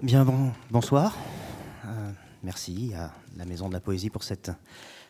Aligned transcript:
Bien, 0.00 0.24
bon, 0.24 0.52
bonsoir. 0.70 1.16
Euh, 1.84 1.88
merci 2.44 2.92
à 2.96 3.10
la 3.36 3.44
Maison 3.44 3.66
de 3.68 3.72
la 3.72 3.80
Poésie 3.80 4.10
pour 4.10 4.22
cette 4.22 4.52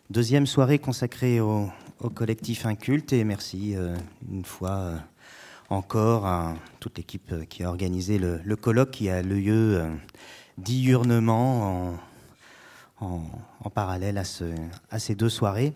deuxième 0.08 0.46
soirée 0.46 0.79
consacrée 0.79 1.41
au, 1.41 1.68
collectif 2.14 2.64
Inculte 2.64 3.12
et 3.12 3.22
merci 3.22 3.76
euh, 3.76 3.94
une 4.30 4.46
fois 4.46 4.70
euh, 4.70 4.96
encore 5.68 6.24
à 6.24 6.54
toute 6.80 6.96
l'équipe 6.96 7.46
qui 7.50 7.64
a 7.64 7.68
organisé 7.68 8.18
le, 8.18 8.56
colloque 8.56 8.93
qui 8.93 9.11
a 9.11 9.20
lieu 9.20 9.84
diurnement 10.56 11.98
en, 12.98 13.70
parallèle 13.75 14.16
à, 14.16 14.23
à, 14.91 14.98
ces 14.98 15.14
deux 15.14 15.29
soirées. 15.29 15.75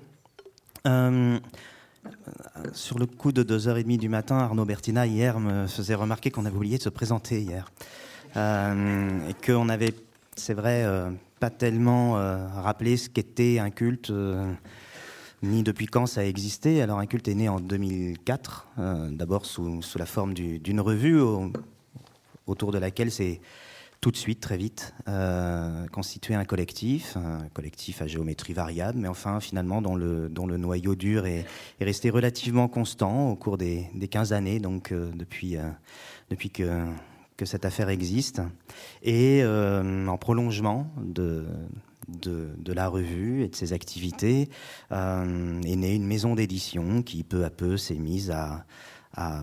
sur 2.73 2.99
le 2.99 3.07
coup 3.07 3.33
de 3.33 3.43
2h30 3.45 3.99
du 3.99 4.09
matin, 4.09 4.39
Arnaud 4.39 4.65
Bertina, 4.65 5.07
hier, 5.07 5.39
me 5.39 5.67
faisait 5.67 5.97
remarquer 5.97 6.31
qu'on 6.31 6.47
avait 6.47 6.57
oublié 6.57 6.79
de 6.79 6.83
se 6.83 6.89
présenter 6.89 7.43
hier. 7.43 7.71
Euh, 8.37 9.29
et 9.29 9.35
qu'on 9.47 9.69
avait, 9.69 9.95
c'est 10.37 10.55
vrai, 10.55 10.85
euh, 10.85 11.11
pas 11.41 11.51
tellement 11.51 12.19
euh, 12.19 12.47
rappelé 12.49 12.97
ce 12.97 13.09
qu'était 13.09 13.59
un 13.59 13.71
culte 13.71 14.13
ni 15.43 15.63
depuis 15.63 15.87
quand 15.87 16.07
ça 16.07 16.21
a 16.21 16.25
existé. 16.25 16.83
Alors 16.83 16.99
un 16.99 17.07
culte 17.07 17.29
est 17.29 17.35
né 17.35 17.49
en 17.49 17.61
2004, 17.61 18.69
d'abord 19.11 19.45
sous, 19.45 19.83
sous, 19.83 19.99
la 19.99 20.07
forme 20.07 20.35
d'une 20.35 20.81
revue 20.81 21.21
autour 22.47 22.71
de 22.71 22.79
laquelle 22.79 23.11
c'est 23.11 23.41
tout 24.01 24.13
de 24.13 24.17
suite, 24.17 24.41
très 24.41 24.57
vite, 24.57 24.95
constitué 25.91 26.35
un 26.37 26.45
collectif, 26.45 27.17
un 27.17 27.49
collectif 27.55 28.03
à 28.03 28.07
géométrie 28.07 28.53
variable, 28.53 28.99
mais 29.01 29.09
enfin 29.09 29.41
finalement 29.41 29.83
dont 29.83 29.97
le, 29.97 30.29
dont 30.29 30.47
le 30.47 30.59
noyau 30.59 30.95
dur 30.95 31.27
est, 31.27 31.45
est 31.81 31.85
resté 31.85 32.11
relativement 32.11 32.69
constant 32.69 33.31
au 33.31 33.35
cours 33.35 33.59
des, 33.59 33.89
des 33.95 34.07
15 34.07 34.33
années, 34.33 34.61
donc 34.61 34.93
depuis, 34.93 35.57
depuis 36.31 36.51
que 36.51 36.87
cette 37.45 37.65
affaire 37.65 37.89
existe. 37.89 38.41
Et 39.03 39.41
euh, 39.43 40.07
en 40.07 40.19
prolongement 40.19 40.87
de, 40.99 41.47
la 42.67 42.89
revue 42.89 43.43
et 43.43 43.49
de 43.49 43.57
ses 43.57 43.73
activités, 43.73 44.49
euh, 44.93 45.61
est 45.63 45.77
née 45.77 45.95
une 45.95 46.07
maison 46.07 46.35
d'édition 46.35 47.03
qui 47.03 47.23
peu 47.25 47.45
à 47.45 47.51
peu 47.51 47.77
s'est 47.77 47.97
mise 47.97 48.31
à, 48.31 48.65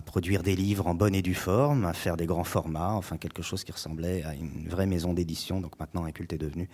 produire 0.04 0.42
des 0.42 0.56
livres 0.56 0.88
en 0.88 0.96
bonne 0.96 1.14
et 1.14 1.22
due 1.22 1.34
forme, 1.34 1.84
à 1.84 1.92
faire 1.92 2.16
des 2.16 2.26
grands 2.26 2.42
formats, 2.42 2.92
enfin 2.94 3.16
quelque 3.16 3.40
chose 3.40 3.62
qui 3.62 3.70
ressemblait 3.70 4.24
à 4.24 4.34
une 4.34 4.68
vraie 4.68 4.86
maison 4.86 5.12
d'édition. 5.12 5.60
Donc 5.60 5.78
maintenant, 5.78 6.04
un 6.04 6.10
culte 6.10 6.32
est 6.32 6.38
devenu, 6.38 6.68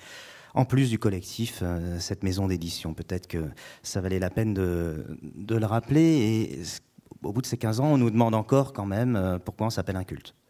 en 0.54 0.64
plus 0.64 0.88
du 0.88 0.98
collectif, 0.98 1.58
euh, 1.60 1.98
cette 2.00 2.22
maison 2.22 2.46
d'édition. 2.46 2.94
Peut-être 2.94 3.26
que 3.26 3.44
ça 3.82 4.00
valait 4.00 4.18
la 4.18 4.30
peine 4.30 4.54
de, 4.54 5.04
le 5.46 5.66
rappeler. 5.66 6.00
Et 6.00 6.62
au 7.22 7.34
bout 7.34 7.42
de 7.42 7.46
ces 7.46 7.58
15 7.58 7.80
ans, 7.80 7.92
on 7.92 7.98
nous 7.98 8.10
demande 8.10 8.34
encore 8.34 8.72
quand 8.72 8.86
même 8.86 9.38
pourquoi 9.44 9.66
on 9.66 9.70
s'appelle 9.70 9.96
un 9.96 10.04
culte. 10.04 10.34
Euh, 10.34 10.45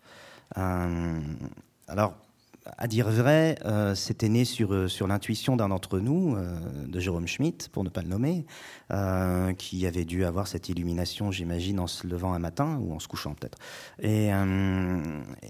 alors, 0.54 2.14
à 2.78 2.86
dire 2.86 3.08
vrai, 3.08 3.56
euh, 3.64 3.94
c'était 3.94 4.28
né 4.28 4.44
sur, 4.44 4.72
euh, 4.72 4.88
sur 4.88 5.06
l'intuition 5.06 5.56
d'un 5.56 5.68
d'entre 5.68 5.98
nous, 5.98 6.36
de 6.86 7.00
Jérôme 7.00 7.26
Schmitt, 7.26 7.68
pour 7.70 7.84
ne 7.84 7.88
pas 7.88 8.02
le 8.02 8.08
nommer, 8.08 8.46
qui 9.58 9.86
avait 9.86 10.04
dû 10.04 10.24
avoir 10.24 10.46
cette 10.46 10.68
illumination, 10.68 11.30
j'imagine, 11.30 11.80
en 11.80 11.86
se 11.86 12.06
levant 12.06 12.32
un 12.32 12.38
matin 12.38 12.78
ou 12.80 12.94
en 12.94 12.98
se 12.98 13.08
couchant 13.08 13.34
peut-être. 13.34 13.58
Et, 14.00 14.30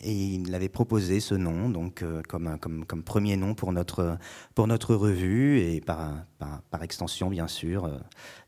il 0.05 0.55
avait 0.55 0.69
proposé 0.69 1.21
ce 1.21 1.35
nom, 1.35 1.69
donc 1.69 2.03
comme, 2.29 2.59
comme, 2.59 2.85
comme, 2.87 3.03
premier 3.03 3.37
nom 3.37 3.55
pour 3.55 3.73
notre, 3.73 4.17
pour 4.55 4.67
notre 4.67 4.95
revue, 4.95 5.61
et 5.61 5.81
par, 5.81 6.15
par, 6.71 6.83
extension, 6.83 7.29
bien 7.29 7.47
sûr, 7.47 7.91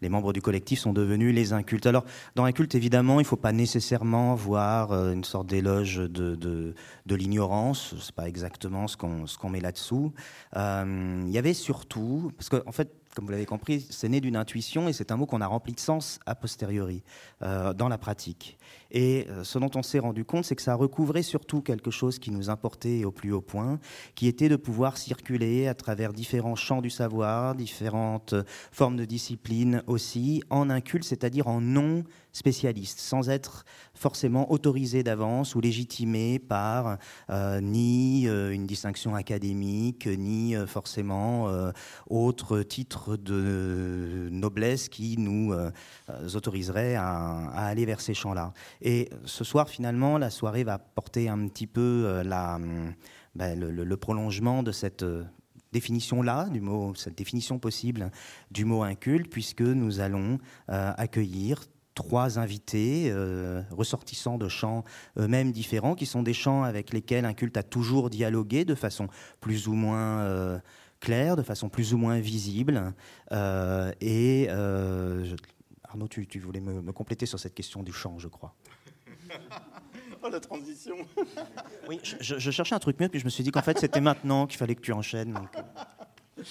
les 0.01 0.09
membres 0.09 0.33
du 0.33 0.41
collectif 0.41 0.81
sont 0.81 0.93
devenus 0.93 1.35
les 1.35 1.53
incultes. 1.53 1.87
Alors, 1.87 2.05
dans 2.35 2.45
un 2.45 2.53
culte, 2.53 2.75
évidemment, 2.75 3.21
il 3.21 3.25
ne 3.25 3.29
faut 3.29 3.37
pas 3.37 3.53
nécessairement 3.53 4.35
voir 4.35 4.93
euh, 4.93 5.13
une 5.13 5.25
sorte 5.25 5.47
d'éloge 5.47 5.97
de, 5.97 6.35
de, 6.35 6.75
de 7.07 7.15
l'ignorance. 7.15 7.95
C'est 8.01 8.15
pas 8.15 8.29
exactement 8.59 8.89
ce 8.89 9.39
qu'on 9.39 9.49
met 9.49 9.61
là-dessous. 9.61 10.13
Euh, 10.57 11.23
il 11.27 11.31
y 11.31 11.39
avait 11.39 11.55
surtout, 11.55 12.33
parce 12.37 12.49
qu'en 12.49 12.61
en 12.67 12.73
fait, 12.73 12.93
comme 13.15 13.25
vous 13.25 13.33
l'avez 13.33 13.47
compris, 13.47 13.85
c'est 13.91 14.09
né 14.09 14.21
d'une 14.21 14.37
intuition 14.37 14.89
et 14.89 14.93
c'est 14.93 15.11
un 15.11 15.17
mot 15.17 15.27
qu'on 15.27 15.41
a 15.41 15.47
rempli 15.47 15.73
de 15.73 15.81
sens 15.81 16.21
a 16.27 16.35
posteriori 16.35 17.03
euh, 17.43 17.73
dans 17.73 17.89
la 17.89 17.99
pratique. 17.99 18.59
Et 18.91 19.27
euh, 19.29 19.43
ce 19.45 19.59
dont 19.59 19.71
on 19.75 19.83
s'est 19.83 19.99
rendu 19.99 20.25
compte, 20.25 20.45
c'est 20.45 20.55
que 20.55 20.63
ça 20.63 20.75
recouvrait 20.75 21.23
surtout 21.23 21.61
quelque 21.61 21.91
chose 21.91 22.19
qui 22.19 22.31
nous 22.31 22.49
importait 22.49 23.05
au 23.05 23.11
plus 23.11 23.33
haut 23.33 23.41
point, 23.41 23.81
qui 24.15 24.29
était 24.29 24.49
de 24.49 24.57
pouvoir 24.57 24.97
circuler 24.99 25.67
à 25.67 25.75
travers 25.75 26.13
différents 26.13 26.55
champs 26.55 26.81
du 26.81 26.91
savoir, 26.91 27.55
différentes 27.55 28.35
formes 28.71 28.97
de 28.97 29.05
discipline 29.05 29.83
aussi, 29.87 30.43
en 30.51 30.71
un 30.71 30.81
culte, 30.81 31.05
c'est-à-dire 31.05 31.49
en 31.49 31.61
non 31.61 32.05
spécialiste, 32.33 33.01
sans 33.01 33.29
être 33.31 33.65
forcément 33.95 34.51
autorisé 34.51 35.03
d'avance 35.03 35.55
ou 35.55 35.61
légitimé 35.61 36.39
par 36.39 36.99
euh, 37.31 37.61
ni 37.61 38.29
euh, 38.29 38.53
une 38.53 38.67
distinction 38.67 39.15
académique, 39.15 40.07
ni 40.07 40.55
euh, 40.55 40.67
forcément 40.67 41.19
autre 42.09 42.63
titre 42.63 43.17
de 43.17 44.29
noblesse 44.31 44.89
qui 44.89 45.17
nous 45.19 45.55
autoriserait 46.35 46.95
à, 46.95 47.49
aller 47.55 47.85
vers 47.85 48.01
ces 48.01 48.15
champs-là. 48.15 48.53
Et 48.81 49.11
ce 49.25 49.45
soir, 49.45 49.69
finalement, 49.69 50.19
la 50.19 50.31
soirée 50.31 50.65
va 50.65 50.79
porter 50.79 51.29
un 51.29 51.49
petit 51.49 51.67
peu 51.67 52.23
ben, 52.25 53.59
le, 53.59 53.71
le, 53.71 53.97
prolongement 53.97 54.63
de 54.63 54.73
cette 54.73 55.05
définition-là, 55.73 56.49
du 56.49 56.61
mot, 56.61 56.95
cette 56.95 57.17
définition 57.17 57.59
possible 57.59 58.11
du 58.51 58.65
mot 58.65 58.83
inculte, 58.83 59.31
puisque 59.31 59.63
nous 59.63 60.01
allons 60.01 60.39
accueillir 60.69 61.65
trois 61.99 62.39
invités 62.39 63.11
euh, 63.11 63.61
ressortissants 63.73 64.39
de 64.39 64.47
champs 64.47 64.85
eux-mêmes 65.19 65.51
différents, 65.51 65.97
qui 65.97 66.07
sont 66.07 66.23
des 66.23 66.33
champs 66.33 66.63
avec 66.63 66.93
lesquels 66.93 67.25
un 67.25 67.35
culte 67.35 67.57
a 67.57 67.65
toujours 67.65 68.09
dialogué 68.09 68.65
de 68.65 68.77
façon 68.77 69.09
plus 69.41 69.67
ou 69.67 69.73
moins 69.73 70.21
euh, 70.21 70.61
claire, 71.01 71.35
de 71.35 71.43
façon 71.43 71.69
plus 71.69 71.95
ou 71.95 71.99
moins 71.99 72.21
visible. 72.21 72.95
Euh, 73.33 73.91
et 74.01 74.49
Arnaud, 75.89 76.07
tu, 76.07 76.39
voulais 76.39 76.61
me, 76.61 76.93
compléter 76.93 77.27
sur 77.27 77.41
cette 77.41 77.55
question 77.55 77.83
du 77.83 77.93
chant, 77.93 78.17
je 78.21 78.29
crois. 78.29 78.55
oh, 80.23 80.29
la 80.31 80.39
transition 80.39 80.99
Oui, 81.89 81.99
je, 82.03 82.51
cherchais 82.51 82.77
un 82.77 82.79
truc 82.79 83.01
mieux, 83.01 83.09
puis 83.09 83.19
je 83.19 83.25
me 83.25 83.31
suis 83.31 83.43
dit 83.43 83.51
qu'en 83.51 83.63
fait, 83.63 83.81
c'était 83.81 84.01
maintenant 84.01 84.47
qu'il 84.47 84.59
fallait 84.59 84.77
que 84.77 84.83
tu 84.83 84.93
enchaînes. 84.93 85.37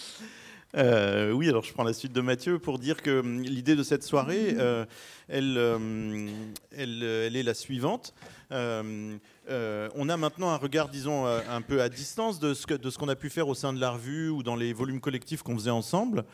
Euh, 0.75 1.31
oui, 1.31 1.47
alors 1.47 1.63
je 1.63 1.71
prends 1.71 1.83
la 1.83 1.93
suite 1.93 2.11
de 2.11 2.19
Mathieu 2.19 2.59
pour 2.59 2.77
dire 2.77 3.01
que 3.01 3.21
hum, 3.21 3.41
l'idée 3.41 3.75
de 3.75 3.83
cette 3.83 4.03
soirée, 4.03 4.55
euh, 4.57 4.85
elle, 5.29 5.57
hum, 5.57 6.29
elle, 6.75 7.03
elle, 7.03 7.35
est 7.35 7.43
la 7.43 7.53
suivante. 7.53 8.13
Euh, 8.51 9.17
on 9.95 10.09
a 10.09 10.17
maintenant 10.17 10.49
un 10.49 10.57
regard, 10.57 10.89
disons, 10.89 11.25
un 11.25 11.61
peu 11.61 11.81
à 11.81 11.87
distance 11.87 12.39
de 12.39 12.53
ce, 12.53 12.73
de 12.73 12.89
ce 12.89 12.97
qu'on 12.97 13.07
a 13.07 13.15
pu 13.15 13.29
faire 13.29 13.47
au 13.47 13.55
sein 13.55 13.71
de 13.71 13.79
la 13.79 13.91
revue 13.91 14.29
ou 14.29 14.43
dans 14.43 14.57
les 14.57 14.73
volumes 14.73 14.99
collectifs 14.99 15.41
qu'on 15.41 15.55
faisait 15.55 15.69
ensemble, 15.69 16.25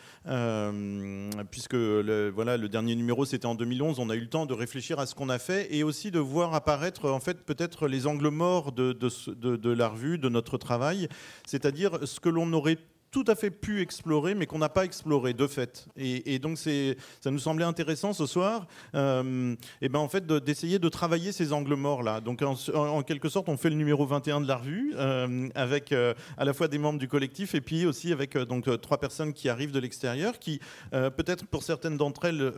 puisque 1.52 1.74
le, 1.74 2.32
voilà, 2.34 2.58
le 2.58 2.70
dernier 2.70 2.96
numéro 2.96 3.26
c'était 3.26 3.46
en 3.46 3.54
2011. 3.54 4.00
On 4.00 4.10
a 4.10 4.16
eu 4.16 4.22
le 4.22 4.30
temps 4.30 4.48
de 4.48 4.54
réfléchir 4.54 4.98
à 4.98 5.06
ce 5.06 5.14
qu'on 5.14 5.30
a 5.30 5.38
fait 5.38 5.74
et 5.76 5.84
aussi 5.84 6.10
de 6.10 6.20
voir 6.20 6.56
apparaître 6.56 7.10
en 7.10 7.20
fait 7.20 7.44
peut-être 7.46 7.88
les 7.88 8.08
angles 8.08 8.30
morts 8.30 8.72
de, 8.72 8.94
de, 8.94 9.10
de, 9.34 9.56
de 9.56 9.70
la 9.72 9.90
revue, 9.90 10.18
de 10.18 10.30
notre 10.30 10.58
travail, 10.58 11.08
c'est-à-dire 11.46 12.00
ce 12.08 12.20
que 12.20 12.30
l'on 12.30 12.52
aurait 12.54 12.80
tout 13.14 13.24
à 13.28 13.36
fait 13.36 13.52
pu 13.52 13.80
explorer, 13.80 14.34
mais 14.34 14.48
qu'on 14.48 14.58
n'a 14.58 14.70
pas 14.70 14.86
exploré 14.86 15.34
de 15.34 15.46
fait. 15.46 15.86
Et, 15.96 16.40
donc 16.40 16.58
ça 16.58 17.30
nous 17.32 17.40
semblait 17.40 17.64
intéressant 17.64 18.12
ce 18.12 18.26
soir, 18.26 18.66
euh, 18.96 19.56
et 19.82 19.88
ben 19.88 20.00
en 20.00 20.10
fait 20.10 20.26
d'essayer 20.26 20.80
de, 20.80 20.90
travailler 20.90 21.32
ces 21.32 21.54
angles 21.54 21.76
morts 21.76 22.02
là. 22.02 22.22
Donc 22.22 22.42
en, 22.42 23.04
quelque 23.04 23.30
sorte, 23.30 23.50
on 23.50 23.56
fait 23.56 23.70
le 23.70 23.76
numéro 23.76 24.06
21 24.06 24.42
de 24.42 24.48
la 24.48 24.58
revue 24.58 24.94
euh, 24.96 25.48
avec 25.54 25.92
euh, 25.92 26.16
à 26.38 26.44
la 26.44 26.54
fois 26.54 26.68
des 26.68 26.80
membres 26.80 26.98
du 26.98 27.08
collectif 27.08 27.54
et 27.54 27.62
puis 27.62 27.86
aussi 27.86 28.12
avec 28.12 28.36
donc 28.36 28.68
trois 28.82 29.00
personnes 29.00 29.32
qui 29.32 29.48
arrivent 29.48 29.72
de 29.72 29.80
l'extérieur, 29.80 30.40
qui 30.40 30.60
peut-être 30.92 31.46
pour 31.46 31.62
certaines 31.62 31.98
d'entre 31.98 32.26
elles 32.26 32.52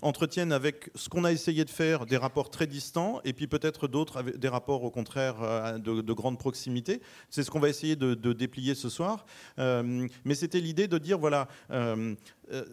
entretiennent 0.00 0.52
avec 0.52 0.90
ce 0.94 1.10
qu'on 1.10 1.24
a 1.24 1.32
essayé 1.32 1.66
de 1.66 1.70
faire 1.70 2.06
des 2.06 2.16
rapports 2.16 2.48
très 2.48 2.66
distants, 2.66 3.20
et 3.24 3.34
puis 3.34 3.46
peut-être 3.46 3.86
d'autres 3.86 4.22
des 4.22 4.48
rapports 4.48 4.82
au 4.82 4.90
contraire 4.90 5.78
de, 5.78 6.12
grande 6.14 6.38
proximité. 6.38 7.02
C'est 7.28 7.42
ce 7.42 7.50
qu'on 7.50 7.60
va 7.60 7.68
essayer 7.68 7.96
de, 7.96 8.32
déplier 8.32 8.74
ce 8.74 8.88
soir. 8.88 9.26
Euh, 9.90 10.08
mais 10.24 10.34
c'était 10.34 10.60
l'idée 10.60 10.88
de 10.88 10.98
dire, 10.98 11.18
voilà, 11.18 11.48
euh, 11.70 12.14
euh, 12.52 12.64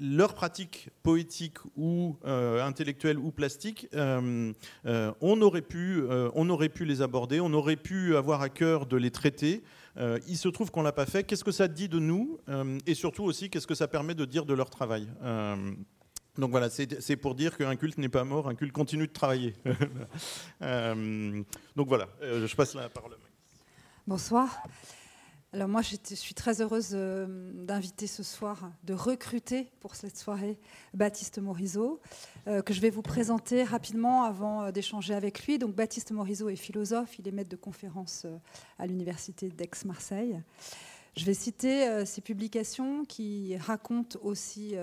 leur 0.00 0.34
pratique 0.34 0.88
poétique 1.04 1.58
ou 1.76 2.16
intellectuelle 2.24 3.20
ou 3.20 3.30
plastique, 3.30 3.86
on, 3.92 5.42
aurait 5.42 5.62
pu, 5.62 6.02
on 6.34 6.50
aurait 6.50 6.68
pu 6.68 6.84
les 6.84 7.02
aborder, 7.02 7.40
on 7.40 7.52
aurait 7.52 7.76
pu 7.76 8.16
avoir 8.16 8.42
à 8.42 8.48
cœur 8.48 8.86
de 8.86 8.96
les 8.96 9.12
traiter. 9.12 9.62
il 9.96 10.36
se 10.36 10.48
trouve 10.48 10.72
qu'on 10.72 10.82
l'a 10.82 10.90
pas 10.90 11.06
fait. 11.06 11.22
Qu'est-ce 11.22 11.44
que 11.44 11.52
ça 11.52 11.68
dit 11.68 11.88
de 11.88 12.00
nous 12.00 12.40
Et 12.88 12.94
surtout 12.94 13.22
aussi, 13.22 13.48
qu'est-ce 13.48 13.68
que 13.68 13.76
ça 13.76 13.86
permet 13.86 14.16
de 14.16 14.24
dire 14.24 14.44
de 14.44 14.54
leur 14.54 14.70
travail 14.70 15.06
donc 16.36 16.50
voilà, 16.50 16.68
c'est 16.70 17.16
pour 17.16 17.36
dire 17.36 17.56
qu'un 17.56 17.76
culte 17.76 17.98
n'est 17.98 18.08
pas 18.08 18.24
mort, 18.24 18.48
un 18.48 18.56
culte 18.56 18.72
continue 18.72 19.06
de 19.06 19.12
travailler. 19.12 19.54
donc 20.60 21.88
voilà, 21.88 22.08
je 22.20 22.56
passe 22.56 22.74
la 22.74 22.88
parole 22.88 23.12
Bonsoir. 24.10 24.48
Alors 25.52 25.66
moi, 25.66 25.82
je 25.82 25.96
suis 26.14 26.34
très 26.34 26.60
heureuse 26.62 26.90
euh, 26.92 27.26
d'inviter 27.54 28.06
ce 28.06 28.22
soir, 28.22 28.70
de 28.84 28.94
recruter 28.94 29.72
pour 29.80 29.96
cette 29.96 30.16
soirée 30.16 30.60
Baptiste 30.94 31.40
Morisot, 31.40 32.00
euh, 32.46 32.62
que 32.62 32.72
je 32.72 32.80
vais 32.80 32.90
vous 32.90 33.02
présenter 33.02 33.64
rapidement 33.64 34.22
avant 34.22 34.62
euh, 34.62 34.70
d'échanger 34.70 35.12
avec 35.12 35.44
lui. 35.46 35.58
Donc 35.58 35.74
Baptiste 35.74 36.12
Morisot 36.12 36.50
est 36.50 36.56
philosophe, 36.56 37.18
il 37.18 37.26
est 37.26 37.32
maître 37.32 37.50
de 37.50 37.56
conférence 37.56 38.26
à 38.78 38.86
l'université 38.86 39.48
d'Aix-Marseille. 39.48 40.40
Je 41.16 41.24
vais 41.24 41.34
citer 41.34 42.06
ses 42.06 42.20
publications 42.20 43.04
qui 43.04 43.56
racontent 43.56 44.20
aussi 44.22 44.76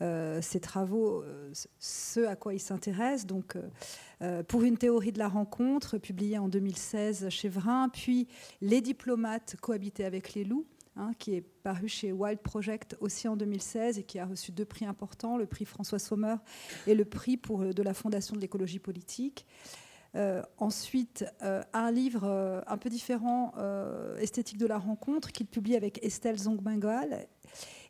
ses 0.00 0.60
travaux, 0.60 1.24
ce 1.78 2.20
à 2.26 2.36
quoi 2.36 2.54
il 2.54 2.60
s'intéresse. 2.60 3.26
Donc 3.26 3.56
euh, 4.22 4.42
pour 4.42 4.62
une 4.62 4.76
théorie 4.76 5.12
de 5.12 5.18
la 5.18 5.28
rencontre, 5.28 5.98
publiée 5.98 6.38
en 6.38 6.48
2016 6.48 7.28
chez 7.28 7.48
Vrin, 7.48 7.88
puis 7.88 8.26
Les 8.60 8.80
diplomates 8.80 9.56
cohabiter 9.60 10.04
avec 10.04 10.34
les 10.34 10.44
loups, 10.44 10.66
hein, 10.96 11.12
qui 11.18 11.34
est 11.34 11.40
paru 11.40 11.88
chez 11.88 12.12
Wild 12.12 12.40
Project 12.40 12.96
aussi 13.00 13.28
en 13.28 13.36
2016 13.36 13.98
et 13.98 14.02
qui 14.02 14.18
a 14.18 14.26
reçu 14.26 14.50
deux 14.50 14.64
prix 14.64 14.86
importants, 14.86 15.36
le 15.36 15.46
prix 15.46 15.64
François 15.64 15.98
Sommer 15.98 16.34
et 16.86 16.94
le 16.94 17.04
prix 17.04 17.36
pour, 17.36 17.60
de 17.60 17.82
la 17.82 17.94
Fondation 17.94 18.34
de 18.34 18.40
l'écologie 18.40 18.80
politique. 18.80 19.46
Euh, 20.16 20.42
ensuite, 20.56 21.24
euh, 21.42 21.62
un 21.74 21.92
livre 21.92 22.64
un 22.66 22.78
peu 22.78 22.88
différent, 22.88 23.52
Esthétique 24.18 24.58
de 24.58 24.66
la 24.66 24.78
rencontre, 24.78 25.30
qu'il 25.30 25.46
publie 25.46 25.76
avec 25.76 26.04
Estelle 26.04 26.38
Zongbengal. 26.38 27.28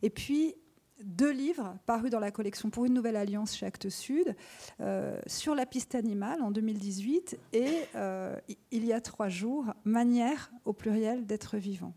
Et 0.03 0.11
puis, 0.11 0.55
deux 1.03 1.31
livres 1.31 1.77
parus 1.87 2.11
dans 2.11 2.21
la 2.21 2.31
collection 2.31 2.71
Pour 2.71 2.85
une 2.85 2.95
nouvelle 2.95 3.17
alliance 3.17 3.56
chez 3.56 3.67
Actes 3.67 3.89
Sud, 3.89 4.35
euh, 4.81 5.19
sur 5.27 5.55
la 5.55 5.67
piste 5.67 5.95
animale 5.95 6.43
en 6.43 6.50
2018 6.50 7.39
et 7.53 7.85
euh, 7.95 8.37
il 8.71 8.85
y 8.85 8.93
a 8.93 9.00
trois 9.00 9.29
jours, 9.29 9.67
Manière 9.85 10.50
au 10.65 10.73
pluriel 10.73 11.27
d'être 11.27 11.56
vivant. 11.56 11.95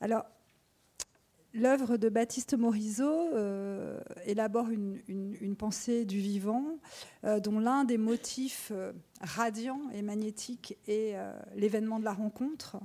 Alors, 0.00 0.24
l'œuvre 1.52 1.96
de 1.96 2.08
Baptiste 2.08 2.56
Morisot 2.56 3.34
euh, 3.34 3.98
élabore 4.26 4.68
une, 4.70 5.56
pensée 5.56 6.04
du 6.04 6.18
vivant 6.18 6.78
dont 7.42 7.58
l'un 7.58 7.84
des 7.84 7.96
motifs 7.96 8.72
radiants 9.20 9.80
et 9.94 10.02
magnétiques 10.02 10.76
est 10.86 11.16
l'événement 11.54 11.98
de 11.98 12.04
la 12.04 12.12
rencontre 12.12 12.76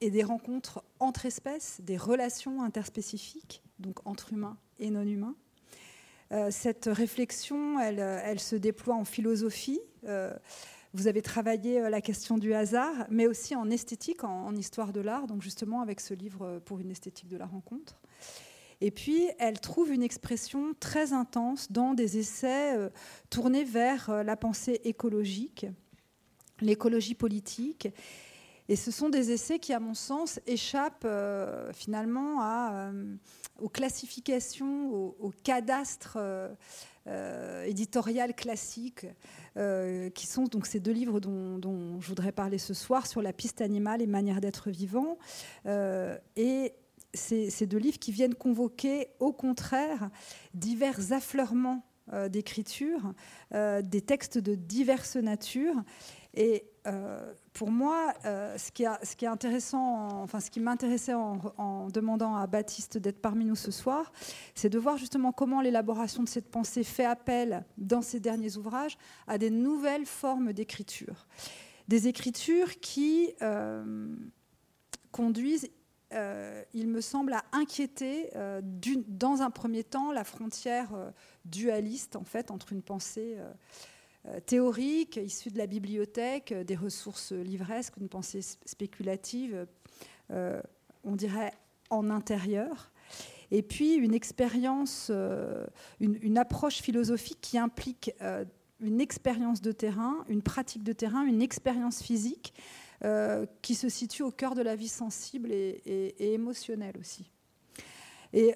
et 0.00 0.10
des 0.10 0.22
rencontres 0.22 0.82
entre 1.00 1.26
espèces, 1.26 1.80
des 1.82 1.96
relations 1.96 2.62
interspécifiques, 2.62 3.62
donc 3.78 4.06
entre 4.06 4.32
humains 4.32 4.56
et 4.78 4.90
non 4.90 5.02
humains. 5.02 5.34
Euh, 6.32 6.48
cette 6.50 6.86
réflexion, 6.86 7.80
elle, 7.80 7.98
elle, 7.98 8.40
se 8.40 8.56
déploie 8.56 8.94
en 8.94 9.04
philosophie. 9.04 9.80
Euh, 10.04 10.32
vous 10.92 11.06
avez 11.06 11.22
travaillé 11.22 11.80
euh, 11.80 11.88
la 11.88 12.00
question 12.00 12.36
du 12.36 12.52
hasard, 12.52 13.06
mais 13.08 13.26
aussi 13.26 13.54
en 13.54 13.70
esthétique, 13.70 14.24
en, 14.24 14.54
histoire 14.54 14.92
de 14.92 15.00
l'art, 15.00 15.26
donc 15.26 15.42
justement 15.42 15.80
avec 15.80 16.00
ce 16.00 16.14
livre 16.14 16.60
pour 16.64 16.80
une 16.80 16.90
esthétique 16.90 17.28
de 17.28 17.36
la 17.36 17.46
rencontre. 17.46 17.98
Et 18.80 18.90
puis, 18.90 19.28
elle 19.38 19.58
trouve 19.58 19.90
une 19.90 20.02
expression 20.02 20.72
très 20.78 21.12
intense 21.12 21.72
dans 21.72 21.94
des 21.94 22.18
essais 22.18 22.76
tournés 23.28 23.64
vers 23.64 24.22
la 24.22 24.36
pensée 24.36 24.80
écologique, 24.84 25.66
l'écologie 26.60 27.16
politique, 27.16 27.88
et 28.68 28.76
ce 28.76 28.90
sont 28.90 29.08
des 29.08 29.30
essais 29.30 29.58
qui, 29.58 29.72
à 29.72 29.80
mon 29.80 29.94
sens, 29.94 30.40
échappent 30.46 31.06
euh, 31.06 31.72
finalement 31.72 32.42
euh, 32.42 33.14
aux 33.58 33.70
classifications, 33.70 34.92
aux, 34.92 35.32
cadastres 35.42 36.18
euh, 37.06 37.64
éditorial 37.64 38.34
classiques, 38.34 39.06
qui 40.14 40.26
sont 40.28 40.44
donc 40.44 40.66
ces 40.66 40.78
deux 40.78 40.92
livres 40.92 41.18
dont, 41.18 42.00
je 42.00 42.06
voudrais 42.06 42.30
parler 42.30 42.58
ce 42.58 42.74
soir 42.74 43.08
sur 43.08 43.22
la 43.22 43.32
piste 43.32 43.60
animale 43.60 44.02
et 44.02 44.06
manière 44.06 44.40
d'être 44.40 44.70
vivant. 44.70 45.18
et 45.66 46.74
ces, 47.14 47.66
deux 47.66 47.78
livres 47.78 47.98
qui 47.98 48.12
viennent 48.12 48.36
convoquer, 48.36 49.08
au 49.18 49.32
contraire, 49.32 50.10
divers 50.54 51.12
affleurements 51.12 51.84
d'écriture, 52.30 53.14
des 53.52 54.00
textes 54.00 54.38
de 54.38 54.54
diverses 54.54 55.16
natures. 55.16 55.82
Et 56.34 56.70
pour 57.52 57.70
moi, 57.70 58.14
euh, 58.24 58.56
ce, 58.56 58.70
qui 58.70 58.84
est 58.84 59.28
intéressant, 59.28 60.22
enfin 60.22 60.40
ce 60.40 60.50
qui 60.50 60.60
m'intéressait 60.60 61.14
en, 61.14 61.88
demandant 61.88 62.36
à 62.36 62.46
Baptiste 62.46 62.98
d'être 62.98 63.20
parmi 63.20 63.44
nous 63.44 63.56
ce 63.56 63.70
soir, 63.70 64.12
c'est 64.54 64.68
de 64.68 64.78
voir 64.78 64.96
justement 64.96 65.32
comment 65.32 65.60
l'élaboration 65.60 66.22
de 66.22 66.28
cette 66.28 66.50
pensée 66.50 66.84
fait 66.84 67.04
appel 67.04 67.64
dans 67.76 68.02
ses 68.02 68.20
derniers 68.20 68.56
ouvrages 68.56 68.96
à 69.26 69.38
des 69.38 69.50
nouvelles 69.50 70.06
formes 70.06 70.52
d'écriture, 70.52 71.26
des 71.88 72.08
écritures 72.08 72.78
qui 72.80 73.34
euh, 73.42 74.14
conduisent 75.10 75.70
euh, 76.14 76.62
il 76.72 76.88
me 76.88 77.02
semble, 77.02 77.34
à 77.34 77.44
inquiéter 77.52 78.30
dans 79.08 79.42
un 79.42 79.50
premier 79.50 79.84
temps 79.84 80.10
la 80.10 80.24
frontière 80.24 80.88
dualiste 81.44 82.16
en 82.16 82.24
fait 82.24 82.50
entre 82.50 82.72
une 82.72 82.82
pensée 82.82 83.36
euh, 84.26 84.40
théorique, 84.40 85.16
issue 85.16 85.50
de 85.50 85.58
la 85.58 85.66
bibliothèque, 85.66 86.52
euh, 86.52 86.64
des 86.64 86.74
ressources 86.74 87.32
livresques, 87.32 87.94
une 88.00 88.08
pensée 88.08 88.42
spéculative, 88.42 89.66
euh, 90.30 90.60
on 91.04 91.14
dirait 91.14 91.52
en 91.90 92.10
intérieur. 92.10 92.90
Et 93.50 93.62
puis 93.62 93.94
une 93.94 94.12
expérience, 94.12 95.10
une, 96.00 96.36
approche 96.36 96.82
philosophique 96.82 97.38
qui 97.40 97.56
implique 97.56 98.12
une 98.78 99.00
expérience 99.00 99.62
de 99.62 99.72
terrain, 99.72 100.22
une 100.28 100.42
pratique 100.42 100.82
de 100.82 100.92
terrain, 100.92 101.24
une 101.24 101.40
expérience 101.40 102.02
physique 102.02 102.52
qui 103.62 103.74
se 103.74 103.88
situe 103.88 104.22
au 104.22 104.30
cœur 104.30 104.54
de 104.54 104.60
la 104.60 104.76
vie 104.76 104.88
sensible 104.88 105.50
et, 105.50 105.80
et 105.86 106.34
émotionnelle 106.34 106.98
aussi. 107.00 107.30
Et 108.34 108.54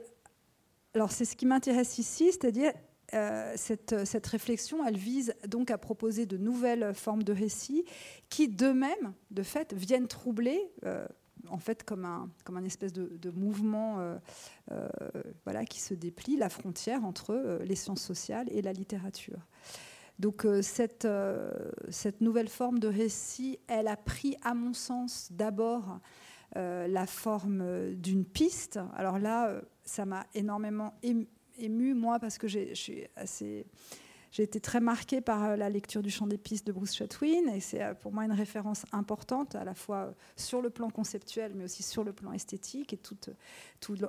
alors 0.93 1.11
c'est 1.11 1.25
ce 1.25 1.37
qui 1.37 1.47
m'intéresse 1.47 1.97
ici, 1.97 2.27
c'est-à-dire 2.27 2.73
euh, 3.15 3.53
cette, 3.57 4.27
réflexion, 4.27 4.87
elle 4.87 4.97
vise 4.97 5.35
donc 5.47 5.71
à 5.71 5.79
proposer 5.79 6.27
de 6.27 6.37
nouvelles 6.37 6.95
formes 6.95 7.23
de 7.23 7.33
récits 7.33 7.85
qui, 8.31 8.49
d'eux-mêmes, 8.49 9.13
de 9.31 9.43
fait, 9.43 9.75
viennent 9.75 10.09
troubler, 10.09 10.61
euh, 10.85 11.07
en 11.49 11.59
fait, 11.59 11.85
comme 11.85 12.05
un, 12.05 12.31
comme 12.45 12.57
un 12.57 12.65
espèce 12.65 12.93
de, 12.93 13.31
mouvement 13.31 13.99
euh, 14.71 14.89
voilà, 15.45 15.65
qui 15.65 15.81
se 15.81 15.95
déplie, 15.95 16.37
la 16.37 16.49
frontière 16.49 17.05
entre 17.05 17.61
les 17.65 17.77
sciences 17.77 18.03
sociales 18.03 18.47
et 18.51 18.63
la 18.63 18.73
littérature. 18.73 19.41
Donc 20.19 20.47
cette, 20.63 21.09
cette 21.89 22.21
nouvelle 22.21 22.49
forme 22.49 22.79
de 22.79 22.89
récit, 22.89 23.59
elle 23.67 23.89
a 23.89 23.97
pris, 23.97 24.37
à 24.43 24.55
mon 24.55 24.73
sens, 24.73 25.29
d'abord 25.33 25.99
la 26.55 27.07
forme 27.07 27.95
d'une 27.95 28.25
piste. 28.25 28.79
Alors 28.95 29.19
là, 29.19 29.61
ça 29.85 30.07
m'a 30.07 30.27
énormément 30.35 30.95
ému 31.03 31.27
émue, 31.59 31.95
moi, 31.95 32.19
parce 32.19 32.39
que 32.39 32.47
j'ai 32.49 33.09
été 34.39 34.61
très 34.61 34.81
marquée 34.81 35.21
par 35.21 35.45
euh, 35.45 35.57
la 35.57 35.69
lecture 35.69 36.03
du 36.03 36.11
Chant 36.11 36.27
des 36.27 36.39
pistes 36.39 36.67
de 36.67 36.73
Bruce 36.73 36.95
Chatwin, 36.95 37.49
et 37.49 37.61
c'est 37.61 37.83
euh, 37.83 37.95
pour 37.95 38.13
moi 38.13 38.25
une 38.25 38.33
référence 38.33 38.85
importante, 38.93 39.55
à 39.55 39.65
la 39.65 39.75
fois 39.75 40.15
sur 40.37 40.63
le 40.63 40.71
plan 40.71 40.91
conceptuel, 40.91 41.53
mais 41.55 41.65
aussi 41.65 41.83
sur 41.83 42.05
le 42.05 42.13
plan 42.13 42.33
esthétique, 42.33 42.93
et 42.93 42.97
tout, 42.97 43.17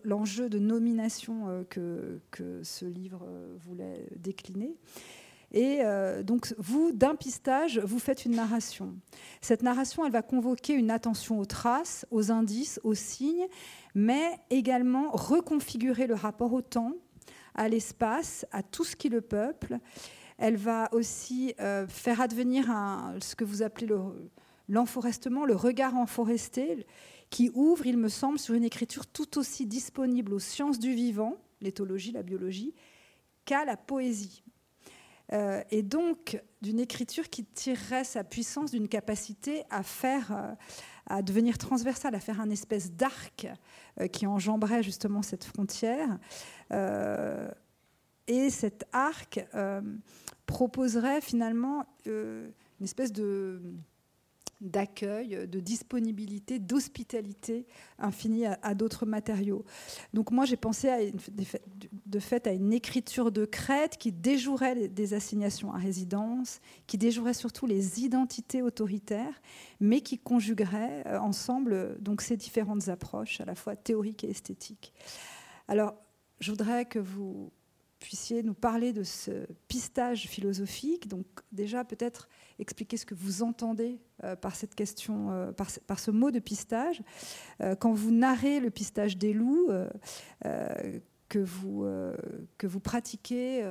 l'enjeu 0.03 0.49
de 0.49 0.59
nomination 0.59 1.49
euh, 1.49 1.63
que, 1.63 2.19
que 2.31 2.63
ce 2.63 2.85
livre 2.85 3.27
voulait 3.57 4.07
décliner. 4.17 4.75
Et 5.55 5.81
donc, 6.23 6.51
vous, 6.57 6.91
d'un 6.91 7.13
pistage, 7.13 7.77
vous 7.77 7.99
faites 7.99 8.25
une 8.25 8.35
narration. 8.35 8.95
Cette 9.39 9.61
narration, 9.61 10.03
elle 10.03 10.11
va 10.11 10.23
convoquer 10.23 10.73
une 10.73 10.89
attention 10.89 11.37
aux 11.37 11.45
traces, 11.45 12.07
aux 12.09 12.31
indices, 12.31 12.79
aux 12.83 12.95
signes, 12.95 13.45
mais 13.93 14.39
également 14.49 15.11
reconfigurer 15.11 16.07
le 16.07 16.15
rapport 16.15 16.53
au 16.53 16.63
temps, 16.63 16.93
à 17.55 17.67
l'espace, 17.69 18.45
à 18.51 18.63
tout 18.63 18.83
ce 18.83 18.95
qui 18.95 19.09
le 19.09 19.21
peuple. 19.21 19.77
Elle 20.37 20.57
va 20.57 20.89
aussi 20.93 21.53
euh, 21.59 21.87
faire 21.87 22.21
advenir 22.21 22.65
ce 23.19 23.35
que 23.35 23.43
vous 23.43 23.61
appelez 23.61 23.87
l'enforestement, 24.67 25.45
le, 25.45 25.55
regard 25.55 25.95
enforesté, 25.95 26.85
qui 27.29 27.51
ouvre, 27.53 27.85
il 27.87 27.97
me 27.97 28.09
semble, 28.09 28.39
sur 28.39 28.53
une 28.55 28.63
écriture 28.63 29.07
tout 29.07 29.37
aussi 29.37 29.65
disponible 29.65 30.33
aux 30.33 30.39
sciences 30.39 30.79
du 30.79 30.93
vivant, 30.93 31.37
l'éthologie, 31.61 32.11
la 32.11 32.23
biologie, 32.23 32.73
qu'à 33.45 33.65
la 33.65 33.77
poésie. 33.77 34.43
Euh, 35.31 35.63
et 35.71 35.81
donc 35.81 36.41
d'une 36.61 36.79
écriture 36.79 37.29
qui 37.29 37.45
tirerait 37.45 38.03
sa 38.03 38.23
puissance 38.23 38.71
d'une 38.71 38.87
capacité 38.87 39.63
à 39.69 39.81
faire, 39.81 40.31
euh, 40.31 40.53
à 41.05 41.21
devenir 41.21 41.57
transversale, 41.57 42.15
à 42.15 42.19
faire 42.19 42.39
un 42.39 42.49
espèce 42.49 42.91
d'arc 42.91 43.47
qui 44.11 44.25
enjamberait 44.25 44.83
justement 44.83 45.21
cette 45.21 45.43
frontière, 45.43 46.17
euh, 46.71 47.49
et 48.27 48.49
cet 48.49 48.85
arc 48.93 49.45
euh, 49.53 49.81
proposerait 50.45 51.21
finalement 51.21 51.85
euh, 52.07 52.49
une 52.79 52.83
espèce 52.85 53.11
de, 53.11 53.61
d'accueil, 54.61 55.47
de 55.47 55.59
disponibilité, 55.59 56.59
d'hospitalité 56.59 57.65
infinie 57.99 58.45
à, 58.45 58.73
d'autres 58.75 59.05
matériaux. 59.05 59.65
Donc 60.13 60.31
moi 60.31 60.45
j'ai 60.45 60.55
pensé 60.55 61.13
de 62.05 62.19
fait 62.19 62.47
à 62.47 62.53
une 62.53 62.73
écriture 62.73 63.31
de 63.31 63.45
crête 63.45 63.97
qui 63.97 64.11
déjouerait 64.11 64.87
des 64.87 65.13
assignations 65.13 65.73
à 65.73 65.77
résidence, 65.77 66.59
qui 66.87 66.97
déjouerait 66.97 67.33
surtout 67.33 67.65
les 67.65 68.03
identités 68.03 68.61
autoritaires, 68.61 69.41
mais 69.79 70.01
qui 70.01 70.17
conjuguerait 70.17 71.03
euh, 71.07 71.19
ensemble 71.19 71.97
donc 72.01 72.21
ces 72.21 72.37
différentes 72.37 72.87
approches 72.87 73.41
à 73.41 73.45
la 73.45 73.55
fois 73.55 73.75
théoriques 73.75 74.23
et 74.23 74.29
esthétiques. 74.29 74.93
Alors 75.67 75.95
je 76.39 76.51
voudrais 76.51 76.85
que 76.85 76.99
vous 76.99 77.51
puissiez 78.03 78.43
nous 78.43 78.53
parler 78.53 78.91
de 78.91 79.03
ce 79.03 79.47
pistage 79.69 80.27
philosophique. 80.27 81.07
Donc 81.07 81.25
déjà 81.53 81.85
peut-être 81.85 82.27
expliquer 82.59 82.97
ce 82.97 83.05
que 83.05 83.15
vous 83.15 83.43
entendez 83.43 84.01
euh, 84.25 84.35
par 84.35 84.55
cette 84.57 84.75
question, 84.75 85.31
euh, 85.31 85.51
par, 85.53 85.99
ce 85.99 86.11
mot 86.11 86.29
de 86.29 86.39
pistage. 86.39 87.01
Euh, 87.61 87.75
quand 87.75 87.93
vous 87.93 88.11
narrez 88.11 88.59
le 88.59 88.69
pistage 88.69 89.17
des 89.17 89.31
loups 89.31 89.69
que, 91.29 91.39
vous, 91.39 91.87
que 92.57 92.67
vous 92.67 92.79
pratiquez 92.79 93.65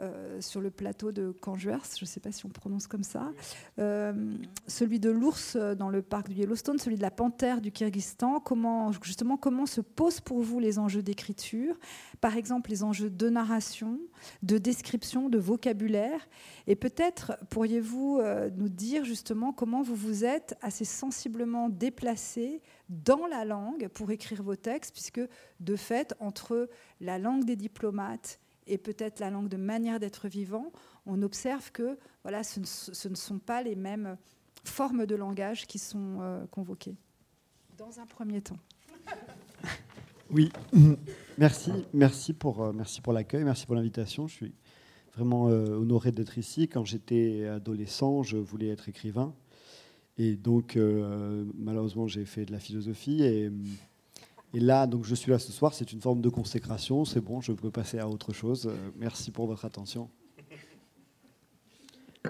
euh, 0.00 0.40
sur 0.40 0.60
le 0.60 0.70
plateau 0.70 1.12
de 1.12 1.32
Canjuers, 1.32 1.96
je 1.96 2.04
ne 2.04 2.06
sais 2.06 2.20
pas 2.20 2.32
si 2.32 2.46
on 2.46 2.48
prononce 2.48 2.86
comme 2.86 3.02
ça, 3.02 3.32
euh, 3.78 4.34
celui 4.66 5.00
de 5.00 5.10
l'ours 5.10 5.56
dans 5.56 5.88
le 5.88 6.02
parc 6.02 6.28
du 6.28 6.34
Yellowstone, 6.34 6.78
celui 6.78 6.96
de 6.96 7.02
la 7.02 7.10
panthère 7.10 7.60
du 7.60 7.72
Kyrgyzstan. 7.72 8.40
Comment, 8.40 8.92
justement, 9.02 9.36
comment 9.36 9.66
se 9.66 9.80
posent 9.80 10.20
pour 10.20 10.40
vous 10.40 10.60
les 10.60 10.78
enjeux 10.78 11.02
d'écriture? 11.02 11.76
Par 12.20 12.36
exemple, 12.36 12.70
les 12.70 12.82
enjeux 12.82 13.10
de 13.10 13.28
narration, 13.28 13.98
de 14.42 14.58
description, 14.58 15.28
de 15.28 15.38
vocabulaire. 15.38 16.28
Et 16.66 16.76
peut-être 16.76 17.38
pourriez-vous 17.50 18.18
euh, 18.20 18.50
nous 18.56 18.68
dire 18.68 19.04
justement 19.04 19.52
comment 19.52 19.82
vous 19.82 19.94
vous 19.94 20.24
êtes 20.24 20.56
assez 20.62 20.84
sensiblement 20.84 21.68
déplacé 21.68 22.62
dans 22.88 23.26
la 23.26 23.44
langue 23.44 23.88
pour 23.88 24.10
écrire 24.10 24.42
vos 24.42 24.56
textes, 24.56 24.92
puisque 24.92 25.20
de 25.60 25.76
fait, 25.76 26.14
entre 26.20 26.68
la 27.00 27.18
langue 27.18 27.44
des 27.44 27.56
diplomates 27.56 28.38
et 28.68 28.78
peut-être 28.78 29.20
la 29.20 29.30
langue 29.30 29.48
de 29.48 29.56
manière 29.56 29.98
d'être 29.98 30.28
vivant, 30.28 30.72
on 31.06 31.22
observe 31.22 31.72
que 31.72 31.98
voilà, 32.22 32.42
ce, 32.42 32.60
ne, 33.08 33.14
sont 33.14 33.38
pas 33.38 33.62
les 33.62 33.74
mêmes 33.74 34.16
formes 34.64 35.06
de 35.06 35.14
langage 35.14 35.66
qui 35.66 35.78
sont 35.78 36.18
euh, 36.20 36.46
convoquées. 36.50 36.96
Dans 37.76 37.98
un 38.00 38.06
premier 38.06 38.40
temps. 38.40 38.58
Oui, 40.30 40.52
merci, 41.38 41.72
merci 41.94 42.34
pour, 42.34 42.62
euh, 42.62 42.72
merci 42.74 43.00
pour 43.00 43.14
l'accueil, 43.14 43.44
merci 43.44 43.64
pour 43.64 43.74
l'invitation. 43.74 44.28
Je 44.28 44.34
suis 44.34 44.54
vraiment 45.14 45.48
euh, 45.48 45.70
honoré 45.70 46.12
d'être 46.12 46.36
ici. 46.36 46.68
Quand 46.68 46.84
j'étais 46.84 47.46
adolescent, 47.46 48.22
je 48.22 48.36
voulais 48.36 48.68
être 48.68 48.90
écrivain. 48.90 49.34
Et 50.18 50.36
donc, 50.36 50.78
malheureusement, 51.56 52.08
j'ai 52.08 52.26
fait 52.26 52.44
de 52.44 52.52
la 52.52 52.58
philosophie. 52.58 53.22
Et 53.22 53.50
et 54.54 54.60
là, 54.60 54.86
donc, 54.86 55.04
je 55.04 55.14
suis 55.14 55.30
là 55.30 55.38
ce 55.38 55.52
soir, 55.52 55.74
c'est 55.74 55.92
une 55.92 56.00
forme 56.00 56.22
de 56.22 56.28
consécration, 56.30 57.04
c'est 57.04 57.20
bon, 57.20 57.40
je 57.40 57.52
peux 57.52 57.70
passer 57.70 57.98
à 57.98 58.08
autre 58.08 58.32
chose. 58.32 58.66
Euh, 58.66 58.90
merci 58.96 59.30
pour 59.30 59.46
votre 59.46 59.64
attention. 59.64 60.08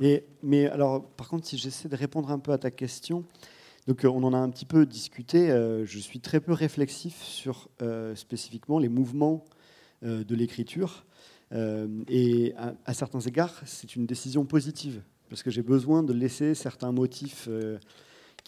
Et, 0.00 0.25
mais 0.42 0.66
alors, 0.66 1.04
par 1.10 1.28
contre, 1.28 1.46
si 1.46 1.56
j'essaie 1.56 1.88
de 1.88 1.96
répondre 1.96 2.30
un 2.30 2.38
peu 2.38 2.52
à 2.52 2.58
ta 2.58 2.70
question, 2.70 3.25
donc 3.87 4.04
euh, 4.04 4.08
on 4.08 4.22
en 4.25 4.32
a 4.32 4.37
un 4.37 4.50
petit 4.50 4.64
peu 4.64 4.84
discuté, 4.84 5.50
euh, 5.50 5.87
je 5.87 5.98
suis 5.98 6.18
très 6.18 6.40
peu 6.40 6.52
réflexif 6.52 7.22
sur 7.22 7.68
spécifiquement 8.14 8.78
les 8.78 8.88
mouvements 8.88 9.44
de 10.02 10.34
l'écriture. 10.34 11.04
et 11.52 12.54
à, 12.56 12.75
à, 12.84 12.94
certains 12.94 13.20
égards, 13.20 13.62
c'est 13.64 13.96
une 13.96 14.06
décision 14.06 14.44
positive, 14.44 15.02
parce 15.28 15.42
que 15.42 15.50
j'ai 15.50 15.62
besoin 15.62 16.02
de 16.02 16.12
laisser 16.12 16.54
certains 16.54 16.92
motifs 16.92 17.48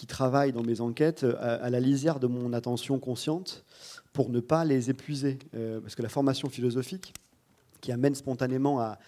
qui 0.00 0.07
travaillent 0.07 0.52
dans 0.52 0.62
mes 0.62 0.80
enquêtes 0.80 1.25
euh, 1.25 1.59
à, 1.61 1.69
la 1.69 1.78
lisière 1.78 2.21
de 2.21 2.26
mon 2.26 2.54
attention 2.54 2.99
consciente 2.99 3.66
pour 4.14 4.30
ne 4.30 4.40
pas 4.40 4.64
les 4.64 4.88
épuiser. 4.88 5.38
Euh, 5.54 5.78
parce 5.78 5.95
que 5.95 6.00
la 6.00 6.09
formation 6.09 6.49
philosophique, 6.49 7.12
qui 7.83 7.92
amène 7.92 8.14
spontanément 8.14 8.80
à, 8.80 8.99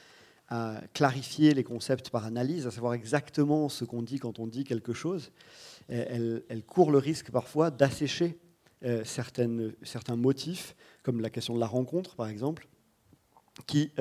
clarifier 0.92 1.54
les 1.54 1.64
concepts 1.64 2.10
par 2.10 2.26
analyse, 2.26 2.66
à 2.66 2.70
savoir 2.70 2.92
exactement 2.92 3.70
ce 3.70 3.86
qu'on 3.86 4.02
dit 4.02 4.18
quand 4.18 4.38
on 4.38 4.46
dit 4.46 4.64
quelque 4.64 4.92
chose, 4.92 5.30
elle, 5.88 6.42
court 6.66 6.90
le 6.90 6.98
risque 6.98 7.30
parfois 7.30 7.70
d'assécher 7.70 8.38
euh, 8.84 9.02
certains 9.02 10.16
motifs, 10.16 10.76
comme 11.02 11.22
la 11.22 11.30
question 11.30 11.54
de 11.54 11.60
la 11.60 11.66
rencontre 11.66 12.16
par 12.16 12.28
exemple, 12.28 12.68
qui, 13.66 13.92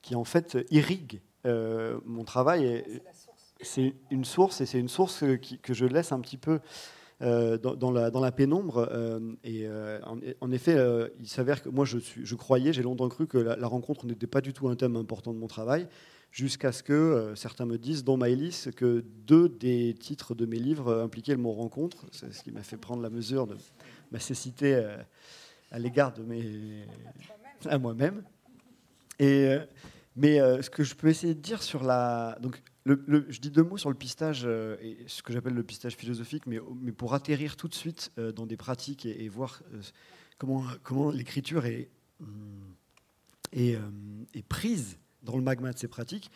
qui 0.00 0.14
en 0.14 0.24
fait 0.24 0.56
irriguent 0.70 1.20
mon 1.44 2.24
travail. 2.24 2.82
C'est 3.60 3.94
une 4.10 4.24
source 4.24 4.60
et 4.60 4.66
c'est 4.66 4.78
une 4.78 4.88
source 4.88 5.24
que 5.62 5.74
je 5.74 5.84
laisse 5.84 6.12
un 6.12 6.20
petit 6.20 6.36
peu 6.36 6.60
euh, 7.20 7.58
dans, 7.58 7.90
la, 7.90 8.32
pénombre. 8.32 8.88
Euh, 8.92 9.18
et 9.42 9.66
euh, 9.66 9.98
en, 10.40 10.52
effet, 10.52 10.76
il 11.18 11.28
s'avère 11.28 11.62
que 11.62 11.68
moi, 11.68 11.84
je, 11.84 12.34
croyais, 12.36 12.72
j'ai 12.72 12.82
longtemps 12.82 13.08
cru 13.08 13.26
que 13.26 13.38
la, 13.38 13.66
rencontre 13.66 14.06
n'était 14.06 14.28
pas 14.28 14.40
du 14.40 14.52
tout 14.52 14.68
un 14.68 14.76
thème 14.76 14.94
important 14.94 15.34
de 15.34 15.38
mon 15.38 15.48
travail, 15.48 15.88
jusqu'à 16.30 16.70
ce 16.70 16.84
que 16.84 17.32
certains 17.34 17.66
me 17.66 17.76
disent, 17.76 18.04
dans 18.04 18.16
Maëlys, 18.16 18.68
que 18.76 19.04
deux 19.26 19.48
des 19.48 19.94
titres 19.94 20.36
de 20.36 20.46
mes 20.46 20.58
livres 20.58 21.02
impliquaient 21.02 21.34
le 21.34 21.38
mot 21.42 21.52
rencontre. 21.52 22.06
C'est 22.12 22.32
ce 22.32 22.42
qui 22.44 22.52
m'a 22.52 22.62
fait 22.62 22.76
prendre 22.76 23.02
la 23.02 23.10
mesure 23.10 23.48
de 23.48 23.56
ma 24.12 24.20
cécité 24.20 24.80
à 25.72 25.78
l'égard 25.80 26.12
de 26.12 26.22
mes. 26.22 26.84
à 27.66 27.78
moi-même. 27.78 28.22
Et. 29.18 29.56
Mais 30.20 30.38
ce 30.62 30.68
que 30.68 30.82
je 30.82 30.96
peux 30.96 31.08
essayer 31.08 31.34
de 31.34 31.40
dire 31.40 31.62
sur 31.62 31.84
la. 31.84 32.36
Donc, 32.40 32.60
je 32.96 33.40
dis 33.40 33.50
deux 33.50 33.62
mots 33.62 33.76
sur 33.76 33.90
le 33.90 33.94
pistage, 33.94 34.42
euh, 34.44 34.76
ce 35.06 35.22
que 35.22 35.32
j'appelle 35.32 35.54
le 35.54 35.62
pistage 35.62 35.96
philosophique, 35.96 36.46
mais, 36.46 36.58
mais, 36.80 36.92
pour 36.92 37.14
atterrir 37.14 37.56
tout 37.56 37.68
de 37.68 37.74
suite 37.74 38.12
euh, 38.18 38.32
dans 38.32 38.46
des 38.46 38.56
pratiques 38.56 39.06
et, 39.06 39.28
voir 39.28 39.62
euh, 39.74 39.82
comment, 40.82 41.10
l'écriture 41.10 41.66
est, 41.66 41.90
est, 43.52 43.78
prise 44.48 44.98
dans 45.22 45.36
le 45.36 45.42
magma 45.42 45.72
de 45.72 45.78
ces 45.78 45.88
pratiques. 45.88 46.30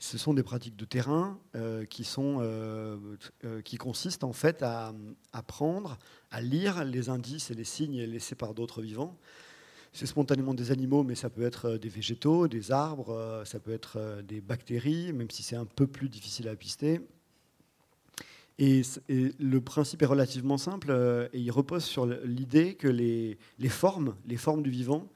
Ce 0.00 0.16
sont 0.16 0.32
des 0.32 0.44
pratiques 0.44 0.76
de 0.76 0.84
terrain 0.84 1.40
qui 1.90 2.04
consistent 3.78 4.22
en 4.22 4.32
fait 4.32 4.62
à 4.62 4.94
apprendre 5.32 5.98
à 6.30 6.40
lire 6.40 6.84
les 6.84 7.08
indices 7.08 7.50
et 7.50 7.54
les 7.54 7.64
signes 7.64 8.02
laissés 8.02 8.36
par 8.36 8.54
d'autres 8.54 8.80
vivants 8.80 9.18
c'est 9.92 10.06
spontanément 10.06 10.54
des 10.54 10.70
animaux, 10.70 11.02
mais 11.02 11.14
ça 11.14 11.30
peut 11.30 11.42
être 11.42 11.66
euh, 11.66 11.78
des 11.78 11.88
végétaux, 11.88 12.48
des 12.48 12.70
arbres, 12.72 13.10
euh, 13.10 13.44
ça 13.44 13.58
peut 13.58 13.72
être 13.72 13.96
euh, 13.96 14.22
des 14.22 14.40
bactéries, 14.40 15.12
même 15.12 15.30
si 15.30 15.42
c'est 15.42 15.56
un 15.56 15.64
peu 15.64 15.86
plus 15.86 16.08
difficile 16.08 16.48
à 16.48 16.56
pister. 16.56 17.00
Et, 18.58 18.82
le 19.08 19.60
principe 19.60 20.02
est 20.02 20.06
relativement 20.06 20.58
simple 20.58 20.90
et 21.32 21.38
il 21.38 21.50
repose 21.52 21.84
sur 21.84 22.06
l'idée 22.06 22.74
que 22.74 22.88
les, 22.88 23.38
formes, 23.68 24.16
les 24.26 24.36
formes 24.36 24.64
du 24.64 24.70
vivant, 24.70 25.06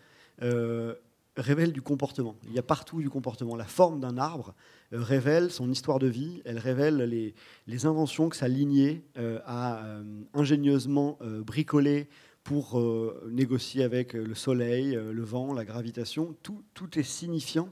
révèlent 1.36 1.72
du 1.72 1.82
comportement. 1.82 2.36
Il 2.44 2.52
y 2.52 2.60
a 2.60 2.62
partout 2.62 3.00
du 3.00 3.10
comportement. 3.10 3.56
La 3.56 3.64
forme 3.64 3.98
d'un 3.98 4.16
arbre 4.16 4.54
révèle 4.92 5.50
son 5.50 5.68
histoire 5.72 5.98
de 5.98 6.06
vie, 6.06 6.40
elle 6.44 6.58
révèle 6.58 6.98
les 7.66 7.86
inventions 7.86 8.28
que 8.28 8.36
sa 8.36 8.46
lignée 8.46 9.02
a 9.16 9.82
ingénieusement 10.34 11.18
bricolées 11.44 12.08
pour 12.44 12.78
euh, 12.78 13.28
négocier 13.30 13.84
avec 13.84 14.14
euh, 14.14 14.24
le 14.24 14.34
soleil, 14.34 14.96
euh, 14.96 15.12
le 15.12 15.22
vent, 15.22 15.52
la 15.54 15.64
gravitation. 15.64 16.36
Tout, 16.42 16.62
tout 16.74 16.98
est 16.98 17.04
signifiant 17.04 17.68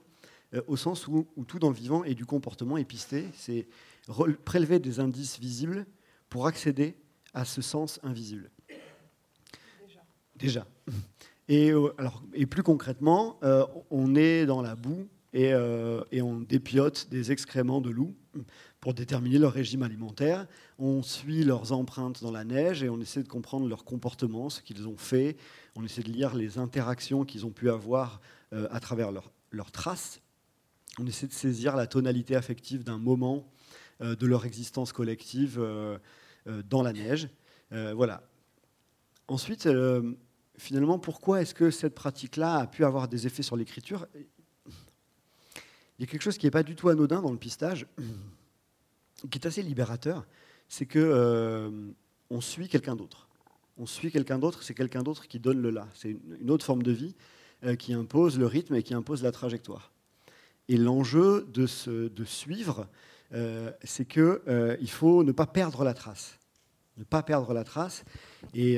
au 0.66 0.76
sens 0.76 1.06
où, 1.06 1.28
tout 1.46 1.60
dans 1.60 1.68
le 1.68 1.76
vivant 1.76 2.02
est 2.02 2.16
du 2.16 2.26
comportement 2.26 2.76
épisté. 2.76 3.26
C'est 3.34 3.68
prélever 4.44 4.80
des 4.80 4.98
indices 4.98 5.38
visibles 5.38 5.86
pour 6.28 6.48
accéder 6.48 6.96
à 7.34 7.44
ce 7.44 7.62
sens 7.62 8.00
invisible. 8.02 8.50
Déjà. 9.86 10.00
Déjà. 10.34 10.66
Et, 11.46 11.70
alors, 11.98 12.24
et 12.34 12.46
plus 12.46 12.64
concrètement, 12.64 13.38
on 13.92 14.16
est 14.16 14.44
dans 14.44 14.60
la 14.60 14.74
boue 14.74 15.06
et, 15.32 15.52
et 16.10 16.20
on 16.20 16.40
dépiote 16.40 17.08
des 17.10 17.30
excréments 17.30 17.80
de 17.80 17.90
loup 17.90 18.16
pour 18.80 18.94
déterminer 18.94 19.38
leur 19.38 19.52
régime 19.52 19.82
alimentaire. 19.82 20.46
On 20.78 21.02
suit 21.02 21.44
leurs 21.44 21.72
empreintes 21.72 22.22
dans 22.22 22.30
la 22.30 22.44
neige 22.44 22.82
et 22.82 22.88
on 22.88 23.00
essaie 23.00 23.22
de 23.22 23.28
comprendre 23.28 23.68
leur 23.68 23.84
comportement, 23.84 24.48
ce 24.48 24.62
qu'ils 24.62 24.88
ont 24.88 24.96
fait. 24.96 25.36
On 25.76 25.84
essaie 25.84 26.02
de 26.02 26.10
lire 26.10 26.34
les 26.34 26.58
interactions 26.58 27.24
qu'ils 27.24 27.44
ont 27.44 27.50
pu 27.50 27.70
avoir 27.70 28.20
euh, 28.52 28.66
à 28.70 28.80
travers 28.80 29.12
leurs 29.12 29.72
traces. 29.72 30.20
On 30.98 31.06
essaie 31.06 31.26
de 31.26 31.32
saisir 31.32 31.76
la 31.76 31.86
tonalité 31.86 32.34
affective 32.36 32.82
d'un 32.82 32.98
moment 32.98 33.46
euh, 34.00 34.16
de 34.16 34.26
leur 34.26 34.46
existence 34.46 34.92
collective 34.92 35.58
euh, 35.60 35.98
dans 36.68 36.82
la 36.82 36.92
neige. 36.92 37.28
voilà. 37.70 38.22
Ensuite, 39.28 39.68
finalement, 40.56 40.98
pourquoi 40.98 41.42
est-ce 41.42 41.54
que 41.54 41.70
cette 41.70 41.94
pratique-là 41.94 42.56
a 42.56 42.66
pu 42.66 42.84
avoir 42.84 43.06
des 43.06 43.26
effets 43.28 43.44
sur 43.44 43.56
l'écriture? 43.56 44.08
Il 45.98 46.00
y 46.00 46.04
a 46.04 46.06
quelque 46.06 46.22
chose 46.22 46.38
qui 46.38 46.46
n'est 46.46 46.50
pas 46.50 46.64
du 46.64 46.74
tout 46.74 46.88
anodin 46.88 47.20
dans 47.20 47.30
le 47.30 47.38
pistage 47.38 47.86
qui 49.28 49.38
est 49.38 49.46
assez 49.46 49.62
libérateur, 49.62 50.26
c'est 50.68 50.86
que 50.86 50.98
euh, 50.98 51.70
on 52.30 52.40
suit 52.40 52.68
quelqu'un 52.68 52.96
d'autre. 52.96 53.28
On 53.76 53.86
suit 53.86 54.10
quelqu'un 54.10 54.38
d'autre, 54.38 54.62
c'est 54.62 54.74
quelqu'un 54.74 55.02
d'autre 55.02 55.26
qui 55.26 55.38
donne 55.38 55.60
le 55.60 55.70
là. 55.70 55.88
C'est 55.94 56.16
une 56.40 56.50
autre 56.50 56.64
forme 56.64 56.82
de 56.82 56.92
vie 56.92 57.14
euh, 57.64 57.76
qui 57.76 57.92
impose 57.92 58.38
le 58.38 58.46
rythme 58.46 58.74
et 58.74 58.82
qui 58.82 58.94
impose 58.94 59.22
la 59.22 59.32
trajectoire. 59.32 59.92
Et 60.68 60.76
l'enjeu 60.76 61.48
de, 61.52 61.66
de, 62.08 62.24
suivre 62.24 62.86
c'est 63.82 64.06
qu'il 64.06 64.40
il 64.80 64.90
faut 64.90 65.24
ne 65.24 65.32
pas 65.32 65.46
perdre 65.46 65.82
la 65.82 65.94
trace. 65.94 66.38
Ne 66.96 67.04
pas 67.04 67.22
perdre 67.22 67.52
la 67.52 67.64
trace. 67.64 68.04
Et 68.54 68.76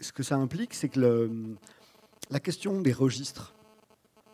ce 0.00 0.12
que 0.12 0.22
ça 0.22 0.36
implique, 0.36 0.74
c'est 0.74 0.90
que 0.90 1.56
la 2.30 2.40
question 2.40 2.80
des 2.80 2.92
registres 2.92 3.54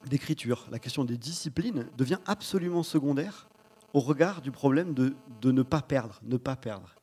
d'écriture, 0.07 0.67
la 0.71 0.79
question 0.79 1.05
des 1.05 1.17
disciplines 1.17 1.87
devient 1.97 2.19
absolument 2.27 2.83
secondaire 2.83 3.49
au 3.95 4.01
regard 4.01 4.41
du 4.41 4.51
problème 4.51 4.95
de, 4.95 5.15
ne 5.45 5.63
pas 5.63 5.83
perdre, 5.83 6.21
ne 6.23 6.37
pas 6.37 6.57
perdre. 6.57 6.95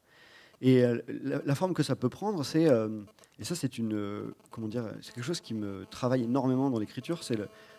Et 0.61 0.83
euh, 0.83 0.99
la, 1.45 1.55
forme 1.55 1.73
que 1.73 1.83
ça 1.83 1.95
peut 1.95 2.09
prendre, 2.09 2.43
c'est, 2.43 2.67
euh, 2.67 3.01
et 3.39 3.45
ça 3.45 3.55
c'est 3.55 3.77
une, 3.77 3.93
euh, 3.93 4.35
comment 4.49 4.67
dire, 4.67 4.91
c'est 5.01 5.13
quelque 5.13 5.23
chose 5.23 5.39
qui 5.39 5.53
me 5.53 5.85
travaille 5.89 6.23
énormément 6.23 6.69
dans 6.69 6.79
l'écriture, 6.79 7.23
c'est 7.23 7.37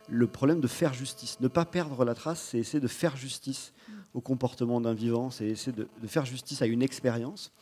le, 0.08 0.26
problème 0.26 0.60
de 0.60 0.66
faire 0.66 0.94
justice. 0.94 1.38
Ne 1.40 1.48
pas 1.48 1.66
perdre 1.66 2.04
la 2.04 2.14
trace, 2.14 2.40
c'est 2.50 2.58
essayer 2.58 2.80
de 2.80 2.88
faire 2.88 3.16
justice 3.16 3.72
au 4.14 4.20
comportement 4.20 4.80
d'un 4.80 4.94
vivant, 4.94 5.30
c'est 5.30 5.46
essayer 5.46 5.72
de, 5.72 5.88
de, 6.00 6.06
faire 6.06 6.24
justice 6.24 6.62
à 6.62 6.66
une 6.66 6.82
expérience. 6.82 7.52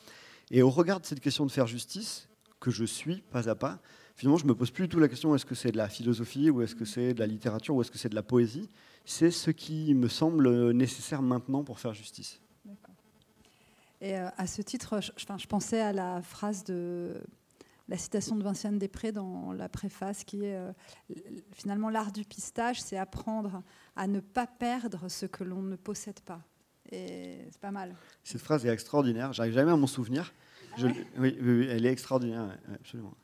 Et 0.51 0.63
au 0.63 0.71
regard 0.71 1.01
de 1.01 1.07
cette 1.07 1.21
question 1.21 1.45
de 1.45 1.51
faire 1.51 1.67
justice, 1.67 2.29
que 2.61 2.71
je 2.71 2.85
suis 2.85 3.23
pas 3.31 3.49
à 3.49 3.55
pas, 3.55 3.81
finalement, 4.15 4.39
je 4.39 4.47
me 4.47 4.55
pose 4.55 4.71
plus 4.71 4.85
du 4.85 4.89
tout 4.89 4.99
la 4.99 5.09
question 5.09 5.35
est-ce 5.35 5.47
que 5.47 5.55
c'est 5.55 5.73
de 5.73 5.77
la 5.77 5.89
philosophie 5.89 6.51
ou 6.51 6.63
est-ce 6.63 6.75
que 6.75 6.85
c'est 6.85 7.15
de 7.15 7.21
la 7.21 7.27
littérature 7.27 7.75
ou 7.75 7.83
est-ce 7.83 7.91
que 7.91 7.99
c'est 7.99 8.09
de 8.09 8.15
la 8.15 8.23
poésie? 8.23 8.69
C'est 9.05 9.31
ce 9.31 9.51
qui 9.51 9.95
me 9.95 10.09
semble 10.09 10.73
nécessaire 10.73 11.23
maintenant 11.23 11.65
pour 11.65 11.81
faire 11.81 11.95
justice. 11.95 12.41
Et 14.01 14.17
euh, 14.17 14.29
à 14.37 14.47
ce 14.47 14.63
titre, 14.63 15.01
je, 15.01 15.11
je, 15.17 15.47
pensais 15.47 15.81
à 15.81 15.93
la 15.93 16.23
phrase 16.23 16.63
de 16.63 17.21
la 17.89 17.97
citation 17.97 18.37
de 18.37 18.43
Vinciane 18.43 18.79
Després 18.79 19.13
dans 19.13 19.53
la 19.53 19.69
préface, 19.69 20.25
qui 20.25 20.45
est 20.45 20.55
euh, 20.55 20.73
finalement 21.53 21.89
l'art 21.89 22.13
du 22.13 22.25
pistage, 22.25 22.81
c'est 22.81 22.99
apprendre 22.99 23.63
à 23.97 24.07
ne 24.07 24.21
pas 24.21 24.47
perdre 24.47 25.09
ce 25.09 25.27
que 25.27 25.43
l'on 25.43 25.63
ne 25.63 25.77
possède 25.77 26.21
pas. 26.21 26.41
Et 26.93 27.39
c'est 27.51 27.61
pas 27.61 27.71
mal. 27.71 27.95
Cette 28.25 28.41
phrase 28.41 28.65
est 28.65 28.71
extraordinaire. 28.71 29.33
J'arrive 29.33 29.55
jamais 29.55 29.73
à 29.73 29.77
m'en 29.77 29.87
souvenir. 29.87 30.33
Ah 30.77 30.83
oui, 31.19 31.37
oui, 31.41 31.67
elle 31.69 31.85
est 31.87 31.93
extraordinaire, 31.93 32.57
absolument. 32.75 33.15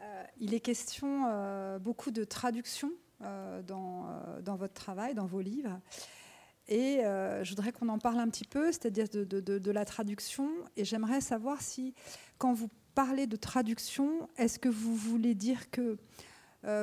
Euh, 0.00 0.24
il 0.38 0.54
est 0.54 0.60
question 0.60 1.24
euh, 1.26 1.78
beaucoup 1.78 2.10
de 2.10 2.24
traduction 2.24 2.92
dans, 3.20 4.06
dans, 4.42 4.56
votre 4.56 4.74
travail, 4.74 5.14
dans 5.14 5.26
vos 5.26 5.40
livres. 5.40 5.80
Et 6.68 7.00
je 7.02 7.48
voudrais 7.50 7.72
qu'on 7.72 7.88
en 7.88 7.98
parle 7.98 8.20
un 8.20 8.28
petit 8.28 8.44
peu, 8.44 8.70
c'est-à-dire 8.70 9.08
de, 9.08 9.70
la 9.70 9.84
traduction. 9.84 10.50
Et 10.76 10.84
j'aimerais 10.84 11.20
savoir 11.20 11.60
si, 11.60 11.94
quand 12.38 12.52
vous 12.52 12.68
parlez 12.94 13.26
de 13.26 13.36
traduction, 13.36 14.28
est-ce 14.36 14.58
que 14.58 14.68
vous 14.68 14.94
voulez 14.94 15.34
dire 15.34 15.70
que, 15.70 15.98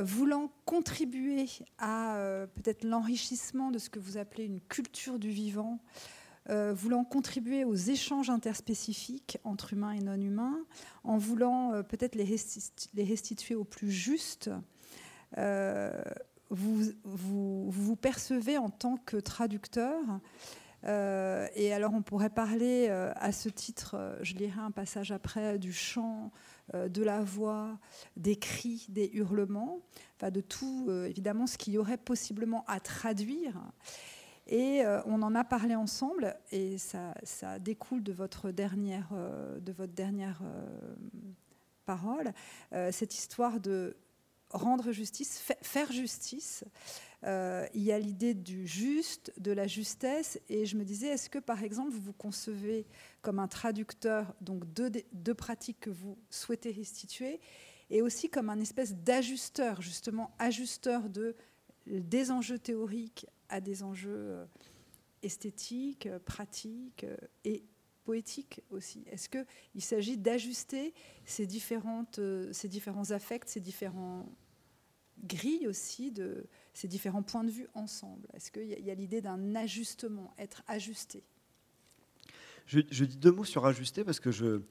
voulant 0.01 0.51
contribuer 0.65 1.46
à 1.77 2.18
peut-être 2.56 2.84
l'enrichissement 2.84 3.72
de 3.72 3.77
ce 3.77 3.89
que 3.89 4.00
vous 4.00 4.18
appelez 4.18 4.46
une 4.46 4.62
culture 4.62 5.20
du 5.20 5.30
vivant, 5.30 5.80
euh, 6.51 6.74
voulant 6.75 7.04
contribuer 7.04 7.63
aux 7.63 7.74
échanges 7.74 8.30
interspécifiques 8.30 9.39
entre 9.44 9.74
humains 9.74 9.94
et 9.94 10.00
non 10.00 10.22
humains, 10.22 10.60
en 11.04 11.18
voulant 11.18 11.74
euh, 11.74 11.82
peut-être 11.82 12.13
les, 12.13 12.24
restituer 13.04 13.56
au 13.56 13.63
plus 13.63 13.89
juste, 13.89 14.51
euh, 15.38 15.92
vous, 16.50 16.92
vous, 17.04 17.96
percevez 17.96 18.58
en 18.58 18.70
tant 18.70 18.98
que 18.98 19.18
traducteur. 19.18 20.00
et 20.84 21.74
alors 21.74 21.94
on 21.94 22.04
pourrait 22.04 22.30
parler 22.30 22.88
à 22.89 23.32
ce 23.32 23.50
titre, 23.50 24.18
je 24.22 24.36
lirai 24.36 24.62
un 24.62 24.70
passage 24.70 25.12
après, 25.12 25.58
du 25.58 25.74
chant, 25.74 26.32
de 26.74 27.04
la 27.04 27.22
voix, 27.22 27.80
des 28.15 28.36
cris, 28.36 28.86
des 28.89 29.10
hurlements, 29.13 29.80
enfin 30.15 30.30
de 30.30 30.42
tout 30.42 30.89
évidemment 31.08 31.48
ce 31.48 31.58
qu'il 31.58 31.74
y 31.74 31.77
aurait 31.80 31.98
possiblement 31.98 32.63
à 32.68 32.80
traduire. 32.80 33.60
Et 34.48 34.86
euh, 34.86 35.01
on 35.06 35.22
en 35.24 35.34
a 35.34 35.44
parlé 35.44 35.75
ensemble, 35.75 36.36
et 36.51 36.77
ça, 36.77 37.13
découle 37.60 38.04
de 38.04 38.13
votre 38.13 38.51
dernière, 38.51 39.10
euh, 39.13 39.60
de 39.60 39.72
votre 39.72 39.94
dernière 39.94 40.39
euh, 40.44 40.96
parole, 41.86 42.34
cette 42.92 43.13
histoire 43.13 43.60
de 43.60 43.96
rendre 44.55 44.91
justice, 44.91 45.43
faire 45.62 45.91
justice. 45.91 46.63
il 47.24 47.81
y 47.81 47.91
a 47.91 48.00
l'idée 48.00 48.33
du 48.33 48.67
juste, 48.67 49.33
de 49.38 49.51
la 49.51 49.67
justesse, 49.67 50.39
et 50.50 50.65
je 50.65 50.77
me 50.77 50.83
disais, 50.83 51.07
est-ce 51.07 51.29
que 51.29 51.39
par 51.39 51.63
exemple 51.63 51.91
vous 51.91 52.01
vous 52.01 52.13
concevez 52.13 52.85
comme 53.21 53.39
un 53.39 53.47
traducteur 53.47 54.33
donc 54.41 54.71
de, 54.74 54.91
de 55.12 55.33
pratiques 55.33 55.79
que 55.79 55.89
vous 55.89 56.17
souhaitez 56.29 56.71
restituer, 56.71 57.39
et 57.89 58.01
aussi 58.01 58.29
comme 58.29 58.50
un 58.50 58.59
espèce 58.59 58.95
d'ajusteur, 58.95 59.81
justement 59.81 60.31
ajusteur 60.39 61.09
de 61.09 61.35
des 61.88 62.31
enjeux 62.31 62.59
théoriques 62.59 63.27
à 63.50 63.62
des 63.62 63.83
enjeux 63.83 64.09
euh, 64.12 64.45
esthétiques, 65.21 66.07
euh, 66.07 66.19
pratiques 66.19 67.03
euh, 67.03 67.15
et 67.43 67.63
poétiques 68.03 68.62
aussi 68.69 69.03
Est-ce 69.09 69.29
qu'il 69.29 69.81
s'agit 69.81 70.17
d'ajuster 70.17 70.93
ces, 71.25 71.47
différentes, 71.47 72.19
ces 72.51 72.67
différents 72.67 73.10
affects, 73.10 73.49
ces 73.49 73.60
différents 73.60 74.27
grilles 75.23 75.67
aussi, 75.67 76.12
de 76.12 76.45
ces 76.73 76.88
différents 76.88 77.23
points 77.23 77.43
de 77.43 77.51
vue 77.51 77.67
ensemble 77.73 78.28
Est-ce 78.34 78.51
qu'il 78.51 78.67
y 78.67 78.91
a, 78.91 78.95
l'idée 78.95 79.21
d'un 79.21 79.56
ajustement, 79.56 80.34
être 80.38 80.63
ajusté? 80.67 81.23
Je, 82.65 82.80
dis 82.80 83.17
deux 83.17 83.32
mots 83.32 83.45
sur 83.45 83.65
ajuster 83.65 84.04
parce 84.04 84.19
que 84.19 84.32
je 84.32 84.62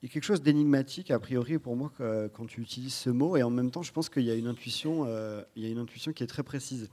il 0.00 0.06
y 0.06 0.06
a 0.06 0.12
quelque 0.12 0.24
chose 0.24 0.42
d'énigmatique, 0.42 1.10
a 1.10 1.18
priori, 1.18 1.58
pour 1.58 1.74
moi, 1.74 1.92
quand 2.32 2.46
tu 2.46 2.60
utilises 2.60 2.94
ce 2.94 3.10
mot, 3.10 3.36
et 3.36 3.42
en 3.42 3.50
même 3.50 3.72
temps, 3.72 3.82
je 3.82 3.92
pense 3.92 4.08
qu'il 4.08 4.22
y 4.22 4.30
a 4.30 4.34
une 4.34 4.46
intuition, 4.46 5.04
euh, 5.06 5.42
y 5.56 5.66
a 5.66 5.68
une 5.68 5.78
intuition 5.78 6.12
qui 6.12 6.22
est 6.22 6.28
très 6.28 6.44
précise. 6.44 6.88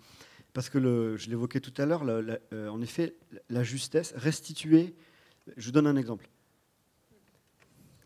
Parce 0.53 0.69
que 0.69 1.15
je 1.17 1.29
l'évoquais 1.29 1.59
tout 1.59 1.73
à 1.79 1.85
l'heure, 1.85 2.03
euh, 2.03 2.69
en 2.69 2.81
effet, 2.81 3.15
la 3.49 3.61
justesse, 3.61 4.13
restituer. 4.15 4.95
Je 5.57 5.69
donne 5.69 5.85
un 5.85 5.97
exemple. 5.97 6.27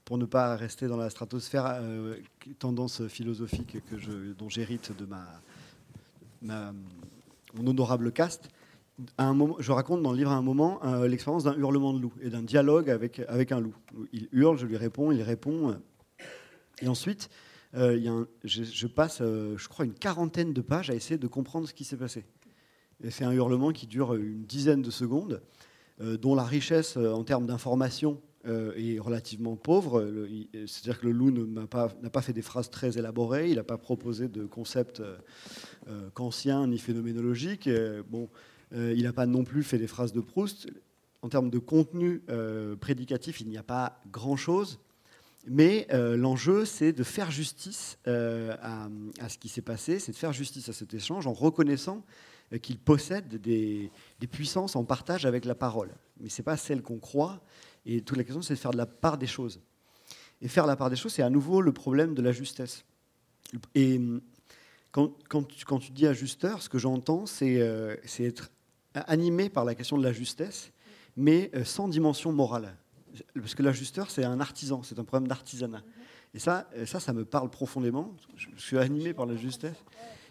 Pour 0.09 0.17
ne 0.17 0.25
pas 0.25 0.55
rester 0.55 0.87
dans 0.87 0.97
la 0.97 1.11
stratosphère, 1.11 1.67
euh, 1.67 2.15
tendance 2.57 3.07
philosophique 3.09 3.77
que 3.91 4.33
dont 4.33 4.49
j'hérite 4.49 4.91
de 4.97 5.05
ma, 5.05 6.73
mon 7.53 7.67
honorable 7.67 8.11
caste 8.11 8.49
un 9.19 9.35
moment, 9.35 9.55
je 9.59 9.71
raconte 9.71 10.01
dans 10.01 10.11
le 10.11 10.17
livre 10.17 10.31
à 10.31 10.35
un 10.35 10.41
moment 10.41 10.83
euh, 10.83 11.07
l'expérience 11.07 11.43
d'un 11.43 11.55
hurlement 11.55 11.93
de 11.93 11.99
loup 11.99 12.11
et 12.23 12.31
d'un 12.31 12.41
dialogue 12.41 12.89
avec, 12.89 13.21
avec 13.27 13.51
un 13.51 13.59
loup. 13.59 13.75
Il 14.11 14.27
hurle, 14.31 14.57
je 14.57 14.65
lui 14.65 14.77
réponds, 14.77 15.11
il 15.11 15.21
répond. 15.21 15.79
Et 16.81 16.87
ensuite, 16.87 17.29
euh, 17.75 17.95
y 17.95 18.07
a 18.07 18.25
je, 18.43 18.87
passe, 18.87 19.19
euh, 19.21 19.55
je 19.57 19.69
crois, 19.69 19.85
une 19.85 19.93
quarantaine 19.93 20.53
de 20.53 20.61
pages 20.61 20.89
à 20.89 20.95
essayer 20.95 21.19
de 21.19 21.27
comprendre 21.27 21.67
ce 21.67 21.73
qui 21.75 21.83
s'est 21.83 21.97
passé. 21.97 22.25
Et 23.03 23.11
c'est 23.11 23.25
un 23.25 23.31
hurlement 23.31 23.71
qui 23.73 23.85
dure 23.85 24.15
une 24.15 24.43
dizaine 24.43 24.81
de 24.81 24.89
secondes, 24.89 25.43
dont 25.99 26.33
la 26.33 26.43
richesse 26.43 26.97
en 26.97 27.23
termes 27.23 27.45
d'information 28.43 28.73
est 28.75 28.99
relativement 28.99 29.55
pauvre. 29.55 30.07
C'est-à-dire 30.65 30.99
que 30.99 31.07
le 31.07 31.11
loup 31.11 31.31
n'a 31.31 31.67
pas, 31.67 32.21
fait 32.21 32.33
des 32.33 32.41
phrases 32.41 32.69
très 32.69 32.97
élaborées, 32.97 33.49
il 33.49 33.55
n'a 33.55 33.63
pas 33.63 33.77
proposé 33.77 34.27
de 34.27 34.45
concepts 34.45 35.01
kantiens 36.13 36.67
ni 36.67 36.77
phénoménologiques. 36.77 37.69
bon, 38.09 38.29
euh, 38.73 38.93
il 38.95 39.03
n'a 39.03 39.13
pas 39.13 39.25
non 39.25 39.43
plus 39.43 39.63
fait 39.63 39.77
des 39.77 39.87
phrases 39.87 40.13
de 40.13 40.21
Proust. 40.21 40.67
En 41.21 41.29
termes 41.29 41.49
de 41.49 41.59
contenu 41.59 42.21
euh, 42.29 42.75
prédicatif, 42.75 43.41
il 43.41 43.49
n'y 43.49 43.57
a 43.57 43.63
pas 43.63 44.01
grand-chose. 44.11 44.79
Mais 45.47 45.87
euh, 45.91 46.15
l'enjeu, 46.15 46.65
c'est 46.65 46.93
de 46.93 47.03
faire 47.03 47.31
justice 47.31 47.97
à, 48.05 48.89
ce 49.27 49.37
qui 49.37 49.49
s'est 49.49 49.61
passé, 49.61 49.99
c'est 49.99 50.11
de 50.11 50.17
faire 50.17 50.33
justice 50.33 50.69
à 50.69 50.73
cet 50.73 50.93
échange 50.93 51.27
en 51.27 51.33
reconnaissant 51.33 52.03
qu'il 52.61 52.79
possède 52.79 53.39
des, 53.41 53.91
puissances 54.31 54.75
en 54.75 54.83
partage 54.83 55.25
avec 55.25 55.45
la 55.45 55.55
parole. 55.55 55.91
Mais 56.19 56.29
ce 56.29 56.41
n'est 56.41 56.43
pas 56.43 56.57
celle 56.57 56.81
qu'on 56.81 56.97
croit. 56.97 57.41
Et 57.85 58.01
toute 58.01 58.17
la 58.17 58.23
question, 58.23 58.41
c'est 58.41 58.53
de 58.53 58.59
faire 58.59 58.71
de 58.71 58.77
la 58.77 58.85
part 58.85 59.17
des 59.17 59.27
choses. 59.27 59.61
Et 60.41 60.47
faire 60.47 60.65
la 60.65 60.75
part 60.75 60.89
des 60.89 60.95
choses, 60.95 61.13
c'est 61.13 61.23
à 61.23 61.29
nouveau 61.29 61.61
le 61.61 61.71
problème 61.71 62.13
de 62.13 62.21
la 62.21 62.31
justesse. 62.31 62.85
Et 63.75 63.99
quand, 64.91 65.11
quand, 65.27 65.43
tu, 65.43 65.65
quand 65.65 65.79
tu, 65.79 65.91
dis 65.91 66.07
ajusteur, 66.07 66.61
ce 66.61 66.69
que 66.69 66.77
j'entends, 66.77 67.25
c'est 67.25 67.55
être 68.19 68.51
animé 68.93 69.49
par 69.49 69.65
la 69.65 69.75
question 69.75 69.97
de 69.97 70.03
la 70.03 70.13
justesse, 70.13 70.71
mais 71.15 71.51
euh, 71.55 71.63
sans 71.63 71.87
dimension 71.87 72.31
morale. 72.31 72.75
Parce 73.35 73.55
que 73.55 73.63
l'ajusteur, 73.63 74.09
c'est 74.09 74.23
un 74.23 74.39
artisan, 74.39 74.83
c'est 74.83 74.99
un 74.99 75.03
problème 75.03 75.27
d'artisanat. 75.27 75.83
Et 76.33 76.39
ça, 76.39 76.69
euh, 76.75 76.85
ça, 76.85 76.99
ça 76.99 77.13
me 77.13 77.25
parle 77.25 77.49
profondément. 77.49 78.15
Je 78.35 78.61
suis 78.61 78.77
animé 78.77 79.13
par 79.13 79.25
la 79.25 79.35
justesse. 79.35 79.83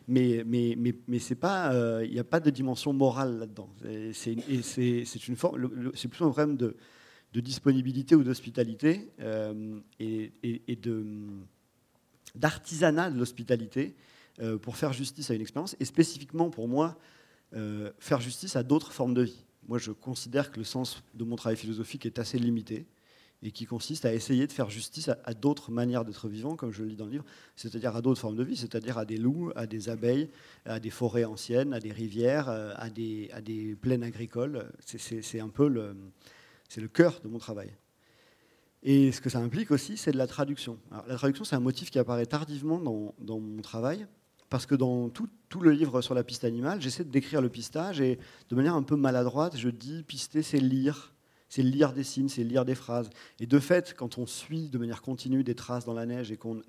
Mais, 0.07 0.43
mais, 0.47 0.75
mais, 0.79 0.95
mais 1.07 1.19
pas, 1.39 1.71
euh, 1.73 2.03
il 2.07 2.13
n'y 2.13 2.19
a 2.19 2.25
pas 2.25 2.41
de 2.41 2.49
dimension 2.49 2.95
morale 2.95 3.41
là-dedans. 3.41 3.69
C'est 4.15 4.33
une 4.33 5.43
c'est 5.43 6.09
plutôt 6.09 6.25
un 6.25 6.31
problème 6.31 6.57
de, 6.57 6.77
de 7.33 7.41
disponibilité 7.41 8.15
ou 8.15 8.25
d'hospitalité 8.25 9.11
et, 10.01 10.33
et, 10.43 10.77
de 10.77 11.05
d'artisanat 12.35 13.11
de 13.11 13.19
l'hospitalité 13.19 13.95
pour 14.63 14.77
faire 14.77 14.93
justice 14.93 15.31
à 15.31 15.35
une 15.35 15.43
expérience. 15.43 15.77
Et 15.79 15.85
spécifiquement 15.85 16.49
pour 16.49 16.69
moi, 16.69 16.99
euh, 17.55 17.91
faire 17.99 18.21
justice 18.21 18.57
à 18.57 18.63
d'autres 18.63 18.93
formes 18.93 19.15
de 19.15 19.23
vie. 19.23 19.47
Moi, 19.69 19.79
je 19.79 19.91
considère 19.91 20.51
que 20.51 20.59
le 20.59 20.65
sens 20.65 21.03
de 21.15 21.25
mon 21.25 21.37
travail 21.37 21.57
philosophique 21.57 22.05
est 22.05 22.19
assez 22.19 22.39
limité 22.39 22.87
et 23.43 23.53
qui 23.53 23.65
consiste 23.65 24.05
à 24.05 24.13
essayer 24.13 24.47
de 24.47 24.53
faire 24.53 24.69
justice 24.69 25.09
à, 25.09 25.33
d'autres 25.33 25.71
manières 25.71 26.05
d'être 26.05 26.29
vivant, 26.29 26.57
comme 26.57 26.73
je 26.73 26.83
le 26.83 26.91
lis 26.91 26.97
dans 26.97 27.07
le 27.07 27.13
livre, 27.13 27.25
c'est-à-dire 27.57 27.97
à, 27.97 28.03
d'autres 28.03 28.21
formes 28.21 28.37
de 28.37 28.43
vie, 28.43 28.57
c'est-à-dire 28.57 28.99
à 28.99 29.07
des 29.07 29.17
loups, 29.17 29.51
à 29.57 29.67
des 29.67 29.89
abeilles, 29.89 30.29
à 30.67 30.79
des 30.79 30.91
forêts 30.91 31.25
anciennes, 31.25 31.73
à 31.73 31.81
des 31.81 31.93
rivières, 31.93 32.51
euh, 32.51 32.75
à 32.77 32.91
des, 32.91 33.31
à 33.33 33.41
des 33.41 33.75
plaines 33.77 34.03
agricoles. 34.03 34.71
C'est 34.85 35.41
un 35.41 35.49
peu 35.49 35.69
le, 35.69 35.97
c'est 36.69 36.81
le 36.81 36.89
cœur 36.89 37.21
de 37.23 37.29
mon 37.29 37.39
travail. 37.39 37.75
Et 38.83 39.11
ce 39.11 39.21
que 39.21 39.29
ça 39.29 39.41
implique 39.41 39.71
aussi, 39.71 39.97
c'est 39.97 40.13
de 40.13 40.19
la 40.19 40.27
traduction. 40.27 40.79
la 41.09 41.17
traduction, 41.17 41.45
c'est 41.45 41.57
un 41.57 41.61
motif 41.61 41.91
qui 41.91 41.99
apparaît 41.99 42.27
tardivement 42.27 42.79
dans, 42.79 43.41
mon 43.41 43.63
travail, 43.63 44.07
parce 44.51 44.67
que 44.67 44.75
dans 44.75 45.09
tout, 45.09 45.29
le 45.61 45.73
livre 45.73 46.01
sur 46.01 46.15
la 46.15 46.23
piste 46.23 46.45
animale, 46.45 46.81
j'essaie 46.81 47.05
de 47.05 47.11
décrire 47.11 47.41
le 47.41 47.49
pistage, 47.49 48.01
et 48.01 48.19
de 48.51 48.55
manière 48.55 48.75
un 48.75 48.85
peu 48.85 48.97
maladroite, 48.97 49.57
je 49.57 49.69
dis 49.69 50.03
pister, 50.05 50.43
c'est 50.43 50.61
lire 50.61 51.15
c'est 51.51 51.63
lire 51.63 51.95
des 51.95 52.05
signes, 52.05 52.29
c'est 52.29 52.45
lire 52.45 52.67
des 52.67 52.75
phrases. 52.75 53.09
Et 53.41 53.47
de 53.47 53.59
fait, 53.59 53.95
quand 53.97 54.19
on 54.19 54.27
suit 54.27 54.69
de 54.69 54.77
manière 54.77 55.01
continue 55.01 55.43
des 55.43 55.55
traces 55.55 55.87
dans 55.87 55.95
la 55.95 56.05
neige 56.05 56.31
et 56.31 56.37
qu'on 56.37 56.61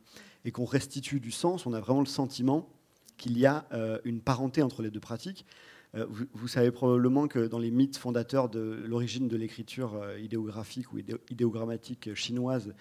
et 0.45 0.51
qu'on 0.51 0.65
restitue 0.65 1.19
du 1.19 1.31
sens, 1.31 1.65
on 1.65 1.73
a 1.73 1.79
vraiment 1.79 1.99
le 1.99 2.05
sentiment 2.05 2.69
qu'il 3.17 3.37
y 3.37 3.45
a 3.45 3.65
euh, 3.73 3.99
une 4.05 4.21
parenté 4.21 4.61
entre 4.63 4.81
les 4.81 4.89
deux 4.89 4.99
pratiques. 4.99 5.45
Euh, 5.95 6.05
vous, 6.33 6.47
savez 6.47 6.71
probablement 6.71 7.27
que 7.27 7.47
dans 7.47 7.57
les 7.57 7.71
mythes 7.71 7.97
fondateurs 7.97 8.47
de 8.49 8.83
l'origine 8.85 9.27
de 9.27 9.35
l'écriture 9.35 9.95
euh, 9.95 10.19
idéographique 10.19 10.93
ou 10.93 10.99
idéogrammatique 11.29 12.13
chinoise, 12.13 12.73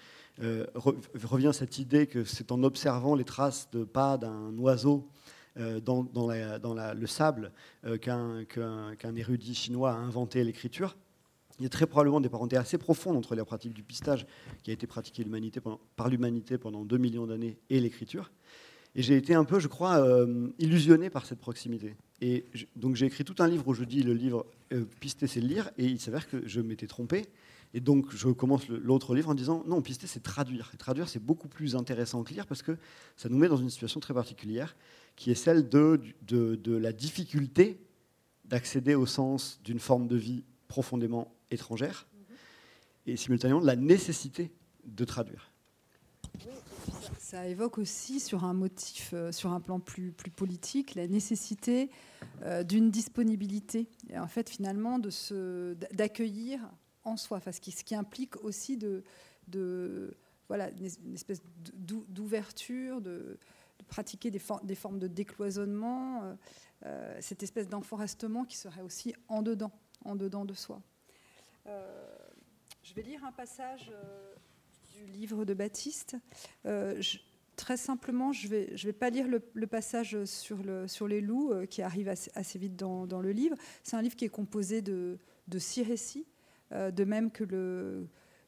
revient 0.75 1.51
cette 1.53 1.79
idée 1.79 2.07
que 2.07 2.23
c'est 2.23 2.53
en 2.53 2.63
observant 2.63 3.13
les 3.15 3.25
traces 3.25 3.69
de 3.71 3.83
pas 3.83 4.17
d'un 4.17 4.57
oiseau 4.57 5.09
dans, 5.57 6.03
dans, 6.03 6.27
le 6.29 7.07
sable 7.07 7.51
qu'un 7.99 9.15
érudit 9.17 9.53
chinois 9.53 9.91
a 9.91 9.95
inventé 9.95 10.41
l'écriture 10.45 10.95
il 11.59 11.63
y 11.63 11.65
a 11.65 11.69
très 11.69 11.85
probablement 11.85 12.21
des 12.21 12.29
parentés 12.29 12.55
assez 12.55 12.77
profondes 12.77 13.17
entre 13.17 13.35
la 13.35 13.43
pratique 13.43 13.73
du 13.73 13.83
pistage 13.83 14.25
qui 14.63 14.71
a 14.71 14.73
été 14.73 14.87
pratiquée 14.87 15.25
par 15.95 16.07
l'humanité 16.09 16.57
pendant 16.57 16.85
2 16.85 16.97
millions 16.97 17.27
d'années 17.27 17.59
et 17.69 17.79
l'écriture. 17.81 18.31
Et 18.95 19.01
j'ai 19.01 19.15
été 19.15 19.35
un 19.35 19.43
peu, 19.43 19.59
je 19.59 19.67
crois, 19.67 19.99
euh, 19.99 20.49
illusionné 20.57 21.09
par 21.09 21.25
cette 21.25 21.39
proximité. 21.39 21.95
Et 22.21 22.45
donc 22.75 22.95
j'ai 22.95 23.05
écrit 23.05 23.23
tout 23.23 23.35
un 23.39 23.47
livre 23.47 23.67
où 23.67 23.73
je 23.73 23.83
dis 23.83 24.03
le 24.03 24.13
livre 24.13 24.45
euh, 24.73 24.85
pister 24.99 25.27
c'est 25.27 25.39
lire, 25.39 25.69
et 25.77 25.85
il 25.85 25.99
s'avère 25.99 26.27
que 26.27 26.45
je 26.47 26.59
m'étais 26.59 26.87
trompé. 26.87 27.27
Et 27.73 27.79
donc 27.79 28.13
je 28.15 28.29
commence 28.29 28.67
l'autre 28.67 29.13
livre 29.13 29.29
en 29.29 29.35
disant 29.35 29.63
non, 29.67 29.81
pister 29.81 30.07
c'est 30.07 30.23
traduire. 30.23 30.71
Et 30.73 30.77
traduire 30.77 31.07
c'est 31.07 31.23
beaucoup 31.23 31.47
plus 31.47 31.75
intéressant 31.75 32.23
que 32.23 32.33
lire 32.33 32.47
parce 32.47 32.63
que 32.63 32.77
ça 33.15 33.29
nous 33.29 33.37
met 33.37 33.47
dans 33.47 33.57
une 33.57 33.69
situation 33.69 33.99
très 33.99 34.13
particulière 34.13 34.75
qui 35.15 35.31
est 35.31 35.35
celle 35.35 35.69
de, 35.69 36.01
de, 36.27 36.55
de 36.55 36.75
la 36.75 36.91
difficulté 36.91 37.79
d'accéder 38.45 38.95
au 38.95 39.05
sens 39.05 39.59
d'une 39.63 39.79
forme 39.79 40.07
de 40.07 40.15
vie 40.15 40.43
profondément 40.67 41.31
étrangère, 41.51 42.07
et 43.05 43.15
simultanément 43.15 43.61
de 43.61 43.65
la 43.65 43.75
nécessité 43.75 44.51
de 44.85 45.05
traduire. 45.05 45.48
Ça, 47.29 47.45
évoque 47.45 47.77
aussi 47.77 48.19
sur 48.19 48.43
un 48.43 48.53
motif, 48.53 49.11
euh, 49.13 49.31
sur 49.31 49.51
un 49.51 49.59
plan 49.59 49.79
plus, 49.79 50.11
politique, 50.11 50.95
la 50.95 51.07
nécessité 51.07 51.91
euh, 52.41 52.63
d'une 52.63 52.89
disponibilité, 52.89 53.87
et 54.09 54.17
en 54.17 54.27
fait 54.27 54.49
finalement 54.49 54.97
de 54.97 55.09
se, 55.09 55.73
d'accueillir 55.93 56.59
en 57.03 57.17
soi, 57.17 57.39
ce, 57.39 57.61
qui, 57.61 57.71
ce 57.71 57.83
qui 57.83 57.93
implique 57.93 58.43
aussi 58.43 58.77
de, 58.77 59.03
voilà, 60.47 60.69
une 60.71 61.13
espèce 61.13 61.41
d'ouverture, 61.75 63.01
de, 63.01 63.37
pratiquer 63.87 64.29
des, 64.29 64.39
formes 64.39 64.99
de 64.99 65.07
décloisonnement, 65.07 66.35
euh, 66.85 67.17
cette 67.21 67.43
espèce 67.43 67.67
d'enforestement 67.67 68.43
qui 68.43 68.57
serait 68.57 68.81
aussi 68.81 69.15
en 69.27 69.41
dedans, 69.41 69.71
en 70.03 70.15
dedans 70.15 70.45
de 70.45 70.53
soi. 70.53 70.81
Je 72.83 72.93
vais 72.95 73.03
lire 73.03 73.23
un 73.23 73.31
passage 73.31 73.91
du 75.05 75.11
livre 75.11 75.45
de 75.45 75.53
Baptiste. 75.53 76.17
Euh, 76.65 77.01
très 77.55 77.77
simplement, 77.77 78.31
je 78.31 78.47
ne 78.47 78.85
vais, 78.85 78.93
pas 78.93 79.09
lire 79.09 79.27
le, 79.27 79.67
passage 79.67 80.23
sur, 80.25 80.57
le, 80.57 80.87
sur 80.87 81.07
les 81.07 81.21
loups 81.21 81.53
qui 81.69 81.81
arrive 81.81 82.09
assez, 82.09 82.59
vite 82.59 82.75
dans, 82.75 83.21
le 83.21 83.31
livre. 83.31 83.55
C'est 83.83 83.95
un 83.95 84.01
livre 84.01 84.15
qui 84.15 84.25
est 84.25 84.29
composé 84.29 84.81
de, 84.81 85.17
six 85.57 85.83
récits, 85.83 86.25
de 86.71 87.03
même 87.03 87.31
que, 87.31 88.07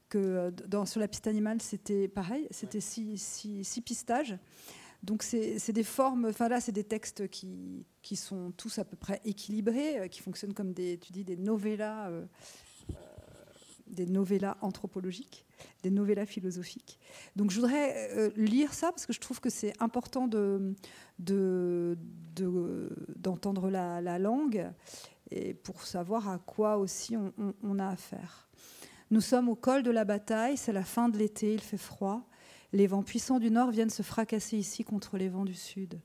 sur 0.10 1.00
la 1.00 1.08
piste 1.08 1.28
animale, 1.28 1.62
c'était 1.62 2.08
pareil, 2.08 2.48
c'était 2.52 2.80
six, 2.80 3.82
pistages. 3.86 4.38
Donc 5.04 5.24
c'est 5.24 5.74
des 5.74 5.84
formes, 5.84 6.26
enfin 6.26 6.48
là 6.48 6.62
c'est 6.62 6.72
des 6.72 6.84
textes 6.84 7.28
qui, 7.28 8.16
sont 8.16 8.52
tous 8.56 8.80
à 8.80 8.86
peu 8.86 8.96
près 8.96 9.20
équilibrés, 9.26 10.08
qui 10.10 10.22
fonctionnent 10.22 10.54
comme 10.54 10.74
tu 10.74 11.12
dis, 11.12 11.24
des 11.24 11.38
novellas 11.38 12.10
des 13.92 14.06
novellas 14.06 14.58
anthropologiques, 14.62 15.46
des 15.84 15.89
novellas 15.89 16.26
philosophiques. 16.26 17.00
Donc 17.36 17.52
je 17.52 17.60
voudrais 17.60 18.10
euh, 18.12 18.30
lire 18.36 18.74
ça 18.74 18.91
parce 18.91 19.06
que 19.06 19.13
je 19.13 19.19
trouve 19.19 19.39
que 19.39 19.50
c'est 19.50 19.74
important 19.82 20.28
de, 20.28 20.76
d'entendre 23.17 23.69
la, 23.69 24.19
langue 24.19 24.71
et 25.30 25.54
pour 25.54 25.84
savoir 25.84 26.30
à 26.30 26.39
quoi 26.39 26.78
aussi 26.78 27.15
on 27.63 27.80
a 27.80 27.88
affaire. 27.88 28.50
Nous 29.12 29.21
sommes 29.21 29.50
au 29.50 29.56
col 29.56 29.84
de 29.84 29.91
la 29.91 30.06
bataille, 30.06 30.56
c'est 30.56 30.71
la 30.71 30.86
fin 30.86 31.10
de 31.10 31.17
l'été, 31.17 31.54
il 31.54 31.60
fait 31.60 31.76
froid. 31.76 32.30
Les 32.71 32.88
vents 32.88 33.04
puissants 33.04 33.39
du 33.39 33.52
nord 33.52 33.71
viennent 33.71 33.89
se 33.89 34.04
fracasser 34.04 34.58
ici 34.58 34.86
contre 34.86 35.17
les 35.17 35.28
vents 35.28 35.43
du 35.43 35.54
sud. 35.54 36.00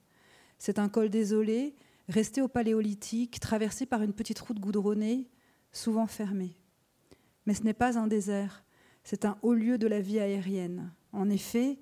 C'est 0.59 0.81
un 0.81 0.89
col 0.89 1.09
désolé, 1.09 1.77
resté 2.09 2.43
au 2.43 2.49
paléolithique, 2.49 3.39
traversé 3.39 3.87
par 3.87 4.03
une 4.03 4.13
petite 4.13 4.41
route 4.41 4.59
goudronnée, 4.59 5.31
souvent 5.71 6.09
fermée. 6.09 6.57
Mais 7.47 7.55
ce 7.55 7.63
n'est 7.63 7.75
pas 7.75 7.97
un 7.97 8.09
désert, 8.09 8.65
c'est 9.09 9.25
un 9.25 9.39
haut 9.43 9.55
lieu 9.55 9.79
de 9.79 9.87
la 9.87 10.01
vie 10.01 10.19
aérienne. 10.19 10.91
En 11.13 11.31
effet, 11.31 11.79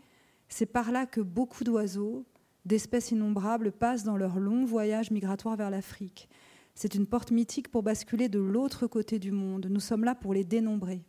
c'est 0.51 0.67
par 0.67 0.93
là 0.93 1.07
que 1.07 1.23
beaucoup 1.23 1.65
d'oiseaux, 1.65 2.27
d'espèces 2.67 3.13
innombrables, 3.13 3.73
passent 3.73 4.05
dans 4.05 4.19
leur 4.19 4.39
long 4.39 4.67
voyage 4.67 5.11
migratoire 5.11 5.57
vers 5.57 5.71
l'Afrique. 5.71 6.29
C'est 6.75 6.95
une 6.95 7.07
porte 7.07 7.31
mythique 7.31 7.71
pour 7.71 7.83
basculer 7.83 8.29
de 8.29 8.41
l'autre 8.41 8.87
côté 8.87 9.19
du 9.19 9.31
monde. 9.31 9.69
Nous 9.71 9.81
sommes 9.81 10.05
là 10.05 10.15
pour 10.15 10.35
les 10.35 10.45
dénombrer. 10.45 11.03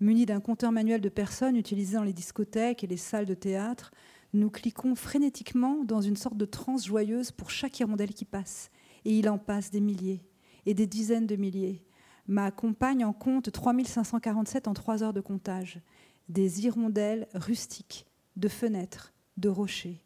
Munis 0.00 0.24
d'un 0.24 0.40
compteur 0.40 0.72
manuel 0.72 1.02
de 1.02 1.10
personnes 1.10 1.56
utilisé 1.56 1.98
dans 1.98 2.02
les 2.02 2.14
discothèques 2.14 2.82
et 2.82 2.86
les 2.86 2.96
salles 2.96 3.26
de 3.26 3.34
théâtre, 3.34 3.90
nous 4.32 4.48
cliquons 4.48 4.94
frénétiquement 4.94 5.84
dans 5.84 6.00
une 6.00 6.16
sorte 6.16 6.38
de 6.38 6.46
transe 6.46 6.86
joyeuse 6.86 7.30
pour 7.30 7.50
chaque 7.50 7.78
hirondelle 7.78 8.14
qui 8.14 8.24
passe. 8.24 8.70
Et 9.04 9.18
il 9.18 9.28
en 9.28 9.36
passe 9.36 9.70
des 9.70 9.82
milliers 9.82 10.24
et 10.64 10.72
des 10.72 10.86
dizaines 10.86 11.26
de 11.26 11.36
milliers. 11.36 11.85
Ma 12.28 12.50
compagne 12.50 13.04
en 13.04 13.12
compte 13.12 13.50
3547 13.52 14.68
en 14.68 14.74
trois 14.74 15.02
heures 15.02 15.12
de 15.12 15.20
comptage. 15.20 15.80
Des 16.28 16.64
hirondelles 16.64 17.28
rustiques, 17.34 18.06
de 18.36 18.48
fenêtres, 18.48 19.12
de 19.36 19.48
rochers. 19.48 20.02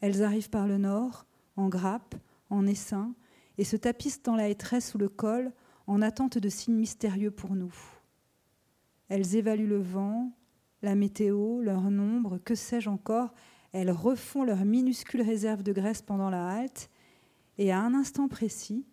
Elles 0.00 0.22
arrivent 0.22 0.50
par 0.50 0.66
le 0.66 0.78
nord, 0.78 1.26
en 1.56 1.68
grappe, 1.68 2.14
en 2.50 2.66
essaim, 2.66 3.14
et 3.56 3.64
se 3.64 3.76
tapissent 3.76 4.22
dans 4.22 4.36
la 4.36 4.48
hétresse 4.48 4.90
sous 4.90 4.98
le 4.98 5.08
col 5.08 5.52
en 5.86 6.02
attente 6.02 6.38
de 6.38 6.48
signes 6.48 6.76
mystérieux 6.76 7.30
pour 7.30 7.54
nous. 7.54 7.74
Elles 9.08 9.36
évaluent 9.36 9.68
le 9.68 9.80
vent, 9.80 10.30
la 10.82 10.94
météo, 10.94 11.60
leur 11.62 11.90
nombre, 11.90 12.38
que 12.38 12.54
sais-je 12.54 12.90
encore. 12.90 13.32
Elles 13.72 13.90
refont 13.90 14.44
leur 14.44 14.64
minuscule 14.64 15.22
réserve 15.22 15.62
de 15.62 15.72
graisse 15.72 16.02
pendant 16.02 16.30
la 16.30 16.46
halte, 16.46 16.90
et 17.56 17.72
à 17.72 17.80
un 17.80 17.94
instant 17.94 18.28
précis, 18.28 18.86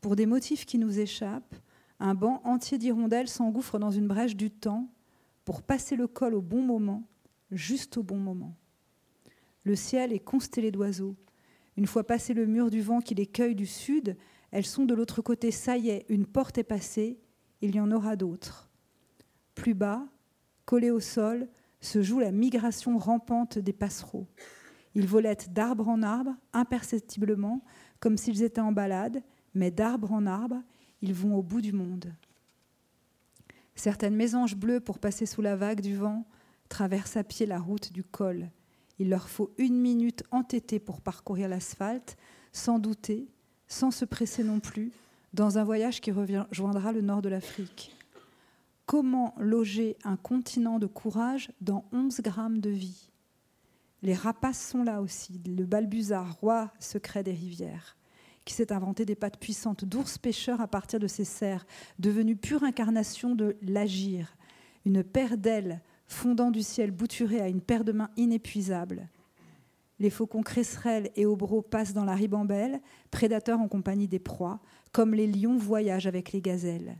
pour 0.00 0.16
des 0.16 0.26
motifs 0.26 0.66
qui 0.66 0.78
nous 0.78 1.00
échappent, 1.00 1.56
un 2.00 2.14
banc 2.14 2.40
entier 2.44 2.78
d'hirondelles 2.78 3.28
s'engouffre 3.28 3.78
dans 3.78 3.90
une 3.90 4.08
brèche 4.08 4.36
du 4.36 4.50
temps 4.50 4.88
pour 5.44 5.62
passer 5.62 5.96
le 5.96 6.06
col 6.06 6.34
au 6.34 6.40
bon 6.40 6.62
moment, 6.62 7.02
juste 7.50 7.96
au 7.96 8.02
bon 8.02 8.18
moment. 8.18 8.54
Le 9.64 9.76
ciel 9.76 10.12
est 10.12 10.20
constellé 10.20 10.70
d'oiseaux. 10.70 11.16
Une 11.76 11.86
fois 11.86 12.04
passé 12.04 12.34
le 12.34 12.46
mur 12.46 12.70
du 12.70 12.80
vent 12.80 13.00
qui 13.00 13.14
les 13.14 13.26
cueille 13.26 13.54
du 13.54 13.66
sud, 13.66 14.16
elles 14.50 14.66
sont 14.66 14.84
de 14.84 14.94
l'autre 14.94 15.22
côté. 15.22 15.50
Ça 15.50 15.76
y 15.76 15.90
est, 15.90 16.06
une 16.08 16.26
porte 16.26 16.58
est 16.58 16.64
passée, 16.64 17.18
il 17.60 17.74
y 17.74 17.80
en 17.80 17.90
aura 17.90 18.16
d'autres. 18.16 18.70
Plus 19.54 19.74
bas, 19.74 20.06
collé 20.64 20.90
au 20.90 21.00
sol, 21.00 21.48
se 21.80 22.02
joue 22.02 22.20
la 22.20 22.32
migration 22.32 22.98
rampante 22.98 23.58
des 23.58 23.72
passereaux. 23.72 24.26
Ils 24.94 25.06
volettent 25.06 25.52
d'arbre 25.52 25.88
en 25.88 26.02
arbre, 26.02 26.34
imperceptiblement, 26.52 27.62
comme 28.00 28.16
s'ils 28.16 28.42
étaient 28.42 28.60
en 28.60 28.72
balade, 28.72 29.22
mais 29.54 29.70
d'arbre 29.70 30.12
en 30.12 30.26
arbre, 30.26 30.62
ils 31.04 31.12
vont 31.12 31.36
au 31.36 31.42
bout 31.42 31.60
du 31.60 31.72
monde. 31.72 32.14
Certaines 33.74 34.16
mésanges 34.16 34.56
bleues, 34.56 34.80
pour 34.80 34.98
passer 34.98 35.26
sous 35.26 35.42
la 35.42 35.54
vague 35.54 35.82
du 35.82 35.94
vent, 35.94 36.24
traversent 36.70 37.18
à 37.18 37.24
pied 37.24 37.44
la 37.44 37.58
route 37.58 37.92
du 37.92 38.02
col. 38.02 38.48
Il 38.98 39.10
leur 39.10 39.28
faut 39.28 39.52
une 39.58 39.78
minute 39.78 40.22
entêtée 40.30 40.78
pour 40.78 41.02
parcourir 41.02 41.50
l'asphalte, 41.50 42.16
sans 42.52 42.78
douter, 42.78 43.28
sans 43.68 43.90
se 43.90 44.06
presser 44.06 44.44
non 44.44 44.60
plus, 44.60 44.92
dans 45.34 45.58
un 45.58 45.64
voyage 45.64 46.00
qui 46.00 46.10
rejoindra 46.10 46.92
le 46.92 47.02
nord 47.02 47.20
de 47.20 47.28
l'Afrique. 47.28 47.94
Comment 48.86 49.34
loger 49.38 49.98
un 50.04 50.16
continent 50.16 50.78
de 50.78 50.86
courage 50.86 51.52
dans 51.60 51.84
11 51.92 52.22
grammes 52.22 52.60
de 52.60 52.70
vie? 52.70 53.10
Les 54.00 54.14
rapaces 54.14 54.70
sont 54.70 54.84
là 54.84 55.02
aussi, 55.02 55.38
le 55.44 55.66
balbuzard, 55.66 56.36
roi 56.40 56.72
secret 56.78 57.22
des 57.22 57.32
rivières 57.32 57.98
qui 58.44 58.54
s'est 58.54 58.72
inventé 58.72 59.04
des 59.04 59.14
pattes 59.14 59.38
puissantes 59.38 59.84
d'ours 59.84 60.18
pêcheurs 60.18 60.60
à 60.60 60.68
partir 60.68 61.00
de 61.00 61.06
ses 61.06 61.24
serres, 61.24 61.66
devenues 61.98 62.36
pure 62.36 62.64
incarnation 62.64 63.34
de 63.34 63.56
l'agir, 63.62 64.36
une 64.84 65.02
paire 65.02 65.38
d'ailes 65.38 65.80
fondant 66.06 66.50
du 66.50 66.62
ciel 66.62 66.90
bouturé 66.90 67.40
à 67.40 67.48
une 67.48 67.62
paire 67.62 67.84
de 67.84 67.92
mains 67.92 68.10
inépuisables. 68.16 69.08
Les 69.98 70.10
faucons 70.10 70.42
cresserelles 70.42 71.10
et 71.16 71.24
obros 71.24 71.62
passent 71.62 71.94
dans 71.94 72.04
la 72.04 72.14
ribambelle, 72.14 72.80
prédateurs 73.10 73.60
en 73.60 73.68
compagnie 73.68 74.08
des 74.08 74.18
proies, 74.18 74.60
comme 74.92 75.14
les 75.14 75.26
lions 75.26 75.56
voyagent 75.56 76.06
avec 76.06 76.32
les 76.32 76.42
gazelles. 76.42 76.98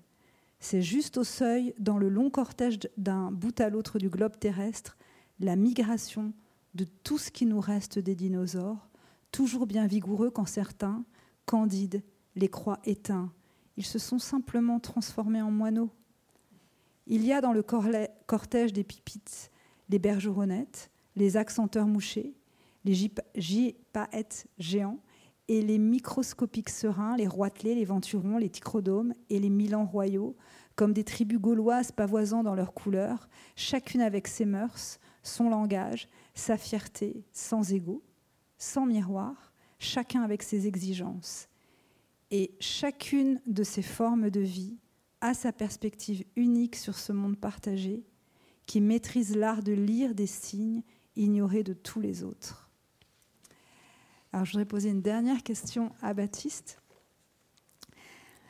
C'est 0.61 0.83
juste 0.83 1.18
au 1.18 1.24
seuil, 1.24 1.74
dans 1.78 1.98
le 1.98 2.09
long 2.09 2.30
cortège 2.30 2.78
d'un 2.96 3.30
bout 3.30 3.61
à 3.61 3.68
l'autre 3.68 3.98
du 3.98 4.09
globe 4.09 4.38
terrestre, 4.38 4.96
la 5.40 5.57
migration 5.57 6.33
de 6.74 6.87
tout 7.02 7.18
ce 7.18 7.30
qui 7.30 7.44
nous 7.44 7.61
reste 7.61 7.98
des 7.98 8.14
dinosaures, 8.14 8.88
toujours 9.30 9.66
bien 9.66 9.87
vigoureux 9.87 10.30
quand 10.30 10.46
certains, 10.46 11.04
candides, 11.46 12.02
les 12.37 12.48
croient 12.48 12.80
éteints. 12.85 13.33
Ils 13.76 13.87
se 13.87 13.98
sont 13.98 14.18
simplement 14.18 14.80
transformés 14.80 15.42
en 15.42 15.50
moineaux. 15.50 15.90
Il 17.07 17.24
y 17.24 17.33
a 17.33 17.40
dans 17.40 17.52
le 17.52 17.62
cortège 17.62 18.72
des 18.72 18.85
pipites 18.85 19.50
les 19.88 19.98
bergeronnettes, 19.98 20.90
les 21.16 21.37
accenteurs 21.37 21.87
mouchés, 21.87 22.35
les 22.85 23.11
gypaètes 23.37 24.46
géants 24.59 24.98
et 25.48 25.62
les 25.62 25.78
microscopiques 25.78 26.70
serins, 26.70 27.16
les 27.16 27.26
roitelets, 27.26 27.74
les 27.74 27.85
venturons, 27.85 28.38
les 28.38 28.48
ticrodomes 28.48 29.12
et 29.30 29.38
les 29.38 29.50
milans 29.50 29.85
royaux, 29.85 30.37
comme 30.74 30.92
des 30.92 31.04
tribus 31.04 31.38
gauloises 31.38 31.92
pavoisant 31.92 32.42
dans 32.42 32.54
leurs 32.54 32.74
couleurs, 32.74 33.28
chacune 33.57 34.00
avec 34.00 34.26
ses 34.26 34.46
mœurs, 34.46 34.98
son 35.22 35.50
langage, 35.50 36.09
sa 36.35 36.57
fierté, 36.57 37.24
sans 37.33 37.72
égaux, 37.72 38.02
sans 38.59 38.87
miroir, 38.87 39.52
chacun 39.85 40.23
avec 40.23 40.42
ses 40.42 40.66
exigences. 40.66 41.49
Et 42.31 42.55
chacune 42.59 43.40
de 43.47 43.62
ces 43.62 43.83
formes 43.83 44.31
de 44.31 44.40
vie 44.40 44.77
a 45.20 45.35
sa 45.35 45.53
perspective 45.53 46.25
unique 46.37 46.77
sur 46.77 46.99
ce 46.99 47.12
monde 47.12 47.38
partagé, 47.38 48.03
qui 48.66 48.81
maîtrise 48.81 49.37
l'art 49.37 49.62
de 49.62 49.73
lire 49.73 50.14
des 50.14 50.27
signes 50.27 50.83
ignorés 51.16 51.62
de 51.62 51.75
tous 51.75 52.01
les 52.01 52.25
autres. 52.25 52.70
Alors 54.33 54.44
je 54.44 54.53
voudrais 54.53 54.64
poser 54.64 54.88
une 54.88 55.03
dernière 55.03 55.42
question 55.42 55.92
à 56.03 56.12
Baptiste. 56.12 56.81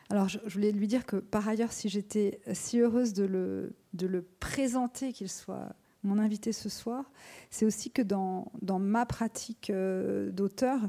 Alors 0.09 0.29
je, 0.29 0.39
voulais 0.47 0.73
lui 0.73 0.87
dire 0.87 1.05
que 1.05 1.17
par 1.17 1.47
ailleurs, 1.47 1.73
si 1.73 1.89
j'étais 1.89 2.41
si 2.53 2.79
heureuse 2.79 3.13
de 3.13 3.25
le, 3.25 3.77
de 3.93 4.07
le 4.07 4.23
présenter, 4.23 5.13
qu'il 5.13 5.29
soit 5.29 5.75
mon 6.03 6.19
invité 6.19 6.53
ce 6.53 6.69
soir, 6.69 7.11
c'est 7.51 7.67
aussi 7.67 7.91
que 7.91 8.03
dans, 8.03 8.51
dans 8.63 8.79
ma 8.79 9.07
pratique 9.07 9.71
euh, 9.71 10.31
d'auteur, 10.31 10.81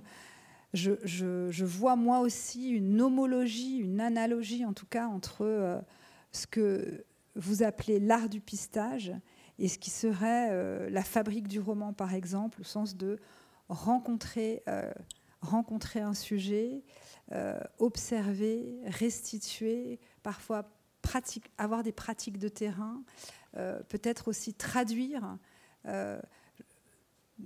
je, 0.76 1.66
vois 1.66 1.96
moi 1.96 2.20
aussi 2.20 2.70
une 2.70 3.02
homologie, 3.02 3.78
une 3.78 4.00
analogie 4.00 4.66
en 4.66 4.74
tout 4.74 4.86
cas 4.86 5.08
entre 5.08 5.46
euh, 5.46 5.80
ce 6.32 6.48
que 6.48 7.06
vous 7.36 7.64
appelez 7.64 8.00
l'art 8.00 8.30
du 8.30 8.40
pistage 8.40 9.14
et 9.58 9.68
ce 9.68 9.78
qui 9.78 9.90
serait 9.90 10.50
euh, 10.52 10.90
la 10.90 11.04
fabrique 11.04 11.48
du 11.48 11.60
roman 11.60 11.94
par 11.94 12.14
exemple, 12.14 12.62
au 12.62 12.66
sens 12.66 12.96
de 12.96 13.20
rencontrer, 13.68 14.64
rencontrer 15.42 16.00
un 16.00 16.14
sujet, 16.14 16.84
observer, 17.80 18.80
restituer, 18.86 20.00
parfois 20.22 20.70
avoir 21.58 21.84
des 21.84 21.92
pratiques 21.92 22.38
de 22.38 22.48
terrain, 22.48 23.02
euh, 23.58 23.80
peut-être 23.90 24.28
aussi 24.28 24.54
traduire, 24.54 25.38
euh, 25.86 26.20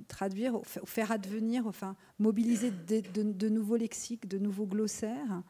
traduire, 0.08 0.60
faire 0.66 1.12
advenir, 1.12 1.68
enfin 1.68 1.96
mobiliser 2.20 2.72
de, 2.72 3.50
nouveaux 3.50 3.78
lexiques, 3.78 4.28
de 4.28 4.38
nouveaux 4.38 4.66
glossaires, 4.66 5.44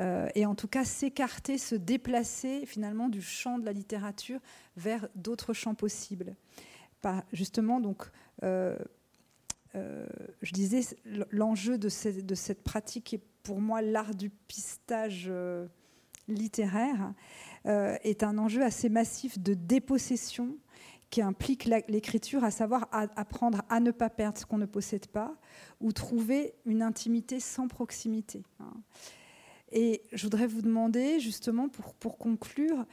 euh, 0.00 0.28
et 0.34 0.46
en 0.46 0.54
tout 0.54 0.68
cas 0.68 0.84
s'écarter, 0.84 1.58
se 1.58 1.74
déplacer 1.74 2.64
finalement 2.66 3.08
du 3.08 3.20
champ 3.20 3.58
de 3.58 3.64
la 3.64 3.72
littérature 3.72 4.40
vers 4.76 5.08
d'autres 5.14 5.52
champs 5.52 5.74
possibles. 5.74 6.34
justement, 7.32 7.80
donc, 7.80 8.10
je 8.42 8.76
disais, 10.52 10.80
l'enjeu 11.30 11.78
de, 11.78 11.88
cette 11.88 12.62
pratique 12.62 13.14
est 13.14 13.22
pour 13.42 13.60
moi 13.60 13.82
l'art 13.82 14.14
du 14.14 14.30
pistage 14.30 15.30
littéraire. 16.28 17.12
Euh, 17.66 17.96
est 18.04 18.22
un 18.22 18.38
enjeu 18.38 18.62
assez 18.62 18.88
massif 18.88 19.38
de 19.38 19.52
dépossession 19.52 20.56
qui 21.10 21.22
implique 21.22 21.64
l'écriture, 21.64 22.44
à 22.44 22.50
savoir 22.50 22.88
apprendre 22.92 23.62
à 23.68 23.80
ne 23.80 23.90
pas 23.90 24.10
perdre 24.10 24.38
ce 24.38 24.44
qu'on 24.44 24.58
ne 24.58 24.66
possède 24.66 25.06
pas 25.06 25.34
ou 25.80 25.92
trouver 25.92 26.54
une 26.66 26.82
intimité 26.82 27.40
sans 27.40 27.68
proximité. 27.68 28.44
Hein. 28.60 28.74
Et 29.72 30.02
je 30.12 30.22
voudrais 30.24 30.46
vous 30.46 30.62
demander, 30.62 31.20
justement, 31.20 31.68
pour, 31.68 31.94
pour 31.94 32.18
conclure, 32.18 32.86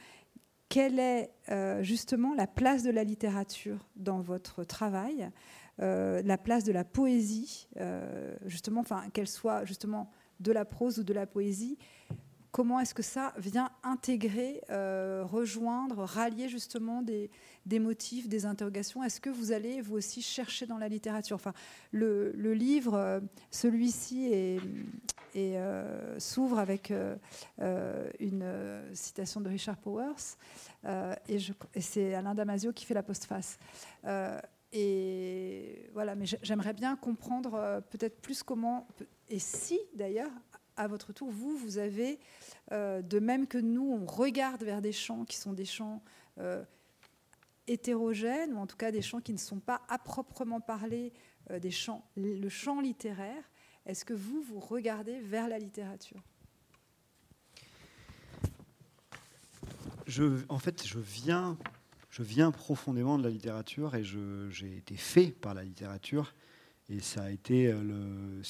quelle 0.68 0.98
est 0.98 1.30
euh, 1.50 1.82
justement 1.82 2.34
la 2.34 2.46
place 2.46 2.82
de 2.82 2.90
la 2.90 3.04
littérature 3.04 3.86
dans 3.96 4.20
votre 4.20 4.64
travail, 4.64 5.30
euh, 5.80 6.22
la 6.22 6.38
place 6.38 6.64
de 6.64 6.72
la 6.72 6.84
poésie, 6.84 7.68
justement, 8.46 8.80
enfin, 8.80 9.08
qu'elle 9.12 9.28
soit 9.28 9.64
justement 9.64 10.10
de 10.40 10.52
la 10.52 10.64
prose 10.64 10.98
ou 10.98 11.02
de 11.02 11.12
la 11.12 11.26
poésie, 11.26 11.78
comment 12.56 12.80
est-ce 12.80 12.94
que 12.94 13.02
ça 13.02 13.34
vient 13.36 13.70
intégrer, 13.82 14.62
euh, 14.70 15.24
rejoindre, 15.26 16.04
rallier 16.04 16.48
justement 16.48 17.02
des, 17.02 17.28
motifs, 17.78 18.30
des 18.30 18.46
interrogations? 18.46 19.04
Est-ce 19.04 19.20
que 19.20 19.28
vous 19.28 19.52
allez 19.52 19.82
vous 19.82 19.96
aussi 19.96 20.22
chercher 20.22 20.64
dans 20.64 20.78
la 20.78 20.88
littérature? 20.88 21.34
Enfin, 21.34 21.52
le, 21.92 22.32
livre, 22.54 22.94
euh, 22.94 23.20
celui-ci 23.50 24.58
euh, 25.36 26.18
s'ouvre 26.18 26.58
avec 26.58 26.94
une 28.20 28.80
citation 28.94 29.42
de 29.42 29.50
Richard 29.50 29.76
Powers, 29.76 30.38
et, 31.28 31.36
et 31.74 31.80
c'est 31.82 32.14
Alain 32.14 32.34
Damasio 32.34 32.72
qui 32.72 32.86
fait 32.86 32.94
la 32.94 33.02
postface. 33.02 33.58
et 34.72 35.90
voilà, 35.92 36.14
mais 36.14 36.24
j'aimerais 36.42 36.72
bien 36.72 36.96
comprendre 36.96 37.82
peut-être 37.90 38.18
plus 38.22 38.42
comment, 38.42 38.88
et 39.28 39.40
si 39.40 39.78
d'ailleurs, 39.94 40.30
à 40.76 40.86
votre 40.86 41.12
tour, 41.12 41.30
vous, 41.30 41.56
vous 41.56 41.78
avez, 41.78 42.18
euh, 42.72 43.02
de 43.02 43.18
même 43.18 43.46
que 43.46 43.58
nous, 43.58 43.90
on 43.90 44.06
regarde 44.06 44.62
vers 44.62 44.82
des 44.82 44.92
champs 44.92 45.24
qui 45.24 45.36
sont 45.36 45.52
des 45.52 45.64
champs 45.64 46.02
euh, 46.38 46.64
hétérogènes, 47.66 48.52
ou 48.54 48.58
en 48.58 48.66
tout 48.66 48.76
cas 48.76 48.90
des 48.90 49.02
champs 49.02 49.20
qui 49.20 49.32
ne 49.32 49.38
sont 49.38 49.60
pas 49.60 49.82
à 49.88 49.98
proprement 49.98 50.60
parler 50.60 51.12
euh, 51.50 51.58
des 51.58 51.70
champs, 51.70 52.04
le 52.16 52.48
champ 52.48 52.80
littéraire, 52.80 53.42
est-ce 53.86 54.04
que 54.04 54.14
vous, 54.14 54.42
vous 54.42 54.58
regardez 54.58 55.20
vers 55.20 55.48
la 55.48 55.58
littérature? 55.58 56.20
Je, 60.06 60.44
En 60.48 60.58
fait, 60.58 60.86
je 60.86 60.98
viens, 60.98 61.56
je 62.10 62.22
viens 62.22 62.50
profondément 62.50 63.16
de 63.16 63.22
la 63.22 63.30
littérature 63.30 63.94
et 63.94 64.02
j'ai 64.04 64.76
été 64.76 64.96
fait 64.96 65.28
par 65.28 65.54
la 65.54 65.62
littérature. 65.62 66.34
Et 66.88 67.00
ça 67.00 67.24
a 67.24 67.30
été 67.30 67.66
euh, 67.66 67.82
le. 67.82 68.42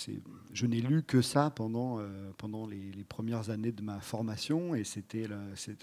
Je 0.52 0.66
n'ai 0.66 0.80
lu 0.80 1.02
que 1.02 1.22
ça 1.22 1.50
pendant, 1.50 1.98
euh, 1.98 2.30
pendant 2.36 2.66
les, 2.66 2.92
premières 3.08 3.48
années 3.48 3.72
de 3.72 3.82
ma 3.82 4.00
formation, 4.00 4.74
et 4.74 4.84
c'était 4.84 5.26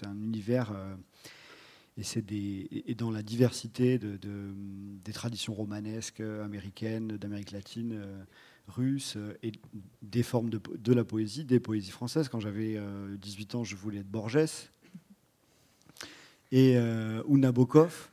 un 0.04 0.16
univers. 0.16 0.70
Euh, 0.72 0.94
et, 1.96 2.04
c'est 2.04 2.24
et 2.30 2.94
dans 2.96 3.10
la 3.10 3.22
diversité 3.22 3.98
de, 3.98 4.18
des 5.04 5.12
traditions 5.12 5.54
romanesques 5.54 6.20
américaines, 6.20 7.16
d'Amérique 7.16 7.52
latine, 7.52 8.00
russe, 8.66 9.16
et 9.44 9.52
des 10.02 10.24
formes 10.24 10.50
de, 10.50 10.60
de, 10.76 10.92
la 10.92 11.04
poésie, 11.04 11.44
des 11.44 11.60
poésies 11.60 11.92
françaises. 11.92 12.28
Quand 12.28 12.40
j'avais 12.40 12.80
18 13.18 13.54
ans, 13.54 13.64
je 13.64 13.76
voulais 13.76 14.00
être 14.00 14.10
Borges. 14.10 14.70
Et, 16.50 16.76
ou 17.26 17.38
Nabokov, 17.38 18.10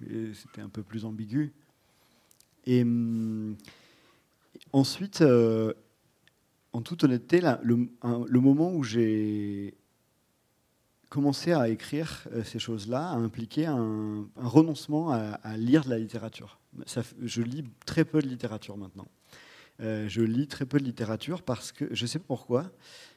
c'était 0.00 0.60
un 0.60 0.68
peu 0.68 0.84
plus 0.84 1.04
ambigu. 1.04 1.52
Et 2.66 2.82
hum, 2.82 3.56
ensuite, 4.72 5.22
euh, 5.22 5.72
en 6.72 6.82
toute 6.82 7.04
honnêteté, 7.04 7.40
le, 7.62 8.40
moment 8.40 8.72
où 8.72 8.82
j'ai 8.82 9.74
commencé 11.08 11.52
à 11.52 11.68
écrire 11.68 12.26
euh, 12.32 12.42
ces 12.44 12.58
choses-là 12.58 13.10
a 13.10 13.14
impliqué 13.14 13.66
un, 13.66 14.26
renoncement 14.36 15.12
à, 15.12 15.56
lire 15.56 15.84
de 15.84 15.90
la 15.90 15.98
littérature. 15.98 16.58
je 17.22 17.42
lis 17.42 17.64
très 17.86 18.04
peu 18.04 18.20
de 18.20 18.26
littérature 18.26 18.76
maintenant. 18.76 19.06
Euh, 19.80 20.08
je 20.08 20.22
lis 20.22 20.48
très 20.48 20.66
peu 20.66 20.78
de 20.78 20.84
littérature 20.84 21.42
parce 21.42 21.70
que, 21.70 21.84
je 21.94 22.06
sais 22.06 22.18
pas 22.18 22.26
pourquoi, 22.28 22.70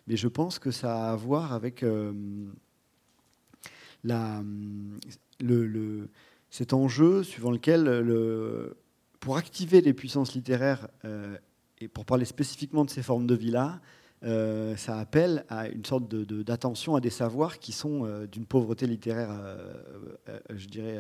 mais 0.08 0.18
je 0.18 0.28
pense 0.28 0.60
que 0.60 0.72
ça 0.72 1.10
a 1.10 1.12
à 1.14 1.16
voir 1.16 1.54
avec 1.54 1.84
cet 6.50 6.74
enjeu 6.74 7.24
suivant 7.24 7.52
lequel 7.52 7.84
le, 7.84 8.78
pour 9.20 9.38
activer 9.38 9.82
les 9.82 9.94
puissances 9.94 10.34
littéraires, 10.34 10.88
euh, 11.06 11.38
et 11.80 11.88
pour 11.88 12.06
parler 12.06 12.26
spécifiquement 12.26 12.86
de 12.86 12.90
ces 12.90 13.04
formes 13.04 13.28
de 13.28 13.36
vie-là, 13.36 13.80
euh, 14.24 14.76
ça 14.76 15.00
appelle 15.00 15.46
à 15.48 15.70
une 15.70 15.86
sorte 15.86 16.14
d'attention 16.14 16.96
à 16.96 17.00
des 17.00 17.10
savoirs 17.10 17.58
qui 17.60 17.72
sont 17.72 18.06
euh, 18.06 18.28
d'une 18.28 18.46
pauvreté 18.46 18.86
littéraire, 18.86 19.30
je 20.54 20.68
dirais, 20.68 20.98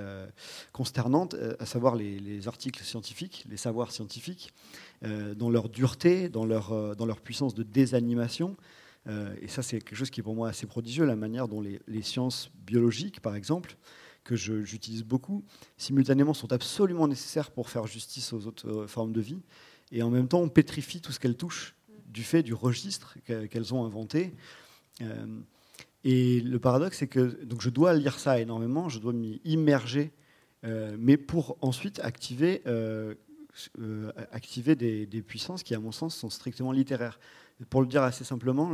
consternante, 0.72 1.36
à 1.60 1.66
savoir 1.66 1.96
les, 1.96 2.48
articles 2.48 2.84
scientifiques, 2.84 3.46
les 3.50 3.58
savoirs 3.58 3.92
scientifiques, 3.92 4.54
dans 5.02 5.50
leur 5.50 5.70
dureté, 5.70 6.30
dans 6.30 6.46
leur, 6.46 6.96
dans 6.96 7.06
leur 7.06 7.20
puissance 7.20 7.54
de 7.54 7.64
désanimation. 7.64 8.56
et 9.08 9.48
ça, 9.48 9.62
c'est 9.64 9.80
quelque 9.80 9.98
chose 9.98 10.10
qui 10.10 10.22
est 10.22 10.24
pour 10.24 10.36
moi 10.36 10.50
assez 10.50 10.66
prodigieux, 10.66 11.06
la 11.06 11.16
manière 11.16 11.48
dont 11.48 11.62
les, 11.62 11.80
les 11.88 12.02
sciences 12.02 12.52
biologiques, 12.66 13.22
par 13.22 13.36
exemple, 13.36 13.76
que 14.24 14.36
j'utilise 14.36 15.04
beaucoup, 15.04 15.44
simultanément 15.78 16.34
sont 16.34 16.52
absolument 16.52 17.08
nécessaires 17.08 17.52
pour 17.52 17.70
faire 17.70 17.88
justice 17.88 18.34
aux 18.34 18.46
autres 18.48 18.86
formes 18.88 19.14
de 19.14 19.22
vie. 19.22 19.42
Et 19.92 20.04
en 20.04 20.10
même 20.10 20.28
temps, 20.28 20.42
on 20.42 20.50
pétrifie 20.50 21.02
tout 21.02 21.12
ce 21.12 21.20
qu'elles 21.20 21.38
touchent 21.38 21.76
du 22.08 22.24
fait 22.24 22.44
du 22.44 22.54
registre 22.54 23.18
qu'elles 23.26 23.74
ont 23.74 23.86
inventé. 23.86 24.34
et 26.04 26.42
le 26.42 26.60
paradoxe, 26.60 26.98
c'est 27.00 27.08
que 27.08 27.44
donc 27.44 27.62
je 27.62 27.70
dois 27.70 27.94
lire 27.94 28.20
ça 28.20 28.40
énormément, 28.40 28.90
je 28.90 29.00
dois 29.00 29.14
m'y 29.14 29.42
immerger, 29.46 30.12
mais 30.64 31.18
pour 31.18 31.58
ensuite 31.62 32.00
activer 32.00 32.64
euh, 33.80 34.12
activer 34.32 34.76
des, 34.76 35.22
puissances 35.22 35.64
qui, 35.64 35.76
à 35.76 35.80
mon 35.80 35.92
sens, 35.92 36.16
sont 36.16 36.30
strictement 36.30 36.72
littéraires. 36.72 37.20
Pour 37.70 37.82
le 37.82 37.88
dire 37.88 38.04
assez 38.04 38.24
simplement, 38.24 38.72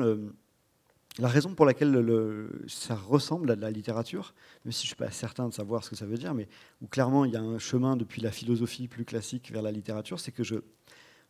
la 1.18 1.28
raison 1.30 1.56
pour 1.56 1.66
laquelle 1.66 2.50
ça 2.68 2.96
ressemble 2.96 3.50
à 3.52 3.56
de 3.56 3.62
la 3.62 3.72
littérature, 3.72 4.34
même 4.66 4.72
si 4.72 4.82
je 4.82 4.86
ne 4.86 4.88
suis 4.88 4.96
pas 4.96 5.12
certain 5.12 5.48
de 5.48 5.54
savoir 5.54 5.84
ce 5.84 5.90
que 5.90 5.96
ça 5.96 6.06
veut 6.06 6.18
dire, 6.18 6.34
mais 6.34 6.48
où 6.82 6.88
clairement 6.88 7.24
il 7.24 7.32
y 7.32 7.38
a 7.38 7.42
un 7.42 7.58
chemin 7.58 7.96
depuis 7.96 8.22
la 8.22 8.32
philosophie 8.32 8.88
plus 8.88 9.06
classique 9.06 9.52
vers 9.52 9.62
la 9.62 9.72
littérature, 9.72 10.20
c'est 10.20 10.32
que 10.32 10.44
je, 10.44 10.56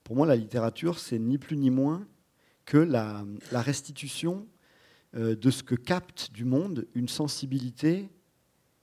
pour 0.04 0.16
moi, 0.16 0.26
la 0.26 0.36
littérature, 0.36 1.00
c'est 1.00 1.20
ni 1.20 1.38
plus 1.38 1.58
ni 1.58 1.70
moins 1.70 2.08
que 2.66 2.78
la, 2.78 3.26
restitution 3.52 4.48
euh, 5.16 5.36
de 5.36 5.52
ce 5.52 5.62
que 5.62 5.76
capte 5.76 6.32
du 6.32 6.46
monde 6.46 6.88
une 6.96 7.08
sensibilité 7.08 8.10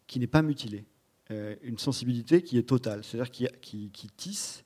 qui 0.07 0.21
n'est 0.21 0.29
pas 0.29 0.43
mutilée. 0.43 0.85
Euh, 1.31 1.57
une 1.63 1.79
sensibilité 1.79 2.43
qui 2.43 2.59
est 2.59 2.69
totale, 2.69 3.03
c'est-à-dire 3.03 3.31
qui, 3.61 4.11
tisse 4.17 4.65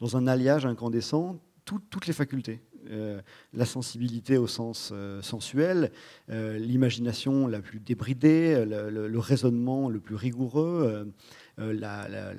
dans 0.00 0.16
un 0.16 0.26
alliage 0.26 0.66
incandescent 0.66 1.40
toutes 1.64 2.06
les 2.06 2.12
facultés. 2.12 2.60
Euh, 2.90 3.20
la 3.52 3.64
sensibilité 3.64 4.36
au 4.36 4.46
sens 4.46 4.90
euh, 4.92 5.22
sensuel, 5.22 5.90
l'imagination 6.28 7.46
la 7.46 7.60
plus 7.60 7.80
débridée, 7.80 8.64
le, 8.66 9.18
raisonnement 9.18 9.88
le 9.88 10.00
plus 10.00 10.14
rigoureux, 10.14 11.12
la, 11.58 12.34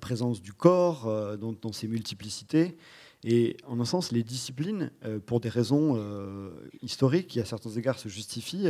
présence 0.00 0.42
du 0.42 0.52
corps 0.52 1.36
dans, 1.38 1.72
ses 1.72 1.88
multiplicités. 1.88 2.76
Et 3.22 3.56
en 3.66 3.80
un 3.80 3.84
sens, 3.84 4.12
les 4.12 4.22
disciplines, 4.22 4.90
pour 5.26 5.40
des 5.40 5.48
raisons 5.48 5.98
historiques 6.82 7.28
qui 7.28 7.40
à 7.40 7.44
certains 7.44 7.70
égards 7.70 7.98
se 7.98 8.08
justifient, 8.08 8.68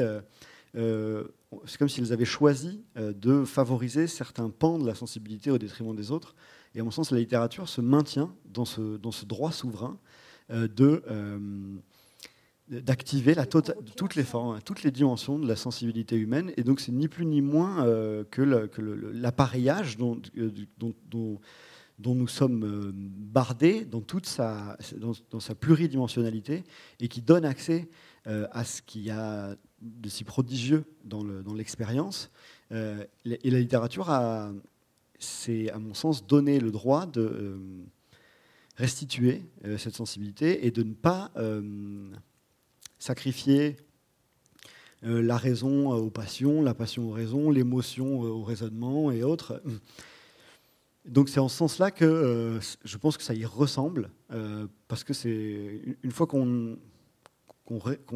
euh, 0.77 1.25
c'est 1.67 1.79
comme 1.79 1.89
s'ils 1.89 2.13
avaient 2.13 2.25
choisi 2.25 2.83
euh, 2.97 3.13
de 3.13 3.45
favoriser 3.45 4.07
certains 4.07 4.51
pans 4.51 4.79
de 4.79 4.87
la 4.87 4.95
sensibilité 4.95 5.51
au 5.51 5.59
détriment 5.59 5.95
des 5.95 6.11
autres. 6.11 6.35
Et 6.75 6.81
à 6.81 6.85
mon 6.85 6.91
sens, 6.91 7.13
la 7.13 7.19
littérature 7.19 7.69
se 7.69 7.81
maintient 7.81 8.35
dans 8.47 8.65
ce, 8.65 8.97
dans 8.97 9.13
ce 9.13 9.25
droit 9.25 9.53
souverain 9.53 9.97
euh, 9.97 9.99
de 10.51 11.03
d'activer 12.69 13.35
la 13.35 13.45
tota-, 13.45 13.75
toutes 13.95 14.15
les 14.15 14.25
formes, 14.25 14.59
toutes 14.65 14.85
les 14.85 14.91
dimensions 14.91 15.39
de 15.39 15.47
la 15.47 15.55
sensibilité 15.55 16.17
humaine. 16.17 16.51
Et 16.57 16.65
donc, 16.65 16.81
c'est 16.81 16.93
ni 16.93 17.09
plus 17.09 17.27
ni 17.27 17.43
moins 17.43 17.85
que 18.31 18.41
l'appareillage 18.41 19.99
dont, 19.99 20.21
dont, 20.79 21.41
nous 21.99 22.29
sommes 22.29 22.93
bardés 22.95 23.85
dans 23.85 24.01
toute 24.01 24.25
sa, 24.25 24.79
dans, 25.31 25.41
sa 25.41 25.55
pluridimensionnalité 25.55 26.65
et 27.01 27.09
qui 27.09 27.21
donne 27.21 27.45
accès 27.45 27.89
à 28.25 28.65
ce 28.65 28.81
qui 28.81 29.11
a 29.11 29.57
de 29.83 30.09
si 30.09 30.25
prodigieux 30.25 30.85
dans 31.05 31.55
l'expérience. 31.55 32.31
Euh, 32.73 33.05
et 33.25 33.51
la 33.51 33.61
littérature 33.61 34.11
a, 34.11 34.53
c'est 35.19 35.71
à 35.71 35.79
mon 35.79 35.95
sens, 35.95 36.27
donné 36.27 36.59
le 36.59 36.71
droit 36.71 37.07
de 37.07 37.21
euh, 37.21 37.59
restituer 38.77 39.43
euh, 39.65 39.79
cette 39.79 39.95
sensibilité 39.95 40.67
et 40.67 40.71
de 40.71 40.83
ne 40.83 40.95
pas 40.95 41.31
sacrifier 42.99 43.77
la 45.03 45.37
raison 45.37 45.93
aux 45.93 46.11
passions, 46.11 46.63
la 46.63 46.73
passion 46.73 47.11
aux 47.11 47.13
raisons, 47.13 47.51
l'émotion 47.51 48.21
au 48.21 48.43
raisonnement 48.43 49.11
et 49.11 49.23
autres. 49.23 49.63
Donc 51.05 51.29
c'est 51.29 51.41
en 51.41 51.49
ce 51.49 51.59
sens-là 51.59 51.91
que 51.91 52.59
je 52.85 52.97
pense 52.97 53.19
que 53.19 53.23
ça 53.23 53.35
y 53.35 53.45
ressemble, 53.45 54.09
parce 54.89 55.05
que 55.05 55.13
c'est 55.13 55.83
une 56.03 56.11
fois 56.11 56.27
qu'on 56.27 56.79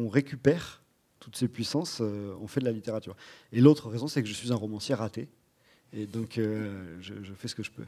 récupère 0.07 0.81
toutes 1.19 1.35
ces 1.35 1.47
puissances, 1.47 1.99
euh, 2.01 2.33
ont 2.41 2.47
fait 2.47 2.59
de 2.59 2.65
la 2.65 2.71
littérature. 2.71 3.15
Et 3.51 3.61
l'autre 3.61 3.89
raison, 3.89 4.07
c'est 4.07 4.21
que 4.21 4.27
je 4.27 4.33
suis 4.33 4.51
un 4.51 4.55
romancier 4.55 4.95
raté. 4.95 5.29
Et 5.91 6.05
donc, 6.05 6.37
euh, 6.37 6.97
je, 7.01 7.33
fais 7.33 7.47
ce 7.47 7.55
que 7.55 7.63
je 7.63 7.71
peux. 7.71 7.85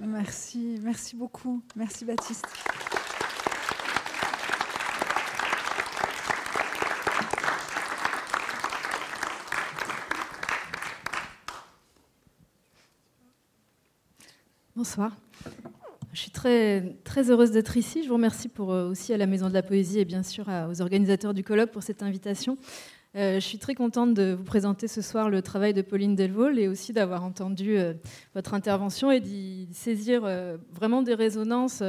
Merci, 0.00 0.78
merci 0.82 1.16
beaucoup. 1.16 1.62
Merci 1.76 2.04
Baptiste. 2.06 2.46
Bonsoir. 14.74 15.14
Je 16.14 16.20
suis 16.20 16.30
très, 16.30 16.96
très 17.04 17.30
heureuse 17.30 17.50
d'être 17.50 17.76
ici. 17.76 18.02
Je 18.02 18.08
vous 18.08 18.14
remercie 18.14 18.48
pour, 18.48 18.72
euh, 18.72 18.88
aussi 18.88 19.12
à 19.12 19.18
la 19.18 19.26
Maison 19.26 19.48
de 19.48 19.54
la 19.54 19.62
Poésie 19.62 19.98
et 19.98 20.04
bien 20.06 20.22
sûr 20.22 20.48
aux 20.48 20.80
organisateurs 20.80 21.34
du 21.34 21.44
colloque 21.44 21.70
pour 21.70 21.82
cette 21.82 22.02
invitation. 22.02 22.56
Euh, 23.16 23.34
je 23.36 23.40
suis 23.40 23.58
très 23.58 23.74
contente 23.74 24.12
de 24.14 24.34
vous 24.34 24.44
présenter 24.44 24.86
ce 24.86 25.00
soir 25.00 25.30
le 25.30 25.40
travail 25.40 25.72
de 25.72 25.82
Pauline 25.82 26.14
Delvaux 26.14 26.50
et 26.50 26.68
aussi 26.68 26.92
d'avoir 26.92 27.24
entendu 27.24 27.78
euh, 27.78 27.94
votre 28.34 28.54
intervention 28.54 29.10
et 29.10 29.20
d'y 29.20 29.68
saisir 29.72 30.22
vraiment 30.72 31.02
des 31.02 31.14
résonances, 31.14 31.82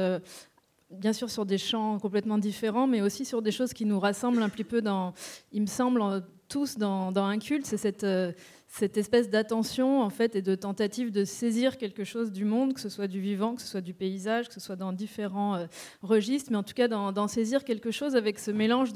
bien 0.90 1.12
sûr 1.12 1.30
sur 1.30 1.44
des 1.44 1.58
champs 1.58 1.98
complètement 1.98 2.38
différents, 2.38 2.86
mais 2.86 3.02
aussi 3.02 3.24
sur 3.24 3.42
des 3.42 3.52
choses 3.52 3.72
qui 3.72 3.84
nous 3.84 4.00
rassemblent 4.00 4.42
un 4.42 4.48
petit 4.48 4.64
peu 4.64 4.82
il 5.52 5.60
me 5.60 5.66
semble, 5.66 6.24
tous 6.48 6.78
dans, 6.78 7.12
dans 7.12 7.24
un 7.24 7.38
culte. 7.38 7.66
C'est 7.66 7.76
cette 7.76 8.04
cette 8.72 8.96
espèce 8.96 9.28
d'attention 9.28 10.00
en 10.00 10.10
fait 10.10 10.36
et 10.36 10.42
de 10.42 10.54
tentative 10.54 11.10
de 11.10 11.24
saisir 11.24 11.76
quelque 11.76 12.04
chose 12.04 12.30
du 12.30 12.44
monde, 12.44 12.72
que 12.72 12.80
ce 12.80 12.88
soit 12.88 13.08
du 13.08 13.20
vivant, 13.20 13.56
que 13.56 13.62
ce 13.62 13.66
soit 13.66 13.80
du 13.80 13.94
paysage, 13.94 14.46
que 14.46 14.54
ce 14.54 14.60
soit 14.60 14.76
dans 14.76 14.92
différents 14.92 15.56
euh, 15.56 15.66
registres, 16.02 16.52
mais 16.52 16.56
en 16.56 16.62
tout 16.62 16.74
cas 16.74 16.86
d'en 16.86 17.26
saisir 17.26 17.64
quelque 17.64 17.90
chose 17.90 18.14
avec 18.14 18.38
ce 18.38 18.52
mélange 18.52 18.92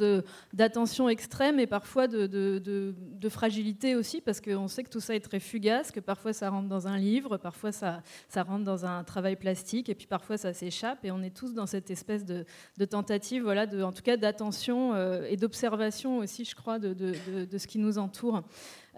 d'attention 0.53 1.09
extrême 1.09 1.59
et 1.59 1.67
parfois 1.67 2.07
de, 2.07 2.27
de, 2.27 3.29
fragilité 3.29 3.97
aussi, 3.97 4.21
parce 4.21 4.41
qu'on 4.41 4.69
sait 4.69 4.85
que 4.85 4.91
tout 4.91 5.01
ça 5.01 5.17
est 5.17 5.21
très 5.21 5.41
fugace, 5.41 5.91
que 5.91 5.99
parfois 5.99 6.33
ça 6.33 6.51
rentre 6.51 6.69
dans 6.69 6.87
un 6.87 6.97
livre, 6.97 7.37
parfois 7.37 7.73
ça, 7.73 8.03
ça 8.29 8.45
rentre 8.45 8.65
dans 8.65 8.87
un 8.87 9.03
travail 9.03 9.35
plastique, 9.35 9.89
et 9.89 9.95
puis 9.97 10.07
parfois 10.07 10.37
ça 10.37 10.53
s'échappe, 10.53 11.05
et 11.05 11.11
on 11.11 11.21
est 11.23 11.35
tous 11.35 11.53
dans 11.53 11.67
cette 11.67 11.91
espèce 11.91 12.25
de, 12.25 12.45
tentative, 12.85 13.43
voilà, 13.43 13.67
en 13.83 13.93
tout 13.93 14.03
cas 14.03 14.17
d'attention 14.17 14.95
euh, 14.95 15.27
et 15.29 15.37
d'observation 15.37 16.19
aussi, 16.19 16.45
je 16.45 16.55
crois, 16.55 16.79
de, 16.79 17.15
ce 17.59 17.67
qui 17.67 17.79
nous 17.79 17.99
entoure. 17.99 18.45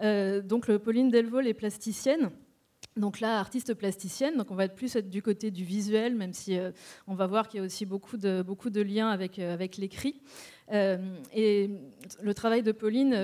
Euh, 0.01 0.41
donc 0.41 0.71
Pauline 0.77 1.09
Delvaux 1.09 1.39
est 1.41 1.53
plasticienne. 1.53 2.31
Donc 2.97 3.19
là, 3.19 3.39
artiste 3.39 3.75
plasticienne, 3.75 4.37
donc 4.37 4.49
on 4.49 4.55
va 4.55 4.65
être 4.65 4.75
plus 4.75 4.95
être 4.95 5.09
du 5.09 5.21
côté 5.21 5.51
du 5.51 5.63
visuel, 5.63 6.15
même 6.15 6.33
si 6.33 6.57
euh, 6.57 6.71
on 7.07 7.13
va 7.13 7.27
voir 7.27 7.47
qu'il 7.47 7.59
y 7.59 7.63
a 7.63 7.65
aussi 7.65 7.85
beaucoup 7.85 8.17
de, 8.17 8.41
beaucoup 8.41 8.71
de 8.71 8.81
liens 8.81 9.09
avec, 9.09 9.37
euh, 9.37 9.53
avec 9.53 9.77
l'écrit. 9.77 10.15
et 11.33 11.69
le 12.21 12.33
travail 12.33 12.61
de 12.61 12.73
Pauline 12.73 13.15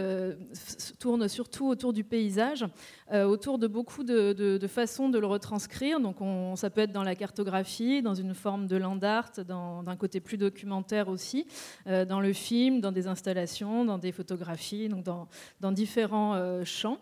tourne 0.98 1.28
surtout 1.28 1.68
autour 1.68 1.92
du 1.92 2.06
paysage, 2.06 2.66
autour 3.12 3.60
de 3.60 3.68
beaucoup 3.68 4.06
de, 4.06 4.68
façons 4.70 5.10
de 5.10 5.20
le 5.20 5.28
retranscrire. 5.28 6.00
Donc 6.00 6.22
on, 6.22 6.56
ça 6.56 6.70
peut 6.70 6.80
être 6.80 6.94
dans 6.94 7.04
la 7.04 7.16
cartographie, 7.16 8.02
dans 8.02 8.14
une 8.14 8.34
forme 8.34 8.68
de 8.68 8.78
land 8.78 9.04
art, 9.04 9.32
d'un 9.46 9.96
côté 9.98 10.22
plus 10.22 10.38
documentaire 10.38 11.10
aussi, 11.10 11.46
dans 11.86 12.22
le 12.22 12.32
film, 12.32 12.80
dans 12.80 12.94
des 12.94 13.08
installations, 13.08 13.84
dans 13.84 13.98
des 13.98 14.14
photographies, 14.14 14.88
donc 14.88 15.04
dans, 15.04 15.28
dans 15.60 15.74
différents 15.74 16.64
champs. 16.64 17.00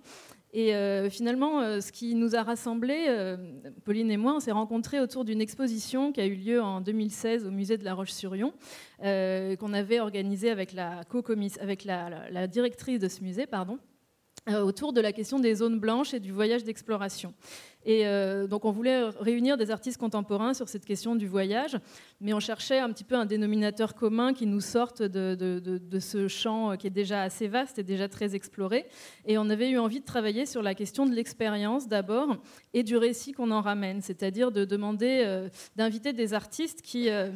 Et 0.54 0.76
euh, 0.76 1.10
finalement, 1.10 1.62
euh, 1.62 1.80
ce 1.80 1.94
qui 1.94 2.14
nous 2.14 2.36
a 2.36 2.44
rassemblés, 2.44 3.06
euh, 3.08 3.38
Pauline 3.86 4.12
et 4.12 4.18
moi, 4.18 4.36
on 4.36 4.40
s'est 4.42 4.52
rencontrés 4.52 5.00
autour 5.00 5.24
d'une 5.24 5.40
exposition 5.40 6.12
qui 6.12 6.20
a 6.20 6.26
eu 6.26 6.36
lieu 6.36 6.62
en 6.62 6.82
2016 6.82 7.46
au 7.46 7.52
musée 7.52 7.78
de 7.78 7.86
la 7.86 7.94
Roche-sur-Yon, 7.94 8.54
qu'on 9.00 9.74
avait 9.74 10.00
organisée 10.02 10.52
avec, 10.52 10.74
la, 10.74 11.02
avec 11.62 11.86
la, 11.86 12.48
directrice 12.48 13.00
de 13.00 13.08
ce 13.08 13.24
musée, 13.24 13.46
pardon, 13.46 13.80
autour 14.48 14.92
de 14.92 15.02
la 15.02 15.12
question 15.12 15.40
des 15.40 15.56
zones 15.56 15.80
blanches 15.80 16.14
et 16.14 16.20
du 16.20 16.32
voyage 16.32 16.64
d'exploration. 16.64 17.34
Et 17.86 18.06
euh, 18.06 18.48
donc 18.48 18.66
on 18.66 18.72
voulait 18.72 19.10
réunir 19.20 19.58
des 19.58 19.72
artistes 19.72 20.00
contemporains 20.00 20.54
sur 20.54 20.70
cette 20.70 20.86
question 20.86 21.16
du 21.16 21.28
voyage, 21.28 21.78
mais 22.20 22.34
on 22.34 22.40
cherchait 22.40 22.80
un 22.80 22.90
petit 22.92 23.04
peu 23.04 23.16
un 23.16 23.26
dénominateur 23.26 23.96
commun 23.96 24.34
qui 24.34 24.46
nous 24.46 24.62
sorte 24.62 25.02
de, 25.02 26.00
ce 26.00 26.28
champ 26.28 26.76
qui 26.78 26.88
est 26.88 26.92
déjà 26.92 27.24
assez 27.24 27.48
vaste 27.48 27.80
et 27.80 27.84
déjà 27.84 28.08
très 28.08 28.36
exploré. 28.36 28.86
Et 29.26 29.38
on 29.38 29.50
avait 29.50 29.70
eu 29.70 29.80
envie 29.80 30.00
de 30.00 30.06
travailler 30.06 30.46
sur 30.46 30.62
la 30.62 30.76
question 30.76 31.06
de 31.06 31.14
l'expérience 31.14 31.88
d'abord 31.88 32.38
et 32.74 32.84
du 32.84 32.98
récit 32.98 33.32
qu'on 33.32 33.52
en 33.52 33.62
ramène, 33.62 34.02
c'est-à-dire 34.02 34.52
de 34.52 34.66
demander, 34.66 35.24
euh, 35.26 35.50
d'inviter 35.76 36.14
des 36.14 36.34
artistes 36.34 36.82
qui... 36.82 37.10
Euh, 37.10 37.32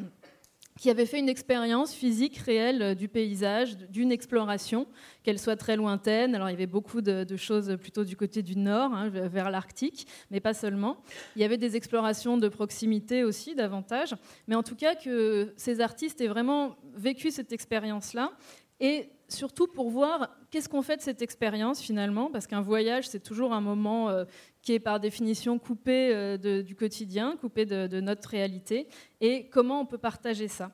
qui 0.80 0.90
avait 0.90 1.06
fait 1.06 1.20
une 1.20 1.30
expérience 1.30 1.94
physique 1.94 2.38
réelle 2.38 2.82
euh, 2.82 2.96
du 2.96 3.08
paysage, 3.08 3.78
d'une 3.90 4.12
exploration, 4.12 4.88
qu'elle 5.24 5.40
soit 5.40 5.56
très 5.56 5.76
lointaine. 5.78 6.36
Alors 6.36 6.50
il 6.50 6.52
y 6.52 6.56
avait 6.56 6.68
beaucoup 6.68 7.02
de, 7.02 7.26
choses 7.38 7.78
plutôt 7.80 8.04
du 8.04 8.18
côté 8.18 8.42
du 8.42 8.58
nord, 8.58 8.94
hein, 8.94 9.10
vers 9.10 9.50
l'Arctique, 9.50 10.08
mais 10.32 10.40
pas 10.40 10.54
seulement. 10.54 10.98
Il 11.36 11.42
y 11.42 11.46
avait 11.46 11.58
des 11.58 11.76
explorations 11.76 12.38
de 12.38 12.48
proximité 12.50 13.24
aussi, 13.24 13.56
davantage. 13.56 14.16
Mais 14.48 14.56
en 14.56 14.64
tout 14.64 14.76
cas, 14.76 14.96
que 14.96 15.54
ces 15.56 15.82
artistes 15.82 16.20
aient 16.22 16.28
vraiment 16.28 16.76
vécu 16.96 17.32
cette 17.32 17.52
expérience-là 17.52 18.32
Et 18.80 19.10
surtout 19.28 19.68
pour 19.68 19.90
voir 19.90 20.30
qu'est-ce 20.52 20.70
qu'on 20.70 20.82
fait 20.82 20.98
de 20.98 21.02
cette 21.02 21.22
expérience 21.22 21.82
finalement, 21.82 22.30
parce 22.30 22.48
qu'un 22.48 22.62
voyage, 22.62 23.08
c'est 23.08 23.24
toujours 23.24 23.54
un 23.54 23.62
moment 23.62 24.10
euh, 24.10 24.26
qui 24.62 24.74
est 24.74 24.80
par 24.80 25.00
définition 25.00 25.60
coupé 25.60 26.14
euh, 26.14 26.62
du 26.62 26.76
quotidien, 26.76 27.38
coupé 27.38 27.66
de, 27.66 28.00
notre 28.02 28.30
réalité, 28.30 28.88
et 29.22 29.48
comment 29.50 29.82
on 29.82 29.86
peut 29.86 29.98
partager 29.98 30.48
ça? 30.48 30.72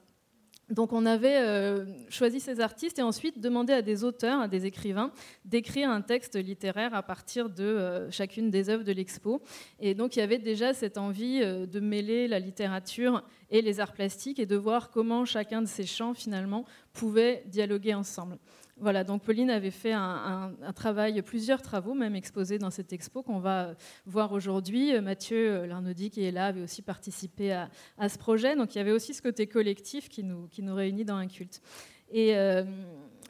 Donc 0.72 0.94
on 0.94 1.06
avait 1.06 1.38
euh, 1.38 1.86
choisi 2.10 2.40
ces 2.40 2.60
artistes 2.60 2.98
et 2.98 3.04
ensuite 3.04 3.40
demandé 3.40 3.74
à 3.74 3.82
des 3.82 4.04
auteurs, 4.04 4.40
à 4.40 4.48
des 4.48 4.66
écrivains, 4.66 5.12
d'écrire 5.46 5.90
un 5.90 6.02
texte 6.02 6.36
littéraire 6.36 6.96
à 6.96 7.04
partir 7.04 7.50
de 7.50 8.08
chacune 8.10 8.50
des 8.50 8.70
œuvres 8.70 8.84
de 8.84 8.92
l'expo. 8.92 9.42
Et 9.80 9.94
donc 9.94 10.16
il 10.16 10.20
y 10.20 10.22
avait 10.22 10.40
déjà 10.40 10.74
cette 10.74 10.98
envie 10.98 11.42
de 11.42 11.80
mêler 11.80 12.28
la 12.28 12.40
littérature 12.40 13.24
et 13.50 13.62
les 13.62 13.80
arts 13.80 13.94
plastiques 13.94 14.40
et 14.40 14.46
de 14.46 14.56
voir 14.56 14.90
comment 14.90 15.26
chacun 15.26 15.62
de 15.62 15.68
ces 15.68 15.86
champs 15.86 16.14
finalement 16.14 16.66
pouvait 16.94 17.44
dialoguer 17.48 17.94
ensemble. 17.94 18.38
Voilà, 18.82 19.04
donc 19.04 19.22
Pauline 19.22 19.52
avait 19.52 19.70
fait 19.70 19.94
un, 19.94 20.54
travail, 20.76 21.22
plusieurs 21.22 21.62
travaux 21.62 21.94
même 21.94 22.16
exposés 22.16 22.58
dans 22.58 22.72
cette 22.72 22.92
expo 22.94 23.22
qu'on 23.22 23.40
va 23.40 23.76
voir 24.08 24.32
aujourd'hui. 24.32 25.00
Mathieu 25.00 25.68
Larnaudy 25.68 26.10
qui 26.10 26.24
est 26.24 26.32
là 26.32 26.48
avait 26.48 26.64
aussi 26.64 26.82
participé 26.82 27.54
à, 27.54 28.10
ce 28.10 28.18
projet, 28.18 28.56
donc 28.56 28.74
il 28.74 28.80
y 28.80 28.82
avait 28.82 28.92
aussi 28.92 29.14
ce 29.14 29.22
côté 29.22 29.46
collectif 29.46 30.10
qui 30.10 30.24
nous, 30.24 30.48
qui 30.48 30.64
nous 30.64 30.74
réunit 30.74 31.06
dans 31.06 31.16
un 31.16 31.28
culte. 31.28 31.62
Et 32.12 32.36
euh, 32.36 32.64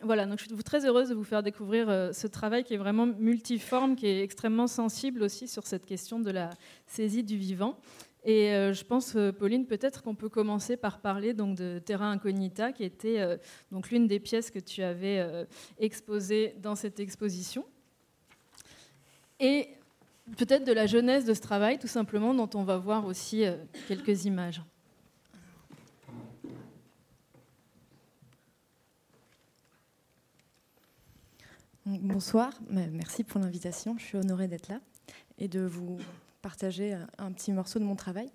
voilà, 0.03 0.25
donc 0.25 0.39
je 0.39 0.45
suis 0.45 0.63
très 0.63 0.85
heureuse 0.85 1.09
de 1.09 1.15
vous 1.15 1.25
faire 1.25 1.43
découvrir 1.43 1.89
euh, 1.89 2.13
ce 2.13 2.27
travail 2.27 2.63
qui 2.63 2.73
est 2.73 2.77
vraiment 2.77 3.05
multiforme, 3.05 3.97
qui 3.97 4.07
est 4.07 4.23
extrêmement 4.23 4.67
sensible 4.67 5.21
aussi 5.21 5.49
sur 5.49 5.67
cette 5.67 5.85
question 5.85 6.21
de 6.21 6.31
la 6.31 6.49
saisie 6.87 7.23
du 7.23 7.35
vivant. 7.35 7.77
Et 8.24 8.53
euh, 8.53 8.72
je 8.72 8.84
pense, 8.84 9.15
euh, 9.15 9.32
Pauline, 9.32 9.65
peut-être 9.65 10.03
qu'on 10.03 10.13
peut 10.13 10.30
commencer 10.30 10.78
par 10.78 10.99
parler 10.99 11.34
donc, 11.34 11.57
de 11.57 11.80
Terra 11.80 12.05
Incognita, 12.05 12.72
qui 12.72 12.84
était 12.84 13.19
euh, 13.19 13.38
l'une 13.89 14.07
des 14.07 14.19
pièces 14.19 14.51
que 14.51 14.59
tu 14.59 14.84
avais 14.84 15.47
exposées 15.80 16.55
dans 16.61 16.76
cette 16.76 16.99
exposition. 16.99 17.65
Et 19.39 19.69
peut-être 20.38 20.63
de 20.63 20.72
la 20.72 20.86
jeunesse 20.86 21.26
de 21.26 21.34
ce 21.34 21.41
travail, 21.41 21.80
tout 21.80 21.88
simplement, 21.88 22.34
dont 22.36 22.49
on 22.53 22.63
va 22.63 22.78
voir 22.78 23.05
aussi 23.05 23.43
quelques 23.88 24.26
images. 24.26 24.61
Bonsoir, 31.86 32.53
merci 32.69 33.24
pour 33.24 33.41
l'invitation. 33.41 33.95
Je 33.97 34.03
suis 34.03 34.17
honorée 34.17 34.47
d'être 34.47 34.67
là 34.67 34.80
et 35.39 35.47
de 35.47 35.61
vous 35.61 35.97
partager 36.41 36.97
un 37.17 37.31
petit 37.31 37.51
morceau 37.51 37.79
de 37.79 37.83
mon 37.83 37.95
travail. 37.95 38.29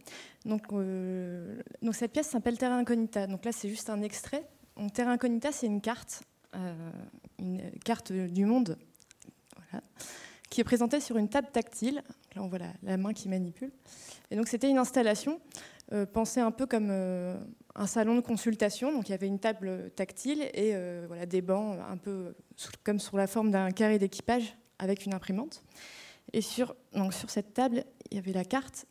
Euh, 0.73 1.61
donc 1.83 1.95
cette 1.95 2.13
pièce 2.13 2.29
s'appelle 2.29 2.59
Terra 2.59 2.77
Incognita. 2.77 3.27
Donc 3.27 3.45
là, 3.45 3.53
c'est 3.53 3.69
juste 3.69 3.91
un 3.91 4.03
extrait. 4.03 4.47
Donc, 4.77 4.93
Terra 4.93 5.11
Incognita, 5.13 5.53
c'est 5.53 5.67
une 5.67 5.81
carte, 5.81 6.23
euh, 6.55 6.91
une 7.39 7.63
carte 7.85 8.13
du 8.13 8.45
monde, 8.45 8.77
qui 10.51 10.61
est 10.61 10.65
présentée 10.65 11.01
sur 11.01 11.17
une 11.17 11.29
table 11.29 11.49
tactile. 11.53 12.03
Là, 12.35 12.43
on 12.43 12.49
voit 12.49 12.59
la, 12.83 12.97
main 12.97 13.13
qui 13.13 13.29
manipule. 13.29 13.73
Et 14.31 14.37
donc, 14.37 14.49
c'était 14.49 14.69
une 14.69 14.79
installation 14.79 15.41
euh, 15.93 16.05
pensée 16.05 16.41
un 16.41 16.51
peu 16.51 16.67
comme 16.67 16.91
un 16.91 17.87
salon 17.87 18.15
de 18.15 18.21
consultation. 18.21 18.93
Donc, 18.93 19.09
il 19.09 19.13
y 19.13 19.15
avait 19.15 19.27
une 19.27 19.39
table 19.39 19.91
tactile 19.97 20.43
et 20.55 20.75
voilà, 21.07 21.27
des 21.27 21.41
bancs 21.41 21.79
un 21.91 21.97
peu 21.97 22.35
comme 22.85 23.01
sur 23.01 23.17
la 23.17 23.27
forme 23.27 23.51
d'un 23.51 23.71
carré 23.71 23.99
d'équipage 23.99 24.57
avec 24.79 25.07
une 25.07 25.15
imprimante. 25.15 25.63
Et 26.33 26.41
sur, 26.41 26.75
cette 27.29 27.55
table, 27.55 27.85
il 28.11 28.17
y 28.17 28.19
avait 28.19 28.33
la 28.33 28.45
carte. 28.45 28.87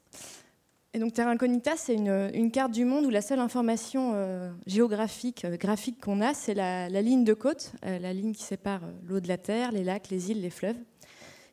Et 0.94 1.00
donc 1.00 1.14
Terra 1.14 1.32
Incognita, 1.32 1.76
c'est 1.76 1.94
une, 1.94 2.52
carte 2.52 2.72
du 2.72 2.86
monde 2.86 3.06
où 3.06 3.10
la 3.10 3.22
seule 3.22 3.40
information 3.40 4.14
euh, 4.16 4.50
géographique, 4.66 5.44
euh, 5.44 5.58
graphique 5.58 6.00
qu'on 6.00 6.22
a, 6.22 6.34
c'est 6.34 6.54
la, 6.54 6.88
ligne 6.88 7.26
de 7.26 7.34
côte, 7.34 7.74
euh, 7.86 8.00
la 8.00 8.14
ligne 8.14 8.32
qui 8.32 8.44
sépare 8.44 8.82
l'eau 9.06 9.20
de 9.20 9.28
la 9.28 9.38
terre, 9.38 9.74
les 9.74 9.84
lacs, 9.84 10.10
les 10.10 10.32
îles, 10.32 10.42
les 10.42 10.50
fleuves. 10.50 10.78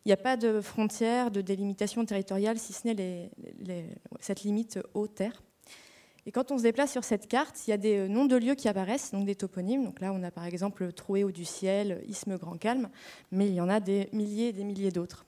Il 0.05 0.09
n'y 0.09 0.13
a 0.13 0.17
pas 0.17 0.37
de 0.37 0.61
frontières, 0.61 1.31
de 1.31 1.41
délimitation 1.41 2.05
territoriale, 2.05 2.59
si 2.59 2.73
ce 2.73 2.87
n'est 2.89 3.31
cette 4.21 4.43
limite 4.43 4.79
eau-terre. 4.95 5.43
Et 6.25 6.31
quand 6.31 6.53
on 6.53 6.59
se 6.59 6.63
déplace 6.63 6.93
sur 6.93 7.03
cette 7.03 7.27
carte, 7.27 7.67
il 7.67 7.71
y 7.71 7.73
a 7.73 7.77
des 7.77 8.09
noms 8.09 8.27
de 8.27 8.37
lieux 8.37 8.55
qui 8.55 8.69
apparaissent, 8.69 9.11
donc 9.11 9.27
des 9.27 9.35
toponymes. 9.35 9.85
Donc 9.85 10.01
là, 10.01 10.13
on 10.13 10.23
a 10.23 10.31
par 10.31 10.45
exemple 10.45 10.93
Troué 10.93 11.25
haut 11.25 11.33
du 11.33 11.45
ciel, 11.45 12.03
Isthme 12.07 12.37
Grand 12.37 12.59
Calme, 12.59 12.91
mais 13.33 13.49
il 13.49 13.55
y 13.55 13.61
en 13.61 13.69
a 13.69 13.81
des 13.81 14.09
milliers 14.13 14.49
et 14.49 14.53
des 14.53 14.65
milliers 14.65 14.93
d'autres 14.93 15.27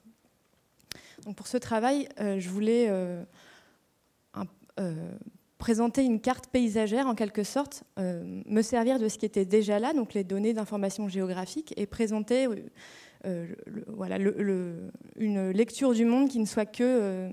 pour 1.36 1.46
ce 1.46 1.56
travail, 1.56 2.08
euh, 2.20 2.38
je 2.38 2.48
voulais 2.48 2.86
euh, 2.88 3.22
euh, 4.78 5.12
présenter 5.58 6.02
une 6.02 6.20
carte 6.20 6.48
paysagère 6.48 7.06
en 7.06 7.14
quelque 7.14 7.42
sorte, 7.42 7.84
me 7.96 8.60
servir 8.60 8.98
de 8.98 9.08
ce 9.08 9.16
qui 9.16 9.24
était 9.24 9.46
déjà 9.46 9.78
là, 9.78 9.92
donc 9.94 10.12
les 10.12 10.24
données 10.24 10.52
d'information 10.52 11.08
géographique, 11.08 11.72
et 11.78 11.86
présenter 11.86 12.46
voilà, 13.86 14.18
une 15.16 15.50
lecture 15.50 15.94
du 15.94 16.04
monde 16.04 16.28
qui 16.28 16.38
ne 16.38 16.44
soit 16.44 16.66
que 16.66 17.30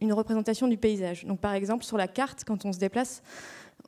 une 0.00 0.12
représentation 0.12 0.68
du 0.68 0.76
paysage. 0.76 1.24
Donc 1.24 1.40
par 1.40 1.54
exemple 1.54 1.84
sur 1.84 1.96
la 1.96 2.06
carte, 2.06 2.44
quand 2.44 2.66
on 2.66 2.72
se 2.72 2.78
déplace, 2.78 3.22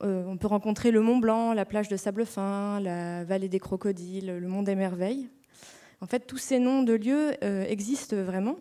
on 0.01 0.37
peut 0.37 0.47
rencontrer 0.47 0.89
le 0.89 1.01
Mont 1.01 1.19
Blanc, 1.19 1.53
la 1.53 1.65
plage 1.65 1.87
de 1.87 1.97
sable 1.97 2.25
fin, 2.25 2.79
la 2.79 3.25
vallée 3.25 3.49
des 3.49 3.59
crocodiles, 3.59 4.39
le 4.39 4.47
mont 4.47 4.63
des 4.63 4.75
merveilles. 4.75 5.29
En 6.01 6.07
fait, 6.07 6.21
tous 6.21 6.37
ces 6.37 6.57
noms 6.57 6.81
de 6.81 6.93
lieux 6.93 7.33
existent 7.43 8.15
vraiment. 8.15 8.55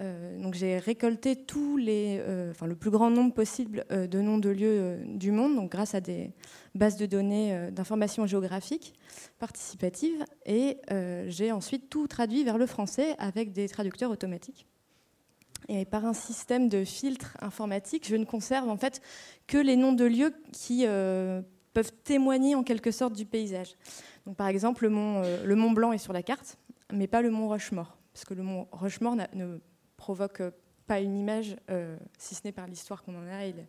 Euh, 0.00 0.38
donc 0.40 0.54
j'ai 0.54 0.78
récolté 0.78 1.34
tous 1.34 1.80
euh, 1.88 2.52
le 2.64 2.76
plus 2.76 2.90
grand 2.90 3.10
nombre 3.10 3.34
possible 3.34 3.84
euh, 3.90 4.06
de 4.06 4.20
noms 4.20 4.38
de 4.38 4.48
lieux 4.48 5.00
du 5.04 5.32
monde, 5.32 5.56
donc 5.56 5.72
grâce 5.72 5.94
à 5.94 6.00
des 6.00 6.30
bases 6.74 6.96
de 6.96 7.06
données 7.06 7.70
d'information 7.72 8.26
géographique 8.26 8.94
participatives, 9.38 10.24
et 10.46 10.78
j'ai 11.26 11.50
ensuite 11.50 11.88
tout 11.88 12.06
traduit 12.06 12.44
vers 12.44 12.58
le 12.58 12.66
français 12.66 13.16
avec 13.18 13.52
des 13.52 13.68
traducteurs 13.68 14.10
automatiques. 14.10 14.66
Et 15.68 15.84
par 15.84 16.04
un 16.04 16.12
système 16.12 16.68
de 16.68 16.84
filtre 16.84 17.36
informatique, 17.40 18.06
je 18.06 18.16
ne 18.16 18.24
conserve 18.24 18.68
en 18.68 18.76
fait 18.76 19.00
que 19.46 19.58
les 19.58 19.76
noms 19.76 19.92
de 19.92 20.04
lieux 20.04 20.32
qui 20.52 20.84
peuvent 20.84 21.92
témoigner 22.04 22.54
en 22.54 22.62
quelque 22.62 22.90
sorte 22.90 23.14
du 23.14 23.26
paysage. 23.26 23.74
Donc, 24.26 24.36
par 24.36 24.46
exemple, 24.46 24.84
le 24.84 24.90
mont, 24.90 25.22
le 25.44 25.54
mont 25.56 25.72
Blanc 25.72 25.92
est 25.92 25.98
sur 25.98 26.12
la 26.12 26.22
carte, 26.22 26.58
mais 26.92 27.08
pas 27.08 27.22
le 27.22 27.30
mont 27.30 27.48
Rochemort, 27.48 27.98
parce 28.12 28.24
que 28.24 28.34
le 28.34 28.42
mont 28.42 28.68
Rochemort 28.70 29.16
ne 29.34 29.58
provoque 29.98 30.40
pas 30.86 31.00
une 31.00 31.18
image, 31.18 31.56
euh, 31.70 31.98
si 32.16 32.34
ce 32.34 32.40
n'est 32.44 32.52
par 32.52 32.66
l'histoire 32.66 33.02
qu'on 33.02 33.14
en 33.14 33.28
a. 33.28 33.46
Donc 33.52 33.62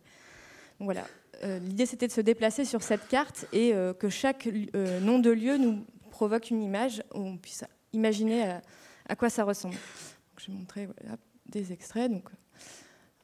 voilà. 0.80 1.04
Euh, 1.44 1.58
l'idée, 1.58 1.84
c'était 1.84 2.06
de 2.06 2.12
se 2.12 2.22
déplacer 2.22 2.64
sur 2.64 2.82
cette 2.82 3.06
carte 3.08 3.46
et 3.52 3.74
euh, 3.74 3.92
que 3.92 4.08
chaque 4.08 4.48
nom 5.02 5.18
de 5.18 5.30
lieu 5.30 5.58
nous 5.58 5.84
provoque 6.10 6.50
une 6.50 6.62
image, 6.62 7.02
où 7.14 7.20
on 7.20 7.36
puisse 7.36 7.64
imaginer 7.92 8.58
à, 9.08 9.16
quoi 9.16 9.28
ça 9.28 9.44
ressemble. 9.44 9.74
Donc, 9.74 10.40
je 10.40 10.46
vais 10.46 10.58
montrer 10.58 10.88
des 11.46 11.72
extraits. 11.72 12.10
Donc, 12.10 12.28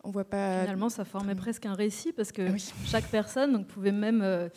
on 0.05 0.11
voit 0.11 0.25
pas. 0.25 0.61
Finalement, 0.61 0.89
ça 0.89 1.05
formait 1.05 1.35
presque 1.35 1.67
un 1.67 1.75
récit 1.75 2.13
parce 2.13 2.33
que 2.33 2.57
chaque 2.87 3.07
personne 3.07 3.53
donc, 3.53 3.67
pouvait 3.67 3.93
même 3.93 4.51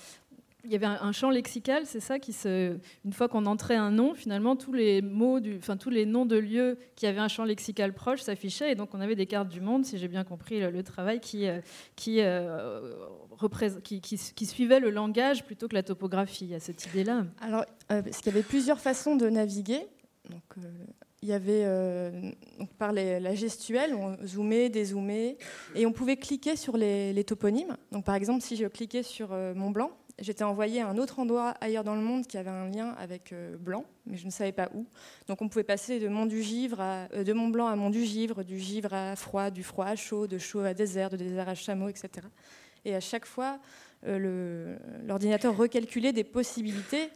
il 0.66 0.72
y 0.72 0.76
avait 0.76 0.86
un, 0.86 1.12
champ 1.14 1.30
lexical, 1.30 1.86
c'est 1.86 2.01
ça 2.01 2.20
qui 2.20 2.34
se. 2.34 2.78
Une 3.05 3.14
fois 3.14 3.30
qu'on 3.30 3.45
entrait 3.45 3.78
un 3.78 3.91
nom, 3.91 4.14
finalement, 4.14 4.57
tous 4.57 4.74
les 4.74 5.01
mots, 5.01 5.39
enfin 5.57 5.78
tous 5.78 5.89
les 5.89 6.05
noms 6.05 6.26
de 6.26 6.38
lieux 6.38 6.78
qui 6.95 7.07
avaient 7.07 7.20
un 7.20 7.30
champ 7.30 7.45
lexical 7.45 7.93
proche 7.93 8.22
s'affichaient, 8.22 8.72
et 8.72 8.76
donc 8.76 8.93
on 8.93 8.99
avait 8.99 9.16
des 9.16 9.26
cartes 9.26 9.47
du 9.47 9.62
monde, 9.62 9.86
si 9.86 9.97
j'ai 9.97 10.10
bien 10.10 10.26
compris 10.26 10.60
le, 10.60 10.84
travail, 10.84 11.22
qui 11.22 11.47
euh, 11.47 11.62
qui, 11.95 12.20
euh, 12.20 12.93
qui, 13.84 14.01
qui, 14.01 14.45
suivait 14.45 14.82
le 14.82 14.89
langage 14.89 15.45
plutôt 15.45 15.70
que 15.70 15.76
la 15.76 15.84
topographie. 15.84 16.53
A 16.53 16.60
cette 16.60 16.86
idée-là. 16.88 17.26
Alors, 17.39 17.64
euh, 17.91 18.01
parce 18.01 18.18
qu'il 18.18 18.34
y 18.34 18.36
avait 18.36 18.43
plusieurs 18.43 18.80
façons 18.80 19.16
de 19.16 19.30
naviguer. 19.30 19.88
Donc, 20.30 20.43
il 21.22 21.30
y 21.30 21.34
avait 21.34 21.66
donc 22.60 22.70
par 22.74 22.91
la 22.91 23.34
gestuelle, 23.34 23.95
on 23.95 24.18
zoomait, 24.26 24.70
dézoomait, 24.70 25.38
et 25.74 25.86
on 25.86 25.91
pouvait 25.93 26.18
cliquer 26.18 26.55
sur 26.55 26.76
les, 26.76 27.14
les 27.14 27.24
toponymes. 27.24 27.78
Donc, 27.91 28.03
par 28.05 28.16
exemple, 28.16 28.41
si 28.41 28.55
je 28.55 28.66
cliquais 28.66 29.03
sur 29.03 29.30
Mont 29.30 29.72
Blanc, 29.72 29.91
j'étais 30.22 30.43
envoyée 30.43 30.82
à 30.82 30.88
un 30.88 30.97
autre 30.97 31.20
endroit 31.20 31.55
ailleurs 31.61 31.84
dans 31.84 31.95
le 31.95 32.01
monde 32.01 32.28
qui 32.28 32.38
avait 32.38 32.49
un 32.49 32.70
lien 32.70 32.95
avec 32.97 33.32
euh, 33.32 33.57
Blanc, 33.57 33.86
mais 34.05 34.17
je 34.17 34.26
ne 34.26 34.32
savais 34.32 34.51
pas 34.51 34.70
où. 34.74 34.86
Donc 35.28 35.41
on 35.41 35.49
pouvait 35.49 35.63
passer 35.63 35.99
de 35.99 36.07
Mont 36.07 36.26
du 36.26 36.41
Givre 36.41 36.80
à, 36.80 37.07
euh, 37.13 37.24
de 37.24 37.34
Mont 37.34 37.49
Blanc 37.49 37.67
à 37.67 37.76
Mont 37.76 37.89
du 37.89 38.03
Givre, 38.05 38.43
du 38.43 38.59
Givre 38.59 38.93
à 38.93 39.15
froid, 39.15 39.49
du 39.49 39.63
froid 39.63 39.86
à 39.86 39.95
chaud, 39.95 40.28
de 40.28 40.38
chaud 40.38 40.61
à 40.61 40.74
désert, 40.74 41.09
de 41.09 41.17
désert 41.17 41.49
à 41.49 41.55
chameau, 41.55 41.89
etc. 41.89 42.28
Et 42.86 42.95
à 42.95 42.99
chaque 42.99 43.26
fois, 43.26 43.59
euh, 44.05 44.78
l'ordinateur 45.05 45.55
recalculait 45.55 46.13
des 46.13 46.24
possibilités 46.24 47.09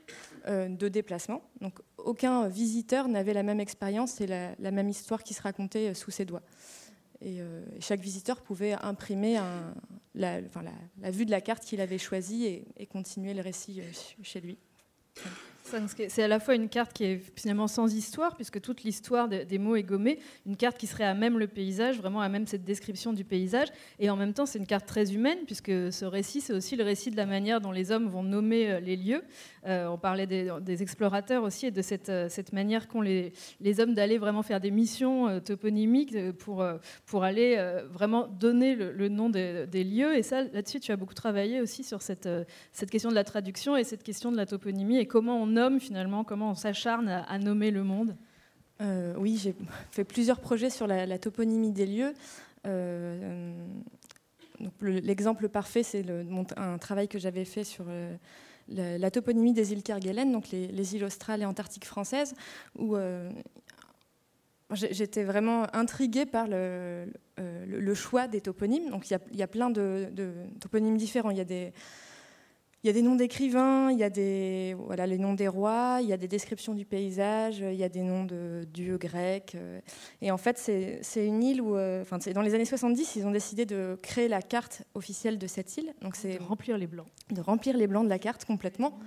de 0.46 0.90
déplacement. 0.90 1.42
Donc 1.62 1.80
aucun 1.98 2.50
visiteur 2.50 3.08
n'avait 3.08 3.34
la 3.34 3.44
même 3.44 3.62
expérience 3.62 4.20
et 4.20 4.28
la, 4.28 4.50
la, 4.60 4.72
même 4.72 4.90
histoire 4.90 5.24
qui 5.24 5.34
se 5.34 5.42
racontait 5.42 5.94
sous 5.94 6.12
ses 6.12 6.26
doigts. 6.26 6.42
Euh, 7.26 7.66
et, 7.76 7.82
chaque 7.82 8.02
visiteur 8.02 8.42
pouvait 8.42 8.74
imprimer 8.74 9.40
la, 10.16 10.42
vue 11.12 11.26
de 11.26 11.32
la 11.32 11.42
carte 11.42 11.64
qu'il 11.64 11.82
avait 11.82 11.98
choisie 11.98 12.64
et, 12.78 12.86
continuer 12.86 13.34
le 13.34 13.42
récit 13.42 13.82
euh, 13.82 13.92
chez 14.22 14.42
lui. 14.42 14.58
C'est 15.64 16.24
à 16.24 16.28
la 16.28 16.40
fois 16.40 16.56
une 16.56 16.70
carte 16.70 16.94
qui 16.94 17.06
est 17.06 17.22
finalement 17.36 17.68
sans 17.68 17.94
histoire, 17.94 18.36
puisque 18.36 18.62
toute 18.62 18.84
l'histoire 18.84 19.28
des 19.30 19.58
mots 19.58 19.76
est 19.76 19.84
gommée, 19.84 20.20
une 20.46 20.58
carte 20.58 20.78
qui 20.78 20.88
serait 20.88 21.06
à 21.06 21.14
même 21.14 21.40
le 21.40 21.48
paysage, 21.48 21.98
vraiment 21.98 22.22
à 22.22 22.30
même 22.30 22.48
cette 22.48 22.64
description 22.64 23.14
du 23.14 23.24
paysage, 23.24 23.70
et 24.00 24.10
en 24.10 24.16
même 24.16 24.34
temps 24.34 24.46
c'est 24.46 24.60
une 24.60 24.68
carte 24.68 24.86
très 24.86 25.14
humaine, 25.14 25.40
puisque 25.46 25.72
ce 25.92 26.06
récit, 26.06 26.42
c'est 26.42 26.54
aussi 26.54 26.76
le 26.76 26.84
récit 26.84 27.12
de 27.12 27.18
la 27.18 27.26
manière 27.26 27.62
dont 27.62 27.72
les 27.72 27.92
hommes 27.92 28.08
vont 28.08 28.24
nommer 28.24 28.72
euh, 28.72 28.80
les 28.80 28.96
lieux. 28.96 29.24
Euh, 29.66 29.88
on 29.88 29.98
parlait 29.98 30.28
des, 30.28 30.82
explorateurs 30.82 31.44
aussi, 31.44 31.68
et 31.68 31.72
de 31.72 31.82
cette, 31.82 32.10
euh, 32.10 32.28
cette 32.30 32.52
manière 32.52 32.88
qu'ont 32.88 33.02
les, 33.02 33.32
les, 33.62 33.80
hommes 33.80 33.94
d'aller 33.94 34.18
vraiment 34.18 34.44
faire 34.44 34.60
des 34.60 34.72
missions 34.72 35.40
toponymiques 35.40 36.32
pour, 36.34 36.66
pour 37.06 37.24
aller 37.24 37.58
vraiment 37.92 38.28
donner 38.28 38.76
le, 38.76 39.10
nom 39.10 39.30
des, 39.30 39.66
des, 39.68 39.84
lieux. 39.84 40.16
Et 40.16 40.24
ça, 40.24 40.44
là-dessus, 40.44 40.80
tu 40.80 40.92
as 40.92 40.96
beaucoup 40.96 41.14
travaillé 41.14 41.62
aussi 41.62 41.84
sur 41.84 42.02
cette, 42.02 42.30
cette 42.72 42.92
question 42.92 43.10
de 43.10 43.16
la 43.16 43.24
traduction 43.24 43.76
et 43.76 43.84
cette 43.84 44.04
question 44.04 44.32
de 44.32 44.38
la 44.38 44.46
toponymie, 44.46 44.98
et 44.98 45.06
comment 45.06 45.42
on 45.42 45.53
nomme 45.54 45.80
finalement, 45.80 46.24
comment 46.24 46.52
on 46.52 46.56
s'acharne 46.56 47.08
à, 47.08 47.38
nommer 47.40 47.72
le 47.72 47.84
monde? 47.84 48.16
Euh, 48.82 49.14
Oui, 49.18 49.40
j'ai 49.42 49.56
fait 49.92 50.04
plusieurs 50.04 50.40
projets 50.40 50.70
sur 50.70 50.88
la, 50.88 51.18
toponymie 51.18 51.72
des 51.72 51.86
lieux. 51.86 52.14
Euh, 52.66 53.54
l'exemple 54.82 55.50
parfait, 55.50 55.84
c'est 55.84 56.06
un 56.58 56.78
travail 56.78 57.08
que 57.08 57.20
j'avais 57.20 57.46
fait 57.46 57.64
sur 57.64 57.86
euh, 57.88 58.16
la, 58.68 59.12
toponymie 59.12 59.54
des 59.54 59.74
îles 59.74 59.84
Kerguelen, 59.84 60.32
donc 60.32 60.50
les, 60.52 60.96
îles 60.96 61.04
australes 61.04 61.42
et 61.42 61.46
antarctiques 61.46 61.86
françaises, 61.86 62.34
où 62.78 62.98
j'étais 64.72 65.24
vraiment 65.24 65.68
intriguée 65.76 66.26
par 66.26 66.48
le, 66.48 67.06
choix 67.94 68.28
des 68.28 68.42
toponymes. 68.42 68.90
Donc 68.90 69.10
il 69.10 69.20
y, 69.34 69.44
a, 69.44 69.48
plein 69.48 69.70
de, 69.70 70.10
de, 70.12 70.34
toponymes 70.60 70.98
différents. 70.98 71.32
Il 71.32 71.38
y 71.38 71.42
a 71.42 71.46
des 71.46 71.74
il 72.84 72.88
y 72.88 72.90
a 72.90 72.94
des 72.94 73.02
noms 73.02 73.16
d'écrivains, 73.16 73.92
il 73.92 73.98
y 73.98 74.04
a 74.04 74.10
des, 74.10 74.76
voilà, 74.78 75.08
les 75.08 75.18
noms 75.18 75.34
des 75.34 75.48
rois, 75.48 76.00
il 76.02 76.08
y 76.10 76.12
a 76.12 76.18
des 76.18 76.28
descriptions 76.28 76.74
du 76.74 76.84
paysage, 76.84 77.60
il 77.60 77.76
y 77.76 77.84
a 77.84 77.88
des 77.88 78.02
noms 78.02 78.26
de 78.26 78.68
dieux 78.74 78.98
grecs. 78.98 79.56
Euh. 79.56 79.80
Et 80.22 80.32
en 80.32 80.38
fait, 80.38 80.58
c'est 80.58 81.26
une 81.26 81.42
île 81.42 81.62
où, 81.62 81.78
euh, 81.78 82.02
enfin, 82.02 82.18
dans 82.34 82.42
les 82.42 82.54
années 82.54 82.66
70, 82.66 83.16
ils 83.16 83.26
ont 83.26 83.32
décidé 83.32 83.66
de 83.66 83.98
créer 84.02 84.28
la 84.28 84.42
carte 84.42 84.84
officielle 84.96 85.38
de 85.38 85.48
cette 85.48 85.78
île. 85.78 85.94
Donc 86.02 86.18
c'est 86.18 86.40
de 86.40 86.44
remplir 86.44 86.78
les 86.78 86.88
blancs. 86.88 87.08
De 87.32 87.40
remplir 87.40 87.78
les 87.78 87.88
blancs 87.88 88.04
de 88.04 88.10
la 88.10 88.20
carte 88.20 88.44
complètement. 88.44 89.00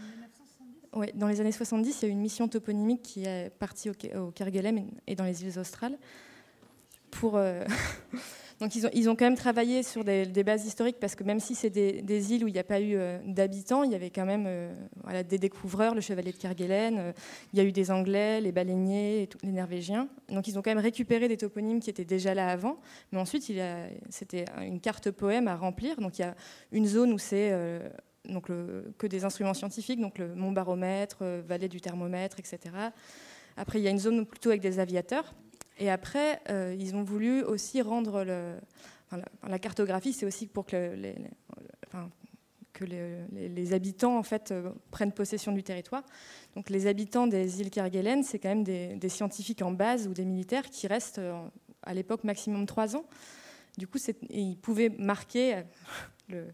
Ouais, 0.95 1.13
dans 1.15 1.29
les 1.29 1.43
années 1.43 1.53
70, 1.53 2.01
il 2.01 2.03
y 2.03 2.07
a 2.07 2.09
eu 2.09 2.13
une 2.13 2.23
mission 2.23 2.49
toponymique 2.49 3.03
qui 3.03 3.25
est 3.25 3.51
partie 3.59 3.91
au, 3.91 3.95
au 4.19 4.31
Kerguelen 4.31 4.87
et 5.07 5.15
dans 5.15 5.25
les 5.25 5.45
îles 5.45 5.59
australes 5.59 5.99
pour. 7.11 7.37
Euh, 7.37 7.63
Donc 8.61 8.75
ils 8.75 8.87
ont, 8.87 8.91
ils 8.95 9.11
ont 9.11 9.17
quand 9.17 9.27
même 9.27 9.37
travaillé 9.37 9.83
sur 9.83 10.03
des, 10.03 10.25
bases 10.43 10.65
historiques 10.65 10.99
parce 10.99 11.15
que 11.15 11.25
même 11.25 11.41
si 11.41 11.55
c'est 11.55 11.69
des, 11.69 12.33
îles 12.33 12.45
où 12.45 12.49
il 12.49 12.55
n'y 12.55 12.59
a 12.59 12.65
pas 12.65 12.81
eu 12.81 12.95
euh, 12.97 13.19
d'habitants, 13.27 13.83
il 13.83 13.93
y 13.93 13.95
avait 13.95 14.11
quand 14.11 14.25
même 14.25 14.45
euh, 14.47 14.73
voilà, 15.03 15.23
des 15.23 15.39
découvreurs, 15.39 15.95
le 15.95 16.01
chevalier 16.01 16.33
de 16.33 16.39
Kerguelen, 16.39 16.99
euh, 16.99 17.13
il 17.53 17.59
y 17.59 17.63
a 17.63 17.65
eu 17.65 17.73
des 17.73 17.91
Anglais, 17.91 18.41
les 18.41 18.53
baleiniers, 18.53 19.23
et 19.23 19.29
les 19.43 19.53
Norvégiens. 19.53 20.09
Donc 20.31 20.49
ils 20.49 20.59
ont 20.59 20.63
quand 20.63 20.71
même 20.71 20.79
récupéré 20.79 21.29
des 21.29 21.37
toponymes 21.37 21.81
qui 21.81 21.91
étaient 21.91 22.07
déjà 22.07 22.33
là 22.33 22.49
avant, 22.49 22.79
mais 23.13 23.19
ensuite 23.19 23.51
c'était 24.09 24.47
une 24.63 24.81
carte 24.81 25.11
poème 25.11 25.49
à 25.49 25.57
remplir. 25.57 26.01
Donc 26.01 26.19
il 26.19 26.23
y 26.23 26.25
a 26.25 26.35
une 26.73 26.87
zone 26.87 27.13
où 27.13 27.19
c'est 27.19 27.53
que 28.99 29.07
des 29.07 29.25
instruments 29.25 29.55
scientifiques, 29.55 30.01
donc 30.01 30.19
le 30.19 30.35
mont 30.35 30.53
baromètre, 30.53 31.25
vallée 31.47 31.69
du 31.69 31.81
thermomètre, 31.81 32.39
etc. 32.39 32.59
Après 33.57 33.81
il 33.81 33.85
y 33.85 33.89
a 33.89 33.91
une 33.91 33.99
zone 33.99 34.25
plutôt 34.25 34.49
avec 34.49 34.63
des 34.63 34.79
aviateurs. 34.79 35.35
Et 35.79 35.91
après, 35.91 36.41
euh, 36.49 36.75
ils 36.79 36.95
ont 36.95 37.03
voulu 37.03 37.43
aussi 37.43 37.83
rendre 37.83 38.25
la, 38.25 39.59
cartographie, 39.59 40.13
c'est 40.13 40.27
aussi 40.27 40.47
pour 40.47 40.67
que, 40.67 40.95
les, 42.81 43.73
habitants 43.73 44.19
en 44.19 44.23
fait 44.23 44.53
euh, 44.53 44.71
prennent 44.91 45.13
possession 45.13 45.53
du 45.53 45.63
territoire. 45.63 46.05
Donc 46.55 46.71
les 46.71 46.87
habitants 46.87 47.27
des 47.27 47.61
îles 47.61 47.71
Kerguelen, 47.71 48.23
c'est 48.23 48.39
quand 48.39 48.49
même 48.49 48.65
des, 48.65 49.09
scientifiques 49.09 49.63
en 49.63 49.73
base 49.73 50.07
ou 50.09 50.15
des 50.15 50.25
militaires 50.25 50.69
qui 50.71 50.87
restent 50.87 51.19
euh, 51.19 51.39
à 51.83 51.95
l'époque 51.95 52.25
maximum 52.25 52.67
trois 52.67 52.97
ans. 52.97 53.05
Du 53.77 53.87
coup, 53.87 53.99
ils 54.31 54.57
pouvaient 54.57 54.89
marquer 54.89 55.63
le, 56.29 56.47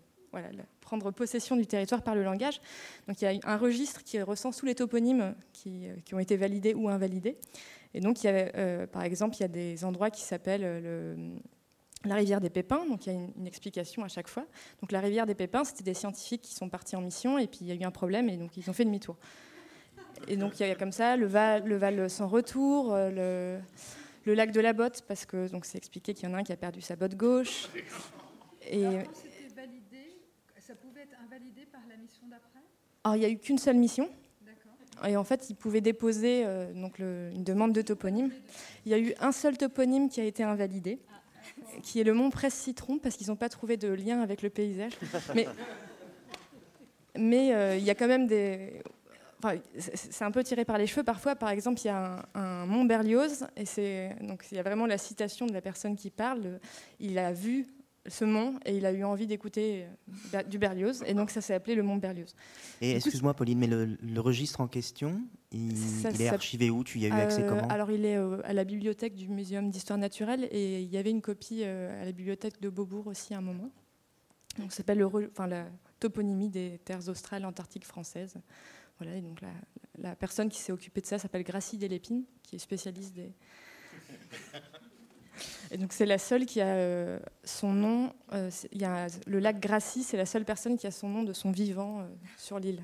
prendre 0.99 1.11
possession 1.11 1.57
du 1.57 1.67
territoire 1.67 2.03
par 2.03 2.15
le 2.15 2.23
langage. 2.23 2.61
Donc 3.09 3.23
il 3.23 3.25
y 3.25 3.29
a 3.29 3.39
un 3.45 3.57
registre 3.57 4.05
qui 4.05 4.21
recense 4.21 4.59
tous 4.59 4.67
les 4.67 4.75
toponymes 4.75 5.35
qui, 5.53 5.87
qui 6.05 6.15
ont 6.15 6.19
été 6.19 6.37
validés 6.37 6.75
ou 6.75 6.89
invalidés. 6.89 7.39
Et 7.95 8.01
donc, 8.01 8.23
il 8.25 8.27
y 8.27 8.31
euh, 8.33 8.87
par 8.87 9.03
exemple, 9.03 9.37
il 9.37 9.41
y 9.41 9.45
a 9.45 9.49
des 9.49 9.85
endroits 9.85 10.11
qui 10.11 10.23
s'appellent 10.23 10.65
euh, 10.65 11.37
la 12.05 12.15
rivière 12.15 12.41
des 12.41 12.51
Pépins, 12.51 12.85
donc 12.87 13.07
il 13.07 13.13
y 13.13 13.17
a 13.17 13.19
une, 13.37 13.47
explication 13.47 14.03
à 14.03 14.09
chaque 14.09 14.29
fois. 14.29 14.47
Donc 14.81 14.93
la 14.93 15.01
rivière 15.01 15.27
des 15.27 15.35
Pépins, 15.35 15.65
c'était 15.65 15.85
des 15.85 15.95
scientifiques 15.95 16.43
qui 16.43 16.55
sont 16.55 16.69
partis 16.69 16.97
en 16.97 17.01
mission 17.01 17.39
et 17.39 17.47
puis 17.47 17.61
il 17.63 17.69
y 17.69 17.73
a 17.73 17.75
eu 17.75 17.85
un 17.85 17.91
problème 17.91 18.29
et 18.29 18.37
donc 18.37 18.57
ils 18.57 18.69
ont 18.69 18.73
fait 18.73 18.85
demi-tour. 18.85 19.17
Et 20.29 20.37
donc 20.37 20.59
il 20.59 20.67
y 20.67 20.71
a 20.71 20.75
comme 20.75 20.93
ça 20.93 21.17
le 21.17 21.27
Val, 21.27 22.11
sans 22.11 22.29
retour, 22.29 22.93
euh, 22.93 23.59
le, 24.25 24.35
lac 24.35 24.53
de 24.53 24.61
la 24.61 24.73
Botte, 24.73 25.03
parce 25.07 25.27
que 25.27 25.49
donc 25.49 25.65
c'est 25.65 25.79
expliqué 25.79 26.15
qu'il 26.15 26.29
y 26.29 26.33
en 26.33 26.35
a 26.35 26.39
un 26.39 26.43
qui 26.43 26.53
a 26.53 26.57
perdu 26.57 26.81
sa 26.81 26.97
botte 26.97 27.15
gauche. 27.15 27.69
Pouvait 31.33 31.43
être 31.43 31.55
invalidé 31.55 31.67
par 31.67 31.81
la 31.89 31.97
mission 31.97 32.27
d'après 32.29 32.61
Alors 33.05 33.17
il 33.17 33.21
n'y 33.21 33.25
a 33.25 33.31
eu 33.31 33.39
qu'une 33.39 33.59
seule 33.59 33.77
mission. 33.77 34.09
Et 35.07 35.17
en 35.17 35.25
fait, 35.25 35.51
ils 35.51 35.57
pouvaient 35.57 35.81
déposer 35.81 36.45
euh, 36.45 36.73
donc 36.75 36.99
une 36.99 37.43
demande 37.43 37.73
de 37.73 37.83
toponyme. 37.83 38.31
Il 38.87 38.93
y 38.93 38.95
a 38.95 38.99
eu 38.99 39.15
un 39.21 39.33
seul 39.33 39.57
toponyme 39.57 40.09
qui 40.09 40.21
a 40.21 40.25
été 40.25 40.45
invalidé, 40.45 41.01
qui 41.83 41.99
est 41.99 42.05
le 42.05 42.15
mont 42.15 42.31
Presse-Citron, 42.31 42.99
parce 42.99 43.17
qu'ils 43.17 43.29
n'ont 43.29 43.37
pas 43.37 43.49
trouvé 43.49 43.77
de 43.77 43.89
lien 43.89 44.21
avec 44.21 44.43
le 44.43 44.51
paysage. 44.51 44.93
Mais, 45.35 45.49
mais 47.19 47.55
euh, 47.55 47.77
il 47.77 47.83
y 47.83 47.91
a 47.91 47.97
quand 47.97 48.07
même 48.07 48.29
des. 48.29 48.81
Enfin, 49.43 49.59
c'est 49.77 50.25
un 50.25 50.31
peu 50.31 50.45
tiré 50.45 50.65
par 50.65 50.79
les 50.79 50.87
cheveux. 50.87 51.03
Parfois, 51.03 51.35
par 51.35 51.49
exemple, 51.49 51.81
il 51.81 51.87
y 51.87 51.91
a 51.91 52.23
un, 52.35 52.41
un 52.41 52.67
mont 52.67 52.85
Berlioz, 52.85 53.47
et 53.57 53.65
c'est 53.65 54.15
donc 54.21 54.45
il 54.53 54.57
y 54.57 54.61
a 54.61 54.63
vraiment 54.63 54.87
la 54.87 54.99
citation 54.99 55.47
de 55.47 55.53
la 55.53 55.63
personne 55.63 55.97
qui 55.97 56.11
parle. 56.11 56.61
Il 57.01 57.19
a 57.19 57.33
vu 57.33 57.67
ce 58.07 58.25
mont 58.25 58.59
et 58.65 58.77
il 58.77 58.87
a 58.87 58.93
eu 58.93 59.05
envie 59.05 59.27
d'écouter 59.27 59.87
euh, 60.35 60.43
du 60.43 60.59
Berlioz 60.59 61.05
et 61.07 61.15
donc 61.15 61.31
ça 61.31 61.41
s'est 61.41 61.55
appelé 61.55 61.75
le 61.75 61.83
mont 61.83 61.97
Berlioz. 61.97 62.35
Et 62.81 62.97
excuse-moi 62.97 63.35
Pauline, 63.35 63.59
mais 63.59 63.67
le, 63.67 64.21
registre 64.21 64.61
en 64.61 64.69
question, 64.69 65.23
il, 65.53 65.77
est 66.21 66.29
archivé 66.29 66.71
où? 66.71 66.83
Tu 66.85 66.99
y 66.99 67.07
as 67.07 67.09
eu 67.09 67.13
accès 67.13 67.43
euh, 67.43 67.49
comment? 67.49 67.69
Alors 67.69 67.91
il 67.91 68.05
est 68.05 68.17
euh, 68.17 68.41
à 68.45 68.53
la 68.53 68.65
bibliothèque 68.65 69.15
du 69.15 69.29
Muséum 69.29 69.71
d'histoire 69.71 69.99
naturelle 69.99 70.49
et 70.51 70.83
il 70.83 70.89
y 70.89 70.97
avait 70.97 71.11
une 71.11 71.23
copie 71.23 71.65
à 71.65 72.05
la 72.05 72.13
bibliothèque 72.13 72.61
de 72.61 72.69
Beaubourg 72.69 73.07
aussi 73.07 73.35
à 73.35 73.39
un 73.39 73.43
moment. 73.43 73.71
Donc 74.59 74.73
ça 74.73 74.79
s'appelle 74.79 75.07
la 75.49 75.67
toponymie 76.01 76.51
des 76.51 76.81
terres 76.85 77.09
australes 77.09 77.45
antarctiques 77.45 77.87
françaises. 77.87 78.35
Voilà, 78.99 79.17
et 79.17 79.21
donc 79.21 79.41
la, 79.41 79.49
la 79.99 80.17
personne 80.17 80.49
qui 80.49 80.61
s'est 80.61 80.73
occupée 80.73 81.01
de 81.01 81.07
ça 81.07 81.19
s'appelle 81.19 81.43
Gracie 81.43 81.79
Delépine, 81.79 82.25
qui 82.43 82.57
est 82.57 82.59
spécialiste 82.59 83.15
des 83.15 83.33
et 85.71 85.79
donc 85.79 85.93
c'est 85.93 86.07
la 86.07 86.19
seule 86.19 86.47
qui 86.47 86.61
a 86.61 86.67
euh, 86.67 87.19
son 87.45 87.73
nom. 87.73 88.13
Euh, 88.33 88.51
il 88.73 88.81
y 88.81 88.85
a 88.85 89.07
le 89.27 89.39
lac 89.39 89.61
Gracie, 89.61 90.03
c'est 90.03 90.17
la 90.17 90.27
seule 90.27 90.45
personne 90.45 90.77
qui 90.77 90.87
a 90.87 90.91
son 90.91 91.09
nom 91.09 91.23
de 91.23 91.33
son 91.33 91.51
vivant 91.51 92.01
euh, 92.01 92.05
sur 92.39 92.59
l'île. 92.59 92.83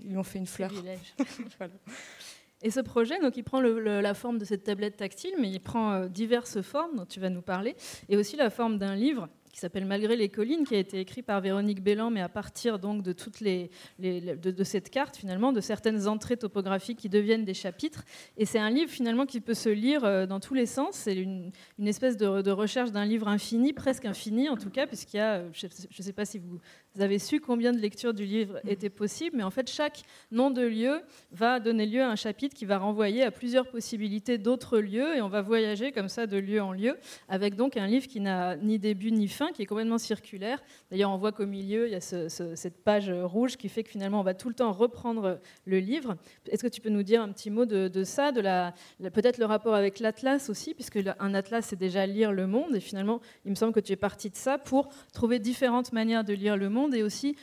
Ils 0.00 0.10
lui 0.10 0.16
ont 0.16 0.24
fait 0.24 0.38
une 0.38 0.46
fleur. 0.46 0.70
Et 2.62 2.72
ce 2.72 2.80
projet, 2.80 3.20
donc, 3.20 3.36
il 3.36 3.44
prend 3.44 3.60
la 3.60 4.14
forme 4.14 4.38
de 4.38 4.44
cette 4.44 4.64
tablette 4.64 4.96
tactile, 4.96 5.34
mais 5.40 5.48
il 5.48 5.60
prend 5.60 6.06
diverses 6.06 6.60
formes 6.60 6.96
dont 6.96 7.06
tu 7.06 7.20
vas 7.20 7.30
nous 7.30 7.40
parler, 7.40 7.76
et 8.08 8.16
aussi 8.16 8.34
la 8.34 8.50
forme 8.50 8.78
d'un 8.78 8.96
livre 8.96 9.28
qui 9.58 9.62
s'appelle 9.62 9.86
Malgré 9.86 10.14
les 10.14 10.28
collines, 10.28 10.64
qui 10.64 10.76
a 10.76 10.78
été 10.78 11.00
écrit 11.00 11.20
par 11.20 11.40
Véronique 11.40 11.82
Bélan, 11.82 12.10
mais 12.10 12.20
à 12.20 12.28
partir 12.28 12.78
donc 12.78 13.02
de 13.02 13.12
toutes 13.12 13.40
les, 13.40 13.72
de, 13.98 14.62
cette 14.64 14.88
carte 14.88 15.16
finalement, 15.16 15.52
de 15.52 15.60
certaines 15.60 16.06
entrées 16.06 16.36
topographiques 16.36 17.00
qui 17.00 17.08
deviennent 17.08 17.44
des 17.44 17.54
chapitres. 17.54 18.04
Et 18.36 18.44
c'est 18.44 18.60
un 18.60 18.70
livre 18.70 18.88
finalement 18.88 19.26
qui 19.26 19.40
peut 19.40 19.54
se 19.54 19.68
lire 19.68 20.04
euh, 20.04 20.26
dans 20.26 20.38
tous 20.38 20.54
les 20.54 20.66
sens. 20.66 20.94
C'est 20.94 21.16
une, 21.16 21.50
espèce 21.84 22.16
de, 22.16 22.50
recherche 22.52 22.92
d'un 22.92 23.04
livre 23.04 23.26
infini, 23.26 23.72
presque 23.72 24.04
infini 24.04 24.48
en 24.48 24.56
tout 24.56 24.70
cas, 24.70 24.86
puisqu'il 24.86 25.16
y 25.16 25.20
a, 25.20 25.42
je 25.50 25.66
ne 25.66 26.02
sais 26.04 26.12
pas 26.12 26.24
si 26.24 26.38
vous 26.38 26.60
vous 26.98 27.04
avez 27.04 27.20
su 27.20 27.38
combien 27.38 27.72
de 27.72 27.78
lectures 27.78 28.12
du 28.12 28.24
livre 28.24 28.58
étaient 28.66 28.90
possibles, 28.90 29.36
mais 29.36 29.44
en 29.44 29.50
fait, 29.50 29.70
chaque 29.70 30.02
nom 30.32 30.50
de 30.50 30.62
lieu 30.62 31.00
va 31.30 31.60
donner 31.60 31.86
lieu 31.86 32.02
à 32.02 32.10
un 32.10 32.16
chapitre 32.16 32.56
qui 32.56 32.64
va 32.64 32.76
renvoyer 32.76 33.22
à 33.22 33.30
plusieurs 33.30 33.68
possibilités 33.68 34.36
d'autres 34.36 34.80
lieux, 34.80 35.16
et 35.16 35.22
on 35.22 35.28
va 35.28 35.40
voyager 35.40 35.92
comme 35.92 36.08
ça 36.08 36.26
de 36.26 36.36
lieu 36.36 36.60
en 36.60 36.72
lieu, 36.72 36.96
avec 37.28 37.54
donc 37.54 37.76
un 37.76 37.86
livre 37.86 38.08
qui 38.08 38.18
n'a 38.18 38.56
ni 38.56 38.80
début 38.80 39.12
ni 39.12 39.28
fin, 39.28 39.52
qui 39.52 39.62
est 39.62 39.66
complètement 39.66 39.98
circulaire. 39.98 40.60
D'ailleurs, 40.90 41.12
on 41.12 41.18
voit 41.18 41.30
qu'au 41.30 41.46
milieu, 41.46 41.86
il 41.86 41.92
y 41.92 41.94
a 41.94 42.00
cette 42.00 42.82
page 42.82 43.10
rouge 43.10 43.56
qui 43.56 43.68
fait 43.68 43.84
que 43.84 43.90
finalement, 43.90 44.18
on 44.18 44.24
va 44.24 44.34
tout 44.34 44.48
le 44.48 44.56
temps 44.56 44.72
reprendre 44.72 45.38
le 45.66 45.78
livre. 45.78 46.16
Est-ce 46.50 46.64
que 46.64 46.68
tu 46.68 46.80
peux 46.80 46.90
nous 46.90 47.04
dire 47.04 47.22
un 47.22 47.30
petit 47.30 47.50
mot 47.50 47.64
de, 47.64 48.02
ça, 48.02 48.32
de 48.32 48.40
la, 48.40 48.74
peut-être 49.12 49.38
le 49.38 49.44
rapport 49.46 49.76
avec 49.76 50.00
l'atlas 50.00 50.50
aussi, 50.50 50.74
puisque 50.74 50.98
un 51.20 51.34
atlas, 51.34 51.64
c'est 51.64 51.78
déjà 51.78 52.06
lire 52.06 52.32
le 52.32 52.48
monde, 52.48 52.74
et 52.74 52.80
finalement, 52.80 53.20
il 53.44 53.52
me 53.52 53.56
semble 53.56 53.72
que 53.72 53.78
tu 53.78 53.92
es 53.92 53.96
parti 53.96 54.30
de 54.30 54.36
ça 54.36 54.58
pour 54.58 54.88
trouver 55.12 55.38
différentes 55.38 55.92
manières 55.92 56.24
de 56.24 56.32
lire 56.32 56.56
le 56.56 56.68
monde 56.68 56.87
et 56.94 57.02
aussi 57.02 57.36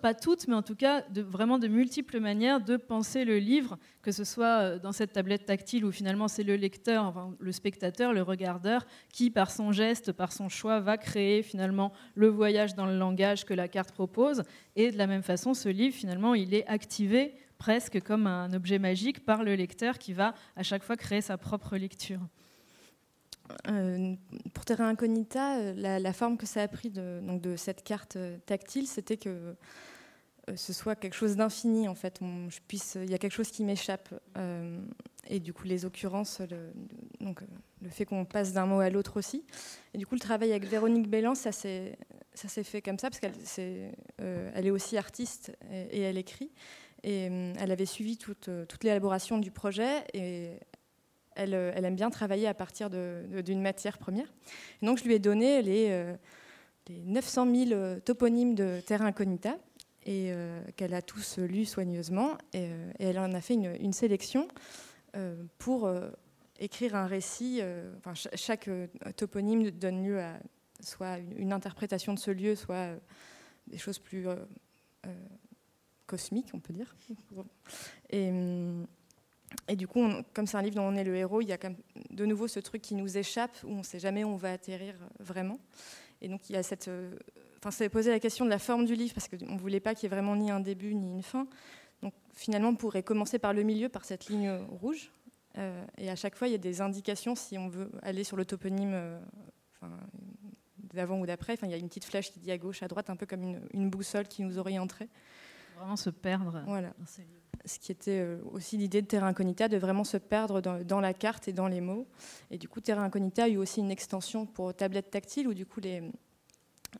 pas 0.00 0.14
toutes, 0.14 0.46
mais 0.46 0.54
en 0.54 0.62
tout 0.62 0.76
cas 0.76 1.02
de, 1.10 1.22
vraiment 1.22 1.58
de 1.58 1.66
multiples 1.66 2.20
manières 2.20 2.60
de 2.60 2.76
penser 2.76 3.24
le 3.24 3.38
livre, 3.38 3.78
que 4.02 4.12
ce 4.12 4.24
soit 4.24 4.60
euh, 4.60 4.78
dans 4.78 4.92
cette 4.92 5.12
tablette 5.12 5.44
tactile 5.44 5.84
où 5.84 5.90
finalement 5.90 6.28
c'est 6.28 6.44
le 6.44 6.56
lecteur, 6.56 7.30
le 7.38 7.52
spectateur, 7.52 8.12
le 8.12 8.22
regardeur, 8.22 8.86
qui 9.12 9.30
par 9.30 9.50
son 9.50 9.72
geste, 9.72 10.12
par 10.12 10.32
son 10.32 10.48
choix, 10.48 10.80
va 10.80 10.96
créer 10.96 11.42
finalement 11.42 11.92
le 12.14 12.28
voyage 12.28 12.74
dans 12.74 12.86
le 12.86 12.96
langage 12.96 13.44
que 13.44 13.54
la 13.54 13.68
carte 13.68 13.92
propose. 13.92 14.44
Et 14.76 14.92
de 14.92 14.98
la 14.98 15.06
même 15.06 15.22
façon, 15.22 15.52
ce 15.52 15.68
livre, 15.68 15.94
finalement, 15.94 16.34
il 16.34 16.54
est 16.54 16.66
activé 16.66 17.34
presque 17.58 18.00
comme 18.02 18.26
un 18.26 18.52
objet 18.52 18.78
magique 18.78 19.24
par 19.24 19.42
le 19.42 19.54
lecteur 19.54 19.98
qui 19.98 20.12
va 20.12 20.34
à 20.56 20.62
chaque 20.62 20.82
fois 20.82 20.96
créer 20.96 21.20
sa 21.20 21.36
propre 21.36 21.76
lecture. 21.76 22.20
Euh, 23.68 24.14
pour 24.54 24.64
Terra 24.64 24.84
Incognita, 24.86 25.58
euh, 25.58 25.98
la, 25.98 26.12
forme 26.12 26.36
que 26.36 26.46
ça 26.46 26.62
a 26.62 26.68
pris 26.68 26.90
de, 26.90 27.54
cette 27.56 27.84
carte 27.84 28.16
euh, 28.16 28.38
tactile, 28.46 28.86
c'était 28.86 29.16
que 29.16 29.54
ce 30.56 30.72
soit 30.72 30.96
quelque 30.96 31.14
chose 31.14 31.36
d'infini 31.36 31.86
en 31.86 31.94
fait. 31.94 32.20
il 32.20 33.10
y 33.10 33.14
a 33.14 33.18
quelque 33.18 33.32
chose 33.32 33.52
qui 33.52 33.62
m'échappe 33.62 34.12
et 35.28 35.38
du 35.38 35.52
coup 35.52 35.68
les 35.68 35.84
occurrences, 35.84 36.40
le, 36.40 36.72
donc 37.20 37.42
le 37.80 37.88
fait 37.88 38.04
qu'on 38.04 38.24
passe 38.24 38.52
d'un 38.52 38.66
mot 38.66 38.80
à 38.80 38.90
l'autre 38.90 39.18
aussi. 39.18 39.44
Et 39.94 39.98
du 39.98 40.06
coup 40.06 40.16
le 40.16 40.20
travail 40.20 40.50
avec 40.50 40.66
Véronique 40.66 41.08
Bélan, 41.08 41.36
ça 41.36 41.52
s'est 41.52 41.96
fait 42.64 42.82
comme 42.82 42.98
ça 42.98 43.08
parce 43.08 43.20
qu'elle 43.20 43.34
est, 43.56 43.92
elle 44.18 44.66
est 44.66 44.72
aussi 44.72 44.98
artiste 44.98 45.56
et, 45.70 46.00
elle 46.00 46.18
écrit. 46.18 46.50
Et 47.04 47.26
elle 47.58 47.70
avait 47.70 47.86
suivi 47.86 48.16
toute, 48.16 48.50
toute 48.68 48.82
l'élaboration 48.82 49.38
du 49.38 49.52
projet 49.52 50.04
et 50.12 50.58
euh, 51.38 51.72
elle, 51.74 51.84
aime 51.84 51.96
bien 51.96 52.10
travailler 52.10 52.46
à 52.46 52.54
partir 52.54 52.90
d'une 52.90 53.62
matière 53.62 53.98
première. 53.98 54.32
donc 54.82 54.98
je 54.98 55.04
lui 55.04 55.14
ai 55.14 55.18
donné 55.18 55.62
les, 55.62 56.14
900 56.90 57.46
euh, 57.46 57.66
000 57.66 57.72
euh, 57.72 58.00
toponymes 58.00 58.54
de 58.54 58.80
Terra 58.86 59.06
Incognita 59.06 59.58
et 60.04 60.32
qu'elle 60.74 60.94
a 60.94 61.02
tous 61.02 61.38
lus 61.38 61.64
soigneusement. 61.64 62.36
Et, 62.52 62.66
elle 62.98 63.20
en 63.20 63.32
a 63.34 63.40
fait 63.40 63.54
une, 63.54 63.92
sélection 63.92 64.48
pour 65.58 65.88
écrire 66.58 66.96
un 66.96 67.06
récit. 67.06 67.60
chaque 68.34 68.68
toponyme 69.14 69.70
donne 69.70 70.04
lieu 70.04 70.20
à 70.20 70.40
soit 70.80 71.18
une, 71.38 71.52
interprétation 71.52 72.14
de 72.14 72.18
ce 72.18 72.32
lieu, 72.32 72.56
soit 72.56 72.96
des 73.68 73.78
choses 73.78 74.00
plus 74.00 74.26
cosmiques, 76.08 76.50
on 76.52 76.58
peut 76.58 76.72
dire. 76.72 76.96
Et, 78.10 78.28
hum, 78.28 78.88
et 79.68 79.76
du 79.76 79.86
coup, 79.86 80.04
comme 80.34 80.46
c'est 80.46 80.56
un 80.56 80.62
livre 80.62 80.76
dont 80.76 80.82
on 80.82 80.96
est 80.96 81.04
le 81.04 81.14
héros, 81.16 81.40
il 81.40 81.48
y 81.48 81.52
a 81.52 81.58
de 82.10 82.26
nouveau 82.26 82.48
ce 82.48 82.60
truc 82.60 82.82
qui 82.82 82.94
nous 82.94 83.16
échappe, 83.16 83.56
où 83.64 83.70
on 83.70 83.78
ne 83.78 83.82
sait 83.82 83.98
jamais 83.98 84.24
où 84.24 84.28
on 84.28 84.36
va 84.36 84.52
atterrir 84.52 84.94
euh, 84.94 85.06
vraiment. 85.20 85.58
Et 86.20 86.28
donc, 86.28 86.48
il 86.50 86.54
y 86.54 86.56
a 86.56 86.62
cette. 86.62 86.88
Euh, 86.88 87.14
enfin, 87.58 87.70
ça 87.70 87.88
posé 87.88 88.10
la 88.10 88.20
question 88.20 88.44
de 88.44 88.50
la 88.50 88.58
forme 88.58 88.84
du 88.84 88.94
livre, 88.94 89.14
parce 89.14 89.28
qu'on 89.28 89.54
ne 89.54 89.58
voulait 89.58 89.80
pas 89.80 89.94
qu'il 89.94 90.04
y 90.04 90.06
ait 90.06 90.14
vraiment 90.14 90.36
ni 90.36 90.50
un 90.50 90.60
début 90.60 90.94
ni 90.94 91.10
une 91.10 91.22
fin. 91.22 91.46
Donc, 92.02 92.14
finalement, 92.34 92.70
on 92.70 92.76
pourrait 92.76 93.02
commencer 93.02 93.38
par 93.38 93.52
le 93.52 93.62
milieu, 93.62 93.88
par 93.88 94.04
cette 94.04 94.26
ligne 94.26 94.50
rouge. 94.68 95.10
Euh, 95.58 95.84
et 95.98 96.10
à 96.10 96.16
chaque 96.16 96.36
fois, 96.36 96.48
il 96.48 96.52
y 96.52 96.56
a 96.56 96.58
des 96.58 96.80
indications 96.80 97.34
si 97.34 97.58
on 97.58 97.68
veut 97.68 97.90
aller 98.02 98.24
sur 98.24 98.36
le 98.36 98.44
toponyme 98.44 99.20
d'avant 100.92 101.20
ou 101.20 101.26
d'après. 101.26 101.52
Enfin, 101.52 101.66
il 101.66 101.70
y 101.70 101.74
a 101.74 101.78
une 101.78 101.88
petite 101.88 102.04
flèche 102.04 102.32
qui 102.32 102.40
dit 102.40 102.50
à 102.50 102.58
gauche, 102.58 102.82
à 102.82 102.88
droite, 102.88 103.10
un 103.10 103.16
peu 103.16 103.26
comme 103.26 103.42
une, 103.42 103.60
une 103.72 103.90
boussole 103.90 104.26
qui 104.26 104.42
nous 104.42 104.58
orienterait. 104.58 105.08
Vraiment 105.76 105.96
se 105.96 106.10
perdre. 106.10 106.62
Voilà 106.66 106.92
ce 107.64 107.78
qui 107.78 107.92
était 107.92 108.20
euh, 108.20 108.38
aussi 108.52 108.76
l'idée 108.76 109.02
de 109.02 109.06
Terra 109.06 109.26
Incognita, 109.28 109.68
de 109.68 109.76
vraiment 109.76 110.04
se 110.04 110.16
perdre 110.16 110.60
dans, 110.60 111.00
la 111.00 111.14
carte 111.14 111.48
et 111.48 111.52
dans 111.52 111.68
les 111.68 111.80
mots. 111.80 112.06
Et 112.50 112.58
du 112.58 112.68
coup, 112.68 112.80
Terra 112.80 113.02
Incognita 113.02 113.44
a 113.44 113.48
eu 113.48 113.56
aussi 113.56 113.80
une 113.80 113.90
extension 113.90 114.46
pour 114.46 114.74
tablette 114.74 115.10
tactile, 115.10 115.48
où 115.48 115.54
du 115.54 115.66
coup 115.66 115.80
les, 115.80 116.02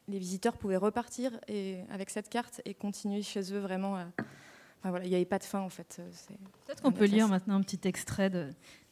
les 0.09 0.19
visiteurs 0.19 0.57
pouvaient 0.57 0.77
repartir 0.77 1.33
et, 1.49 1.81
avec 1.91 2.11
cette 2.11 2.29
carte 2.29 2.61
et 2.65 2.75
continuer 2.75 3.23
chez 3.23 3.53
eux 3.53 3.61
vraiment 3.61 3.99
Enfin, 4.83 4.91
voilà, 4.91 5.05
il 5.05 5.11
n'y 5.11 5.15
avait 5.15 5.25
pas 5.25 5.39
de 5.39 5.45
fin 5.45 5.61
en 5.61 5.69
fait. 5.69 6.03
Peut-être 6.67 6.83
qu'on 6.83 6.91
peut 6.91 7.05
lire 7.05 7.29
maintenant 7.29 7.55
un 7.55 7.63
petit 7.63 7.87
extrait 7.87 8.33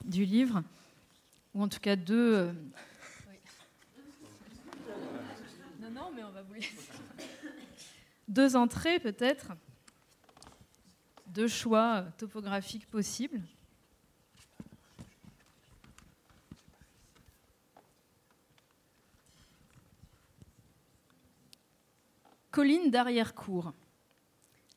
du 0.04 0.24
livre, 0.24 0.62
ou 1.52 1.64
en 1.64 1.68
tout 1.68 1.80
cas 1.80 1.96
deux. 1.96 2.36
Euh, 2.36 2.52
non, 5.80 5.90
non, 5.90 6.12
mais 6.14 6.22
on 6.22 6.30
va 6.30 6.42
vous 6.42 6.54
Deux 8.28 8.54
entrées 8.54 9.00
peut-être 9.00 9.48
deux 11.30 11.48
choix 11.48 12.04
topographiques 12.18 12.88
possibles. 12.90 13.40
Colline 22.50 22.90
d'arrière-cour. 22.90 23.72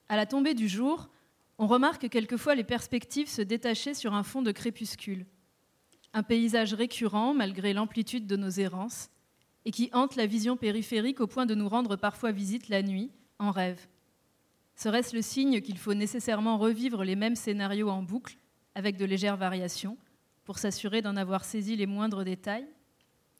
À 0.07 0.15
la 0.15 0.27
tombée 0.27 0.53
du 0.53 0.67
jour, 0.67 1.09
on 1.57 1.65
remarque 1.65 2.07
quelquefois 2.07 2.53
les 2.53 2.63
perspectives 2.63 3.29
se 3.29 3.41
détacher 3.41 3.95
sur 3.95 4.13
un 4.13 4.21
fond 4.21 4.43
de 4.43 4.51
crépuscule. 4.51 5.25
Un 6.13 6.21
paysage 6.21 6.75
récurrent 6.75 7.33
malgré 7.33 7.73
l'amplitude 7.73 8.27
de 8.27 8.35
nos 8.35 8.49
errances 8.49 9.09
et 9.65 9.71
qui 9.71 9.89
hante 9.91 10.15
la 10.15 10.27
vision 10.27 10.55
périphérique 10.55 11.19
au 11.19 11.25
point 11.25 11.47
de 11.47 11.55
nous 11.55 11.67
rendre 11.67 11.95
parfois 11.95 12.31
visite 12.31 12.69
la 12.69 12.83
nuit, 12.83 13.09
en 13.39 13.49
rêve. 13.49 13.87
Serait-ce 14.75 15.15
le 15.15 15.21
signe 15.21 15.61
qu'il 15.61 15.77
faut 15.77 15.93
nécessairement 15.93 16.57
revivre 16.57 17.03
les 17.03 17.15
mêmes 17.15 17.35
scénarios 17.35 17.89
en 17.89 18.03
boucle, 18.03 18.37
avec 18.75 18.97
de 18.97 19.05
légères 19.05 19.37
variations, 19.37 19.97
pour 20.43 20.57
s'assurer 20.57 21.01
d'en 21.01 21.15
avoir 21.15 21.45
saisi 21.45 21.75
les 21.75 21.85
moindres 21.85 22.23
détails? 22.23 22.67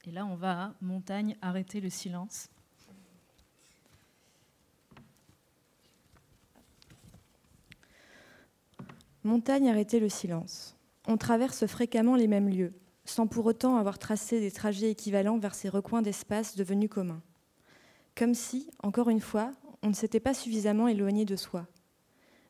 Et 0.06 0.12
là, 0.12 0.26
on 0.26 0.36
va 0.36 0.62
à 0.62 0.74
Montagne 0.82 1.38
arrêter 1.42 1.80
le 1.80 1.90
silence. 1.90 2.50
Montagne 9.24 9.70
arrêter 9.70 10.02
le 10.02 10.10
silence. 10.10 10.76
On 11.08 11.16
traverse 11.16 11.66
fréquemment 11.66 12.18
les 12.18 12.28
mêmes 12.28 12.50
lieux, 12.50 12.74
sans 13.06 13.28
pour 13.28 13.46
autant 13.46 13.78
avoir 13.78 13.98
tracé 13.98 14.42
des 14.42 14.52
trajets 14.52 14.92
équivalents 14.92 15.38
vers 15.38 15.56
ces 15.56 15.70
recoins 15.70 16.02
d'espace 16.02 16.58
devenus 16.58 16.90
communs. 16.90 17.22
Comme 18.16 18.34
si, 18.34 18.70
encore 18.84 19.10
une 19.10 19.22
fois, 19.22 19.52
on 19.84 19.90
ne 19.90 19.94
s'était 19.94 20.22
pas 20.22 20.34
suffisamment 20.34 20.88
éloigné 20.88 21.26
de 21.26 21.36
soi. 21.36 21.68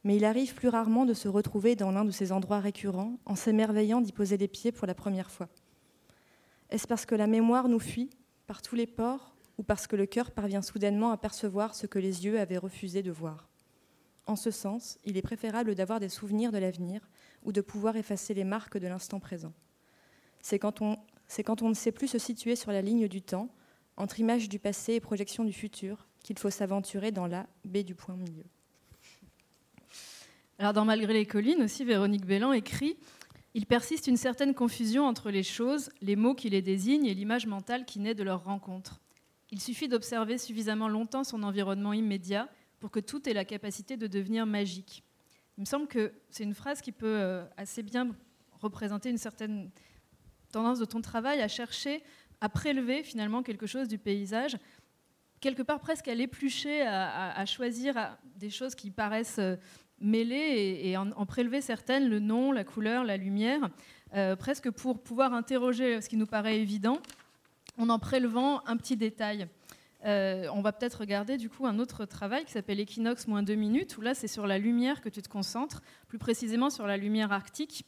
Mais 0.03 0.15
il 0.15 0.23
arrive 0.23 0.53
plus 0.53 0.67
rarement 0.67 1.05
de 1.05 1.13
se 1.13 1.27
retrouver 1.27 1.75
dans 1.75 1.91
l'un 1.91 2.05
de 2.05 2.11
ces 2.11 2.31
endroits 2.31 2.59
récurrents 2.59 3.17
en 3.25 3.35
s'émerveillant 3.35 4.01
d'y 4.01 4.11
poser 4.11 4.37
les 4.37 4.47
pieds 4.47 4.71
pour 4.71 4.85
la 4.85 4.93
première 4.93 5.31
fois. 5.31 5.49
Est-ce 6.69 6.87
parce 6.87 7.05
que 7.05 7.15
la 7.15 7.27
mémoire 7.27 7.69
nous 7.69 7.79
fuit 7.79 8.11
par 8.45 8.61
tous 8.61 8.75
les 8.75 8.87
ports 8.87 9.35
ou 9.57 9.63
parce 9.63 9.87
que 9.87 9.95
le 9.95 10.05
cœur 10.05 10.31
parvient 10.31 10.61
soudainement 10.61 11.11
à 11.11 11.17
percevoir 11.17 11.73
ce 11.73 11.87
que 11.87 11.99
les 11.99 12.25
yeux 12.25 12.39
avaient 12.39 12.57
refusé 12.57 13.01
de 13.01 13.11
voir? 13.11 13.49
En 14.25 14.35
ce 14.35 14.51
sens, 14.51 14.99
il 15.03 15.17
est 15.17 15.21
préférable 15.21 15.75
d'avoir 15.75 15.99
des 15.99 16.09
souvenirs 16.09 16.51
de 16.51 16.57
l'avenir 16.57 17.09
ou 17.43 17.51
de 17.51 17.61
pouvoir 17.61 17.95
effacer 17.97 18.33
les 18.33 18.43
marques 18.43 18.77
de 18.77 18.87
l'instant 18.87 19.19
présent. 19.19 19.53
C'est 20.41 20.59
quand, 20.59 20.81
on, 20.81 20.97
ne 21.69 21.73
sait 21.73 21.91
plus 21.91 22.07
se 22.07 22.19
situer 22.19 22.55
sur 22.55 22.71
la 22.71 22.81
ligne 22.81 23.07
du 23.07 23.21
temps, 23.21 23.49
entre 23.97 24.19
images 24.19 24.49
du 24.49 24.59
passé 24.59 24.93
et 24.93 24.99
projections 24.99 25.45
du 25.45 25.53
futur, 25.53 26.07
qu'il 26.23 26.39
faut 26.39 26.49
s'aventurer 26.49 27.11
dans 27.11 27.27
la 27.27 27.45
baie 27.65 27.83
du 27.83 27.93
point 27.93 28.15
milieu. 28.15 28.45
Alors 30.57 30.73
dans 30.73 30.85
Malgré 30.85 31.13
les 31.13 31.25
collines 31.25 31.61
aussi, 31.61 31.83
Véronique 31.83 32.25
Bellan 32.25 32.53
écrit 32.53 32.95
Il 33.53 33.65
persiste 33.65 34.07
une 34.07 34.17
certaine 34.17 34.53
confusion 34.53 35.05
entre 35.05 35.29
les 35.29 35.43
choses, 35.43 35.91
les 36.01 36.15
mots 36.15 36.35
qui 36.35 36.49
les 36.49 36.61
désignent 36.61 37.05
et 37.05 37.13
l'image 37.13 37.45
mentale 37.45 37.85
qui 37.85 37.99
naît 37.99 38.15
de 38.15 38.23
leur 38.23 38.43
rencontre. 38.45 39.01
Il 39.51 39.59
suffit 39.59 39.87
d'observer 39.87 40.37
suffisamment 40.37 40.87
longtemps 40.87 41.23
son 41.23 41.43
environnement 41.43 41.93
immédiat 41.93 42.49
pour 42.79 42.91
que 42.91 42.99
tout 42.99 43.29
ait 43.29 43.33
la 43.33 43.45
capacité 43.45 43.97
de 43.97 44.07
devenir 44.07 44.45
magique. 44.45 45.03
Il 45.57 45.61
me 45.61 45.65
semble 45.65 45.87
que 45.87 46.13
c'est 46.29 46.43
une 46.43 46.55
phrase 46.55 46.81
qui 46.81 46.91
peut 46.91 47.05
euh, 47.05 47.45
assez 47.57 47.83
bien 47.83 48.15
représenter 48.59 49.09
une 49.09 49.17
certaine 49.17 49.69
tendance 50.51 50.79
de 50.79 50.85
ton 50.85 51.01
travail 51.01 51.41
à 51.41 51.47
chercher 51.47 52.03
à 52.41 52.49
prélever 52.49 53.03
finalement 53.03 53.43
quelque 53.43 53.67
chose 53.67 53.87
du 53.87 53.97
paysage 53.97 54.57
quelque 55.43 55.61
part 55.61 55.81
presque 55.81 56.07
à 56.07 56.15
l'éplucher, 56.15 56.83
à, 56.83 57.45
choisir 57.45 58.17
des 58.37 58.49
choses 58.49 58.75
qui 58.75 58.91
paraissent 58.91 59.39
euh, 59.39 59.57
mêlées 59.99 60.79
et, 60.83 60.95
en, 60.95 61.25
prélever 61.25 61.59
certaines, 61.59 62.07
le 62.07 62.19
nom, 62.19 62.53
la 62.53 62.63
couleur, 62.63 63.03
la 63.03 63.17
lumière, 63.17 63.69
euh, 64.15 64.37
presque 64.37 64.71
pour 64.71 65.03
pouvoir 65.03 65.33
interroger 65.33 65.99
ce 65.99 66.07
qui 66.07 66.15
nous 66.15 66.25
paraît 66.25 66.59
évident, 66.59 66.97
en 67.77 67.89
en 67.89 67.99
prélevant 67.99 68.65
un 68.67 68.77
petit 68.77 68.95
détail. 68.95 69.47
Euh, 70.05 70.47
on 70.53 70.61
va 70.61 70.71
peut-être 70.71 71.01
regarder 71.01 71.37
du 71.37 71.49
coup 71.49 71.65
un 71.67 71.77
autre 71.77 72.05
travail 72.05 72.45
qui 72.45 72.53
s'appelle 72.53 72.79
Equinox 72.79 73.27
moins 73.27 73.43
deux 73.43 73.55
minutes, 73.55 73.97
où 73.97 74.01
là 74.01 74.13
c'est 74.13 74.29
sur 74.29 74.47
la 74.47 74.57
lumière 74.57 75.01
que 75.01 75.09
tu 75.09 75.21
te 75.21 75.29
concentres, 75.29 75.81
plus 76.07 76.19
précisément 76.19 76.69
sur 76.69 76.87
la 76.87 76.95
lumière 76.95 77.33
arctique. 77.33 77.85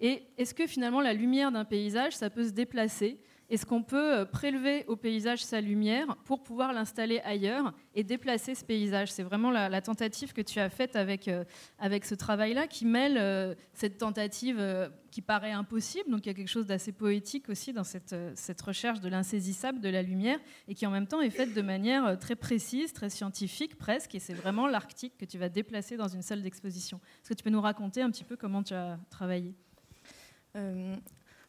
Et 0.00 0.24
est-ce 0.38 0.54
que 0.54 0.66
finalement 0.66 1.00
la 1.00 1.12
lumière 1.12 1.52
d'un 1.52 1.64
paysage, 1.64 2.16
ça 2.16 2.30
peut 2.30 2.44
se 2.44 2.52
déplacer 2.52 3.20
est-ce 3.48 3.64
qu'on 3.64 3.82
peut 3.82 4.18
euh, 4.18 4.24
prélever 4.24 4.84
au 4.86 4.96
paysage 4.96 5.44
sa 5.44 5.60
lumière 5.60 6.16
pour 6.24 6.42
pouvoir 6.42 6.72
l'installer 6.72 7.20
ailleurs 7.20 7.72
et 7.94 8.02
déplacer 8.02 8.56
ce 8.56 8.64
paysage? 8.64 9.12
C'est 9.12 9.22
vraiment 9.22 9.52
la, 9.52 9.80
tentative 9.80 10.32
que 10.32 10.40
tu 10.40 10.58
as 10.58 10.68
faite 10.68 10.96
avec, 10.96 11.28
euh, 11.28 11.44
avec 11.78 12.04
ce 12.04 12.16
travail-là 12.16 12.66
qui 12.66 12.86
mêle 12.86 13.16
euh, 13.18 13.54
cette 13.72 13.98
tentative 13.98 14.90
qui 15.12 15.22
paraît 15.22 15.52
impossible, 15.52 16.10
donc 16.10 16.26
il 16.26 16.28
y 16.28 16.32
a 16.32 16.34
quelque 16.34 16.48
chose 16.48 16.66
d'assez 16.66 16.92
poétique 16.92 17.48
aussi 17.48 17.72
dans 17.72 17.84
cette, 17.84 18.14
cette 18.34 18.60
recherche 18.60 19.00
de 19.00 19.08
l'insaisissable 19.08 19.80
de 19.80 19.88
la 19.88 20.02
lumière 20.02 20.38
et 20.68 20.74
qui 20.74 20.86
en 20.86 20.90
même 20.90 21.06
temps 21.06 21.20
est 21.20 21.30
faite 21.30 21.54
de 21.54 21.62
manière 21.62 22.18
très 22.18 22.36
précise, 22.36 22.92
très 22.92 23.08
scientifique 23.08 23.78
presque, 23.78 24.14
et 24.14 24.18
c'est 24.18 24.34
vraiment 24.34 24.66
l'Arctique 24.66 25.16
que 25.16 25.24
tu 25.24 25.38
vas 25.38 25.48
déplacer 25.48 25.96
dans 25.96 26.08
une 26.08 26.22
salle 26.22 26.42
d'exposition. 26.42 27.00
Est-ce 27.22 27.30
que 27.30 27.34
tu 27.34 27.44
peux 27.44 27.50
nous 27.50 27.60
raconter 27.60 28.02
un 28.02 28.10
petit 28.10 28.24
peu 28.24 28.36
comment 28.36 28.62
tu 28.62 28.74
as 28.74 28.98
travaillé? 29.08 29.54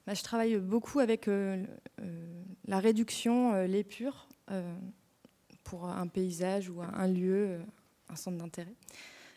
Bah, 0.07 0.13
je 0.13 0.23
travaille 0.23 0.55
beaucoup 0.55 0.99
avec 0.99 1.27
euh, 1.27 1.65
euh, 1.99 2.43
la 2.65 2.79
réduction, 2.79 3.53
euh, 3.53 3.67
l'épure, 3.67 4.29
pour 5.65 5.89
un 5.89 6.07
paysage 6.07 6.69
ou 6.69 6.81
un, 6.81 7.07
lieu, 7.09 7.59
un 8.07 8.15
centre 8.15 8.37
d'intérêt. 8.37 8.73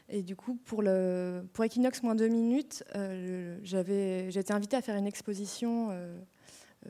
Et 0.08 0.22
du 0.22 0.36
coup, 0.36 0.54
pour, 0.54 0.84
Equinox 0.84 2.04
moins 2.04 2.14
deux 2.14 2.28
minutes, 2.28 2.84
j'ai 3.64 4.28
été 4.28 4.52
invitée 4.52 4.76
à 4.76 4.82
faire 4.82 4.94
une 4.94 5.08
exposition 5.08 5.88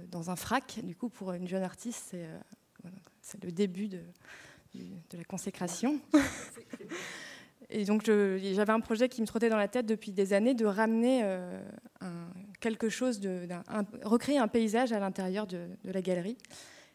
dans 0.09 0.29
un 0.29 0.37
frac. 0.37 0.81
Du 0.85 0.95
coup, 0.95 1.09
pour 1.09 1.33
une 1.33 1.49
jeune 1.49 1.63
artiste, 1.63 2.15
c'est, 3.23 3.43
le 3.43 3.51
début 3.51 3.89
de, 3.89 4.03
la 5.15 5.25
consécration. 5.25 5.99
Et 7.71 7.85
donc 7.85 8.05
j'avais 8.05 8.73
un 8.73 8.81
projet 8.81 9.09
qui 9.09 9.23
me 9.23 9.27
trottait 9.27 9.49
dans 9.49 9.57
la 9.57 9.69
tête 9.69 9.87
depuis 9.87 10.13
des 10.13 10.33
années 10.33 10.55
de 10.55 10.67
ramener 10.67 11.23
euh, 11.23 11.63
quelque 12.61 12.89
chose, 12.89 13.21
de, 13.21 13.49
recréer 14.05 14.39
un 14.39 14.49
paysage 14.49 14.93
à 14.93 14.99
l'intérieur 14.99 15.47
de, 15.47 15.69
la 15.85 16.03
galerie. 16.03 16.37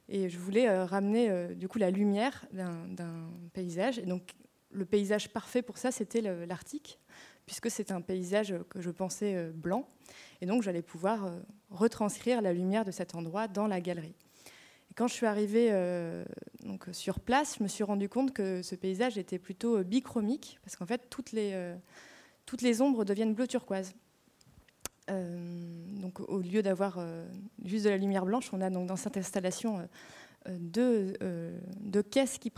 Et 0.08 0.30
je 0.30 0.38
voulais 0.38 0.70
euh, 0.70 0.86
ramener 0.86 1.30
euh, 1.30 1.54
du 1.56 1.68
coup 1.68 1.80
la 1.80 1.90
lumière 1.90 2.46
d'un 2.54 3.30
paysage. 3.54 4.00
Et 4.00 4.06
donc 4.06 4.34
le 4.72 4.86
paysage 4.86 5.30
parfait 5.30 5.62
pour 5.62 5.78
ça, 5.78 5.92
c'était 5.92 6.22
l'Arctique, 6.22 7.00
puisque 7.46 7.72
c'est 7.72 7.92
un 7.92 8.02
paysage 8.02 8.54
que 8.70 8.82
je 8.82 8.92
pensais 8.92 9.52
blanc. 9.54 9.88
Et 10.42 10.46
donc 10.46 10.64
j'allais 10.64 10.82
pouvoir 10.82 11.32
retranscrire 11.70 12.42
la 12.42 12.52
lumière 12.54 12.84
de 12.84 12.92
cet 12.92 13.16
endroit 13.16 13.48
dans 13.48 13.68
la 13.68 13.80
galerie 13.80 14.16
quand 14.96 15.08
je 15.08 15.14
suis 15.14 15.26
arrivée 15.26 15.70
euh, 15.72 16.24
donc, 16.64 16.88
sur 16.94 17.20
place, 17.20 17.58
je 17.60 17.64
me 17.64 17.68
suis 17.68 17.84
rendu 17.84 18.10
compte 18.10 18.34
que 18.34 18.62
ce 18.62 18.76
paysage 18.76 19.18
était 19.18 19.40
plutôt 19.40 19.78
euh, 19.78 19.84
bichromique, 19.84 20.58
parce 20.64 20.76
qu'en 20.76 20.86
fait, 20.86 21.10
toutes 21.10 21.34
les, 21.34 21.52
euh, 21.54 21.76
toutes 22.46 22.62
les 22.62 22.82
ombres 22.82 23.04
deviennent 23.04 23.34
bleu 23.34 23.48
turquoise. 23.48 23.94
Donc, 25.08 26.20
au 26.20 26.40
lieu 26.40 26.62
d'avoir 26.62 27.00
juste 27.64 27.86
de 27.86 27.90
la 27.90 27.98
lumière 27.98 28.26
blanche, 28.26 28.50
on 28.54 28.62
a 28.62 28.70
donc 28.70 28.88
dans 28.88 28.96
cette 28.96 29.18
installation 29.18 29.88
deux, 30.50 31.14
deux, 31.80 32.04
caisses 32.04 32.40
qui, 32.40 32.52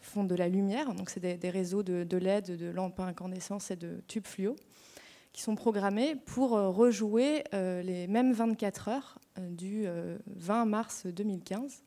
font 0.00 0.24
de 0.24 0.34
la 0.34 0.48
lumière. 0.48 0.94
Donc, 0.94 1.10
c'est 1.10 1.20
des, 1.20 1.50
réseaux 1.50 1.82
de, 1.82 2.16
LED, 2.16 2.56
de 2.56 2.70
lampes 2.70 2.98
à 3.00 3.04
incandescence 3.04 3.70
et 3.70 3.76
de 3.76 4.00
tubes 4.08 4.26
fluo 4.26 4.56
qui 5.32 5.42
sont 5.42 5.56
programmés 5.56 6.14
pour 6.14 6.50
rejouer 6.50 7.44
les 7.52 8.06
mêmes 8.06 8.32
24 8.32 8.88
heures 8.88 9.18
euh, 9.38 9.50
du 9.50 9.86
20 10.26 10.62
euh, 10.62 10.64
mars 10.64 11.06
2015, 11.06 11.82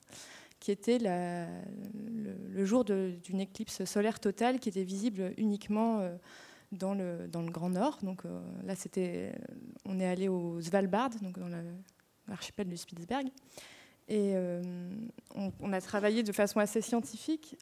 qui 0.60 0.72
était 0.72 0.98
le, 1.00 2.66
jour 2.66 2.84
d'une 2.84 3.40
éclipse 3.40 3.86
solaire 3.86 4.20
totale 4.20 4.60
qui 4.60 4.68
était 4.68 4.84
visible 4.84 5.34
uniquement 5.38 6.00
euh, 6.00 6.18
dans 6.72 6.94
le, 6.94 7.28
dans 7.28 7.42
le 7.42 7.52
Grand 7.52 7.70
Nord. 7.70 8.00
Donc 8.04 8.24
là, 8.64 8.76
c'était, 8.76 9.34
on 9.86 10.00
est 10.00 10.06
allé 10.06 10.28
au 10.28 10.60
Svalbard, 10.62 11.12
donc 11.22 11.40
dans 11.40 11.50
l'archipel 12.28 12.68
du 12.68 12.78
Spitzberg. 12.78 13.28
Et 14.10 14.36
on, 15.36 15.74
a 15.74 15.82
travaillé 15.82 16.24
de 16.24 16.32
façon 16.32 16.60
assez 16.60 16.82
scientifique. 16.82 17.58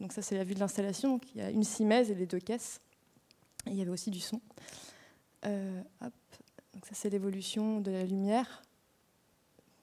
Donc 0.00 0.12
ça, 0.12 0.22
c'est 0.22 0.36
la 0.36 0.44
vue 0.44 0.54
de 0.54 0.60
l'installation. 0.60 1.12
Donc 1.12 1.34
il 1.34 1.40
y 1.40 1.44
a 1.44 1.50
une 1.50 1.64
simèse 1.64 2.10
et 2.10 2.14
les 2.14 2.26
deux 2.26 2.40
caisses. 2.40 2.80
il 3.66 3.74
y 3.74 3.80
avait 3.80 3.90
aussi 3.90 4.10
du 4.10 4.20
son. 4.20 4.40
Donc 5.42 6.86
ça, 6.86 6.94
c'est 6.94 7.10
l'évolution 7.10 7.80
de 7.80 7.90
la 7.90 8.04
lumière 8.04 8.62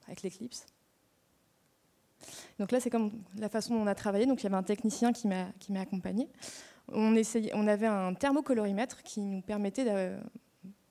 avec 0.06 0.22
l'éclipse. 0.22 0.66
Donc 2.58 2.72
là, 2.72 2.80
c'est 2.80 2.90
comme 2.90 3.22
la 3.36 3.48
façon 3.48 3.74
dont 3.74 3.82
on 3.82 3.86
a 3.86 3.94
travaillé. 3.94 4.26
Donc 4.26 4.40
il 4.40 4.44
y 4.44 4.46
avait 4.46 4.56
un 4.56 4.62
technicien 4.62 5.12
qui 5.12 5.28
m'a 5.28 5.80
accompagné. 5.80 6.28
On 6.92 7.66
avait 7.66 7.86
un 7.86 8.14
thermocolorimètre 8.14 9.02
qui 9.02 9.20
nous 9.20 9.40
permettait 9.40 9.84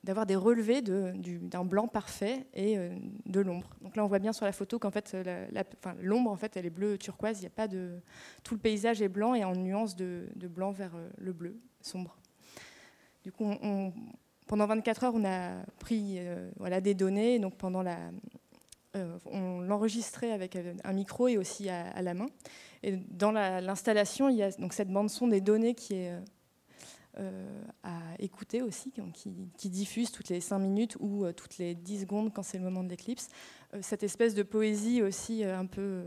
d'avoir 0.03 0.25
des 0.25 0.35
relevés 0.35 0.81
d'un 0.81 1.65
blanc 1.65 1.87
parfait 1.87 2.45
et 2.53 2.77
euh, 2.77 2.89
de 3.25 3.39
l'ombre. 3.39 3.69
Donc 3.81 3.95
là, 3.95 4.03
on 4.03 4.07
voit 4.07 4.19
bien 4.19 4.33
sur 4.33 4.45
la 4.45 4.51
photo 4.51 4.77
qu'en 4.77 4.91
fait, 4.91 5.15
l'ombre, 6.01 6.31
en 6.31 6.35
fait, 6.35 6.57
elle 6.57 6.65
est 6.65 6.71
bleue 6.71 6.97
turquoise. 6.97 7.39
Il 7.39 7.43
y 7.43 7.47
a 7.47 7.51
pas 7.51 7.67
de 7.67 7.99
tout 8.43 8.55
le 8.55 8.59
paysage 8.59 9.01
est 9.01 9.07
blanc 9.07 9.35
et 9.35 9.43
en 9.43 9.53
nuance 9.53 9.95
de, 9.95 10.27
blanc 10.35 10.71
vers 10.71 10.95
euh, 10.95 11.09
le 11.17 11.33
bleu 11.33 11.59
sombre. 11.81 12.17
Du 13.23 13.31
coup, 13.31 13.51
pendant 14.45 14.67
24 14.67 15.03
heures, 15.05 15.15
on 15.15 15.25
a 15.25 15.63
pris 15.79 16.17
euh, 16.19 16.79
des 16.81 16.93
données. 16.93 17.39
Donc 17.39 17.55
pendant 17.55 17.81
la, 17.81 17.97
euh, 18.95 19.17
on 19.25 19.59
l'enregistrait 19.59 20.31
avec 20.31 20.57
un 20.83 20.93
micro 20.93 21.27
et 21.27 21.37
aussi 21.37 21.69
à, 21.69 22.01
la 22.01 22.13
main. 22.13 22.27
Et 22.83 22.97
dans 23.09 23.31
l'installation, 23.31 24.29
il 24.29 24.37
y 24.37 24.43
a 24.43 24.51
donc 24.51 24.73
cette 24.73 24.89
bande 24.89 25.09
son 25.09 25.27
des 25.27 25.41
données 25.41 25.73
qui 25.73 25.95
est 25.95 26.13
euh, 27.17 27.63
à 27.83 27.99
écouter 28.19 28.61
aussi, 28.61 28.93
qui, 29.57 29.69
diffuse 29.69 30.11
toutes 30.11 30.29
les 30.29 30.39
5 30.39 30.59
minutes 30.59 30.97
ou 30.99 31.25
euh, 31.25 31.33
toutes 31.33 31.57
les 31.57 31.75
10 31.75 32.01
secondes 32.01 32.33
quand 32.33 32.43
c'est 32.43 32.57
le 32.57 32.63
moment 32.63 32.83
de 32.83 32.89
l'éclipse. 32.89 33.29
cette 33.81 34.03
espèce 34.03 34.33
de 34.33 34.43
poésie 34.43 35.01
aussi 35.01 35.43
un 35.43 35.65
peu 35.65 36.03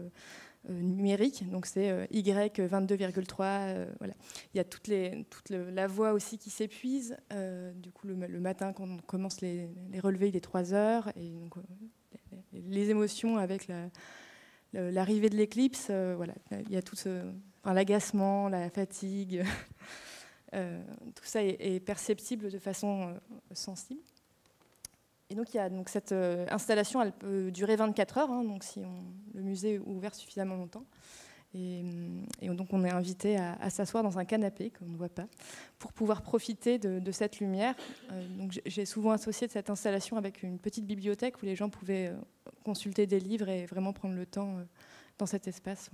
numérique, 0.68 1.48
donc 1.50 1.66
c'est 1.66 2.06
Y22,3. 2.12 3.86
voilà. 3.98 4.14
Il 4.52 4.58
y 4.58 4.60
a 4.60 4.64
toute, 4.64 4.88
les, 4.88 5.24
la 5.50 5.86
voix 5.86 6.12
aussi 6.12 6.38
qui 6.38 6.50
s'épuise. 6.50 7.16
du 7.74 7.90
coup, 7.90 8.06
le, 8.06 8.40
matin, 8.40 8.72
quand 8.72 8.88
on 8.88 8.98
commence 8.98 9.40
les, 9.40 9.70
relevés, 10.02 10.28
il 10.28 10.36
est 10.36 10.40
3 10.40 10.74
heures. 10.74 11.08
Et 11.16 11.34
les 12.52 12.90
émotions 12.90 13.36
avec 13.36 13.68
l'arrivée 14.72 15.30
de 15.30 15.36
l'éclipse. 15.36 15.88
Euh, 15.90 16.14
voilà, 16.16 16.34
il 16.50 16.72
y 16.72 16.76
a 16.76 16.82
tout 16.82 16.96
ce, 16.96 17.30
l'agacement, 17.64 18.48
la 18.48 18.70
fatigue. 18.70 19.44
Euh, 20.54 20.82
tout 21.14 21.26
ça 21.26 21.42
est, 21.42 21.78
perceptible 21.84 22.50
de 22.50 22.58
façon 22.58 23.10
euh, 23.10 23.14
sensible. 23.52 24.00
Et 25.28 25.34
donc, 25.34 25.52
il 25.52 25.58
y 25.58 25.60
a 25.60 25.68
donc 25.68 25.90
cette 25.90 26.12
installation, 26.12 27.02
elle 27.02 27.12
peut 27.12 27.50
durer 27.50 27.76
24 27.76 28.16
heures, 28.16 28.30
hein, 28.30 28.44
donc 28.44 28.64
si 28.64 28.80
le 29.34 29.42
musée 29.42 29.74
est 29.74 29.78
ouvert 29.78 30.14
suffisamment 30.14 30.56
longtemps. 30.56 30.86
Et, 31.54 31.82
donc 32.42 32.68
on 32.72 32.84
est 32.84 32.90
invité 32.90 33.38
à, 33.38 33.70
s'asseoir 33.70 34.02
dans 34.02 34.18
un 34.18 34.24
canapé 34.24 34.70
qu'on 34.70 34.84
ne 34.84 34.96
voit 34.96 35.08
pas 35.08 35.26
pour 35.78 35.92
pouvoir 35.92 36.22
profiter 36.22 36.78
de, 36.78 37.10
cette 37.10 37.40
lumière. 37.40 37.74
donc 38.36 38.60
j'ai 38.66 38.84
souvent 38.84 39.12
associé 39.12 39.48
cette 39.48 39.70
installation 39.70 40.18
avec 40.18 40.42
une 40.42 40.58
petite 40.58 40.86
bibliothèque 40.86 41.42
où 41.42 41.46
les 41.46 41.56
gens 41.56 41.70
pouvaient 41.70 42.12
consulter 42.64 43.06
des 43.06 43.18
livres 43.18 43.48
et 43.48 43.66
vraiment 43.66 43.92
prendre 43.94 44.14
le 44.14 44.26
temps 44.26 44.58
euh, 44.58 44.64
dans 45.18 45.26
cet 45.26 45.48
espace. 45.48 45.90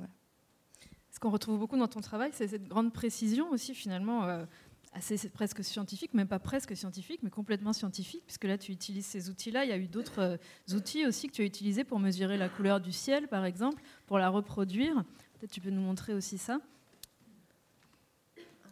Ce 1.12 1.20
qu'on 1.20 1.30
retrouve 1.30 1.58
beaucoup 1.58 1.76
dans 1.76 1.86
ton 1.86 2.00
travail, 2.00 2.30
c'est 2.32 2.48
cette 2.48 2.66
grande 2.66 2.92
précision 2.92 3.50
aussi 3.50 3.74
finalement. 3.74 4.24
Euh, 4.24 4.44
assez 4.96 5.28
presque 5.28 5.64
scientifique, 5.64 6.14
même 6.14 6.28
pas 6.28 6.38
presque 6.38 6.76
scientifique, 6.76 7.18
mais 7.24 7.30
complètement 7.30 7.72
scientifique, 7.72 8.22
puisque 8.26 8.44
là 8.44 8.56
tu 8.56 8.70
utilises 8.70 9.06
ces 9.06 9.28
outils-là. 9.28 9.64
Il 9.64 9.70
y 9.70 9.72
a 9.72 9.76
eu 9.76 9.88
d'autres 9.88 10.20
euh, 10.20 10.36
outils 10.76 11.04
aussi 11.04 11.26
que 11.26 11.32
tu 11.32 11.42
as 11.42 11.44
utilisés 11.44 11.82
pour 11.82 11.98
mesurer 11.98 12.36
la 12.36 12.48
couleur 12.48 12.80
du 12.80 12.92
ciel, 12.92 13.26
par 13.26 13.44
exemple, 13.44 13.82
pour 14.06 14.18
la 14.18 14.28
reproduire. 14.28 15.02
Tu 15.50 15.60
peux 15.60 15.70
nous 15.70 15.80
montrer 15.80 16.14
aussi 16.14 16.38
ça 16.38 16.60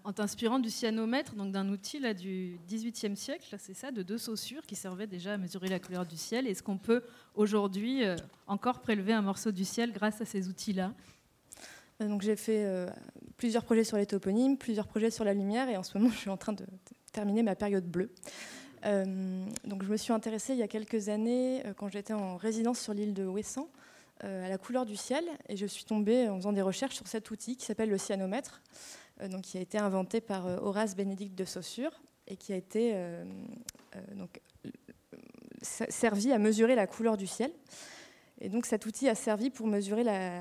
en 0.05 0.13
t'inspirant 0.13 0.59
du 0.59 0.71
cyanomètre, 0.71 1.35
donc 1.35 1.53
d'un 1.53 1.69
outil 1.69 2.01
là, 2.01 2.15
du 2.15 2.59
XVIIIe 2.69 3.17
siècle, 3.17 3.55
c'est 3.59 3.75
ça, 3.75 3.91
de 3.93 4.03
deux 4.03 4.19
saussures 4.19 4.63
qui 4.67 4.75
servaient 4.75 5.07
déjà 5.07 5.35
à 5.35 5.37
mesurer 5.37 5.69
la 5.69 5.79
couleur 5.79 6.07
du 6.07 6.17
ciel. 6.17 6.47
Est-ce 6.47 6.63
qu'on 6.63 6.79
peut 6.79 7.03
aujourd'hui 7.35 8.05
euh, 8.05 8.17
encore 8.47 8.81
prélever 8.81 9.13
un 9.13 9.23
morceau 9.23 9.53
du 9.53 9.65
ciel 9.65 9.93
grâce 9.93 10.21
à 10.21 10.25
ces 10.25 10.49
outils-là? 10.49 10.93
Euh, 12.01 12.19
j'ai 12.21 12.37
fait 12.37 12.65
euh, 12.65 12.89
plusieurs 13.37 13.65
projets 13.65 13.85
sur 13.85 13.97
les 13.97 14.07
toponymes, 14.07 14.57
plusieurs 14.57 14.89
projets 14.89 15.11
sur 15.11 15.25
la 15.25 15.35
lumière, 15.35 15.69
et 15.69 15.77
en 15.77 15.83
ce 15.83 15.97
moment 15.97 16.11
je 16.13 16.19
suis 16.19 16.31
en 16.31 16.37
train 16.37 16.53
de 16.53 16.65
terminer 17.13 17.43
ma 17.43 17.55
période 17.55 17.85
bleue. 17.85 18.11
donc 18.85 19.85
je 19.85 19.89
me 19.89 19.97
suis 19.97 20.13
intéressée 20.13 20.55
il 20.55 20.59
y 20.59 20.63
a 20.63 20.69
quelques 20.69 21.11
années, 21.11 21.63
quand 21.77 21.89
j'étais 21.89 22.15
en 22.15 22.37
résidence 22.37 22.81
sur 22.81 22.95
l'île 22.95 23.15
de 23.15 23.25
Ouessant, 23.25 23.69
à 24.23 24.49
la 24.49 24.59
couleur 24.59 24.87
du 24.87 24.97
ciel, 24.97 25.25
et 25.49 25.57
je 25.57 25.67
suis 25.67 25.85
tombée 25.85 26.29
en 26.29 26.37
faisant 26.37 26.53
des 26.53 26.63
recherches 26.63 26.95
sur 26.97 27.09
cet 27.09 27.31
outil 27.31 27.57
qui 27.57 27.67
s'appelle 27.67 27.91
le 27.91 27.99
cyanomètre. 27.99 28.63
Euh, 29.21 29.29
donc, 29.29 29.43
qui 29.43 29.59
a 29.59 29.61
été 29.61 29.79
inventé 29.79 30.21
par 30.21 30.47
euh, 30.47 30.57
Horace 30.61 30.97
Bénédicte 30.97 31.37
de 31.37 31.45
Saussure 31.45 32.03
et 32.29 32.37
qui 32.37 32.53
a 32.53 32.57
été 32.57 32.93
euh, 32.95 33.25
donc, 34.15 34.41
servi 35.63 36.33
à 36.33 36.39
mesurer 36.39 36.75
la 36.75 36.87
couleur 36.87 37.17
du 37.17 37.27
ciel. 37.27 37.53
Et 38.41 38.49
donc 38.49 38.67
cet 38.67 38.87
outil 38.87 39.09
a 39.09 39.15
servi 39.15 39.51
pour 39.51 39.69
mesurer 39.69 40.03
la, 40.03 40.41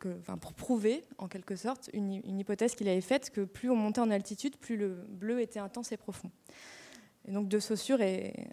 que, 0.00 0.18
enfin, 0.18 0.36
pour 0.36 0.52
prouver 0.52 1.02
en 1.16 1.28
quelque 1.28 1.56
sorte 1.56 1.88
une, 1.94 2.20
une 2.26 2.38
hypothèse 2.38 2.74
qu'il 2.74 2.88
avait 2.88 3.00
faite 3.00 3.30
que 3.30 3.42
plus 3.42 3.70
on 3.70 3.76
montait 3.76 4.02
en 4.02 4.10
altitude, 4.10 4.58
plus 4.58 4.76
le 4.76 5.06
bleu 5.08 5.40
était 5.40 5.60
intense 5.60 5.92
et 5.92 5.96
profond. 5.96 6.30
Et 7.28 7.32
donc 7.32 7.48
De 7.48 7.58
Saussure 7.58 8.00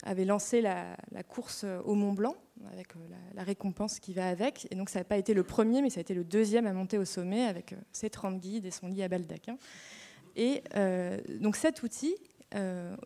avait 0.03 0.26
lancé 0.26 0.61
la, 0.61 0.95
course 1.28 1.65
au 1.86 1.95
Mont 1.95 2.13
Blanc, 2.13 2.36
avec 2.74 2.95
euh, 2.95 2.99
la, 3.34 3.43
récompense 3.43 3.99
qui 3.99 4.13
va 4.13 4.28
avec. 4.28 4.67
Et 4.72 4.76
donc 4.76 4.89
ça 4.89 4.99
n'a 4.99 5.05
pas 5.05 5.17
été 5.17 5.34
le 5.34 5.43
premier, 5.43 5.82
mais 5.82 5.89
ça 5.89 5.99
a 5.99 6.01
été 6.01 6.13
le 6.13 6.24
deuxième 6.24 6.67
à 6.67 6.74
monter 6.74 6.97
au 6.97 7.05
sommet, 7.05 7.45
avec 7.45 7.74
euh, 7.74 7.78
ses 7.91 8.09
30 8.09 8.39
guides 8.39 8.65
et 8.65 8.72
son 8.72 8.88
lit 8.88 9.03
à 9.03 9.07
baldaquin. 9.07 9.57
Et 10.36 10.63
euh, 10.76 11.20
donc 11.39 11.55
cet 11.55 11.84
outil, 11.84 12.15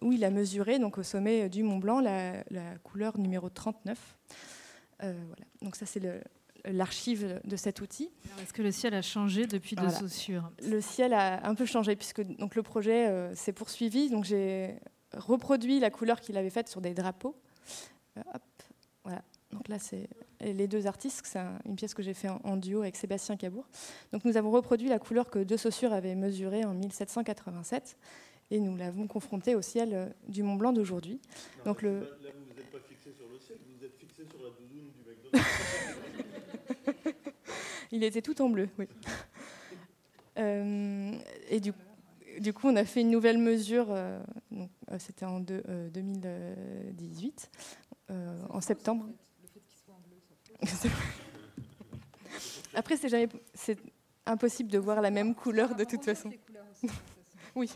où 0.01 0.13
il 0.13 0.23
a 0.23 0.29
mesuré 0.29 0.79
donc, 0.79 0.97
au 0.97 1.03
sommet 1.03 1.49
du 1.49 1.63
Mont 1.63 1.77
Blanc 1.77 1.99
la, 1.99 2.43
couleur 2.83 3.17
numéro 3.17 3.49
39. 3.49 4.17
voilà. 4.99 5.45
Donc 5.61 5.75
ça 5.75 5.85
c'est 5.85 6.01
l'archive 6.63 7.41
de 7.43 7.55
cet 7.57 7.81
outil. 7.81 8.09
Est-ce 8.41 8.53
que 8.53 8.61
le 8.61 8.71
ciel 8.71 8.93
a 8.93 9.01
changé 9.01 9.45
depuis 9.45 9.75
De 9.75 9.89
Saussure? 9.89 10.49
Le 10.65 10.79
ciel 10.79 11.13
a 11.13 11.45
un 11.45 11.55
peu 11.55 11.65
changé 11.65 11.97
puisque 11.97 12.21
donc, 12.21 12.55
le 12.55 12.63
projet 12.63 13.35
s'est 13.35 13.51
poursuivi. 13.51 14.09
Donc 14.09 14.23
j'ai 14.23 14.75
reproduit 15.15 15.79
la 15.79 15.89
couleur 15.89 16.19
qu'il 16.19 16.37
avait 16.37 16.49
faite 16.49 16.67
sur 16.67 16.81
des 16.81 16.93
drapeaux. 16.93 17.35
Euh, 18.17 18.21
voilà. 19.03 19.23
Donc 19.51 19.67
là, 19.67 19.77
c'est 19.79 20.07
les 20.41 20.67
deux 20.67 20.87
artistes. 20.87 21.25
C'est 21.25 21.39
une 21.65 21.75
pièce 21.75 21.93
que 21.93 22.01
j'ai 22.01 22.13
fait 22.13 22.29
en, 22.29 22.57
duo 22.57 22.81
avec 22.81 22.95
Sébastien 22.95 23.37
Cabour. 23.37 23.67
Donc 24.11 24.25
nous 24.25 24.35
avons 24.37 24.51
reproduit 24.51 24.89
la 24.89 24.99
couleur 24.99 25.29
que 25.29 25.39
De 25.39 25.57
Saussure 25.57 25.93
avait 25.93 26.15
mesurée 26.15 26.65
en 26.65 26.73
1787. 26.73 27.97
et 28.51 28.59
nous 28.59 28.75
l'avons 28.75 29.07
confronté 29.07 29.55
au 29.55 29.61
ciel 29.61 30.15
du 30.27 30.41
Mont 30.43 30.55
Blanc 30.55 30.73
d'aujourd'hui. 30.73 31.19
Donc 31.65 31.81
le... 31.81 31.99
Là, 31.99 32.07
vous 32.35 32.55
n'êtes 32.55 32.71
pas 32.71 32.79
fixé 32.79 33.13
sur 33.13 33.27
le 33.29 33.39
ciel, 33.39 33.57
vous 33.77 33.85
êtes 33.85 33.95
fixé 33.95 34.23
sur 34.25 34.41
la 34.41 34.49
doudoune 34.49 34.91
du 34.91 35.03
McDonald's. 35.07 35.49
Il 37.91 38.03
était 38.03 38.23
tout 38.23 38.41
en 38.41 38.49
bleu, 38.49 38.69
oui. 38.79 38.87
Euh, 40.39 41.13
et 41.49 41.59
du, 41.59 41.73
du, 42.39 42.53
coup, 42.53 42.67
on 42.67 42.75
a 42.75 42.85
fait 42.85 43.01
une 43.01 43.09
nouvelle 43.11 43.37
mesure, 43.37 43.87
euh, 43.89 44.19
euh, 44.51 44.65
c'était 44.99 45.25
en 45.25 45.39
de, 45.39 45.63
2018, 45.93 47.49
en 48.49 48.61
septembre. 48.61 49.07
Après, 52.75 52.97
c'est 52.97 53.09
jamais, 53.09 53.29
c'est 53.53 53.77
impossible 54.25 54.71
de 54.71 54.77
voir 54.77 55.01
la 55.01 55.11
même 55.11 55.35
couleur 55.35 55.75
de 55.75 55.83
toute 55.83 56.03
façon. 56.03 56.31
oui. 57.55 57.69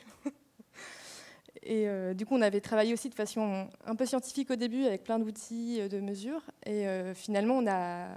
Et 1.63 1.87
du 2.15 2.25
coup, 2.25 2.35
on 2.35 2.41
avait 2.41 2.61
travaillé 2.61 2.93
aussi 2.93 3.09
de 3.09 3.15
façon 3.15 3.69
un 3.85 3.95
peu 3.95 4.05
scientifique 4.05 4.49
au 4.51 4.55
début, 4.55 4.85
avec 4.85 5.03
plein 5.03 5.19
d'outils 5.19 5.87
de 5.89 5.99
mesure. 5.99 6.41
Et 6.65 6.85
finalement, 7.13 7.57
on 7.57 7.67
a 7.67 8.07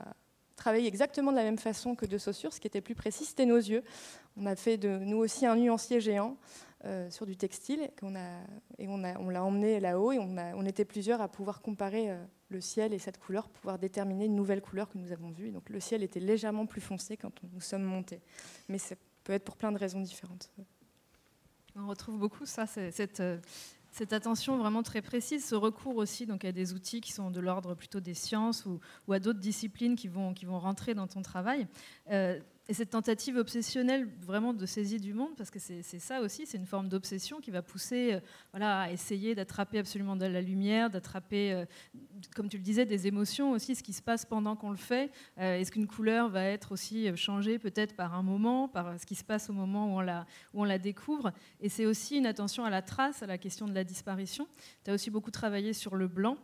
travaillé 0.60 0.86
exactement 0.86 1.32
de 1.32 1.36
la 1.36 1.42
même 1.42 1.58
façon 1.58 1.94
que 1.96 2.06
de 2.06 2.18
Saussure. 2.18 2.52
Ce 2.52 2.60
qui 2.60 2.66
était 2.66 2.82
plus 2.82 2.94
précis, 2.94 3.24
c'était 3.24 3.46
nos 3.46 3.56
yeux. 3.56 3.82
On 4.36 4.46
a 4.46 4.54
fait 4.54 4.76
de 4.76 4.98
nous 4.98 5.16
aussi 5.16 5.46
un 5.46 5.56
nuancier 5.56 6.00
géant 6.00 6.36
euh, 6.84 7.10
sur 7.10 7.26
du 7.26 7.36
textile 7.36 7.90
et 8.78 8.88
on, 8.88 8.98
l'a 8.98 9.44
emmené 9.44 9.80
là-haut 9.80 10.12
et 10.12 10.18
on, 10.18 10.64
était 10.64 10.84
plusieurs 10.84 11.20
à 11.20 11.28
pouvoir 11.28 11.62
comparer 11.62 12.10
euh, 12.10 12.24
le 12.50 12.60
ciel 12.60 12.92
et 12.92 12.98
cette 12.98 13.18
couleur, 13.18 13.48
pouvoir 13.48 13.78
déterminer 13.78 14.26
une 14.26 14.36
nouvelle 14.36 14.60
couleur 14.60 14.88
que 14.90 14.98
nous 14.98 15.12
avons 15.12 15.30
vue. 15.30 15.50
Donc 15.50 15.68
le 15.70 15.80
ciel 15.80 16.02
était 16.02 16.20
légèrement 16.20 16.66
plus 16.66 16.80
foncé 16.80 17.16
quand 17.16 17.32
nous 17.52 17.60
sommes 17.60 17.82
montés. 17.82 18.20
Mais 18.68 18.78
ça 18.78 18.94
peut 19.24 19.32
être 19.32 19.44
pour 19.44 19.56
plein 19.56 19.72
de 19.72 19.78
raisons 19.78 20.00
différentes. 20.00 20.52
On 21.76 21.88
retrouve 21.88 22.18
beaucoup 22.18 22.46
ça, 22.46 22.66
cette, 22.66 23.20
euh, 23.20 23.38
cette 23.90 24.12
attention 24.12 24.56
vraiment 24.56 24.82
très 24.82 25.02
précise, 25.02 25.44
ce 25.44 25.54
recours 25.54 25.96
aussi 25.96 26.26
donc, 26.26 26.44
à 26.44 26.52
des 26.52 26.72
outils 26.72 27.00
qui 27.00 27.12
sont 27.12 27.30
de 27.30 27.40
l'ordre 27.40 27.74
plutôt 27.74 28.00
des 28.00 28.14
sciences 28.14 28.66
ou, 28.66 28.80
à 29.12 29.18
d'autres 29.18 29.40
disciplines 29.40 29.96
qui 29.96 30.08
vont, 30.08 30.32
qui 30.32 30.46
rentrer 30.46 30.94
dans 30.94 31.06
ton 31.06 31.22
travail. 31.22 31.66
Euh, 32.10 32.38
et 32.68 32.74
cette 32.74 32.90
tentative 32.90 33.36
obsessionnelle 33.36 34.08
vraiment 34.20 34.54
de 34.54 34.64
saisie 34.64 35.00
du 35.00 35.12
monde, 35.12 35.34
parce 35.36 35.50
que 35.50 35.58
c'est 35.58 35.82
ça 35.82 36.20
aussi, 36.20 36.46
c'est 36.46 36.56
une 36.56 36.66
forme 36.66 36.88
d'obsession 36.88 37.40
qui 37.40 37.50
va 37.50 37.62
pousser 37.62 38.14
euh, 38.14 38.20
voilà, 38.52 38.82
à 38.82 38.90
essayer 38.92 39.34
d'attraper 39.34 39.78
absolument 39.78 40.14
de 40.14 40.24
la 40.24 40.40
lumière, 40.40 40.88
d'attraper, 40.88 41.52
euh, 41.52 41.64
comme 42.36 42.48
tu 42.48 42.58
le 42.58 42.62
disais, 42.62 42.86
des 42.86 43.08
émotions 43.08 43.50
aussi, 43.52 43.74
ce 43.74 43.82
qui 43.82 43.92
se 43.92 44.02
passe 44.02 44.24
pendant 44.24 44.54
qu'on 44.54 44.70
le 44.70 44.76
fait. 44.76 45.10
Euh, 45.38 45.58
est-ce 45.58 45.72
qu'une 45.72 45.88
couleur 45.88 46.28
va 46.28 46.44
être 46.44 46.70
aussi 46.70 47.16
changée 47.16 47.58
peut-être 47.58 47.96
par 47.96 48.14
un 48.14 48.22
moment, 48.22 48.68
par 48.68 49.00
ce 49.00 49.06
qui 49.06 49.16
se 49.16 49.24
passe 49.24 49.50
au 49.50 49.52
moment 49.52 49.92
où 49.92 49.98
on 49.98 50.00
la, 50.00 50.26
où 50.54 50.60
on 50.62 50.64
la 50.64 50.78
découvre? 50.78 51.32
Et 51.60 51.68
c'est 51.68 51.86
aussi 51.86 52.18
une 52.18 52.26
attention 52.26 52.64
à 52.64 52.70
la 52.70 52.82
trace, 52.82 53.22
à 53.22 53.26
la 53.26 53.38
question 53.38 53.66
de 53.66 53.74
la 53.74 53.82
disparition. 53.82 54.46
Tu 54.84 54.92
as 54.92 54.94
aussi 54.94 55.10
beaucoup 55.10 55.32
travaillé 55.32 55.72
sur 55.72 55.96
le 55.96 56.06
blanc 56.06 56.36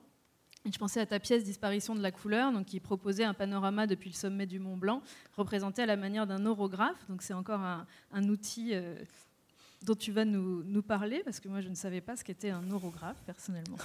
je 0.73 0.79
pensais 0.79 1.01
à 1.01 1.07
ta 1.07 1.19
pièce 1.21 1.45
Disparition 1.45 1.95
de 1.95 2.03
la 2.03 2.11
couleur, 2.11 2.53
donc 2.53 2.67
qui 2.67 2.81
proposait 2.81 3.25
un 3.25 3.35
panorama 3.35 3.87
depuis 3.87 4.11
le 4.11 4.15
sommet 4.15 4.47
du 4.47 4.59
Mont 4.59 4.77
Blanc, 4.77 5.03
représenté 5.37 5.83
à 5.83 5.87
la 5.87 5.97
manière 5.97 6.27
d'un 6.27 6.45
orographe. 6.47 6.99
Donc 7.09 7.23
c'est 7.23 7.35
encore 7.35 7.61
un, 7.61 8.29
outil 8.29 8.71
euh, 8.73 8.95
dont 9.83 9.95
tu 9.95 10.13
vas 10.13 10.25
nous, 10.25 10.63
nous, 10.65 10.83
parler, 10.83 11.23
parce 11.25 11.41
que 11.41 11.49
moi 11.49 11.61
je 11.61 11.69
ne 11.69 11.75
savais 11.75 12.01
pas 12.01 12.17
ce 12.17 12.25
qu'était 12.25 12.51
un 12.51 12.71
orographe 12.71 13.23
personnellement. 13.25 13.79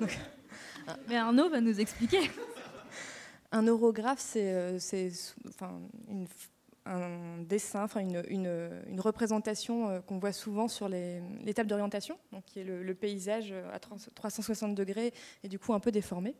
Mais 1.08 1.16
Arnaud 1.16 1.50
va 1.50 1.60
nous 1.60 1.80
expliquer. 1.80 2.30
Un 3.52 3.66
orographe, 3.66 4.20
c'est 4.20 4.52
euh, 4.54 4.78
enfin, 5.48 5.80
une 6.08 6.26
un 6.88 7.42
dessin, 7.42 7.84
enfin 7.84 8.00
une, 8.00 9.00
représentation 9.00 9.88
euh, 9.88 10.00
qu'on 10.00 10.18
voit 10.18 10.32
souvent 10.32 10.68
sur 10.68 10.88
les, 10.88 11.22
tables 11.54 11.68
d'orientation, 11.68 12.18
donc 12.32 12.44
qui 12.46 12.60
est 12.60 12.64
le, 12.64 12.94
paysage 12.94 13.52
à 13.72 13.78
360 13.78 14.74
degrés 14.74 15.12
et 15.44 15.48
du 15.48 15.58
coup 15.58 15.74
un 15.74 15.80
peu 15.80 15.92
déformé. 15.92 16.34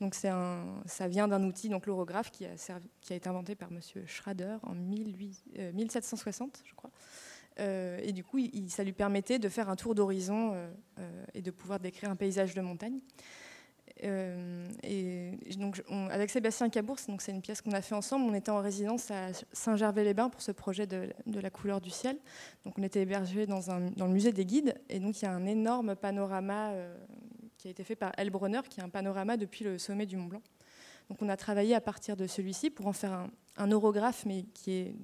Donc 0.00 0.16
un, 0.24 0.82
ça 0.86 1.06
vient 1.06 1.28
d'un 1.28 1.44
outil, 1.44 1.68
donc 1.68 1.86
l'orographe, 1.86 2.30
qui 2.30 2.44
a, 2.44 2.54
été 3.10 3.28
inventé 3.28 3.54
par 3.54 3.70
Monsieur 3.70 4.04
Schrader 4.06 4.56
en 4.64 4.74
1760, 4.74 6.56
euh, 6.56 6.60
je 6.64 6.74
crois. 6.74 6.90
Euh, 7.60 8.00
et 8.02 8.12
du 8.12 8.24
coup, 8.24 8.40
ça 8.68 8.82
lui 8.82 8.92
permettait 8.92 9.38
de 9.38 9.48
faire 9.48 9.68
un 9.68 9.76
tour 9.76 9.94
d'horizon 9.94 10.56
et 11.34 11.42
de 11.42 11.50
pouvoir 11.50 11.78
décrire 11.78 12.10
un 12.10 12.16
paysage 12.16 12.54
de 12.54 12.62
montagne. 12.62 12.98
Euh, 14.04 14.68
et 14.82 15.32
donc, 15.56 15.82
avec 16.10 16.30
Sébastien 16.30 16.68
Cabours, 16.68 16.98
donc 17.08 17.22
c'est 17.22 17.32
une 17.32 17.42
pièce 17.42 17.60
qu'on 17.60 17.72
a 17.72 17.82
fait 17.82 17.94
ensemble. 17.94 18.24
On 18.24 18.34
était 18.34 18.50
en 18.50 18.60
résidence 18.60 19.10
à 19.10 19.28
Saint-Gervais-les-Bains 19.52 20.28
pour 20.28 20.42
ce 20.42 20.52
projet 20.52 20.86
de, 20.86 21.12
la 21.26 21.50
couleur 21.50 21.80
du 21.80 21.90
ciel. 21.90 22.18
Donc, 22.64 22.78
on 22.78 22.82
était 22.82 23.02
hébergé 23.02 23.46
dans, 23.46 23.60
dans, 23.60 24.06
le 24.06 24.12
musée 24.12 24.32
des 24.32 24.44
guides. 24.44 24.74
Et 24.88 24.98
donc, 24.98 25.20
il 25.20 25.24
y 25.24 25.28
a 25.28 25.32
un 25.32 25.46
énorme 25.46 25.94
panorama 25.94 26.70
euh, 26.70 26.96
qui 27.58 27.68
a 27.68 27.70
été 27.70 27.84
fait 27.84 27.96
par 27.96 28.12
Elbronner, 28.16 28.60
qui 28.68 28.80
est 28.80 28.82
un 28.82 28.88
panorama 28.88 29.36
depuis 29.36 29.64
le 29.64 29.78
sommet 29.78 30.06
du 30.06 30.16
Mont 30.16 30.26
Blanc. 30.26 30.42
Donc, 31.08 31.20
on 31.22 31.28
a 31.28 31.36
travaillé 31.36 31.74
à 31.74 31.80
partir 31.80 32.16
de 32.16 32.26
celui-ci 32.26 32.70
pour 32.70 32.86
en 32.86 32.92
faire 32.92 33.12
un, 33.12 33.30
un 33.56 33.72
orographe, 33.72 34.24
mais 34.26 34.44
qui 34.54 34.72
est 34.72 34.94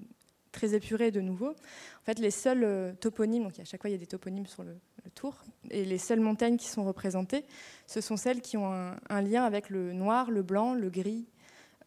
très 0.53 0.74
épuré 0.74 1.11
de 1.11 1.20
nouveau. 1.20 1.51
En 1.51 2.05
fait, 2.05 2.18
les 2.18 2.30
seuls 2.30 2.64
euh, 2.64 2.92
toponymes, 2.94 3.44
donc 3.44 3.59
à 3.59 3.64
chaque 3.64 3.80
fois 3.80 3.90
il 3.90 3.94
y 3.94 3.96
a 3.96 3.99
des 3.99 4.07
toponymes 4.07 4.46
sur 4.46 4.62
le, 4.62 4.76
tour, 5.14 5.42
et 5.70 5.84
les 5.84 5.96
seules 5.96 6.20
montagnes 6.20 6.59
qui 6.59 6.68
sont 6.68 6.84
représentées, 6.84 7.46
ce 7.86 8.03
sont 8.03 8.18
celles 8.18 8.42
qui 8.42 8.59
ont 8.59 8.70
un, 9.09 9.22
lien 9.22 9.44
avec 9.44 9.70
le 9.70 9.94
noir, 9.94 10.30
le 10.30 10.42
blanc, 10.42 10.74
le 10.74 10.90
gris, 10.90 11.26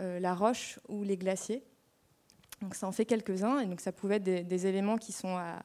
euh, 0.02 0.20
la 0.20 0.34
roche 0.34 0.80
ou 0.90 1.04
les 1.04 1.18
glaciers. 1.18 1.64
Donc 2.62 2.74
ça 2.74 2.88
en 2.88 2.92
fait 2.92 3.06
quelques-uns, 3.06 3.60
et 3.60 3.68
donc 3.68 3.80
ça 3.80 3.92
pouvait 3.92 4.16
être 4.16 4.24
des, 4.24 4.68
éléments 4.68 4.98
qui 4.98 5.12
sont 5.12 5.38
à 5.38 5.64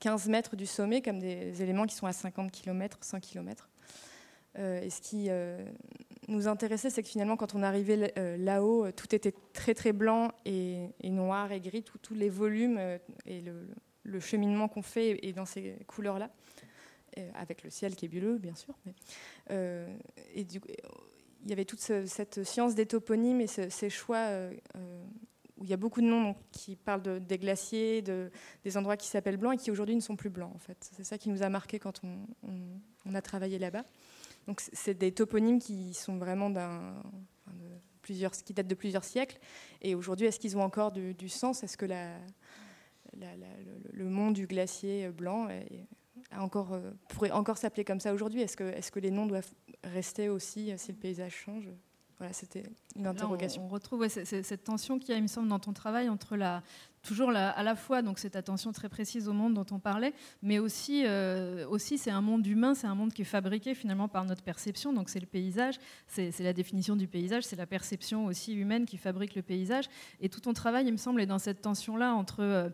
15 0.00 0.28
mètres 0.28 0.56
du 0.56 0.66
sommet, 0.66 1.02
comme 1.02 1.20
des 1.20 1.62
éléments 1.62 1.86
qui 1.86 1.94
sont 1.94 2.06
à 2.06 2.12
50 2.12 2.50
km, 2.50 2.98
100 3.00 3.20
km. 3.20 3.68
Et 4.56 4.90
ce 4.90 5.00
qui 5.00 5.30
nous 6.28 6.48
intéressait, 6.48 6.90
c'est 6.90 7.02
que 7.02 7.08
finalement, 7.08 7.36
quand 7.36 7.54
on 7.54 7.62
arrivait 7.62 8.12
euh, 8.18 8.36
là-haut, 8.36 8.86
euh, 8.86 8.92
tout 8.92 9.12
était 9.14 9.34
très 9.52 9.74
très 9.74 9.92
blanc 9.92 10.30
et, 10.44 10.88
noir 11.04 11.50
et 11.52 11.60
gris, 11.60 11.82
tous 11.82 12.14
les 12.14 12.28
volumes 12.28 12.76
euh, 12.78 12.98
et 13.26 13.40
le, 13.40 14.20
cheminement 14.20 14.68
qu'on 14.68 14.82
fait 14.82 15.24
est 15.26 15.32
dans 15.32 15.44
ces 15.44 15.76
couleurs-là, 15.86 16.30
avec 17.34 17.62
le 17.62 17.70
ciel 17.70 17.94
qui 17.94 18.06
est 18.06 18.08
bleu, 18.08 18.38
bien 18.38 18.54
sûr. 18.54 18.74
et 19.50 20.44
du, 20.44 20.60
il 21.44 21.50
y 21.50 21.52
avait 21.52 21.64
toute 21.64 21.80
cette 21.80 22.42
science 22.42 22.74
des 22.74 22.86
toponymes 22.86 23.40
et 23.40 23.46
ces 23.46 23.90
choix 23.90 24.28
où 25.56 25.64
il 25.64 25.70
y 25.70 25.72
a 25.72 25.76
beaucoup 25.76 26.00
de 26.00 26.06
noms 26.06 26.34
qui 26.50 26.74
parlent 26.74 27.02
de, 27.02 27.18
des 27.18 27.38
glaciers, 27.38 28.02
de, 28.02 28.30
des 28.64 28.76
endroits 28.76 28.96
qui 28.96 29.06
s'appellent 29.06 29.36
blancs 29.36 29.54
et 29.54 29.58
qui 29.58 29.70
aujourd'hui 29.70 29.94
ne 29.94 30.00
sont 30.00 30.16
plus 30.16 30.30
blancs. 30.30 30.52
En 30.54 30.58
fait, 30.58 30.76
c'est 30.96 31.04
ça 31.04 31.16
qui 31.16 31.28
nous 31.28 31.42
a 31.42 31.48
marqué 31.48 31.78
quand 31.78 32.00
on 32.04 33.14
a 33.14 33.22
travaillé 33.22 33.58
là-bas. 33.58 33.84
Donc 34.46 34.60
c'est 34.72 34.94
des 34.94 35.12
toponymes 35.12 35.58
qui 35.58 35.94
sont 35.94 36.16
vraiment 36.16 36.50
d'un, 36.50 37.02
plusieurs, 38.02 38.32
qui 38.32 38.52
datent 38.52 38.68
de 38.68 38.74
plusieurs 38.74 39.04
siècles. 39.04 39.38
Et 39.80 39.94
aujourd'hui, 39.94 40.26
est-ce 40.26 40.38
qu'ils 40.38 40.56
ont 40.56 40.62
encore 40.62 40.92
du, 40.92 41.28
sens? 41.28 41.62
Est-ce 41.62 41.76
que 41.76 41.86
le, 43.14 44.04
monde 44.04 44.34
du 44.34 44.46
glacier 44.46 45.08
blanc 45.08 45.48
euh, 45.50 45.60
pourrait 47.08 47.30
encore 47.30 47.58
s'appeler 47.58 47.84
comme 47.84 48.00
ça 48.00 48.12
aujourd'hui? 48.12 48.42
Est-ce 48.42 48.90
que, 48.90 49.00
les 49.00 49.10
noms 49.10 49.26
doivent 49.26 49.52
rester 49.84 50.28
aussi 50.28 50.72
si 50.76 50.92
le 50.92 50.98
paysage 50.98 51.34
change? 51.34 51.68
Voilà, 52.22 52.34
c'était 52.34 52.62
une 52.94 53.08
interrogation. 53.08 53.64
on, 53.64 53.68
retrouve 53.68 54.06
cette 54.06 54.62
tension 54.62 55.00
qu'il 55.00 55.10
y 55.10 55.12
a, 55.12 55.16
il 55.16 55.22
me 55.22 55.26
semble, 55.26 55.48
dans 55.48 55.58
ton 55.58 55.72
travail 55.72 56.08
entre 56.08 56.36
la, 56.36 56.62
toujours 57.02 57.30
à 57.30 57.62
la 57.64 57.74
fois 57.74 58.00
donc 58.00 58.20
cette 58.20 58.36
attention 58.36 58.70
très 58.70 58.88
précise 58.88 59.26
au 59.26 59.32
monde 59.32 59.54
dont 59.54 59.66
on 59.72 59.80
parlait, 59.80 60.14
mais 60.40 60.60
aussi, 60.60 61.02
euh, 61.04 61.66
aussi 61.66 61.98
c'est 61.98 62.12
un 62.12 62.20
monde 62.20 62.46
humain, 62.46 62.76
c'est 62.76 62.86
un 62.86 62.94
monde 62.94 63.12
qui 63.12 63.22
est 63.22 63.24
fabriqué 63.24 63.74
finalement 63.74 64.06
par 64.06 64.24
notre 64.24 64.44
perception. 64.44 64.92
Donc 64.92 65.08
c'est 65.08 65.18
le 65.18 65.26
paysage, 65.26 65.80
c'est 66.06 66.38
la 66.38 66.52
définition 66.52 66.94
du 66.94 67.08
paysage, 67.08 67.42
c'est 67.42 67.56
la 67.56 67.66
perception 67.66 68.26
aussi 68.26 68.54
humaine 68.54 68.86
qui 68.86 68.98
fabrique 68.98 69.34
le 69.34 69.42
paysage. 69.42 69.86
Et 70.20 70.28
tout 70.28 70.40
ton 70.40 70.52
travail, 70.52 70.86
il 70.86 70.92
me 70.92 70.98
semble, 70.98 71.20
est 71.20 71.26
dans 71.26 71.40
cette 71.40 71.60
tension-là 71.60 72.14
entre 72.14 72.40
euh, 72.40 72.68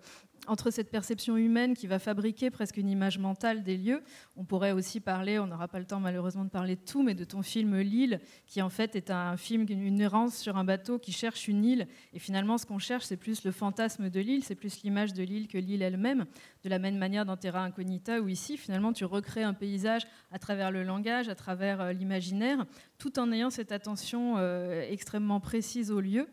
entre 0.46 0.70
cette 0.70 0.90
perception 0.90 1.36
humaine 1.36 1.74
qui 1.74 1.86
va 1.86 1.98
fabriquer 1.98 2.50
presque 2.50 2.76
une 2.76 2.88
image 2.88 3.18
mentale 3.18 3.62
des 3.62 3.76
lieux. 3.76 4.02
On 4.36 4.44
pourrait 4.44 4.72
aussi 4.72 5.00
parler, 5.00 5.38
on 5.38 5.46
n'aura 5.46 5.68
pas 5.68 5.78
le 5.78 5.84
temps 5.84 6.00
malheureusement 6.00 6.44
de 6.44 6.50
parler 6.50 6.76
de 6.76 6.80
tout, 6.80 7.02
mais 7.02 7.14
de 7.14 7.24
ton 7.24 7.42
film 7.42 7.78
L'île, 7.78 8.20
qui 8.46 8.62
en 8.62 8.68
fait 8.68 8.96
est 8.96 9.10
un 9.10 9.36
film, 9.36 9.66
une 9.68 10.00
errance 10.00 10.36
sur 10.36 10.56
un 10.56 10.64
bateau 10.64 10.98
qui 10.98 11.12
cherche 11.12 11.48
une 11.48 11.64
île. 11.64 11.86
Et 12.12 12.18
finalement, 12.18 12.58
ce 12.58 12.66
qu'on 12.66 12.78
cherche, 12.78 13.04
c'est 13.04 13.16
plus 13.16 13.44
le 13.44 13.52
fantasme 13.52 14.10
de 14.10 14.20
l'île, 14.20 14.44
c'est 14.44 14.54
plus 14.54 14.82
l'image 14.82 15.12
de 15.12 15.22
l'île 15.22 15.48
que 15.48 15.58
l'île 15.58 15.82
elle-même. 15.82 16.26
De 16.64 16.68
la 16.68 16.78
même 16.78 16.96
manière 16.96 17.24
dans 17.24 17.36
Terra 17.36 17.62
Incognita, 17.62 18.20
où 18.20 18.28
ici, 18.28 18.56
finalement, 18.56 18.92
tu 18.92 19.04
recrées 19.04 19.42
un 19.42 19.54
paysage 19.54 20.02
à 20.32 20.38
travers 20.38 20.70
le 20.70 20.82
langage, 20.82 21.28
à 21.28 21.34
travers 21.34 21.80
euh, 21.80 21.92
l'imaginaire, 21.92 22.66
tout 22.98 23.18
en 23.18 23.30
ayant 23.32 23.50
cette 23.50 23.72
attention 23.72 24.34
euh, 24.38 24.82
extrêmement 24.88 25.40
précise 25.40 25.90
au 25.90 26.00
lieu 26.00 26.28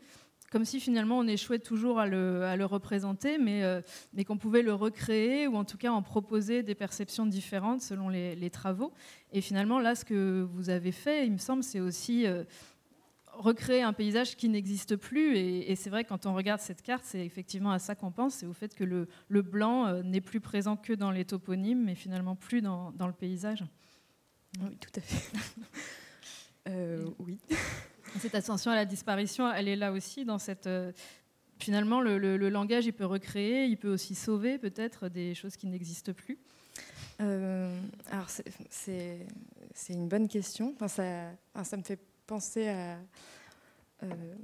comme 0.55 0.63
si 0.63 0.79
finalement 0.79 1.17
on 1.17 1.27
échouait 1.27 1.59
toujours 1.59 1.99
à 1.99 2.07
le, 2.07 2.63
représenter, 2.63 3.37
euh, 3.37 3.81
mais, 4.13 4.23
qu'on 4.23 4.37
pouvait 4.37 4.61
le 4.61 4.73
recréer 4.73 5.47
ou 5.47 5.57
en 5.57 5.65
tout 5.65 5.75
cas 5.75 5.91
en 5.91 6.01
proposer 6.01 6.63
des 6.63 6.75
perceptions 6.75 7.25
différentes 7.25 7.81
selon 7.81 8.07
les, 8.07 8.49
travaux. 8.49 8.93
Et 9.33 9.41
finalement, 9.41 9.79
là, 9.79 9.95
ce 9.95 10.05
que 10.05 10.47
vous 10.53 10.69
avez 10.69 10.93
fait, 10.93 11.27
il 11.27 11.33
me 11.33 11.39
semble, 11.39 11.61
c'est 11.61 11.81
aussi, 11.81 12.25
euh, 12.25 12.45
recréer 13.33 13.81
un 13.81 13.91
paysage 13.91 14.37
qui 14.37 14.47
n'existe 14.47 14.95
plus. 14.95 15.35
Et, 15.35 15.75
c'est 15.75 15.89
vrai, 15.89 16.05
quand 16.05 16.25
on 16.25 16.33
regarde 16.33 16.61
cette 16.61 16.81
carte, 16.81 17.03
c'est 17.03 17.25
effectivement 17.25 17.71
à 17.71 17.79
ça 17.79 17.93
qu'on 17.93 18.13
pense, 18.13 18.35
c'est 18.35 18.45
au 18.45 18.53
fait 18.53 18.73
que 18.73 18.85
le, 18.85 19.09
le 19.27 19.41
blanc 19.41 19.87
euh, 19.87 20.03
n'est 20.03 20.21
plus 20.21 20.39
présent 20.39 20.77
que 20.77 20.93
dans 20.93 21.11
les 21.11 21.25
toponymes, 21.25 21.83
mais 21.83 21.95
finalement 21.95 22.37
plus 22.37 22.61
dans, 22.61 22.91
dans 22.91 23.07
le 23.07 23.13
paysage. 23.13 23.65
Oui, 24.61 24.77
tout 24.77 24.91
à 24.95 25.01
fait. 25.01 25.37
euh, 26.69 27.09
oui. 27.19 27.39
Cette 28.19 28.35
ascension 28.35 28.71
à 28.71 28.75
la 28.75 28.85
disparition, 28.85 29.51
elle 29.51 29.67
est 29.67 29.75
là 29.75 29.91
aussi 29.91 30.25
dans 30.25 30.39
cette. 30.39 30.67
Euh, 30.67 30.91
finalement, 31.59 32.01
le, 32.01 32.17
le, 32.17 32.49
langage, 32.49 32.85
il 32.85 32.93
peut 32.93 33.05
recréer, 33.05 33.65
il 33.65 33.77
peut 33.77 33.91
aussi 33.91 34.15
sauver 34.15 34.57
peut-être 34.57 35.09
des 35.09 35.33
choses 35.33 35.55
qui 35.55 35.67
n'existent 35.67 36.13
plus. 36.13 36.37
Euh, 37.21 37.79
alors, 38.11 38.27
c'est 38.69 39.25
une 39.89 40.07
bonne 40.07 40.27
question. 40.27 40.73
Enfin, 40.75 40.87
ça, 40.87 41.63
ça 41.63 41.77
me 41.77 41.83
fait 41.83 41.99
penser 42.27 42.73
euh, 44.03 44.35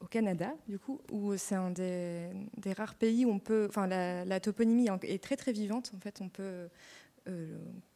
au 0.00 0.06
Canada, 0.06 0.54
du 0.68 0.78
coup, 0.78 1.00
où 1.10 1.36
c'est 1.36 1.56
un 1.56 1.70
des, 1.70 2.30
rares 2.76 2.94
pays 2.94 3.24
où 3.24 3.30
on 3.30 3.40
peut, 3.40 3.66
enfin, 3.68 3.86
la, 3.86 4.40
toponymie 4.40 4.88
est 5.02 5.22
très 5.22 5.36
très 5.36 5.52
vivante. 5.52 5.92
En 5.96 6.00
fait, 6.00 6.20
on 6.20 6.28
peut 6.28 6.68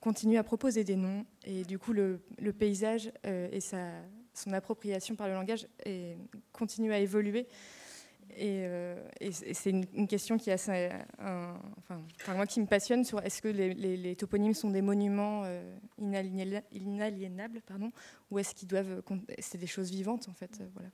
continuer 0.01 0.37
à 0.37 0.43
proposer 0.43 0.85
des 0.85 0.97
noms 0.97 1.25
et 1.45 1.65
du 1.65 1.79
coup, 1.79 1.93
le, 1.93 2.21
paysage 2.59 3.13
euh, 3.27 3.49
et 3.53 3.61
sa, 3.61 3.89
son 4.35 4.53
appropriation 4.53 5.15
par 5.15 5.29
le 5.29 5.35
langage 5.35 5.67
et, 5.85 6.17
continue 6.53 6.93
à 6.93 6.99
évoluer. 6.99 7.47
Et, 8.37 8.67
c'est 9.31 9.71
une, 9.71 10.09
question 10.09 10.39
qui 10.39 10.51
est 10.51 10.55
assez, 10.55 10.91
enfin, 11.19 12.35
moi 12.35 12.47
qui 12.47 12.61
me 12.61 12.67
passionne 12.67 13.05
sur 13.05 13.21
est-ce 13.21 13.43
que 13.43 13.49
les, 13.49 14.17
toponymes 14.17 14.55
sont 14.55 14.71
des 14.71 14.83
monuments 14.83 15.45
inaliénables, 15.99 17.61
pardon, 17.67 17.93
ou 18.31 18.39
est-ce 18.39 18.55
qu'ils 18.55 18.69
doivent, 18.69 19.03
c'est 19.39 19.59
des 19.59 19.67
choses 19.67 19.91
vivantes 19.91 20.29
en 20.29 20.33
fait, 20.33 20.63
voilà. 20.75 20.89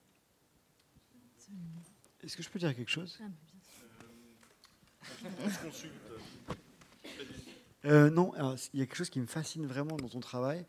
Est-ce 2.22 2.36
que 2.36 2.42
je 2.42 2.50
peux 2.50 2.58
dire 2.58 2.74
quelque 2.74 2.90
chose? 2.90 3.18
Ah, 3.22 3.26
euh, 7.84 8.10
Non, 8.10 8.32
il 8.74 8.80
y 8.80 8.82
a 8.82 8.86
quelque 8.86 8.96
chose 8.96 9.10
qui 9.10 9.20
me 9.20 9.26
fascine 9.26 9.66
vraiment 9.66 9.96
dans 9.96 10.08
ton 10.08 10.20
travail, 10.20 10.64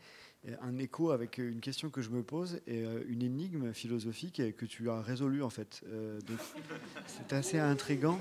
un 0.61 0.77
écho 0.77 1.11
avec 1.11 1.37
une 1.37 1.59
question 1.59 1.89
que 1.89 2.01
je 2.01 2.09
me 2.09 2.23
pose 2.23 2.61
et 2.65 2.83
euh, 2.83 3.03
une 3.07 3.21
énigme 3.21 3.73
philosophique 3.73 4.41
que 4.55 4.65
tu 4.65 4.89
as 4.89 5.01
résolue 5.01 5.43
en 5.43 5.49
fait. 5.49 5.81
Euh, 5.87 6.19
c'est 7.07 7.33
assez 7.33 7.59
intrigant. 7.59 8.19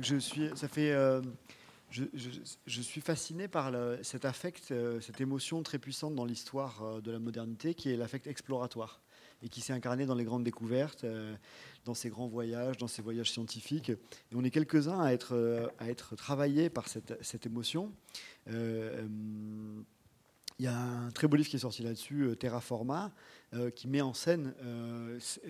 je 0.00 0.16
suis, 0.16 0.50
ça 0.54 0.68
fait, 0.68 0.94
je, 1.90 2.80
suis 2.80 3.00
fasciné 3.00 3.48
par 3.48 3.72
cet 4.02 4.24
affect, 4.24 4.72
cette 5.00 5.20
émotion 5.20 5.62
très 5.62 5.78
puissante 5.78 6.14
dans 6.14 6.24
l'histoire 6.24 7.02
de 7.02 7.10
la 7.10 7.18
modernité, 7.18 7.74
qui 7.74 7.90
est 7.90 7.96
l'affect 7.96 8.26
exploratoire 8.26 9.02
et 9.42 9.48
qui 9.48 9.60
s'est 9.60 9.72
incarné 9.72 10.06
dans 10.06 10.14
les 10.14 10.24
grandes 10.24 10.44
découvertes, 10.44 11.04
euh, 11.04 11.34
dans 11.84 11.94
ces 11.94 12.10
grands 12.10 12.28
voyages, 12.28 12.76
dans 12.76 12.88
ces 12.88 13.02
voyages 13.02 13.30
scientifiques. 13.30 13.90
Et 13.90 14.34
on 14.34 14.44
est 14.44 14.50
quelques-uns 14.50 15.00
à 15.00 15.12
être, 15.12 15.34
euh, 15.34 15.66
à 15.78 15.88
être 15.88 16.16
travaillés 16.16 16.68
par 16.70 16.88
cette, 16.88 17.16
cette 17.22 17.46
émotion. 17.46 17.92
Euh, 18.48 19.06
il 20.60 20.64
y 20.64 20.66
a 20.66 20.78
un 20.78 21.10
très 21.10 21.26
beau 21.26 21.36
livre 21.36 21.48
qui 21.48 21.56
est 21.56 21.60
sorti 21.60 21.82
là-dessus, 21.82 22.36
Terraforma, 22.38 23.14
qui 23.74 23.88
met 23.88 24.02
en 24.02 24.12
scène, 24.12 24.52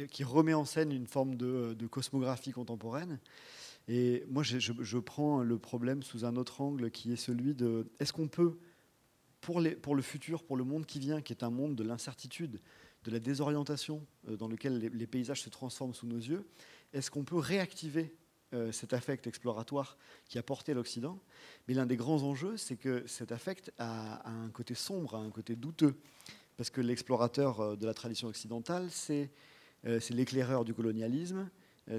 qui 0.09 0.23
remet 0.23 0.55
en 0.55 0.65
scène 0.65 0.93
une 0.93 1.09
forme 1.09 1.35
de, 1.35 1.87
cosmographie 1.89 2.53
contemporaine. 2.53 3.19
Et 3.89 4.25
moi, 4.29 4.45
je, 4.45 4.99
prends 4.99 5.43
le 5.43 5.59
problème 5.59 6.05
sous 6.05 6.25
un 6.25 6.37
autre 6.37 6.61
angle, 6.61 6.93
qui 6.93 7.13
est 7.13 7.17
celui 7.17 7.55
de 7.55 7.91
est-ce 7.99 8.13
qu'on 8.13 8.29
peut, 8.29 8.57
pour, 9.41 9.61
le 9.61 10.03
futur, 10.03 10.45
pour 10.45 10.57
le 10.57 10.63
monde 10.63 10.87
qui 10.87 11.01
vient, 11.01 11.21
qui 11.21 11.33
est 11.33 11.43
un 11.43 11.51
monde 11.51 11.75
de 11.75 11.83
l'incertitude, 11.83 12.61
de 13.03 13.11
la 13.11 13.19
désorientation 13.19 14.07
euh, 14.29 14.37
dans 14.37 14.47
lequel 14.47 14.79
les, 14.79 15.07
paysages 15.09 15.43
se 15.43 15.51
transforment 15.51 15.95
sous 15.95 16.07
nos 16.07 16.19
yeux, 16.19 16.47
est-ce 16.93 17.11
qu'on 17.11 17.25
peut 17.25 17.39
réactiver 17.39 18.15
euh, 18.53 18.73
cet 18.73 18.93
affect 18.93 19.27
exploratoire 19.27 19.97
qui 20.29 20.39
a 20.39 20.43
porté 20.43 20.75
l'Occident 20.75 21.19
Mais 21.69 21.75
l'un 21.75 21.87
des 21.87 21.97
grands 21.97 22.23
enjeux, 22.23 22.57
c'est 22.57 22.77
que 22.77 23.07
cet 23.07 23.33
affect 23.33 23.73
a, 23.79 24.29
un 24.29 24.49
côté 24.51 24.75
sombre, 24.75 25.15
a 25.15 25.19
un 25.19 25.31
côté 25.31 25.57
douteux, 25.57 25.95
parce 26.57 26.71
que 26.71 26.81
l'explorateur 26.81 27.61
euh, 27.61 27.77
de 27.77 27.87
la 27.87 27.95
tradition 27.95 28.29
occidentale, 28.29 28.91
c'est 28.91 29.31
l'éclaireur 30.11 30.67
du 30.67 30.75
colonialisme, 30.75 31.49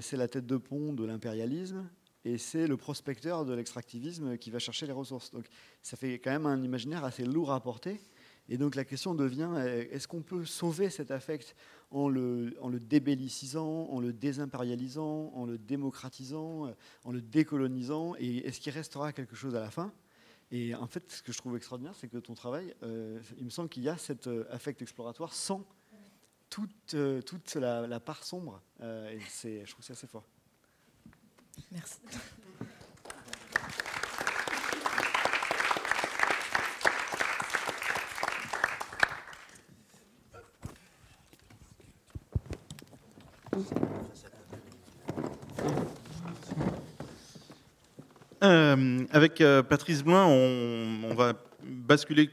c'est 0.00 0.16
la 0.16 0.28
tête 0.28 0.46
de 0.46 0.56
pont 0.56 0.92
de 0.92 1.04
l'impérialisme, 1.04 1.88
et 2.24 2.38
c'est 2.38 2.68
le 2.68 2.76
prospecteur 2.76 3.44
de 3.44 3.54
l'extractivisme 3.54 4.38
qui 4.38 4.50
va 4.50 4.60
chercher 4.60 4.86
les 4.86 4.92
ressources. 4.92 5.32
Donc 5.32 5.46
ça 5.82 5.96
fait 5.96 6.20
quand 6.20 6.30
même 6.30 6.46
un 6.46 6.62
imaginaire 6.62 7.04
assez 7.04 7.24
lourd 7.24 7.50
à 7.50 7.60
porter. 7.60 8.00
Et 8.48 8.58
donc 8.58 8.74
la 8.74 8.84
question 8.84 9.14
devient, 9.14 9.50
euh, 9.54 9.84
est-ce 9.90 10.08
qu'on 10.08 10.22
peut 10.22 10.44
sauver 10.44 10.90
cet 10.90 11.10
affect 11.10 11.54
en 11.90 12.08
le, 12.08 12.56
en 12.60 12.70
débellicisant, 12.70 13.86
en 13.88 14.00
le 14.00 14.12
désimpérialisant, 14.12 15.32
en 15.34 15.46
le 15.46 15.58
démocratisant, 15.58 16.66
euh, 16.66 16.72
en 17.04 17.12
le 17.12 17.22
décolonisant 17.22 18.14
Et 18.18 18.38
est-ce 18.38 18.60
qu'il 18.60 18.72
restera 18.72 19.12
quelque 19.12 19.36
chose 19.36 19.54
à 19.54 19.60
la 19.60 19.70
fin? 19.70 19.92
Et 20.50 20.74
en 20.74 20.86
fait, 20.86 21.10
ce 21.10 21.22
que 21.22 21.32
je 21.32 21.38
trouve 21.38 21.56
extraordinaire, 21.56 21.94
c'est 21.94 22.08
que 22.08 22.18
ton 22.18 22.34
travail, 22.34 22.74
euh, 22.82 23.20
il 23.38 23.44
me 23.44 23.50
semble 23.50 23.68
qu'il 23.68 23.84
y 23.84 23.88
a 23.88 23.96
cet 23.96 24.28
affect 24.50 24.82
exploratoire 24.82 25.32
sans 25.32 25.64
toute, 26.50 26.94
toute 27.24 27.54
la, 27.54 28.00
part 28.00 28.22
sombre. 28.24 28.60
et 28.82 29.18
je 29.64 29.70
trouve 29.70 29.82
ça 29.82 29.94
assez 29.94 30.06
fort. 30.06 30.26
Merci. 31.70 32.00
Euh, 48.42 49.04
avec 49.12 49.40
euh, 49.40 49.62
Patrice 49.62 50.02
Bloin, 50.02 50.26
on, 50.26 51.10
on 51.10 51.14
va 51.14 51.34
basculer 51.62 52.30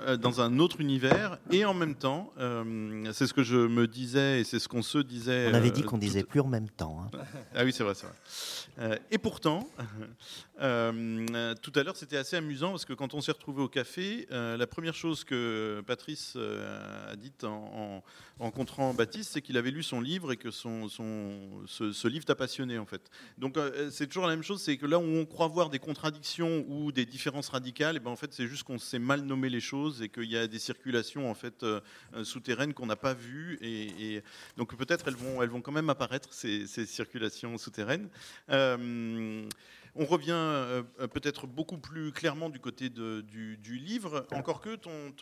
euh, 0.00 0.16
dans 0.16 0.40
un 0.40 0.58
autre 0.58 0.80
univers 0.80 1.38
et 1.50 1.64
en 1.64 1.74
même 1.74 1.94
temps, 1.94 2.32
euh, 2.38 3.10
c'est 3.12 3.26
ce 3.26 3.34
que 3.34 3.42
je 3.42 3.56
me 3.56 3.86
disais 3.86 4.40
et 4.40 4.44
c'est 4.44 4.58
ce 4.58 4.68
qu'on 4.68 4.82
se 4.82 4.98
disait. 4.98 5.48
On 5.50 5.54
avait 5.54 5.70
dit 5.70 5.82
qu'on 5.82 5.98
disait 5.98 6.24
plus 6.24 6.40
en 6.40 6.46
même 6.46 6.68
temps. 6.68 7.00
Hein. 7.02 7.18
ah 7.54 7.64
oui, 7.64 7.72
c'est 7.72 7.84
vrai, 7.84 7.94
c'est 7.94 8.06
vrai. 8.06 9.00
et 9.10 9.18
pourtant, 9.18 9.68
tout 10.58 10.62
à 10.62 11.82
l'heure, 11.82 11.96
c'était 11.96 12.16
assez 12.16 12.36
amusant 12.36 12.70
parce 12.70 12.84
que 12.84 12.92
quand 12.92 13.14
on 13.14 13.20
s'est 13.20 13.32
retrouvé 13.32 13.62
au 13.62 13.68
café, 13.68 14.26
la 14.30 14.66
première 14.66 14.94
chose 14.94 15.24
que 15.24 15.82
Patrice 15.86 16.36
a 16.36 17.16
dite 17.16 17.44
en, 17.44 18.02
rencontrant 18.38 18.94
Baptiste, 18.94 19.30
c'est 19.32 19.42
qu'il 19.42 19.56
avait 19.56 19.70
lu 19.70 19.82
son 19.82 20.00
livre 20.00 20.32
et 20.32 20.36
que 20.36 20.50
son, 20.50 20.88
son 20.88 21.30
ce, 21.66 22.08
livre 22.08 22.24
t'a 22.24 22.34
passionné 22.34 22.78
en 22.78 22.86
fait. 22.86 23.10
Donc 23.38 23.58
c'est 23.90 24.06
toujours 24.06 24.26
la 24.26 24.34
même 24.34 24.42
chose, 24.42 24.60
c'est 24.60 24.76
que 24.76 24.86
là 24.86 24.98
où 24.98 25.02
on 25.02 25.24
croit 25.24 25.48
voir 25.48 25.70
des 25.70 25.78
contradictions 25.78 26.64
ou 26.68 26.92
des 26.92 27.06
différences 27.06 27.48
radicales, 27.48 27.96
et 27.96 28.00
ben 28.00 28.10
en 28.10 28.16
fait 28.16 28.32
c'est 28.32 28.46
juste 28.46 28.64
qu'on 28.64 28.78
sait 28.78 28.98
mal 28.98 29.22
nommer 29.22 29.48
les 29.48 29.60
choses 29.60 29.83
et 30.02 30.08
qu'il 30.08 30.30
y 30.30 30.36
a 30.36 30.46
des 30.46 30.58
circulations 30.58 31.30
en 31.30 31.34
fait 31.34 31.62
euh, 31.62 31.80
euh, 32.14 32.24
souterraines 32.24 32.74
qu'on 32.74 32.86
n'a 32.86 32.96
pas 32.96 33.14
vues 33.14 33.58
et, 33.60 34.22
donc 34.56 34.76
peut-être 34.76 35.08
elles 35.08 35.16
vont 35.16 35.42
elles 35.42 35.48
vont 35.48 35.60
quand 35.60 35.72
même 35.72 35.90
apparaître 35.90 36.32
ces, 36.32 36.66
circulations 36.66 37.56
souterraines. 37.58 38.08
Euh, 38.50 39.48
on 39.96 40.04
revient 40.06 40.82
peut-être 41.12 41.46
beaucoup 41.46 41.78
plus 41.78 42.10
clairement 42.10 42.50
du 42.50 42.58
côté 42.58 42.88
du, 42.88 43.78
livre, 43.78 44.26
encore 44.32 44.60
que 44.60 44.74
ton 44.74 45.12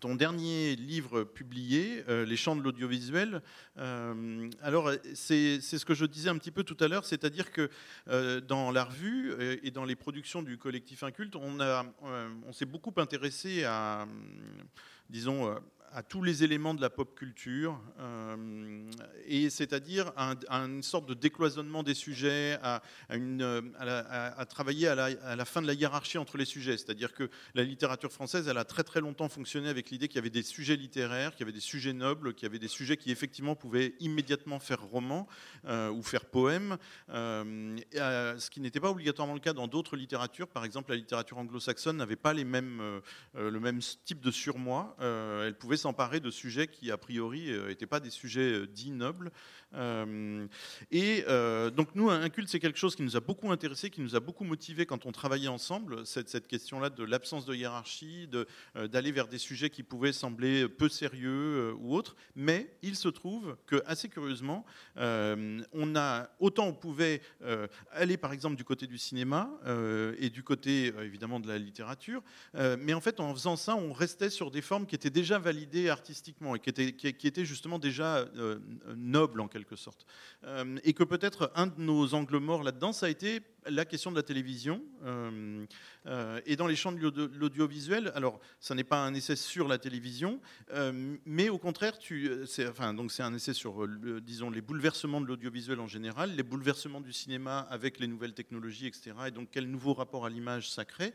ton 0.00 0.14
dernier 0.14 0.76
livre 0.76 1.24
publié, 1.24 2.02
euh, 2.08 2.24
Les 2.24 2.36
champs 2.36 2.56
de 2.56 2.62
l'audiovisuel. 2.62 3.42
Euh, 3.78 4.48
alors, 4.62 4.90
c'est 5.14 5.60
ce 5.60 5.84
que 5.84 5.94
je 5.94 6.06
disais 6.06 6.30
un 6.30 6.38
petit 6.38 6.50
peu 6.50 6.64
tout 6.64 6.76
à 6.80 6.88
l'heure, 6.88 7.04
c'est-à-dire 7.04 7.52
que 7.52 7.70
euh, 8.08 8.40
dans 8.40 8.70
la 8.70 8.84
revue 8.84 9.34
et 9.62 9.70
dans 9.70 9.84
les 9.84 9.96
productions 9.96 10.42
du 10.42 10.58
collectif 10.58 11.02
Inculte, 11.02 11.36
on, 11.36 11.58
on 11.60 12.52
s'est 12.52 12.64
beaucoup 12.64 12.92
intéressé 12.96 13.64
à, 13.64 14.06
disons, 15.10 15.54
à 15.92 16.02
tous 16.02 16.22
les 16.22 16.44
éléments 16.44 16.74
de 16.74 16.80
la 16.80 16.90
pop 16.90 17.14
culture, 17.16 17.80
euh, 17.98 18.90
et 19.26 19.50
c'est-à-dire 19.50 20.12
à, 20.16 20.34
une 20.50 20.82
sorte 20.82 21.06
de 21.06 21.14
décloisonnement 21.14 21.82
des 21.82 21.94
sujets, 21.94 22.58
à, 22.62 22.82
une, 23.10 23.72
à, 23.78 24.44
travailler 24.46 24.88
à 24.88 24.94
la, 24.94 25.44
fin 25.44 25.62
de 25.62 25.66
la 25.66 25.74
hiérarchie 25.74 26.18
entre 26.18 26.36
les 26.36 26.44
sujets. 26.44 26.76
C'est-à-dire 26.76 27.12
que 27.12 27.28
la 27.54 27.64
littérature 27.64 28.12
française, 28.12 28.46
elle 28.48 28.58
a 28.58 28.64
très 28.64 28.84
très 28.84 29.00
longtemps 29.00 29.28
fonctionné 29.28 29.68
avec 29.68 29.90
l'idée 29.90 30.08
qu'il 30.08 30.16
y 30.16 30.18
avait 30.20 30.30
des 30.30 30.42
sujets 30.42 30.76
littéraires, 30.76 31.32
qu'il 31.32 31.40
y 31.40 31.42
avait 31.44 31.52
des 31.52 31.60
sujets 31.60 31.92
nobles, 31.92 32.34
qu'il 32.34 32.44
y 32.44 32.50
avait 32.50 32.58
des 32.58 32.68
sujets 32.68 32.96
qui 32.96 33.10
effectivement 33.10 33.56
pouvaient 33.56 33.94
immédiatement 34.00 34.60
faire 34.60 34.82
roman 34.82 35.26
euh, 35.64 35.90
ou 35.90 36.02
faire 36.02 36.24
poème, 36.24 36.76
euh, 37.08 37.76
ce 37.92 38.50
qui 38.50 38.60
n'était 38.60 38.80
pas 38.80 38.90
obligatoirement 38.90 39.34
le 39.34 39.40
cas 39.40 39.52
dans 39.52 39.66
d'autres 39.66 39.96
littératures. 39.96 40.48
Par 40.48 40.64
exemple, 40.64 40.90
la 40.90 40.96
littérature 40.96 41.38
anglo-saxonne 41.38 41.96
n'avait 41.96 42.16
pas 42.16 42.32
les 42.32 42.44
mêmes, 42.44 43.00
le 43.34 43.60
même 43.60 43.80
type 44.04 44.20
de 44.20 44.30
surmoi. 44.30 44.96
elle 45.00 45.56
pouvait 45.58 45.79
s'emparer 45.80 46.20
de 46.20 46.30
sujets 46.30 46.66
qui, 46.68 46.90
a 46.90 46.98
priori, 46.98 47.50
n'étaient 47.68 47.86
pas 47.86 48.00
des 48.00 48.10
sujets 48.10 48.66
dits 48.66 48.90
nobles. 48.90 49.30
et 50.90 51.24
donc, 51.74 51.88
nous, 51.94 52.10
un 52.10 52.28
culte, 52.28 52.48
c'est 52.48 52.60
quelque 52.60 52.78
chose 52.78 52.96
qui 52.96 53.02
nous 53.02 53.16
a 53.16 53.20
beaucoup 53.20 53.50
intéressé, 53.50 53.90
qui 53.90 54.00
nous 54.00 54.16
a 54.16 54.20
beaucoup 54.20 54.44
motivé 54.44 54.86
quand 54.86 55.06
on 55.06 55.12
travaillait 55.12 55.48
ensemble, 55.48 56.06
cette, 56.06 56.28
cette 56.28 56.46
question-là 56.46 56.90
de 56.90 57.04
l'absence 57.04 57.44
de 57.44 57.54
hiérarchie, 57.54 58.28
d'aller 58.74 59.12
vers 59.12 59.28
des 59.28 59.38
sujets 59.38 59.70
qui 59.70 59.82
pouvaient 59.82 60.12
sembler 60.12 60.68
peu 60.68 60.88
sérieux 60.88 61.74
ou 61.74 61.94
autres. 61.94 62.16
Mais 62.34 62.74
il 62.82 62.96
se 62.96 63.08
trouve 63.08 63.56
que, 63.66 63.82
assez 63.86 64.08
curieusement, 64.08 64.64
on 64.96 65.96
a 65.96 66.30
autant 66.38 66.66
on 66.66 66.74
pouvait 66.74 67.22
aller, 67.92 68.16
par 68.16 68.32
exemple, 68.32 68.56
du 68.56 68.64
côté 68.64 68.86
du 68.86 68.98
cinéma 68.98 69.50
et 70.18 70.30
du 70.30 70.42
côté, 70.42 70.92
évidemment, 71.02 71.40
de 71.40 71.48
la 71.48 71.58
littérature, 71.58 72.22
mais 72.54 72.94
en 72.94 73.00
fait, 73.00 73.20
en 73.20 73.34
faisant 73.34 73.56
ça, 73.56 73.76
on 73.76 73.92
restait 73.92 74.30
sur 74.30 74.50
des 74.50 74.62
formes 74.62 74.86
qui 74.86 74.94
étaient 74.94 75.10
déjà 75.10 75.38
validées 75.38 75.69
artistiquement 75.88 76.54
et 76.54 76.60
qui 76.60 77.26
étaient 77.26 77.44
justement 77.44 77.78
déjà 77.78 78.18
euh, 78.18 78.58
nobles 78.96 79.40
en 79.40 79.48
quelque 79.48 79.76
sorte. 79.76 80.06
Euh, 80.44 80.78
et 80.84 80.92
que 80.92 81.04
peut-être 81.04 81.50
un 81.54 81.66
de 81.66 81.80
nos 81.80 82.14
angles 82.14 82.38
morts 82.38 82.62
là-dedans, 82.62 82.92
ça 82.92 83.06
a 83.06 83.08
été 83.08 83.40
la 83.66 83.84
question 83.84 84.10
de 84.10 84.16
la 84.16 84.22
télévision. 84.22 84.82
Euh, 85.04 86.40
et 86.46 86.56
dans 86.56 86.66
les 86.66 86.76
champs 86.76 86.92
de 86.92 87.30
l'audiovisuel, 87.38 88.10
alors 88.14 88.40
ça 88.58 88.74
n'est 88.74 88.84
pas 88.84 89.04
un 89.04 89.14
essai 89.14 89.36
sur 89.36 89.68
la 89.68 89.78
télévision, 89.78 90.40
mais 91.26 91.50
au 91.50 91.58
contraire, 91.58 91.98
c'est 92.46 92.66
enfin, 92.66 92.96
un 92.96 93.34
essai 93.34 93.52
sur, 93.52 93.86
disons, 94.22 94.50
les 94.50 94.62
bouleversements 94.62 95.20
de 95.20 95.26
l'audiovisuel 95.26 95.80
en 95.80 95.86
général, 95.86 96.34
les 96.34 96.42
bouleversements 96.42 97.00
du 97.00 97.12
cinéma 97.12 97.66
avec 97.70 97.98
les 97.98 98.06
nouvelles 98.06 98.34
technologies, 98.34 98.86
etc. 98.86 99.12
Et 99.26 99.30
donc 99.30 99.48
quel 99.52 99.70
nouveau 99.70 99.92
rapport 99.92 100.24
à 100.24 100.30
l'image 100.30 100.70
ça 100.70 100.84
crée. 100.84 101.12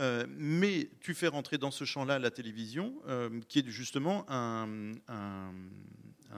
Euh, 0.00 0.26
mais 0.28 0.90
tu 1.00 1.14
fais 1.14 1.28
rentrer 1.28 1.56
dans 1.58 1.70
ce 1.70 1.84
champ-là 1.84 2.18
la 2.18 2.30
télévision, 2.30 2.94
euh, 3.06 3.40
qui 3.48 3.60
est 3.60 3.68
justement 3.68 4.24
un, 4.28 4.92
un 5.08 5.52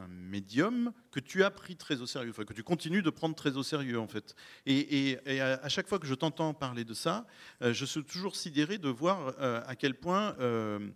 médium 0.08 0.92
que 1.10 1.20
tu 1.20 1.42
as 1.42 1.50
pris 1.50 1.76
très 1.76 2.00
au 2.00 2.06
sérieux, 2.06 2.32
que 2.32 2.52
tu 2.52 2.62
continues 2.62 3.02
de 3.02 3.10
prendre 3.10 3.34
très 3.34 3.56
au 3.56 3.62
sérieux 3.62 3.98
en 3.98 4.06
fait. 4.06 4.34
Et, 4.66 5.18
à, 5.40 5.68
chaque 5.68 5.88
fois 5.88 5.98
que 5.98 6.06
je 6.06 6.14
t'entends 6.14 6.52
parler 6.54 6.84
de 6.84 6.94
ça, 6.94 7.26
euh, 7.62 7.72
je 7.72 7.84
suis 7.84 8.04
toujours 8.04 8.36
sidéré 8.36 8.78
de 8.78 8.88
voir 8.88 9.34
euh, 9.40 9.62
à 9.66 9.76
quel 9.76 9.94
point 9.94 10.36
euh, 10.40 10.90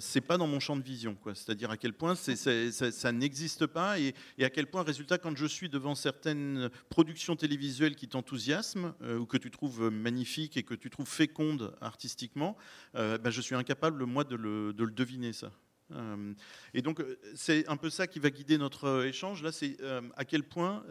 c'est 0.00 0.20
pas 0.20 0.38
dans 0.38 0.46
mon 0.46 0.60
champ 0.60 0.76
de 0.76 0.82
vision. 0.82 1.16
C'est-à-dire 1.34 1.70
à 1.70 1.76
quel 1.76 1.92
point 1.92 2.14
ça, 2.14 3.12
n'existe 3.12 3.66
pas 3.66 3.98
et, 3.98 4.14
à 4.40 4.50
quel 4.50 4.66
point, 4.66 4.82
résultat, 4.82 5.18
quand 5.18 5.36
je 5.36 5.46
suis 5.46 5.68
devant 5.68 5.94
certaines 5.94 6.70
productions 6.88 7.36
télévisuelles 7.36 7.96
qui 7.96 8.08
t'enthousiasment 8.08 8.94
ou 9.18 9.26
que 9.26 9.36
tu 9.36 9.50
trouves 9.50 9.90
magnifiques 9.90 10.56
et 10.56 10.62
que 10.62 10.74
tu 10.74 10.90
trouves 10.90 11.08
fécondes 11.08 11.74
artistiquement, 11.80 12.56
ben, 12.94 13.30
je 13.30 13.40
suis 13.40 13.54
incapable 13.54 14.04
moi 14.04 14.24
de 14.24 14.36
le, 14.36 14.72
de 14.72 14.84
le 14.84 14.90
deviner 14.90 15.32
ça. 15.32 15.50
Euh, 15.92 16.32
et 16.72 16.82
donc, 16.82 17.00
euh, 17.00 17.18
c'est 17.34 17.68
un 17.68 17.76
peu 17.76 17.90
ça 17.90 18.06
qui 18.06 18.18
va 18.18 18.30
guider 18.30 18.58
notre 18.58 18.84
euh, 18.84 19.08
échange. 19.08 19.42
Là, 19.42 19.52
c'est 19.52 19.76
à 20.16 20.24
quel 20.24 20.42
point 20.42 20.84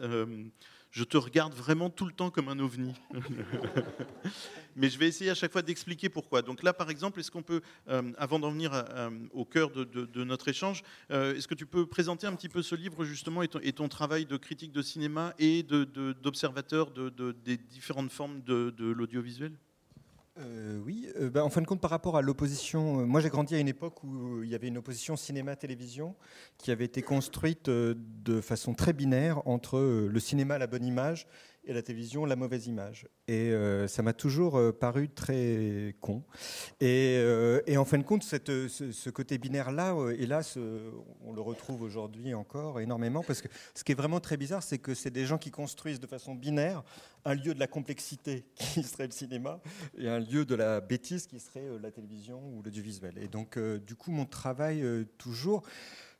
je 0.90 1.02
te 1.02 1.16
regarde 1.16 1.54
vraiment 1.54 1.90
tout 1.90 2.06
le 2.06 2.12
temps 2.12 2.30
comme 2.30 2.48
un 2.48 2.58
ovni. 2.60 2.94
Mais 4.76 4.88
je 4.88 4.98
vais 4.98 5.08
essayer 5.08 5.30
à 5.30 5.34
chaque 5.34 5.50
fois 5.50 5.62
d'expliquer 5.62 6.08
pourquoi. 6.08 6.42
Donc 6.42 6.62
là, 6.62 6.72
par 6.72 6.88
exemple, 6.90 7.18
est-ce 7.18 7.30
qu'on 7.30 7.42
peut, 7.42 7.62
avant 8.16 8.38
d'en 8.38 8.50
venir 8.50 8.72
au 9.32 9.44
cœur 9.44 9.70
de, 9.70 10.24
notre 10.24 10.48
échange, 10.48 10.82
est-ce 11.10 11.48
que 11.48 11.54
tu 11.54 11.66
peux 11.66 11.86
présenter 11.86 12.26
un 12.26 12.34
petit 12.34 12.48
peu 12.48 12.62
ce 12.62 12.74
livre 12.74 13.04
justement 13.04 13.42
et 13.42 13.72
ton, 13.72 13.88
travail 13.88 14.26
de 14.26 14.36
critique 14.36 14.72
de 14.72 14.82
cinéma 14.82 15.34
et 15.38 15.62
d'observateur 15.64 16.92
des 16.92 17.56
différentes 17.56 18.12
formes 18.12 18.42
de, 18.42 18.72
l'audiovisuel? 18.78 19.52
Euh, 20.36 20.80
oui, 20.84 21.08
euh, 21.20 21.30
bah, 21.30 21.44
en 21.44 21.48
fin 21.48 21.60
de 21.60 21.66
compte, 21.66 21.80
par 21.80 21.92
rapport 21.92 22.16
à 22.16 22.22
l'opposition, 22.22 23.00
euh, 23.00 23.04
moi 23.04 23.20
j'ai 23.20 23.28
grandi 23.28 23.54
à 23.54 23.60
une 23.60 23.68
époque 23.68 24.02
où 24.02 24.42
il 24.42 24.50
y 24.50 24.56
avait 24.56 24.66
une 24.66 24.78
opposition 24.78 25.14
cinéma-télévision 25.16 26.16
qui 26.58 26.72
avait 26.72 26.86
été 26.86 27.02
construite 27.02 27.70
de 27.70 28.40
façon 28.40 28.74
très 28.74 28.92
binaire 28.92 29.46
entre 29.46 29.78
le 29.78 30.20
cinéma, 30.20 30.58
la 30.58 30.66
bonne 30.66 30.84
image, 30.84 31.28
et 31.66 31.72
la 31.72 31.82
télévision 31.82 32.24
la 32.24 32.36
mauvaise 32.36 32.66
image. 32.66 33.06
Et 33.28 33.50
euh, 33.50 33.88
ça 33.88 34.02
m'a 34.02 34.12
toujours 34.12 34.56
euh, 34.56 34.72
paru 34.72 35.08
très 35.08 35.96
con. 36.00 36.22
Et, 36.80 37.16
euh, 37.18 37.62
et, 37.66 37.76
en 37.76 37.84
fin 37.84 37.98
de 37.98 38.02
compte, 38.02 38.22
cette, 38.22 38.68
ce, 38.68 39.10
côté 39.10 39.38
binaire-là, 39.38 39.94
hélas, 40.18 40.58
on 41.22 41.32
le 41.32 41.40
retrouve 41.40 41.82
aujourd'hui 41.82 42.34
encore 42.34 42.80
énormément, 42.80 43.22
parce 43.22 43.40
que 43.40 43.48
ce 43.74 43.84
qui 43.84 43.92
est 43.92 43.96
vraiment 43.96 44.20
très 44.20 44.36
bizarre, 44.36 44.62
c'est 44.62 44.78
que 44.78 44.94
c'est 44.94 45.10
des 45.10 45.26
gens 45.26 45.38
qui 45.38 45.50
construisent 45.50 46.00
de 46.00 46.06
façon 46.06 46.34
binaire 46.34 46.82
un 47.24 47.34
lieu 47.34 47.54
de 47.54 47.60
la 47.60 47.66
complexité 47.66 48.44
qui 48.54 48.82
serait 48.82 49.06
le 49.06 49.12
cinéma 49.12 49.60
et 49.96 50.08
un 50.08 50.18
lieu 50.18 50.44
de 50.44 50.54
la 50.54 50.80
bêtise 50.80 51.26
qui 51.26 51.40
serait 51.40 51.64
la 51.80 51.90
télévision 51.90 52.40
ou 52.54 52.62
l'audiovisuel. 52.62 53.14
Et 53.18 53.28
donc, 53.28 53.58
du 53.58 53.94
coup, 53.94 54.10
mon 54.10 54.26
travail 54.26 54.84
toujours 55.16 55.62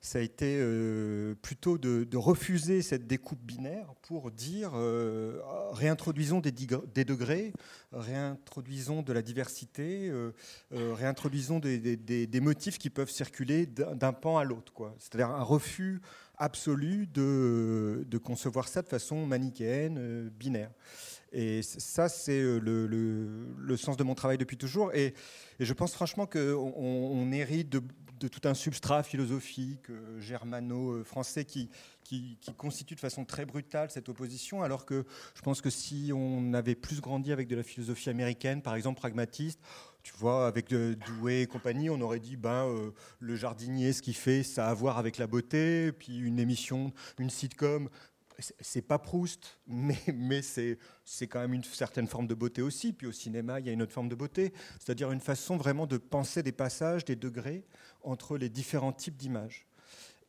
ça 0.05 0.19
a 0.19 0.21
été 0.21 0.59
euh, 0.61 1.35
plutôt 1.41 1.79
de, 1.79 2.07
refuser 2.15 2.83
cette 2.83 3.07
découpe 3.07 3.41
binaire 3.41 3.95
pour 4.03 4.31
dire 4.31 4.73
euh, 4.75 5.41
réintroduisons 5.73 6.41
des, 6.41 6.53
degrés, 6.53 7.55
réintroduisons 7.91 9.01
de 9.01 9.15
la 9.15 9.23
diversité, 9.23 10.11
euh, 10.11 10.33
réintroduisons 10.71 11.59
des, 11.59 12.41
motifs 12.43 12.77
qui 12.77 12.91
peuvent 12.91 13.09
circuler 13.09 13.65
d'un 13.65 14.13
pan 14.13 14.37
à 14.37 14.45
l'autre. 14.45 14.93
C'est-à-dire 14.99 15.31
un 15.31 15.43
refus 15.43 16.03
absolu 16.37 17.07
de, 17.07 18.19
concevoir 18.23 18.69
ça 18.69 18.83
de 18.83 18.89
façon 18.89 19.25
manichéenne, 19.25 20.29
binaire. 20.29 20.71
Et 21.33 21.63
ça, 21.63 22.11
c'est 22.11 22.43
le, 22.43 23.77
sens 23.79 23.97
de 23.97 24.05
mon 24.05 24.15
travail 24.15 24.37
depuis 24.37 24.59
toujours. 24.59 24.93
Et, 24.93 25.15
je 25.61 25.73
pense 25.73 25.95
franchement 25.95 26.27
qu'on 26.27 26.75
on 26.77 27.33
hérite 27.33 27.71
de 27.71 27.81
de 28.21 28.29
tout 28.29 28.47
un 28.49 28.55
substrat 28.55 29.03
philosophique 29.03 29.91
euh, 29.91 30.21
germano-français 30.21 31.45
qui, 31.45 31.69
qui, 32.05 32.39
constitue 32.57 32.95
de 32.95 33.01
façon 33.01 33.25
très 33.25 33.45
brutale 33.45 33.91
cette 33.91 34.09
opposition, 34.09 34.63
alors 34.63 34.87
que 34.87 35.05
je 35.35 35.43
pense 35.43 35.61
que 35.61 35.71
si 35.71 36.13
on 36.15 36.53
avait 36.55 36.75
plus 36.75 37.01
grandi 37.01 37.33
avec 37.33 37.49
de 37.49 37.57
la 37.57 37.63
philosophie 37.63 38.11
américaine, 38.11 38.63
par 38.63 38.75
exemple 38.77 39.01
pragmatiste, 39.01 39.61
tu 40.03 40.13
vois, 40.19 40.47
avec 40.47 40.69
Douai 40.69 41.43
et 41.43 41.47
compagnie, 41.47 41.89
on 41.89 42.01
aurait 42.03 42.21
dit, 42.21 42.37
ben, 42.37 42.67
euh, 42.67 42.91
le 43.21 43.37
jardinier, 43.37 43.93
ce 43.95 44.03
qu'il 44.03 44.15
fait, 44.15 44.43
ça 44.43 44.69
a 44.69 44.71
à 44.71 44.75
voir 44.75 44.99
avec 44.99 45.17
la 45.17 45.27
beauté, 45.27 45.93
puis 45.93 46.19
une 46.19 46.39
émission, 46.39 46.93
une 47.19 47.31
sitcom, 47.31 47.89
c'est 48.39 48.83
pas 48.83 48.99
Proust, 48.99 49.59
mais, 49.67 50.43
c'est 50.43 51.27
quand 51.27 51.41
même 51.41 51.55
une 51.55 51.65
certaine 51.65 52.07
forme 52.07 52.27
de 52.27 52.35
beauté 52.35 52.63
aussi. 52.63 52.93
Puis 52.93 53.07
au 53.07 53.13
cinéma, 53.13 53.61
il 53.61 53.67
y 53.67 53.71
a 53.71 53.73
une 53.73 53.83
autre 53.83 53.93
forme 53.93 54.09
de 54.09 54.15
beauté, 54.15 54.53
c'est-à-dire 54.79 55.13
une 55.13 55.21
façon 55.21 55.57
vraiment 55.57 55.87
de 55.87 55.97
penser 55.97 56.43
des 56.43 56.53
passages, 56.53 57.05
des 57.05 57.17
degrés 57.17 57.65
entre 58.03 58.37
les 58.37 58.49
différents 58.49 58.93
types 58.93 59.17
d'images. 59.17 59.67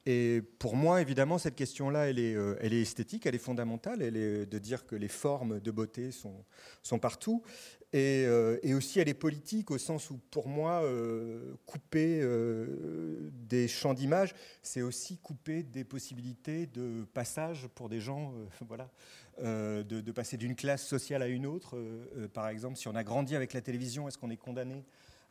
Et 0.07 0.43
pour 0.59 0.75
moi, 0.75 1.01
évidemment, 1.01 1.39
cette 1.39 1.55
question-là, 1.55 2.09
elle 2.09 2.19
est, 2.19 2.35
euh, 2.35 2.59
esthétique, 2.61 3.25
elle 3.25 3.33
est 3.33 3.39
fondamentale, 3.39 4.03
elle 4.03 4.17
est 4.17 4.45
de 4.45 4.59
dire 4.59 4.85
que 4.85 4.95
les 4.95 5.07
formes 5.07 5.59
de 5.59 5.71
beauté 5.71 6.11
sont 6.11 6.99
partout. 6.99 7.41
Et, 7.95 8.25
euh, 8.25 8.59
et, 8.61 8.73
aussi, 8.73 8.99
elle 8.99 9.07
est 9.07 9.13
politique 9.13 9.71
au 9.71 9.77
sens 9.77 10.09
où, 10.09 10.19
pour 10.29 10.49
moi, 10.49 10.83
euh, 10.83 11.55
couper 11.65 12.21
des 13.31 13.69
champs 13.69 13.93
d'image, 13.93 14.35
c'est 14.61 14.81
aussi 14.81 15.17
couper 15.17 15.63
des 15.63 15.85
possibilités 15.85 16.65
de 16.67 17.05
passage 17.13 17.69
pour 17.73 17.87
des 17.87 18.01
gens, 18.01 18.33
voilà, 18.67 18.91
de, 19.41 20.11
passer 20.11 20.35
d'une 20.35 20.57
classe 20.57 20.85
sociale 20.85 21.21
à 21.21 21.27
une 21.27 21.45
autre. 21.45 21.77
par 22.33 22.49
exemple, 22.49 22.75
si 22.75 22.89
on 22.89 22.95
a 22.95 23.03
grandi 23.05 23.33
avec 23.33 23.53
la 23.53 23.61
télévision, 23.61 24.09
est-ce 24.09 24.17
qu'on 24.17 24.29
est 24.29 24.35
condamné? 24.35 24.83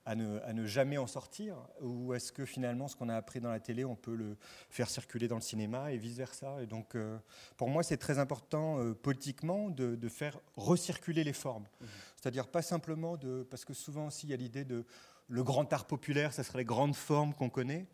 À 0.07 0.15
ne, 0.15 0.67
jamais 0.67 0.99
en 0.99 1.07
sortir 1.07 1.57
Ou 1.81 2.15
est-ce 2.15 2.33
que 2.33 2.45
finalement 2.45 2.89
ce 2.89 2.97
qu'on 2.97 3.09
a 3.09 3.17
appris 3.17 3.41
dans 3.41 3.51
la 3.51 3.61
télé, 3.61 3.85
on 3.85 3.97
peut 3.97 4.15
le 4.15 4.37
faire 4.71 4.89
circuler 4.89 5.29
dans 5.29 5.37
le 5.37 5.41
cinéma 5.43 5.93
et 5.93 5.97
vice-versa? 5.97 6.63
Et 6.63 6.67
donc 6.67 6.95
euh, 6.95 7.19
pour 7.57 7.69
moi 7.69 7.83
c'est 7.83 7.97
très 7.97 8.19
important 8.19 8.79
euh, 8.79 8.95
politiquement 8.95 9.71
de, 9.71 10.09
faire 10.09 10.39
recirculer 10.57 11.25
les 11.25 11.33
formes. 11.33 11.65
Mmh. 11.81 11.87
C'est-à-dire 12.17 12.47
pas 12.49 12.63
simplement 12.63 13.17
de... 13.17 13.47
Parce 13.51 13.65
que 13.65 13.73
souvent 13.73 14.07
aussi 14.07 14.27
il 14.27 14.31
y 14.31 14.35
a 14.35 14.37
l'idée 14.37 14.65
de 14.65 14.85
le 15.29 15.43
grand 15.43 15.73
art 15.73 15.87
populaire, 15.87 16.33
ça 16.33 16.43
serait 16.43 16.59
les 16.59 16.65
grandes 16.65 16.95
formes 16.95 17.35
qu'on 17.35 17.49
connaît. 17.49 17.87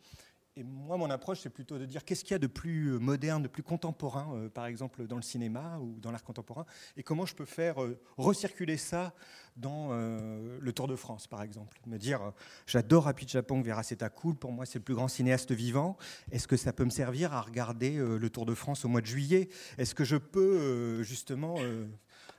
Et 0.56 0.64
moi, 0.64 0.96
mon 0.96 1.08
approche, 1.10 1.40
c'est 1.40 1.50
plutôt 1.50 1.78
de 1.78 1.84
dire 1.84 2.04
qu'est-ce 2.04 2.24
qu'il 2.24 2.32
y 2.32 2.34
a 2.34 2.40
de 2.40 2.48
plus 2.48 2.88
euh, 2.88 2.98
moderne, 2.98 3.42
de 3.42 3.48
plus 3.48 3.62
contemporain, 3.62 4.34
euh, 4.34 4.48
par 4.48 4.66
exemple 4.66 5.06
dans 5.06 5.14
le 5.14 5.22
cinéma 5.22 5.78
ou 5.78 6.00
dans 6.00 6.10
l'art 6.10 6.24
contemporain, 6.24 6.66
et 6.96 7.04
comment 7.04 7.24
je 7.24 7.36
peux 7.36 7.44
faire 7.44 7.80
euh, 7.82 8.00
recirculer 8.16 8.76
ça 8.76 9.14
dans 9.56 9.90
le 9.92 10.72
Tour 10.72 10.88
de 10.88 10.96
France, 10.96 11.26
par 11.26 11.42
exemple? 11.42 11.78
Me 11.86 11.98
dire, 11.98 12.32
j'adore 12.66 13.08
Happy 13.08 13.28
Japon, 13.28 13.60
Vera 13.60 13.82
cool, 14.08 14.34
pour 14.34 14.52
moi 14.52 14.64
c'est 14.64 14.78
le 14.78 14.84
plus 14.84 14.94
grand 14.94 15.08
cinéaste 15.08 15.52
vivant. 15.52 15.98
Est-ce 16.30 16.48
que 16.48 16.56
ça 16.56 16.72
peut 16.72 16.84
me 16.84 16.90
servir 16.90 17.34
à 17.34 17.42
regarder 17.42 17.96
le 17.96 18.30
Tour 18.30 18.46
de 18.46 18.54
France 18.54 18.86
au 18.86 18.88
mois 18.88 19.02
de 19.02 19.06
juillet? 19.06 19.50
Est-ce 19.76 19.94
que 19.94 20.04
je 20.04 20.16
peux 20.16 21.02
justement 21.02 21.56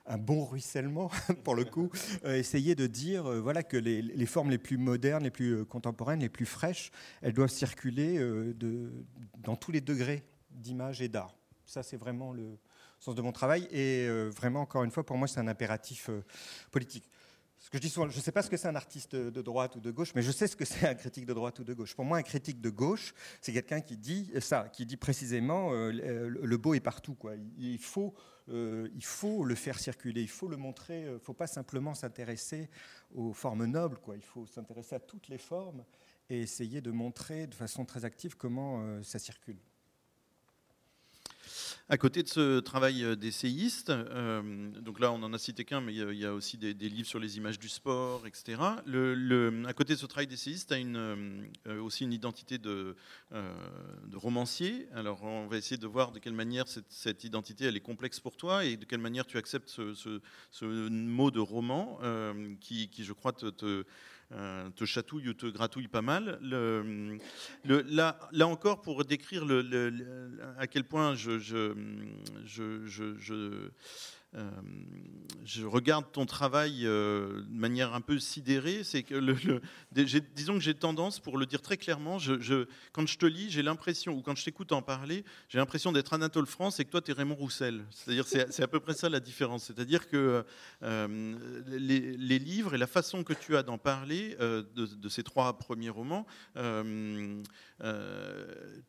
un 0.05 0.17
bon 0.17 0.45
ruissellement, 0.45 1.09
pour 1.43 1.55
le 1.55 1.65
coup, 1.65 1.89
euh, 2.25 2.35
essayer 2.35 2.75
de 2.75 2.87
dire 2.87 3.25
euh, 3.25 3.39
voilà, 3.39 3.63
que 3.63 3.77
les, 3.77 4.25
formes 4.25 4.49
les 4.49 4.57
plus 4.57 4.77
modernes, 4.77 5.23
les 5.23 5.31
plus 5.31 5.53
euh, 5.53 5.65
contemporaines, 5.65 6.19
les 6.19 6.29
plus 6.29 6.45
fraîches, 6.45 6.91
elles 7.21 7.33
doivent 7.33 7.49
circuler 7.49 8.17
de, 8.17 8.91
dans 9.39 9.55
tous 9.55 9.71
les 9.71 9.81
degrés 9.81 10.23
d'image 10.49 11.01
et 11.01 11.07
d'art. 11.07 11.35
Ça, 11.65 11.83
c'est 11.83 11.97
vraiment 11.97 12.33
le 12.33 12.57
sens 12.99 13.15
de 13.15 13.21
mon 13.21 13.31
travail. 13.31 13.67
Et 13.71 14.07
vraiment, 14.29 14.61
encore 14.61 14.83
une 14.83 14.91
fois, 14.91 15.05
pour 15.05 15.17
moi, 15.17 15.27
c'est 15.27 15.39
un 15.39 15.47
impératif 15.47 16.09
politique. 16.71 17.09
ce 17.59 17.69
que 17.69 17.77
je 17.77 17.81
dis 17.81 17.89
souvent, 17.89 18.09
je 18.09 18.17
ne 18.17 18.21
sais 18.21 18.31
pas 18.31 18.41
ce 18.41 18.49
que 18.49 18.57
c'est 18.57 18.67
un 18.67 18.75
artiste 18.75 19.15
de 19.15 19.41
droite 19.41 19.75
ou 19.75 19.79
de 19.79 19.91
gauche, 19.91 20.13
mais 20.15 20.21
je 20.21 20.31
sais 20.31 20.47
ce 20.47 20.55
que 20.55 20.65
c'est 20.65 20.87
un 20.87 20.95
critique 20.95 21.25
de 21.25 21.33
droite 21.33 21.59
ou 21.59 21.63
de 21.63 21.73
gauche. 21.73 21.95
Pour 21.95 22.05
moi, 22.05 22.17
un 22.17 22.23
critique 22.23 22.59
de 22.59 22.69
gauche, 22.69 23.13
c'est 23.39 23.53
quelqu'un 23.53 23.81
qui 23.81 23.95
dit 23.95 24.31
ça, 24.41 24.67
qui 24.73 24.85
dit 24.85 24.97
précisément 24.97 25.69
euh, 25.71 25.91
le 26.27 26.57
beau 26.57 26.73
est 26.73 26.81
partout. 26.81 27.17
Il, 27.57 27.77
faut, 27.77 28.13
euh, 28.49 28.89
il 28.93 29.03
faut 29.03 29.43
le 29.43 29.55
faire 29.55 29.79
circuler, 29.79 30.21
il 30.21 30.29
faut 30.29 30.47
le 30.47 30.57
montrer. 30.57 31.03
Il 31.03 31.13
ne 31.13 31.19
faut 31.19 31.33
pas 31.33 31.47
simplement 31.47 31.93
s'intéresser 31.93 32.69
aux 33.13 33.33
formes 33.33 33.65
nobles. 33.65 33.97
Quoi. 33.97 34.15
Il 34.15 34.23
faut 34.23 34.45
s'intéresser 34.45 34.95
à 34.95 34.99
toutes 34.99 35.27
les 35.27 35.37
formes 35.37 35.83
et 36.29 36.41
essayer 36.41 36.81
de 36.81 36.91
montrer 36.91 37.47
de 37.47 37.55
façon 37.55 37.85
très 37.85 38.05
active 38.05 38.35
comment 38.37 38.81
euh, 38.81 39.03
ça 39.03 39.19
circule. 39.19 39.59
À 41.91 41.97
côté 41.97 42.23
de 42.23 42.29
ce 42.29 42.61
travail 42.61 43.03
euh, 43.03 43.17
d'essayiste, 43.17 43.89
euh, 43.89 44.69
donc 44.79 45.01
là 45.01 45.11
on 45.11 45.21
en 45.23 45.33
a 45.33 45.37
cité 45.37 45.65
qu'un, 45.65 45.81
mais 45.81 45.93
il 45.93 46.17
y, 46.17 46.25
a 46.25 46.33
aussi 46.33 46.57
des, 46.57 46.73
livres 46.73 47.09
sur 47.09 47.19
les 47.19 47.35
images 47.35 47.59
du 47.59 47.67
sport, 47.67 48.25
etc. 48.25 48.61
À 48.61 49.73
côté 49.73 49.95
de 49.95 49.99
ce 49.99 50.05
travail 50.05 50.25
d'essayiste, 50.25 50.69
tu 50.69 50.73
as 50.73 50.77
euh, 50.77 51.81
aussi 51.81 52.05
une 52.05 52.13
identité 52.13 52.57
de, 52.57 52.95
romancier. 54.13 54.87
Alors 54.95 55.21
on 55.23 55.47
va 55.47 55.57
essayer 55.57 55.75
de 55.75 55.85
voir 55.85 56.13
de 56.13 56.19
quelle 56.19 56.31
manière 56.31 56.63
cette, 56.69 57.25
identité 57.25 57.65
elle 57.65 57.75
est 57.75 57.81
complexe 57.81 58.21
pour 58.21 58.37
toi 58.37 58.63
et 58.63 58.77
de 58.77 58.85
quelle 58.85 59.01
manière 59.01 59.25
tu 59.25 59.37
acceptes 59.37 59.67
ce, 59.67 60.89
mot 60.89 61.29
de 61.29 61.41
roman 61.41 61.99
qui, 62.61 62.89
je 62.99 63.11
crois, 63.11 63.33
te, 63.33 63.83
te 64.75 64.85
chatouille 64.85 65.29
ou 65.29 65.33
te 65.33 65.45
gratouille 65.45 65.87
pas 65.87 66.01
mal. 66.01 66.39
Là, 67.63 68.47
encore, 68.47 68.81
pour 68.81 69.03
décrire 69.05 69.45
à 70.57 70.67
quel 70.67 70.83
point 70.83 71.15
je, 71.15 71.73
euh, 73.31 73.69
je 75.43 75.65
regarde 75.65 76.05
ton 76.11 76.25
travail 76.25 76.85
euh, 76.85 77.41
de 77.41 77.57
manière 77.57 77.93
un 77.93 78.01
peu 78.01 78.19
sidérée. 78.19 78.83
C'est 78.83 79.03
que 79.03 79.15
le, 79.15 79.35
disons 80.35 80.53
que 80.53 80.59
j'ai 80.61 80.73
tendance, 80.73 81.19
pour 81.19 81.37
le 81.37 81.45
dire 81.45 81.61
très 81.61 81.77
clairement, 81.77 82.17
quand 82.93 83.07
je 83.07 83.17
te 83.17 83.25
lis, 83.25 83.49
j'ai 83.49 83.61
l'impression, 83.61 84.13
ou 84.13 84.21
quand 84.21 84.37
je 84.37 84.45
t'écoute 84.45 84.71
en 84.71 84.81
parler, 84.81 85.25
j'ai 85.49 85.57
l'impression 85.57 85.91
d'être 85.91 86.13
Anatole 86.13 86.45
France 86.45 86.79
et 86.79 86.85
que 86.85 86.91
toi, 86.91 87.01
tu 87.01 87.11
es 87.11 87.13
Raymond 87.13 87.35
Roussel. 87.35 87.83
C'est-à-dire, 87.89 88.25
c'est 88.27 88.63
à 88.63 88.67
peu 88.67 88.79
près 88.79 88.93
ça 88.93 89.09
la 89.09 89.19
différence. 89.19 89.65
C'est-à-dire 89.65 90.07
que 90.07 90.45
euh, 90.83 91.35
les, 91.67 92.39
livres 92.39 92.73
et 92.73 92.77
la 92.77 92.87
façon 92.87 93.23
que 93.23 93.33
tu 93.33 93.57
as 93.57 93.63
d'en 93.63 93.77
parler 93.77 94.37
de, 94.39 95.09
ces 95.09 95.23
trois 95.23 95.57
premiers 95.57 95.89
romans, 95.89 96.25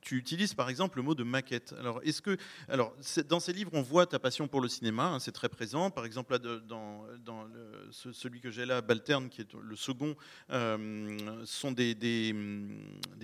tu 0.01 0.17
utilises 0.17 0.55
par 0.55 0.69
exemple 0.69 0.99
le 0.99 1.03
mot 1.03 1.15
de 1.15 1.25
maquette. 1.25 1.75
Alors, 1.79 2.01
est-ce 2.05 2.23
que, 2.23 2.37
alors, 2.69 2.95
dans 3.29 3.41
ces 3.41 3.53
livres, 3.53 3.73
on 3.75 3.83
voit 3.83 4.07
ta 4.07 4.19
passion 4.19 4.47
pour 4.49 4.61
le 4.61 4.69
cinéma. 4.69 5.07
Hein, 5.09 5.19
très 5.33 5.49
présent. 5.49 5.91
Par 5.91 6.05
exemple, 6.05 6.39
dans, 6.39 7.07
dans 7.25 7.47
celui 7.91 8.41
que 8.41 8.51
j'ai 8.51 8.67
là, 8.67 8.81
Balterne, 8.81 9.29
qui 9.29 9.41
est 9.41 9.53
le 9.55 9.77
second, 9.77 10.17
euh, 10.51 11.45
sont 11.45 11.73
des, 11.73 11.95
des, 11.95 12.35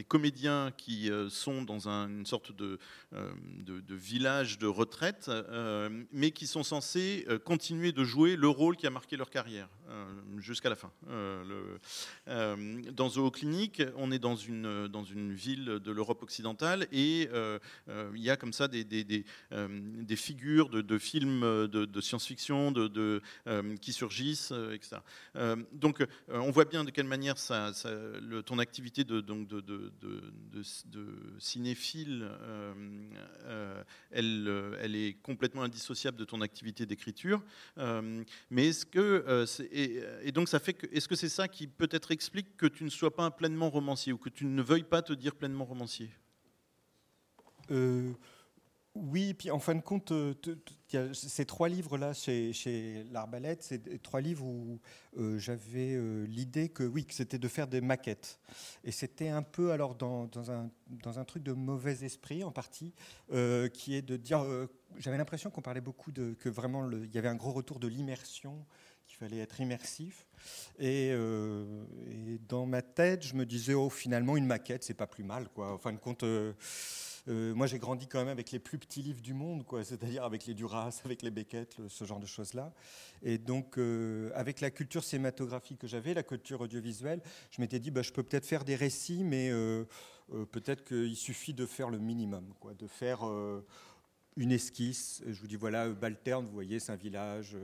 comédiens 0.06 0.72
qui 0.76 1.10
euh, 1.10 1.28
sont 1.28 1.62
dans 1.62 1.88
une 1.88 2.24
sorte 2.24 2.56
de, 2.56 2.78
euh, 3.14 3.30
de, 3.60 3.94
village 3.94 4.58
de 4.58 4.66
retraite, 4.66 5.30
mais 6.12 6.30
qui 6.30 6.46
sont 6.46 6.62
censés 6.62 7.26
continuer 7.44 7.92
de 7.92 8.04
jouer 8.04 8.36
le 8.36 8.48
rôle 8.48 8.76
qui 8.76 8.86
a 8.86 8.90
marqué 8.90 9.16
leur 9.16 9.30
carrière 9.30 9.68
jusqu'à 10.38 10.68
la 10.68 10.76
fin. 10.76 10.90
Le, 11.08 11.78
dans 12.92 13.08
Zooclinique, 13.08 13.82
on 13.96 14.12
est 14.12 14.18
dans 14.18 14.36
une, 14.36 14.88
dans 14.88 15.04
une 15.04 15.32
ville 15.32 15.64
de 15.64 15.90
l'Europe 15.90 16.22
occidentale 16.22 16.86
et 16.92 17.28
il 17.88 18.22
y 18.22 18.30
a 18.30 18.36
comme 18.36 18.52
ça 18.52 18.68
des, 18.68 18.84
des, 18.84 19.24
figures 20.16 20.70
de 20.70 20.98
films 20.98 21.66
de, 21.66 21.97
de 21.98 22.04
science-fiction 22.04 22.70
de, 22.72 23.20
euh, 23.46 23.76
qui 23.76 23.92
surgissent, 23.92 24.52
euh, 24.52 24.74
etc. 24.74 24.96
Euh, 25.36 25.56
donc, 25.72 26.04
on 26.28 26.50
voit 26.50 26.64
bien 26.64 26.84
de 26.84 26.90
quelle 26.90 27.06
manière 27.06 27.36
ton 28.46 28.58
activité 28.58 29.04
de, 29.04 29.24
cinéphile, 31.38 32.28
elle 34.12 34.94
est 34.94 35.16
complètement 35.22 35.62
indissociable 35.62 36.16
de 36.16 36.24
ton 36.24 36.40
activité 36.40 36.86
d'écriture. 36.86 37.42
mais 38.50 38.68
est-ce 38.68 38.86
que 38.86 39.44
et, 39.72 40.32
donc 40.32 40.48
ça 40.48 40.60
fait 40.60 40.74
que 40.74 40.86
est-ce 40.92 41.08
que 41.08 41.16
c'est 41.16 41.28
ça 41.28 41.48
qui 41.48 41.66
peut-être 41.66 42.10
explique 42.10 42.56
que 42.56 42.66
tu 42.66 42.84
ne 42.84 42.90
sois 42.90 43.14
pas 43.14 43.30
pleinement 43.30 43.70
romancier 43.70 44.12
ou 44.12 44.18
que 44.18 44.28
tu 44.28 44.44
ne 44.44 44.62
veuilles 44.62 44.82
pas 44.84 45.02
te 45.02 45.12
dire 45.12 45.34
pleinement 45.34 45.64
romancier? 45.64 46.10
Oui, 49.00 49.34
puis 49.34 49.50
en 49.50 49.58
fin 49.58 49.74
de 49.74 49.80
compte, 49.80 50.12
euh, 50.12 50.34
ces 51.12 51.44
trois 51.44 51.68
livres-là 51.68 52.12
chez, 52.12 53.04
l'Arbalète, 53.10 53.62
c'est 53.62 54.02
trois 54.02 54.20
livres 54.20 54.44
où 54.44 54.80
euh, 55.18 55.38
j'avais 55.38 55.94
euh, 55.94 56.26
l'idée 56.26 56.68
que 56.68 56.82
oui, 56.82 57.04
que 57.04 57.14
c'était 57.14 57.38
de 57.38 57.48
faire 57.48 57.68
des 57.68 57.80
maquettes. 57.80 58.40
Et 58.84 58.92
c'était 58.92 59.28
un 59.28 59.42
peu 59.42 59.72
alors 59.72 59.94
dans, 59.94 60.28
un, 60.50 60.70
dans, 60.88 61.18
un, 61.18 61.24
truc 61.24 61.42
de 61.42 61.52
mauvais 61.52 62.04
esprit 62.04 62.42
en 62.44 62.52
partie, 62.52 62.92
qui 63.72 63.94
est 63.94 64.02
de 64.02 64.16
dire, 64.16 64.44
j'avais 64.96 65.18
l'impression 65.18 65.50
qu'on 65.50 65.62
parlait 65.62 65.80
beaucoup 65.80 66.12
de 66.12 66.34
que 66.34 66.48
vraiment 66.48 66.90
il 66.90 67.12
y 67.14 67.18
avait 67.18 67.28
un 67.28 67.36
gros 67.36 67.52
retour 67.52 67.78
de 67.78 67.88
l'immersion 67.88 68.64
qu'il 69.06 69.16
fallait 69.16 69.38
être 69.38 69.60
immersif. 69.60 70.26
Et, 70.78 71.12
dans 72.48 72.66
ma 72.66 72.82
tête, 72.82 73.24
je 73.24 73.34
me 73.34 73.44
disais, 73.46 73.74
oh, 73.74 73.90
finalement, 73.90 74.36
une 74.36 74.46
maquette, 74.46 74.84
c'est 74.84 74.94
pas 74.94 75.06
plus 75.06 75.24
mal. 75.24 75.48
Quoi. 75.50 75.72
En 75.74 75.78
fin 75.78 75.92
de 75.92 75.98
compte, 75.98 76.24
moi, 77.28 77.66
j'ai 77.66 77.78
grandi 77.78 78.06
quand 78.06 78.18
même 78.18 78.28
avec 78.28 78.50
les 78.52 78.58
plus 78.58 78.78
petits 78.78 79.02
livres 79.02 79.20
du 79.20 79.34
monde, 79.34 79.64
quoi, 79.66 79.84
c'est-à-dire 79.84 80.24
avec 80.24 80.46
les 80.46 80.54
Duras, 80.54 81.00
avec 81.04 81.22
les 81.22 81.30
Beckett, 81.30 81.76
ce 81.88 82.04
genre 82.04 82.20
de 82.20 82.26
choses-là. 82.26 82.72
Et 83.22 83.36
donc, 83.38 83.78
euh, 83.78 84.30
avec 84.34 84.60
la 84.60 84.70
culture 84.70 85.04
cinématographique 85.04 85.78
que 85.78 85.86
j'avais, 85.86 86.14
la 86.14 86.22
culture 86.22 86.60
audiovisuelle, 86.60 87.20
je 87.50 87.60
m'étais 87.60 87.80
dit, 87.80 87.90
bah, 87.90 88.02
je 88.02 88.12
peux 88.12 88.22
peut-être 88.22 88.46
faire 88.46 88.64
des 88.64 88.76
récits, 88.76 89.24
mais 89.24 89.50
euh, 89.50 89.84
peut-être 90.52 90.84
qu'il 90.84 91.16
suffit 91.16 91.54
de 91.54 91.66
faire 91.66 91.90
le 91.90 91.98
minimum, 91.98 92.54
quoi, 92.60 92.74
de 92.74 92.86
faire 92.86 93.20
une 94.36 94.52
esquisse. 94.52 95.22
Je 95.26 95.40
vous 95.40 95.46
dis, 95.46 95.56
voilà, 95.56 95.90
Balterne, 95.90 96.46
vous 96.46 96.52
voyez, 96.52 96.80
c'est 96.80 96.92
un 96.92 96.96
village. 96.96 97.56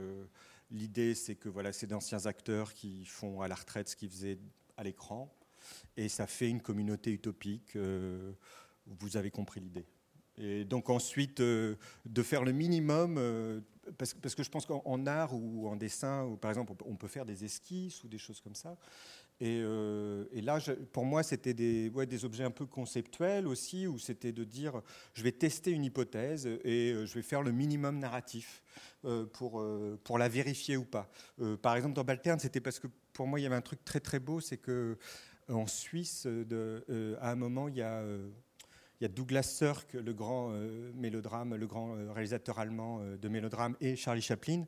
L'idée, 0.71 1.15
c'est 1.15 1.35
que 1.35 1.49
voilà, 1.49 1.73
c'est 1.73 1.87
d'anciens 1.87 2.25
acteurs 2.25 2.73
qui 2.73 3.05
font 3.05 3.41
à 3.41 3.47
la 3.47 3.55
retraite 3.55 3.89
ce 3.89 3.95
qu'ils 3.95 4.09
faisaient 4.09 4.39
à 4.77 4.83
l'écran. 4.83 5.33
Et 5.97 6.09
ça 6.09 6.27
fait 6.27 6.49
une 6.49 6.61
communauté 6.61 7.11
utopique 7.11 7.77
vous 8.87 9.17
avez 9.17 9.31
compris 9.31 9.59
l'idée. 9.59 9.85
Et 10.37 10.65
donc 10.65 10.89
ensuite, 10.89 11.39
euh, 11.39 11.75
de 12.05 12.21
faire 12.21 12.43
le 12.43 12.51
minimum, 12.51 13.15
euh, 13.17 13.61
parce, 13.97 14.13
que 14.13 14.43
je 14.43 14.49
pense 14.49 14.65
qu'en 14.65 15.05
art 15.05 15.33
ou 15.33 15.67
en 15.67 15.75
dessin, 15.75 16.25
ou 16.25 16.35
par 16.35 16.51
exemple, 16.51 16.73
on 16.85 16.95
peut 16.95 17.07
faire 17.07 17.25
des 17.25 17.45
esquisses 17.45 18.03
ou 18.03 18.07
des 18.07 18.17
choses 18.17 18.41
comme 18.41 18.55
ça. 18.55 18.75
Et, 19.39 19.59
euh, 19.61 20.25
là, 20.33 20.59
pour 20.91 21.05
moi, 21.05 21.21
c'était 21.21 21.53
des, 21.53 21.91
objets 22.23 22.43
un 22.43 22.51
peu 22.51 22.65
conceptuels 22.65 23.47
aussi, 23.47 23.85
où 23.85 23.99
c'était 23.99 24.31
de 24.31 24.43
dire, 24.43 24.81
je 25.13 25.23
vais 25.23 25.31
tester 25.31 25.71
une 25.71 25.83
hypothèse 25.83 26.47
et 26.47 26.93
je 27.05 27.13
vais 27.13 27.21
faire 27.21 27.41
le 27.41 27.51
minimum 27.51 27.99
narratif 27.99 28.63
pour, 29.33 30.17
la 30.17 30.29
vérifier 30.29 30.77
ou 30.77 30.85
pas. 30.85 31.09
par 31.61 31.75
exemple, 31.75 31.93
dans 31.93 32.05
Balterne, 32.05 32.39
c'était 32.39 32.61
parce 32.61 32.79
que 32.79 32.87
pour 33.13 33.27
moi, 33.27 33.39
il 33.39 33.43
y 33.43 33.45
avait 33.45 33.55
un 33.55 33.61
truc 33.61 33.83
très 33.83 33.99
très 33.99 34.19
beau, 34.19 34.39
c'est 34.39 34.57
que 34.57 34.97
en 35.49 35.67
Suisse, 35.67 36.27
à 37.19 37.31
un 37.31 37.35
moment, 37.35 37.67
il 37.67 37.75
y 37.75 37.81
a 37.81 38.03
il 38.99 39.03
y 39.03 39.05
a 39.05 39.09
Douglas 39.09 39.43
Sirk, 39.43 39.93
le 39.93 40.13
grand 40.13 40.51
euh, 40.51 40.91
mélodrame, 40.95 41.55
le 41.55 41.67
grand 41.67 41.95
euh, 41.95 42.11
réalisateur 42.11 42.59
allemand 42.59 42.99
euh, 43.01 43.17
de 43.17 43.27
mélodrame, 43.27 43.75
et 43.81 43.95
Charlie 43.95 44.21
Chaplin, 44.21 44.65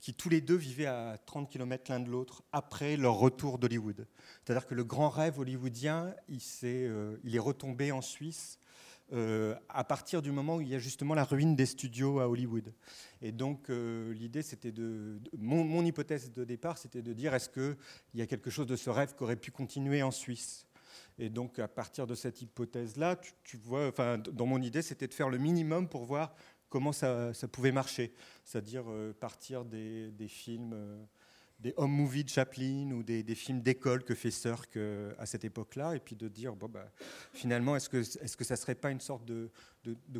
qui 0.00 0.14
tous 0.14 0.30
les 0.30 0.40
deux 0.40 0.56
vivaient 0.56 0.86
à 0.86 1.18
30 1.26 1.50
km 1.50 1.90
l'un 1.90 2.00
de 2.00 2.10
l'autre 2.10 2.42
après 2.52 2.96
leur 2.96 3.14
retour 3.14 3.58
d'Hollywood. 3.58 4.06
C'est-à-dire 4.44 4.66
que 4.66 4.74
le 4.74 4.84
grand 4.84 5.10
rêve 5.10 5.38
hollywoodien, 5.38 6.14
il, 6.28 6.40
est, 6.64 7.38
retombé 7.38 7.92
en 7.92 8.00
Suisse 8.00 8.58
à 9.12 9.84
partir 9.84 10.20
du 10.20 10.32
moment 10.32 10.56
où 10.56 10.60
il 10.60 10.68
y 10.68 10.74
a 10.74 10.78
justement 10.78 11.14
la 11.14 11.22
ruine 11.22 11.54
des 11.54 11.66
studios 11.66 12.18
à 12.18 12.28
Hollywood. 12.28 12.72
Et 13.22 13.30
donc 13.30 13.68
l'idée, 13.68 14.42
c'était 14.42 14.72
de, 14.72 15.20
mon, 15.38 15.64
mon, 15.64 15.84
hypothèse 15.84 16.32
de 16.32 16.44
départ, 16.44 16.78
c'était 16.78 17.02
de 17.02 17.12
dire 17.12 17.34
est-ce 17.34 17.48
qu'il 17.48 17.76
y 18.14 18.22
a 18.22 18.26
quelque 18.26 18.50
chose 18.50 18.66
de 18.66 18.76
ce 18.76 18.90
rêve 18.90 19.14
qui 19.14 19.22
aurait 19.22 19.36
pu 19.36 19.50
continuer 19.52 20.02
en 20.02 20.10
Suisse? 20.10 20.65
Et 21.18 21.30
donc, 21.30 21.58
à 21.58 21.68
partir 21.68 22.06
de 22.06 22.14
cette 22.14 22.42
hypothèse-là, 22.42 23.18
tu, 23.42 23.56
vois, 23.56 23.88
enfin, 23.88 24.18
dans 24.18 24.46
mon 24.46 24.60
idée, 24.60 24.82
c'était 24.82 25.08
de 25.08 25.14
faire 25.14 25.30
le 25.30 25.38
minimum 25.38 25.88
pour 25.88 26.04
voir 26.04 26.34
comment 26.68 26.92
ça, 26.92 27.32
pouvait 27.50 27.72
marcher. 27.72 28.12
C'est-à-dire 28.44 28.84
euh, 28.88 29.14
partir 29.14 29.64
des, 29.64 30.12
films, 30.28 30.72
euh, 30.74 31.02
des 31.58 31.72
home 31.78 31.92
movies 31.92 32.24
de 32.24 32.28
Chaplin 32.28 32.90
ou 32.90 33.02
des, 33.02 33.34
films 33.34 33.62
d'école 33.62 34.04
que 34.04 34.14
fait 34.14 34.30
Cirque 34.30 34.76
euh, 34.76 35.14
à 35.18 35.24
cette 35.24 35.44
époque-là, 35.44 35.96
et 35.96 36.00
puis 36.00 36.16
de 36.16 36.28
dire, 36.28 36.54
bon, 36.54 36.68
bah, 36.68 36.92
finalement, 37.32 37.76
est-ce 37.76 37.88
que, 37.88 37.98
est-ce 37.98 38.36
que 38.36 38.44
ça 38.44 38.54
ne 38.54 38.58
serait 38.58 38.74
pas 38.74 38.90
une 38.90 39.00
sorte 39.00 39.24
de, 39.24 39.50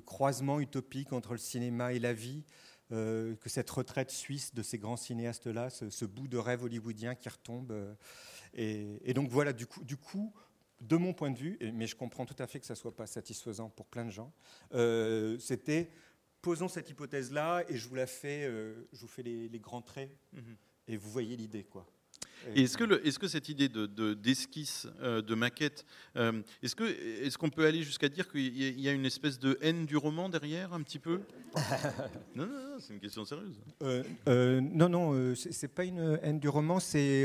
croisement 0.07 0.61
utopique 0.61 1.13
entre 1.13 1.33
le 1.33 1.39
cinéma 1.39 1.93
et 1.93 1.99
la 1.99 2.15
vie 2.15 2.45
que 2.89 3.37
cette 3.47 3.69
retraite 3.69 4.13
suisse 4.13 4.55
de 4.55 4.63
ces 4.63 4.79
grands 4.79 4.97
cinéastes-là, 4.97 5.71
ce, 5.71 6.05
bout 6.05 6.29
de 6.29 6.39
rêve 6.39 6.63
hollywoodien 6.63 7.17
qui 7.17 7.29
retombe. 7.29 7.75
et, 8.55 9.01
et, 9.03 9.13
donc 9.13 9.29
voilà, 9.29 9.53
du 9.53 9.67
coup, 9.67 9.83
du 9.83 9.97
coup 9.97 10.33
de 10.81 10.97
mon 10.97 11.13
point 11.13 11.31
de 11.31 11.39
vue, 11.39 11.59
mais 11.73 11.87
je 11.87 11.97
comprends 11.97 12.27
tout 12.27 12.37
à 12.39 12.47
fait 12.47 12.61
que 12.61 12.67
ça 12.67 12.75
ne 12.75 12.79
soit 12.79 12.95
pas 12.95 13.07
satisfaisant 13.07 13.71
pour 13.71 13.87
plein 13.87 14.05
de 14.05 14.11
gens, 14.11 14.33
euh, 14.75 15.39
c'était 15.39 15.91
posons 16.43 16.69
cette 16.69 16.91
hypothèse-là 16.91 17.65
et 17.69 17.77
je 17.77 17.89
vous 17.89 17.95
la 17.97 18.07
fais, 18.07 18.45
euh, 18.45 18.75
je 18.93 19.01
vous 19.01 19.09
fais 19.09 19.23
les, 19.23 19.59
grands 19.59 19.83
traits 19.83 20.11
mhm. 20.33 20.57
et 20.89 20.97
vous 20.97 21.11
voyez 21.11 21.37
l'idée. 21.37 21.65
quoi. 21.65 21.87
Est-ce 22.55 22.77
que, 22.77 22.85
le- 22.85 23.05
est-ce 23.05 23.19
que 23.19 23.27
cette 23.27 23.49
idée 23.49 23.69
de, 23.69 23.87
de- 23.87 24.15
d'esquisse, 24.15 24.87
euh, 25.01 25.23
de 25.23 25.35
maquette, 25.35 25.85
est-ce, 26.15 27.37
qu'on 27.37 27.51
peut 27.51 27.67
aller 27.67 27.83
jusqu'à 27.83 28.09
dire 28.09 28.31
qu'il 28.31 28.81
y 28.81 28.89
a- 28.89 28.93
une 28.93 29.07
espèce 29.07 29.39
de 29.39 29.59
haine 29.63 29.87
du 29.87 29.97
roman 29.97 30.29
derrière, 30.29 30.73
un 30.73 30.83
petit 30.83 30.99
peu? 30.99 31.21
Non, 32.37 32.47
non, 32.47 32.53
non, 32.53 32.77
c'est 32.79 32.93
une 32.93 33.01
question 33.01 33.25
sérieuse. 33.25 33.59
Non, 34.47 34.89
non, 34.89 35.35
c'est 35.35 35.69
pas 35.69 35.85
une 35.85 36.19
haine 36.23 36.39
du 36.39 36.49
roman, 36.49 36.79
c'est 36.79 37.25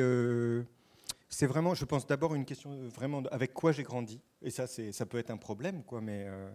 c'est 1.32 1.48
vraiment, 1.48 1.74
je 1.74 1.86
pense 1.86 2.06
d'abord 2.06 2.36
une 2.36 2.46
question 2.46 2.76
de- 2.76 2.88
vraiment 2.88 3.24
avec 3.32 3.54
quoi 3.54 3.72
j'ai 3.72 3.84
grandi. 3.84 4.22
Et 4.42 4.52
ça, 4.52 4.68
ça 4.68 5.06
peut 5.06 5.18
être 5.18 5.32
un 5.32 5.38
problème, 5.38 5.84
quoi. 5.84 6.02
Mais 6.02 6.26
euh, 6.28 6.52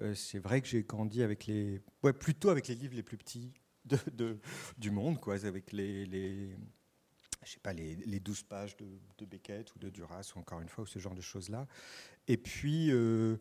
euh, 0.00 0.14
c'est 0.14 0.38
vrai 0.38 0.60
que 0.62 0.66
j'ai 0.68 0.82
grandi 0.82 1.22
avec 1.22 1.46
les, 1.46 1.82
ouais, 2.02 2.12
plutôt 2.14 2.48
avec 2.48 2.66
les 2.66 2.74
livres 2.74 2.96
les 2.96 3.02
plus 3.02 3.18
petits 3.18 3.52
de, 3.84 4.38
du 4.78 4.90
monde, 4.90 5.20
quoi, 5.20 5.44
avec 5.46 5.70
les, 5.70 6.06
les 6.06 6.56
je 7.44 7.52
sais 7.52 7.60
pas, 7.60 7.72
les, 7.72 7.94
les 7.94 8.18
12 8.18 8.42
pages 8.42 8.76
de, 8.76 9.24
Beckett 9.24 9.72
ou 9.74 9.78
de 9.78 9.88
Duras, 9.88 10.32
ou 10.34 10.40
encore 10.40 10.60
une 10.60 10.68
fois, 10.68 10.82
ou 10.82 10.86
ce 10.86 10.98
genre 10.98 11.14
de 11.14 11.20
choses-là. 11.20 11.68
Et 12.26 12.36
puis, 12.36 12.90
euh, 12.90 13.36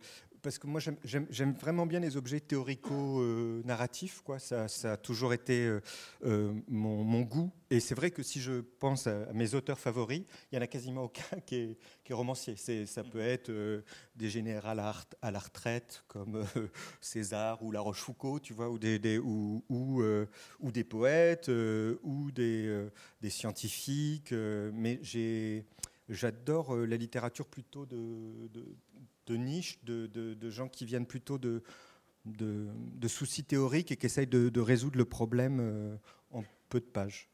parce 0.45 0.59
que 0.59 0.67
moi, 0.67 0.79
j'aime- 1.03 1.55
vraiment 1.59 1.87
bien 1.87 1.99
les 1.99 2.17
objets 2.17 2.39
théorico-narratifs, 2.39 4.21
quoi. 4.21 4.37
Ça, 4.37 4.67
a 4.83 4.95
toujours 4.95 5.33
été 5.33 5.65
euh, 5.65 5.81
euh, 6.23 6.53
mon, 6.67 7.21
goût. 7.23 7.51
Et 7.71 7.79
c'est 7.79 7.95
vrai 7.95 8.11
que 8.11 8.21
si 8.21 8.39
je 8.39 8.61
pense 8.61 9.07
à, 9.07 9.33
mes 9.33 9.55
auteurs 9.55 9.79
favoris, 9.79 10.19
il 10.19 10.55
n'y 10.55 10.59
en 10.59 10.61
a 10.61 10.67
quasiment 10.67 11.05
aucun 11.05 11.39
qui 11.47 11.55
est, 11.55 12.13
romancier. 12.13 12.55
Ça 12.85 13.03
peut 13.03 13.21
être 13.21 13.49
euh, 13.49 13.81
des 14.15 14.29
généraux 14.29 14.67
à 14.67 14.93
à 15.23 15.31
la 15.31 15.39
retraite, 15.39 16.03
comme 16.07 16.35
euh, 16.55 16.67
César 17.01 17.63
ou 17.63 17.71
La 17.71 17.81
Rochefoucauld, 17.81 18.43
tu 18.43 18.53
vois, 18.53 18.69
ou 18.69 18.77
des, 18.77 18.99
euh, 20.03 20.27
poètes, 20.87 21.49
euh, 21.49 21.97
ou 22.03 22.29
des, 22.29 22.67
euh, 22.67 22.91
scientifiques. 23.29 24.31
euh, 24.31 24.69
mais 24.75 24.99
J'adore 26.07 26.75
euh, 26.75 26.85
la 26.85 26.97
littérature 26.97 27.47
plutôt 27.47 27.85
de, 27.87 28.47
de 29.27 29.35
niche, 29.35 29.79
de, 29.83 30.49
gens 30.49 30.67
qui 30.67 30.85
viennent 30.85 31.05
plutôt 31.05 31.37
de, 31.37 31.61
soucis 33.07 33.43
théoriques 33.43 33.91
et 33.91 33.97
qui 33.97 34.05
essayent 34.05 34.27
de, 34.27 34.59
résoudre 34.59 34.97
le 34.97 35.05
problème 35.05 35.59
euh, 35.59 35.95
en 36.31 36.43
peu 36.69 36.79
de 36.79 36.85
pages. 36.85 37.29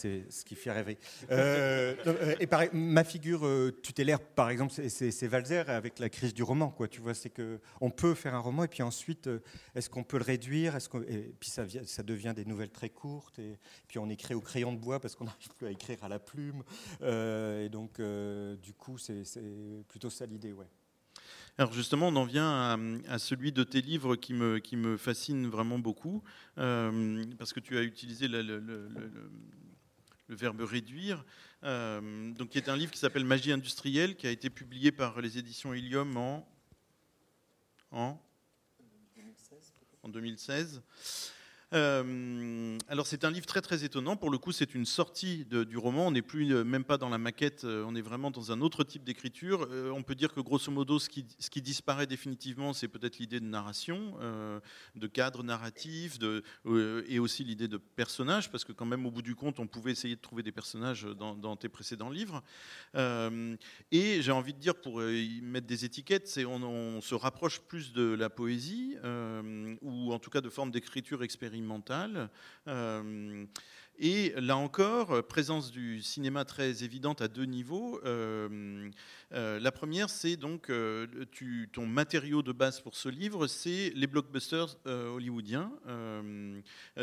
C'est 0.00 0.24
ce 0.30 0.46
qui 0.46 0.54
fait 0.54 0.72
rêver. 0.72 0.96
Euh, 1.30 1.94
euh, 2.06 2.34
et 2.40 2.48
ma 2.72 3.04
figure 3.04 3.44
euh, 3.44 3.70
tutélaire, 3.82 4.18
par 4.18 4.48
exemple, 4.48 4.72
c'est- 4.72 5.26
Valzer 5.26 5.68
avec 5.68 5.98
la 5.98 6.08
crise 6.08 6.32
du 6.32 6.42
roman. 6.42 6.74
Tu 6.90 7.02
vois, 7.02 7.12
c'est 7.12 7.28
que 7.28 7.60
on 7.82 7.90
peut 7.90 8.14
faire 8.14 8.34
un 8.34 8.38
roman 8.38 8.64
et 8.64 8.68
puis 8.68 8.82
ensuite, 8.82 9.28
est-ce 9.74 9.90
qu'on 9.90 10.02
peut 10.04 10.16
le 10.16 10.24
réduire? 10.24 10.76
Et 11.06 11.34
puis 11.38 11.50
ça, 11.50 11.64
vient- 11.64 11.84
ça 11.84 12.02
devient 12.02 12.32
des 12.34 12.46
nouvelles 12.46 12.70
très 12.70 12.88
courtes. 12.88 13.38
Et 13.38 13.58
puis 13.88 13.98
on 13.98 14.08
écrit 14.08 14.32
au 14.32 14.40
crayon 14.40 14.72
de 14.72 14.78
bois 14.78 15.00
parce 15.00 15.14
qu'on 15.16 15.24
n'arrive 15.38 15.50
plus 15.58 15.66
à 15.66 15.70
écrire 15.70 16.02
à 16.02 16.08
la 16.08 16.18
plume. 16.18 16.62
Et 17.02 17.68
donc, 17.68 18.00
du 18.00 18.72
coup, 18.72 18.96
c'est 18.96 19.22
plutôt 19.86 20.08
ça 20.08 20.24
l'idée, 20.24 20.52
ouais. 20.52 20.66
Alors 21.58 21.72
justement, 21.74 22.08
on 22.08 22.16
en 22.16 22.24
vient 22.24 22.78
à, 23.06 23.18
celui 23.18 23.52
de 23.52 23.64
tes 23.64 23.82
livres 23.82 24.16
qui 24.16 24.32
me, 24.32 24.96
fascine 24.96 25.46
vraiment 25.46 25.78
beaucoup, 25.78 26.22
parce 26.56 27.52
que 27.52 27.60
tu 27.60 27.76
as 27.76 27.82
utilisé 27.82 28.28
le, 28.28 28.40
le- 28.40 28.60
le- 28.60 28.88
le- 30.30 30.36
verbe 30.36 30.60
réduire, 30.62 31.24
euh, 31.64 32.32
donc 32.32 32.50
qui 32.50 32.58
est 32.58 32.68
un 32.68 32.76
livre 32.76 32.90
qui 32.92 32.98
s'appelle 32.98 33.24
Magie 33.24 33.52
industrielle, 33.52 34.16
qui 34.16 34.26
a 34.26 34.30
été 34.30 34.48
publié 34.48 34.92
par 34.92 35.20
les 35.20 35.38
éditions 35.38 35.74
en, 37.90 38.18
en 40.02 40.08
2016. 40.08 40.82
Euh, 41.72 42.76
alors 42.88 43.06
c'est 43.06 43.24
un 43.24 43.30
livre 43.30 43.46
très 43.46 43.60
très 43.60 43.84
étonnant. 43.84 44.16
Pour 44.16 44.30
le 44.30 44.38
coup, 44.38 44.52
c'est 44.52 44.74
une 44.74 44.86
sortie 44.86 45.44
du 45.44 45.76
roman. 45.76 46.08
On 46.08 46.10
n'est 46.10 46.22
plus 46.22 46.52
euh, 46.52 46.64
même 46.64 46.84
pas 46.84 46.98
dans 46.98 47.08
la 47.08 47.18
maquette. 47.18 47.64
euh, 47.64 47.84
On 47.86 47.94
est 47.94 48.00
vraiment 48.00 48.30
dans 48.30 48.50
un 48.50 48.60
autre 48.60 48.82
type 48.82 49.04
d'écriture. 49.04 49.68
On 49.94 50.02
peut 50.02 50.14
dire 50.14 50.32
que 50.32 50.40
grosso 50.40 50.70
modo, 50.70 50.98
ce 50.98 51.08
qui, 51.08 51.26
ce 51.38 51.50
qui 51.50 51.62
disparaît 51.62 52.06
définitivement, 52.06 52.72
c'est 52.72 52.88
peut-être 52.88 53.18
l'idée 53.18 53.40
de 53.40 53.44
narration, 53.44 54.14
de 54.94 55.06
cadre 55.06 55.42
narratif, 55.42 56.18
et 57.08 57.18
aussi 57.18 57.44
l'idée 57.44 57.68
de 57.68 57.76
personnage, 57.76 58.50
parce 58.50 58.64
que 58.64 58.72
quand 58.72 58.86
même, 58.86 59.06
au 59.06 59.10
bout 59.10 59.22
du 59.22 59.34
compte, 59.34 59.60
on 59.60 59.66
pouvait 59.66 59.92
essayer 59.92 60.16
de 60.16 60.20
trouver 60.20 60.42
des 60.42 60.52
personnages 60.52 61.04
dans, 61.04 61.56
tes 61.56 61.68
précédents 61.68 62.10
livres. 62.10 62.42
Et 62.94 64.22
j'ai 64.22 64.32
envie 64.32 64.54
de 64.54 64.58
dire, 64.58 64.74
pour 64.74 65.02
y 65.04 65.40
mettre 65.42 65.66
des 65.66 65.84
étiquettes, 65.84 66.28
c'est 66.28 66.44
on, 66.44 67.00
se 67.00 67.14
rapproche 67.14 67.60
plus 67.60 67.92
de 67.92 68.14
la 68.14 68.30
poésie, 68.30 68.96
ou 69.82 70.12
en 70.12 70.18
tout 70.18 70.30
cas 70.30 70.40
de 70.40 70.48
formes 70.48 70.70
d'écriture 70.70 71.22
expérimentale. 71.22 71.59
Euh, 72.68 73.46
et 74.02 74.32
là 74.38 74.56
encore, 74.56 75.12
euh, 75.12 75.22
présence 75.22 75.70
du 75.70 76.00
cinéma 76.00 76.46
très 76.46 76.84
évidente 76.84 77.20
à 77.20 77.28
deux 77.28 77.44
niveaux. 77.44 78.00
Euh, 78.06 78.90
euh, 79.34 79.60
la 79.60 79.72
première, 79.72 80.08
c'est 80.08 80.36
donc 80.36 80.72
ton 81.72 81.86
matériau 81.86 82.42
de 82.42 82.52
base 82.52 82.80
pour 82.80 82.96
ce 82.96 83.10
livre, 83.10 83.46
c'est 83.46 83.92
les 83.94 84.06
blockbusters 84.06 84.76
hollywoodiens. 84.86 85.70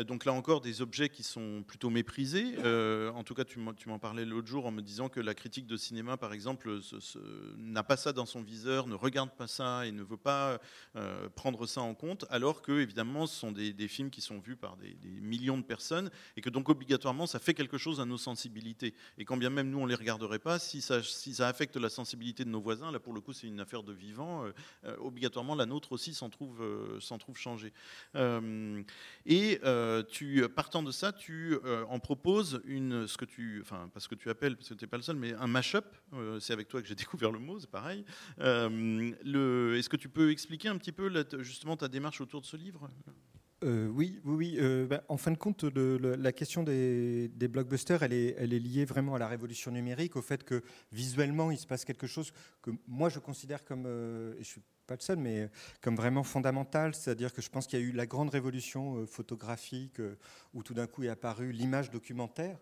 Donc 0.06 0.24
là 0.24 0.32
encore, 0.32 0.60
des 0.60 0.82
objets 0.82 1.08
qui 1.08 1.22
sont 1.22 1.62
plutôt 1.66 1.88
méprisés. 1.88 2.56
En 3.14 3.22
tout 3.22 3.34
cas, 3.34 3.44
tu 3.44 3.58
m'en 3.60 3.98
parlais 3.98 4.24
l'autre 4.24 4.48
jour 4.48 4.66
en 4.66 4.70
me 4.70 4.82
disant 4.82 5.08
que 5.08 5.20
la 5.20 5.34
critique 5.34 5.66
de 5.66 5.76
cinéma, 5.76 6.16
par 6.16 6.32
exemple, 6.32 6.80
n'a 7.56 7.82
pas 7.82 7.96
ça 7.96 8.12
dans 8.12 8.26
son 8.26 8.42
viseur, 8.42 8.86
ne 8.88 8.94
regarde 8.94 9.30
pas 9.30 9.46
ça 9.46 9.86
et 9.86 9.92
ne 9.92 10.02
veut 10.02 10.16
pas 10.16 10.58
prendre 11.34 11.66
ça 11.66 11.80
en 11.80 11.94
compte, 11.94 12.26
alors 12.28 12.60
que 12.60 12.72
évidemment, 12.72 13.26
ce 13.26 13.38
sont 13.38 13.52
des, 13.52 13.88
films 13.88 14.10
qui 14.10 14.20
sont 14.20 14.38
vus 14.38 14.56
par 14.56 14.76
des, 14.76 14.94
des 14.94 15.20
millions 15.20 15.56
de 15.56 15.62
personnes 15.62 16.10
et 16.36 16.40
que 16.40 16.50
donc 16.50 16.68
ça 17.26 17.38
fait 17.38 17.54
quelque 17.54 17.78
chose 17.78 18.00
à 18.00 18.04
nos 18.04 18.18
sensibilités. 18.18 18.94
Et 19.18 19.24
quand 19.24 19.36
bien 19.36 19.50
même 19.50 19.70
nous, 19.70 19.78
on 19.78 19.86
les 19.86 19.94
regarderait 19.94 20.38
pas, 20.38 20.58
si 20.58 20.80
ça, 20.80 21.02
si 21.02 21.34
ça 21.34 21.48
affecte 21.48 21.76
la 21.76 21.88
sensibilité 21.88 22.44
de 22.44 22.50
nos 22.50 22.60
voisins, 22.60 22.90
là 22.90 22.98
pour 22.98 23.12
le 23.12 23.20
coup, 23.20 23.32
c'est 23.32 23.46
une 23.46 23.60
affaire 23.60 23.82
de 23.82 23.92
vivant. 23.92 24.44
euh, 24.44 24.52
euh, 24.84 24.96
obligatoirement, 25.00 25.54
la 25.54 25.66
nôtre 25.66 25.92
aussi 25.92 26.14
s'en 26.14 26.30
trouve, 26.30 26.62
euh, 26.62 26.98
trouve 27.18 27.36
changée. 27.36 27.72
Et 29.26 29.60
tu, 30.10 30.48
partant 30.54 30.82
de 30.82 30.90
ça, 30.90 31.12
tu 31.12 31.56
en 31.88 31.98
proposes 31.98 32.60
une, 32.64 33.06
ce 33.06 33.16
que 33.16 33.24
tu, 33.24 33.60
enfin, 33.62 33.88
pas 33.92 34.00
ce 34.00 34.08
que 34.08 34.14
tu 34.14 34.30
appelles, 34.30 34.56
parce 34.56 34.68
que 34.68 34.86
pas 34.86 34.96
le 34.96 35.02
seul, 35.02 35.16
mais 35.16 35.34
un 35.34 35.46
mash-up. 35.46 35.96
c'est 36.40 36.52
avec 36.52 36.68
toi 36.68 36.80
que 36.80 36.88
j'ai 36.88 36.94
découvert 37.06 37.30
le 37.30 37.38
mot, 37.38 37.58
c'est 37.58 37.70
pareil. 37.70 38.04
Est-ce 38.38 39.88
que 39.88 39.96
tu 39.96 40.08
peux 40.08 40.30
expliquer 40.30 40.68
un 40.68 40.78
petit 40.78 40.92
peu 40.92 41.10
justement 41.40 41.76
ta 41.76 41.88
démarche 41.88 42.20
autour 42.20 42.40
de 42.40 42.46
ce 42.46 42.56
livre? 42.56 42.88
Euh, 43.64 43.88
oui, 43.88 44.20
oui, 44.24 44.56
euh, 44.60 44.86
bah, 44.86 45.02
en 45.08 45.16
fin 45.16 45.32
de 45.32 45.36
compte, 45.36 45.64
la 45.64 46.32
question 46.32 46.62
des, 46.62 47.28
blockbusters, 47.50 48.02
elle 48.02 48.12
est, 48.12 48.46
liée 48.46 48.84
vraiment 48.84 49.16
à 49.16 49.18
la 49.18 49.26
révolution 49.26 49.70
numérique, 49.70 50.16
au 50.16 50.22
fait 50.22 50.44
que 50.44 50.62
visuellement, 50.92 51.50
il 51.50 51.58
se 51.58 51.66
passe 51.66 51.84
quelque 51.84 52.06
chose 52.06 52.32
que 52.62 52.70
moi 52.86 53.08
je 53.08 53.18
considère 53.18 53.64
comme, 53.64 53.84
euh, 53.86 54.34
et 54.34 54.44
je 54.44 54.48
suis 54.48 54.62
pas 54.88 54.94
le 54.94 55.00
seul, 55.00 55.18
mais 55.18 55.48
comme 55.80 55.94
vraiment 55.94 56.24
fondamental. 56.24 56.94
C'est-à-dire 56.94 57.32
que 57.32 57.42
je 57.42 57.50
pense 57.50 57.68
qu'il 57.68 57.78
y 57.78 57.82
a 57.82 57.84
eu 57.84 57.92
la 57.92 58.06
grande 58.06 58.30
révolution 58.30 58.96
euh, 58.96 59.06
photographique 59.06 60.00
euh, 60.00 60.16
où 60.54 60.64
tout 60.64 60.74
d'un 60.74 60.88
coup 60.88 61.04
est 61.04 61.08
apparue 61.08 61.52
l'image 61.52 61.90
documentaire. 61.90 62.58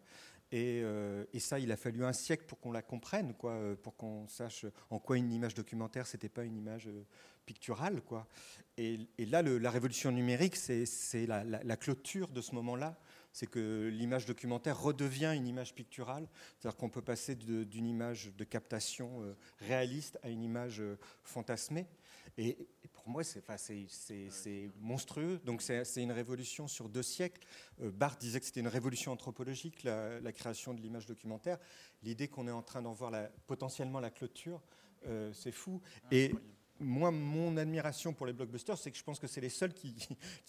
Et, 0.53 0.81
euh, 0.85 1.25
et 1.33 1.41
ça, 1.41 1.59
il 1.59 1.73
a 1.73 1.77
fallu 1.77 2.05
un 2.05 2.13
siècle 2.13 2.45
pour 2.47 2.61
qu'on 2.61 2.71
la 2.71 2.83
comprenne, 2.83 3.35
quoi, 3.35 3.53
euh, 3.53 3.75
pour 3.75 3.97
qu'on 3.97 4.29
sache 4.29 4.65
en 4.91 5.01
quoi 5.01 5.17
une 5.19 5.33
image 5.33 5.55
documentaire, 5.55 6.07
c'était 6.07 6.29
pas 6.29 6.45
une 6.45 6.57
image 6.57 6.87
euh, 6.87 7.05
picturale, 7.47 8.01
quoi. 8.03 8.29
Et, 8.79 9.09
là, 9.19 9.43
la 9.43 9.71
révolution 9.71 10.13
numérique, 10.13 10.55
c'est 10.57 11.27
la, 11.27 11.77
clôture 11.77 12.29
de 12.29 12.41
ce 12.41 12.55
moment-là. 12.55 12.99
C'est 13.33 13.47
que 13.47 13.91
l'image 13.93 14.27
documentaire 14.27 14.81
redevient 14.81 15.33
une 15.35 15.47
image 15.47 15.75
picturale. 15.75 16.29
C'est-à-dire 16.59 16.77
qu'on 16.77 16.91
peut 16.91 17.03
passer 17.03 17.35
d'une 17.35 17.87
image 17.87 18.33
de 18.37 18.45
captation 18.45 19.23
réaliste 19.61 20.19
à 20.23 20.29
une 20.29 20.43
image 20.43 20.83
fantasmée. 21.23 21.87
Pour 23.07 23.13
moi, 23.13 23.23
c'est 23.23 23.39
enfin, 23.49 23.57
monstrueux. 24.81 25.39
Donc 25.45 25.63
c'est 25.63 25.85
c'est 25.85 26.03
une 26.03 26.11
révolution 26.11 26.67
sur 26.67 26.89
deux 26.89 27.05
siècles. 27.05 27.41
Euh, 27.81 27.93
Barthes 27.93 28.21
disait 28.21 28.41
que 28.41 28.47
c'était 28.47 28.59
une 28.59 28.67
révolution 28.67 29.13
anthropologique, 29.13 29.85
la, 29.85 30.19
la 30.19 30.33
création 30.33 30.75
de 30.75 30.81
l'image 30.81 31.07
documentaire. 31.07 31.59
L'idée 32.03 32.27
qu'on 32.27 32.49
est 32.49 32.51
en 32.51 32.63
train 32.63 32.83
d'en 32.83 32.93
voir 32.93 33.13
la- 33.13 33.31
potentiellement 33.47 34.01
la 34.01 34.11
clôture, 34.11 34.61
euh, 35.07 35.33
c'est 35.33 35.53
fou. 35.53 35.81
Et 36.11 36.33
moi, 36.81 37.11
mon 37.11 37.57
admiration 37.57 38.13
pour 38.13 38.27
les 38.27 38.33
blockbusters, 38.33 38.79
c'est 38.79 38.91
que 38.91 38.99
je 38.99 39.03
pense 39.03 39.19
que 39.19 39.27
c'est 39.27 39.41
les 39.41 39.49
seuls 39.49 39.73
qui, 39.75 39.95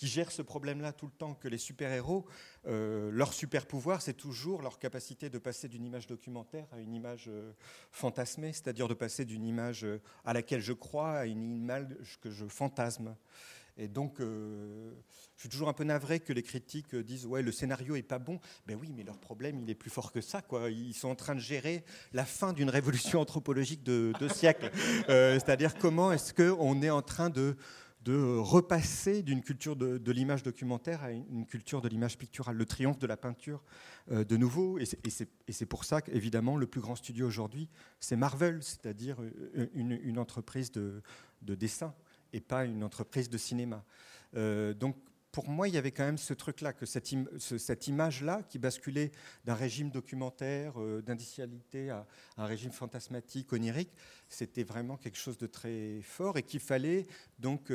gèrent 0.02 0.32
ce 0.32 0.42
problème-là 0.42 0.94
tout 0.94 1.06
le 1.06 1.12
temps, 1.12 1.34
que 1.34 1.48
les 1.48 1.58
super-héros, 1.58 2.26
euh, 2.68 3.10
leur 3.12 3.34
super-pouvoir, 3.34 4.02
c'est 4.02 4.14
toujours 4.14 4.62
leur 4.62 4.80
capacité 4.80 5.30
de 5.30 5.38
passer 5.38 5.68
d'une 5.68 5.86
image 5.86 6.08
documentaire 6.08 6.68
à 6.72 6.80
une 6.80 6.94
image 6.94 7.26
euh, 7.28 7.52
fantasmée, 7.92 8.54
c'est-à-dire 8.54 8.88
de 8.88 8.94
passer 8.94 9.26
d'une 9.26 9.46
image 9.46 9.86
euh, 9.86 10.02
à 10.26 10.34
laquelle 10.34 10.62
je 10.62 10.74
crois 10.74 11.12
à 11.12 11.26
une 11.26 11.56
image 11.56 11.88
que 12.22 12.30
je 12.30 12.46
fantasme. 12.46 13.16
Et 13.78 13.88
donc, 13.88 14.20
euh, 14.20 14.92
je 15.36 15.42
suis 15.42 15.50
toujours 15.50 15.70
un 15.70 15.74
peu 15.74 15.84
navré 15.84 16.20
que 16.20 16.34
les 16.34 16.42
critiques 16.42 16.96
euh, 16.96 17.04
disent 17.04 17.26
ouais 17.26 17.42
le 17.42 17.52
scénario 17.52 17.96
est 17.96 18.04
pas 18.04 18.20
bon. 18.20 18.40
Ben 18.66 18.78
oui, 18.80 18.92
mais 18.96 19.04
leur 19.04 19.20
problème 19.20 19.60
il 19.60 19.70
est 19.70 19.76
plus 19.76 19.92
fort 19.92 20.12
que 20.12 20.22
ça 20.22 20.42
quoi. 20.42 20.70
Ils 20.70 20.94
sont 20.94 21.10
en 21.10 21.16
train 21.16 21.36
de 21.36 21.40
gérer 21.40 21.84
la 22.14 22.26
fin 22.26 22.54
d'une 22.54 22.70
révolution 22.70 23.22
anthropologique 23.22 23.84
de 23.84 24.14
deux 24.20 24.30
siècles. 24.30 24.72
Euh, 25.10 25.36
C'est-à-dire 25.36 25.76
comment 25.78 26.12
est-ce 26.12 26.34
que 26.34 26.56
on 26.60 26.82
est 26.82 26.90
en 26.90 27.02
train 27.02 27.30
de 27.30 27.56
de 28.04 28.38
repasser 28.38 29.22
d'une 29.22 29.42
culture 29.42 29.76
de, 29.76 30.12
l'image 30.14 30.42
documentaire 30.42 31.04
à 31.04 31.12
une, 31.12 31.46
culture 31.46 31.82
de 31.82 31.90
l'image 31.90 32.18
picturale, 32.18 32.56
le 32.56 32.66
triomphe 32.66 33.00
de 33.00 33.08
la 33.08 33.18
peinture 33.18 33.62
de 34.10 34.38
nouveau. 34.38 34.80
Et 34.80 34.86
c'est 34.86 35.66
pour 35.66 35.84
ça 35.84 36.02
qu'évidemment, 36.02 36.56
le 36.56 36.68
plus 36.68 36.80
grand 36.80 36.96
studio 36.96 37.28
aujourd'hui, 37.28 37.68
c'est 38.00 38.16
Marvel, 38.16 38.64
c'est-à-dire 38.64 39.18
euh, 39.22 39.68
une, 39.74 40.20
entreprise 40.20 40.72
de, 40.72 41.02
dessin 41.42 41.94
et 42.34 42.42
pas 42.42 42.66
une 42.66 42.84
entreprise 42.84 43.30
de 43.30 43.38
cinéma. 43.38 43.84
Euh, 44.36 44.74
donc, 44.74 44.96
pour 45.32 45.50
moi, 45.50 45.68
il 45.68 45.76
y 45.76 45.78
avait 45.78 45.92
quand 45.92 46.06
même 46.06 46.18
ce 46.18 46.34
truc-là, 46.34 46.74
que 46.74 46.86
cette, 46.86 47.08
cette 47.38 47.88
image-là, 47.88 48.42
qui 48.44 48.58
basculait 48.58 49.12
d'un 49.46 49.54
régime 49.54 49.92
documentaire, 49.92 50.74
d'indicialité 51.04 51.92
à 51.92 52.08
un 52.38 52.46
régime 52.46 52.72
fantasmatique, 52.72 53.54
onirique, 53.54 53.92
c'était 54.30 54.64
vraiment 54.64 54.98
quelque 54.98 55.18
chose 55.18 55.38
de 55.38 55.46
très 55.46 56.02
fort 56.02 56.38
et 56.38 56.44
qu'il 56.44 56.60
fallait 56.60 57.06
donc 57.38 57.72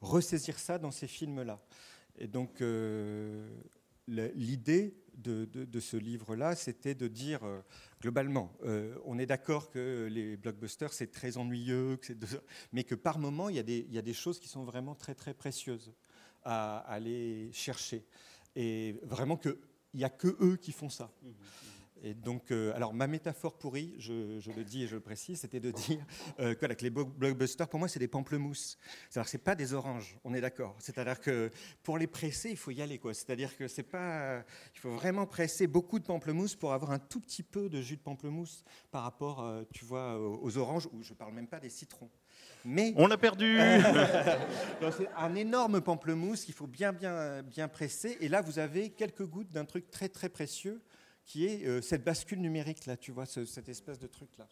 ressaisir 0.00 0.58
ça 0.58 0.78
dans 0.78 0.90
ces 0.90 1.08
films-là. 1.08 1.60
Et 2.16 2.26
donc, 2.26 2.62
l'idée 4.08 4.94
de, 5.14 5.80
ce 5.80 5.96
livre-là, 5.96 6.54
c'était 6.54 6.94
de 6.94 7.08
dire, 7.08 7.44
euh, 7.44 7.60
globalement, 8.00 8.52
euh, 8.64 8.96
on 9.04 9.18
est 9.18 9.26
d'accord 9.26 9.70
que 9.70 10.08
les 10.10 10.36
blockbusters, 10.36 10.92
c'est 10.92 11.10
très 11.10 11.36
ennuyeux, 11.36 11.98
mais 12.72 12.84
que 12.84 12.94
par 12.94 13.18
moment, 13.18 13.48
il 13.48 13.56
y, 13.56 13.58
a 13.58 13.62
des, 13.62 13.86
il 13.88 13.94
y, 13.94 13.98
a 13.98 14.02
des, 14.02 14.14
choses 14.14 14.38
qui 14.38 14.48
sont 14.48 14.64
vraiment 14.64 14.94
très, 14.94 15.14
très 15.14 15.34
précieuses 15.34 15.92
à, 16.44 16.78
aller 16.78 17.50
chercher. 17.52 18.06
Et 18.56 18.96
vraiment 19.02 19.36
qu'il 19.36 19.56
n'y 19.94 20.04
a 20.04 20.10
que 20.10 20.36
eux 20.40 20.56
qui 20.56 20.72
font 20.72 20.90
ça. 20.90 21.10
Mmh, 21.22 21.28
mmh. 21.28 21.32
Et 22.04 22.14
donc, 22.14 22.50
euh, 22.50 22.74
alors 22.74 22.92
ma 22.92 23.06
métaphore 23.06 23.56
pourrie, 23.56 23.94
je, 23.98 24.12
le 24.56 24.64
dis 24.64 24.82
et 24.82 24.86
je 24.88 24.96
le 24.96 25.00
précise, 25.00 25.40
c'était 25.40 25.60
de 25.60 25.70
dire 25.70 26.04
euh, 26.40 26.54
que 26.54 26.66
les 26.66 26.90
blockbusters, 26.90 27.68
pour 27.68 27.78
moi, 27.78 27.86
c'est 27.86 28.00
des 28.00 28.08
pamplemousses. 28.08 28.76
C'est-à-dire 29.08 29.26
que 29.26 29.30
c'est 29.30 29.38
pas 29.38 29.54
des 29.54 29.72
oranges, 29.72 30.18
on 30.24 30.34
est 30.34 30.40
d'accord. 30.40 30.74
C'est-à-dire 30.80 31.20
que 31.20 31.50
pour 31.84 31.98
les 31.98 32.08
presser, 32.08 32.50
il 32.50 32.56
faut 32.56 32.72
y 32.72 32.82
aller, 32.82 32.98
quoi. 32.98 33.14
C'est-à-dire 33.14 33.56
que 33.56 33.68
c'est 33.68 33.84
pas, 33.84 34.42
il 34.74 34.80
faut 34.80 34.90
vraiment 34.90 35.26
presser 35.26 35.68
beaucoup 35.68 36.00
de 36.00 36.04
pamplemousse 36.04 36.56
pour 36.56 36.72
avoir 36.72 36.90
un 36.90 36.98
tout 36.98 37.20
petit 37.20 37.44
peu 37.44 37.68
de 37.68 37.80
jus 37.80 37.96
de 37.96 38.02
pamplemousse 38.02 38.64
par 38.90 39.04
rapport, 39.04 39.44
euh, 39.44 39.62
tu 39.72 39.84
vois, 39.84 40.18
aux 40.18 40.58
oranges, 40.58 40.88
ou 40.92 41.04
je 41.04 41.14
parle 41.14 41.34
même 41.34 41.46
pas 41.46 41.60
des 41.60 41.70
citrons. 41.70 42.10
Mais 42.64 42.94
on 42.96 43.06
l'a 43.06 43.16
perdu. 43.16 43.58
c'est 44.98 45.08
un 45.16 45.34
énorme 45.36 45.80
pamplemousse 45.80 46.44
qu'il 46.44 46.54
faut 46.54 46.66
bien, 46.66 46.92
bien, 46.92 47.42
bien 47.42 47.68
presser. 47.68 48.16
Et 48.20 48.28
là, 48.28 48.40
vous 48.40 48.58
avez 48.58 48.90
quelques 48.90 49.24
gouttes 49.24 49.52
d'un 49.52 49.64
truc 49.64 49.90
très, 49.90 50.08
très 50.08 50.28
précieux 50.28 50.80
qui 51.24 51.46
est 51.46 51.64
euh, 51.66 51.80
cette 51.80 52.04
bascule 52.04 52.40
numérique, 52.40 52.86
là, 52.86 52.96
tu 52.96 53.12
vois, 53.12 53.26
cette 53.26 53.68
espèce 53.68 53.98
de 53.98 54.06
truc-là. 54.06 54.48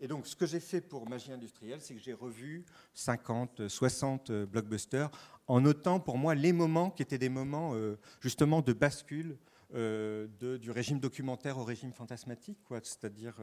Et 0.00 0.06
donc, 0.06 0.26
ce 0.26 0.36
que 0.36 0.46
j'ai 0.46 0.60
fait 0.60 0.80
pour 0.80 1.08
Magie 1.08 1.32
industrielle, 1.32 1.80
c'est 1.80 1.94
que 1.94 2.00
j'ai 2.00 2.12
revu 2.12 2.64
50, 2.94 3.68
60 3.68 4.30
euh, 4.30 4.46
blockbusters 4.46 5.10
en 5.48 5.60
notant 5.60 5.98
pour 5.98 6.18
moi 6.18 6.34
les 6.34 6.52
moments 6.52 6.90
qui 6.90 7.02
étaient 7.02 7.18
des 7.18 7.28
moments 7.28 7.74
euh, 7.74 7.96
justement 8.20 8.60
de 8.60 8.72
bascule 8.72 9.36
du 9.70 10.70
régime 10.70 10.98
documentaire 10.98 11.58
au 11.58 11.64
régime 11.64 11.92
fantasmatique, 11.92 12.56
c'est-à-dire 12.82 13.34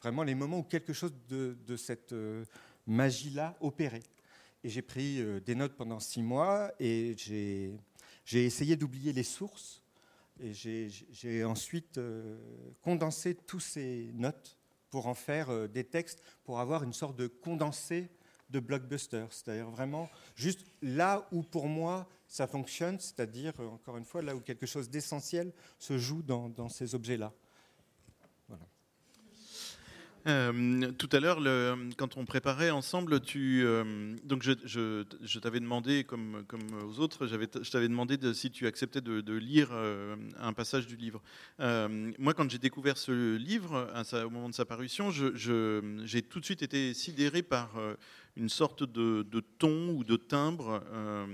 vraiment 0.00 0.22
les 0.22 0.34
moments 0.34 0.60
où 0.60 0.62
quelque 0.62 0.94
chose 0.94 1.12
de 1.28 1.76
cette 1.76 2.14
magie-là 2.86 3.54
opérait. 3.60 4.02
Et 4.64 4.70
j'ai 4.70 4.80
pris 4.80 5.22
des 5.42 5.54
notes 5.54 5.76
pendant 5.76 6.00
six 6.00 6.22
mois 6.22 6.72
et 6.80 7.14
j'ai 7.18 8.46
essayé 8.46 8.74
d'oublier 8.76 9.12
les 9.12 9.22
sources 9.22 9.82
et 10.40 10.52
j'ai 10.52 11.44
ensuite 11.44 11.98
euh, 11.98 12.38
condensé 12.82 13.34
tous 13.34 13.60
ces 13.60 14.10
notes 14.14 14.58
pour 14.90 15.06
en 15.06 15.14
faire 15.14 15.50
euh, 15.50 15.66
des 15.66 15.84
textes, 15.84 16.22
pour 16.44 16.60
avoir 16.60 16.82
une 16.82 16.92
sorte 16.92 17.16
de 17.16 17.26
condensé 17.26 18.10
de 18.50 18.60
blockbuster. 18.60 19.26
C'est-à-dire 19.30 19.70
vraiment 19.70 20.08
juste 20.34 20.64
là 20.82 21.26
où 21.32 21.42
pour 21.42 21.66
moi 21.66 22.08
ça 22.28 22.46
fonctionne, 22.46 23.00
c'est-à-dire 23.00 23.54
euh, 23.60 23.68
encore 23.68 23.96
une 23.96 24.04
fois 24.04 24.22
là 24.22 24.36
où 24.36 24.40
quelque 24.40 24.66
chose 24.66 24.90
d'essentiel 24.90 25.52
se 25.78 25.98
joue 25.98 26.22
dans 26.22 26.68
ces 26.68 26.94
objets-là. 26.94 27.32
Euh, 30.26 30.90
tout 30.98 31.08
à 31.12 31.20
l'heure, 31.20 31.38
quand 31.96 32.16
on 32.16 32.24
préparait 32.24 32.70
ensemble, 32.70 33.20
euh, 33.36 34.14
donc 34.24 34.42
je, 34.42 35.38
t'avais 35.38 35.60
demandé, 35.60 36.04
comme, 36.04 36.42
aux 36.84 36.98
autres, 36.98 37.26
je 37.26 37.70
t'avais 37.70 37.88
demandé 37.88 38.16
de, 38.16 38.32
si 38.32 38.50
tu 38.50 38.66
acceptais 38.66 39.00
de, 39.00 39.36
lire 39.36 39.68
euh, 39.72 40.16
un 40.40 40.52
passage 40.52 40.86
du 40.86 40.96
livre. 40.96 41.22
moi, 41.58 42.34
quand 42.34 42.50
j'ai 42.50 42.58
découvert 42.58 42.98
ce 42.98 43.36
livre, 43.36 43.88
au 44.24 44.30
moment 44.30 44.48
de 44.48 44.54
sa 44.54 44.64
parution, 44.64 45.10
j'ai 45.10 46.22
tout 46.22 46.40
de 46.40 46.44
suite 46.44 46.62
été 46.62 46.92
sidéré 46.94 47.42
par 47.42 47.70
une 48.36 48.48
sorte 48.48 48.82
de, 48.82 49.40
ton 49.58 49.90
ou 49.90 50.04
de 50.04 50.16
timbre 50.16 50.82
euh, 50.92 51.26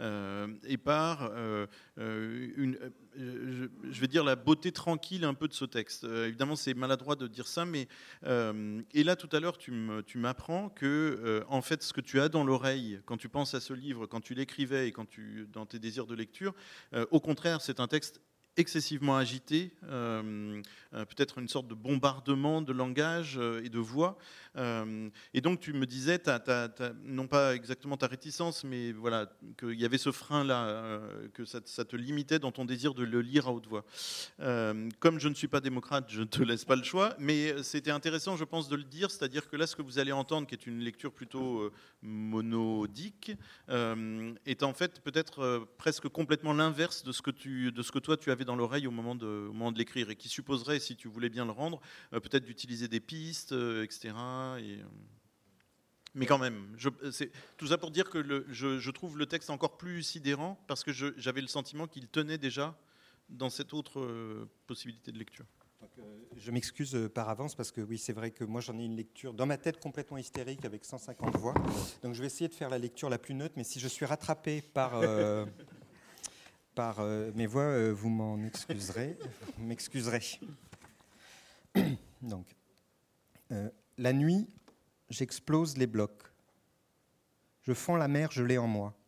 euh, 0.00 0.48
et 0.64 0.76
par 0.76 1.30
euh, 1.32 1.66
je, 1.96 4.00
vais 4.00 4.08
dire 4.08 4.24
la 4.24 4.36
beauté 4.36 4.72
tranquille 4.72 5.24
un 5.24 5.34
peu 5.34 5.48
de 5.48 5.52
ce 5.52 5.64
texte. 5.64 6.04
évidemment, 6.04 6.56
c'est 6.56 6.74
maladroit 6.74 7.14
de 7.14 7.26
dire 7.26 7.46
ça, 7.46 7.64
mais 7.64 7.88
et 8.24 9.04
là 9.04 9.16
tout 9.16 9.28
à 9.32 9.40
l'heure, 9.40 9.58
tu 9.58 9.72
m'apprends 10.16 10.68
que 10.70 11.44
en 11.48 11.62
fait, 11.62 11.82
ce 11.82 11.92
que 11.92 12.00
tu 12.00 12.20
as 12.20 12.28
dans 12.28 12.44
l'oreille 12.44 13.00
quand 13.06 13.16
tu 13.16 13.28
penses 13.28 13.54
à 13.54 13.60
ce 13.60 13.72
livre, 13.72 14.06
quand 14.06 14.20
tu 14.20 14.34
l'écrivais 14.34 14.88
et 14.88 14.92
quand 14.92 15.06
tu 15.06 15.46
dans 15.52 15.66
tes 15.66 15.78
désirs 15.78 16.06
de 16.06 16.14
lecture, 16.14 16.54
au 17.10 17.20
contraire, 17.20 17.60
c'est 17.60 17.80
un 17.80 17.88
texte 17.88 18.20
excessivement 18.56 19.16
agité, 19.16 19.72
peut-être 20.92 21.38
une 21.38 21.48
sorte 21.48 21.68
de 21.68 21.74
bombardement 21.74 22.62
de 22.62 22.72
langage 22.72 23.38
et 23.62 23.68
de 23.68 23.78
voix. 23.78 24.18
Et 24.56 25.40
donc 25.40 25.60
tu 25.60 25.72
me 25.72 25.86
disais, 25.86 26.20
non 27.04 27.26
pas 27.26 27.54
exactement 27.54 27.96
ta 27.96 28.06
réticence, 28.06 28.64
mais 28.64 28.92
voilà, 28.92 29.30
qu'il 29.58 29.80
y 29.80 29.84
avait 29.84 29.98
ce 29.98 30.12
frein-là, 30.12 31.00
que 31.34 31.44
ça, 31.44 31.60
te 31.60 31.96
limitait 31.96 32.38
dans 32.38 32.52
ton 32.52 32.64
désir 32.64 32.94
de 32.94 33.04
le 33.04 33.20
lire 33.20 33.48
à 33.48 33.52
haute 33.52 33.66
voix. 33.66 33.84
comme 35.00 35.18
je 35.18 35.28
ne 35.28 35.34
suis 35.34 35.48
pas 35.48 35.60
démocrate, 35.60 36.06
je 36.08 36.20
ne 36.20 36.26
te 36.26 36.42
laisse 36.42 36.64
pas 36.64 36.76
le 36.76 36.84
choix, 36.84 37.14
mais 37.18 37.62
c'était 37.62 37.90
intéressant, 37.90 38.36
je 38.36 38.44
pense, 38.44 38.68
de 38.68 38.76
le 38.76 38.84
dire, 38.84 39.10
c'est-à-dire 39.10 39.48
que 39.48 39.56
là, 39.56 39.66
ce 39.66 39.76
que 39.76 39.82
vous 39.82 39.98
allez 39.98 40.12
entendre, 40.12 40.46
qui 40.46 40.54
est 40.54 40.66
une 40.66 40.80
lecture 40.80 41.12
plutôt 41.12 41.70
monodique, 42.02 43.32
est 43.68 44.62
en 44.62 44.72
fait 44.74 45.00
peut-être 45.00 45.66
presque 45.78 46.08
complètement 46.08 46.52
l'inverse 46.52 47.04
de, 47.04 47.12
ce 47.12 47.22
que 47.22 47.30
de 47.70 47.82
ce 47.82 47.92
que 47.92 47.98
toi 47.98 48.16
tu 48.16 48.30
avais 48.30 48.44
dans 48.44 48.56
l'oreille 48.56 48.86
au 48.86 48.90
moment 48.90 49.14
de, 49.14 49.26
moment 49.26 49.72
de 49.72 49.78
l'écrire 49.78 50.10
et 50.10 50.16
qui 50.16 50.28
supposerait, 50.28 50.80
si 50.80 50.96
tu 50.96 51.08
voulais 51.08 51.28
bien 51.28 51.44
le 51.44 51.50
rendre, 51.52 51.80
euh, 52.12 52.20
peut-être 52.20 52.44
d'utiliser 52.44 52.88
des 52.88 53.00
pistes, 53.00 53.52
euh, 53.52 53.82
Et, 54.58 54.78
euh, 54.78 54.84
mais 56.14 56.26
quand 56.26 56.38
même, 56.38 56.76
tout 57.56 57.66
ça 57.66 57.78
pour 57.78 57.90
dire 57.90 58.10
que 58.10 58.18
le, 58.18 58.46
je, 58.50 58.90
trouve 58.90 59.16
le 59.16 59.26
texte 59.26 59.48
encore 59.48 59.78
plus 59.78 60.02
sidérant 60.02 60.62
parce 60.68 60.84
que 60.84 60.92
j'avais 60.92 61.40
le 61.40 61.46
sentiment 61.46 61.86
qu'il 61.86 62.06
tenait 62.06 62.36
déjà 62.38 62.76
dans 63.30 63.48
cette 63.48 63.72
autre 63.72 64.46
possibilité 64.66 65.10
de 65.10 65.18
lecture. 65.18 65.46
je 66.36 66.50
m'excuse 66.50 67.08
par 67.14 67.30
avance 67.30 67.54
parce 67.54 67.72
que 67.72 67.80
oui, 67.80 67.96
c'est 67.96 68.12
vrai 68.12 68.30
que 68.30 68.44
moi 68.44 68.60
j'en 68.60 68.78
ai 68.78 68.84
une 68.84 68.96
lecture 68.96 69.32
dans 69.32 69.46
ma 69.46 69.56
tête 69.56 69.80
complètement 69.80 70.18
hystérique 70.18 70.66
avec 70.66 70.84
150 70.84 71.34
voix. 71.38 71.54
Donc 72.02 72.12
je 72.12 72.20
vais 72.20 72.26
essayer 72.26 72.48
de 72.48 72.54
faire 72.54 72.68
la 72.68 72.78
lecture 72.78 73.08
la 73.08 73.18
plus 73.18 73.32
neutre, 73.32 73.54
mais 73.56 73.64
si 73.64 73.80
je 73.80 73.88
suis 73.88 74.04
rattrapé 74.04 74.60
par 74.60 75.00
par 76.74 77.00
euh, 77.00 77.30
mes 77.34 77.46
voix, 77.46 77.62
euh, 77.62 77.92
vous 77.92 78.08
m'en 78.08 78.42
excuserez. 78.44 79.16
m'excuserez. 79.58 80.40
Donc, 82.22 82.46
euh, 83.50 83.68
la 83.98 84.12
nuit, 84.12 84.48
j'explose 85.10 85.76
les 85.76 85.86
blocs. 85.86 86.22
Je 87.62 87.72
fonds 87.72 87.96
la 87.96 88.08
mer, 88.08 88.30
l'ai 88.42 88.58
en 88.58 88.66
moi. 88.66 88.98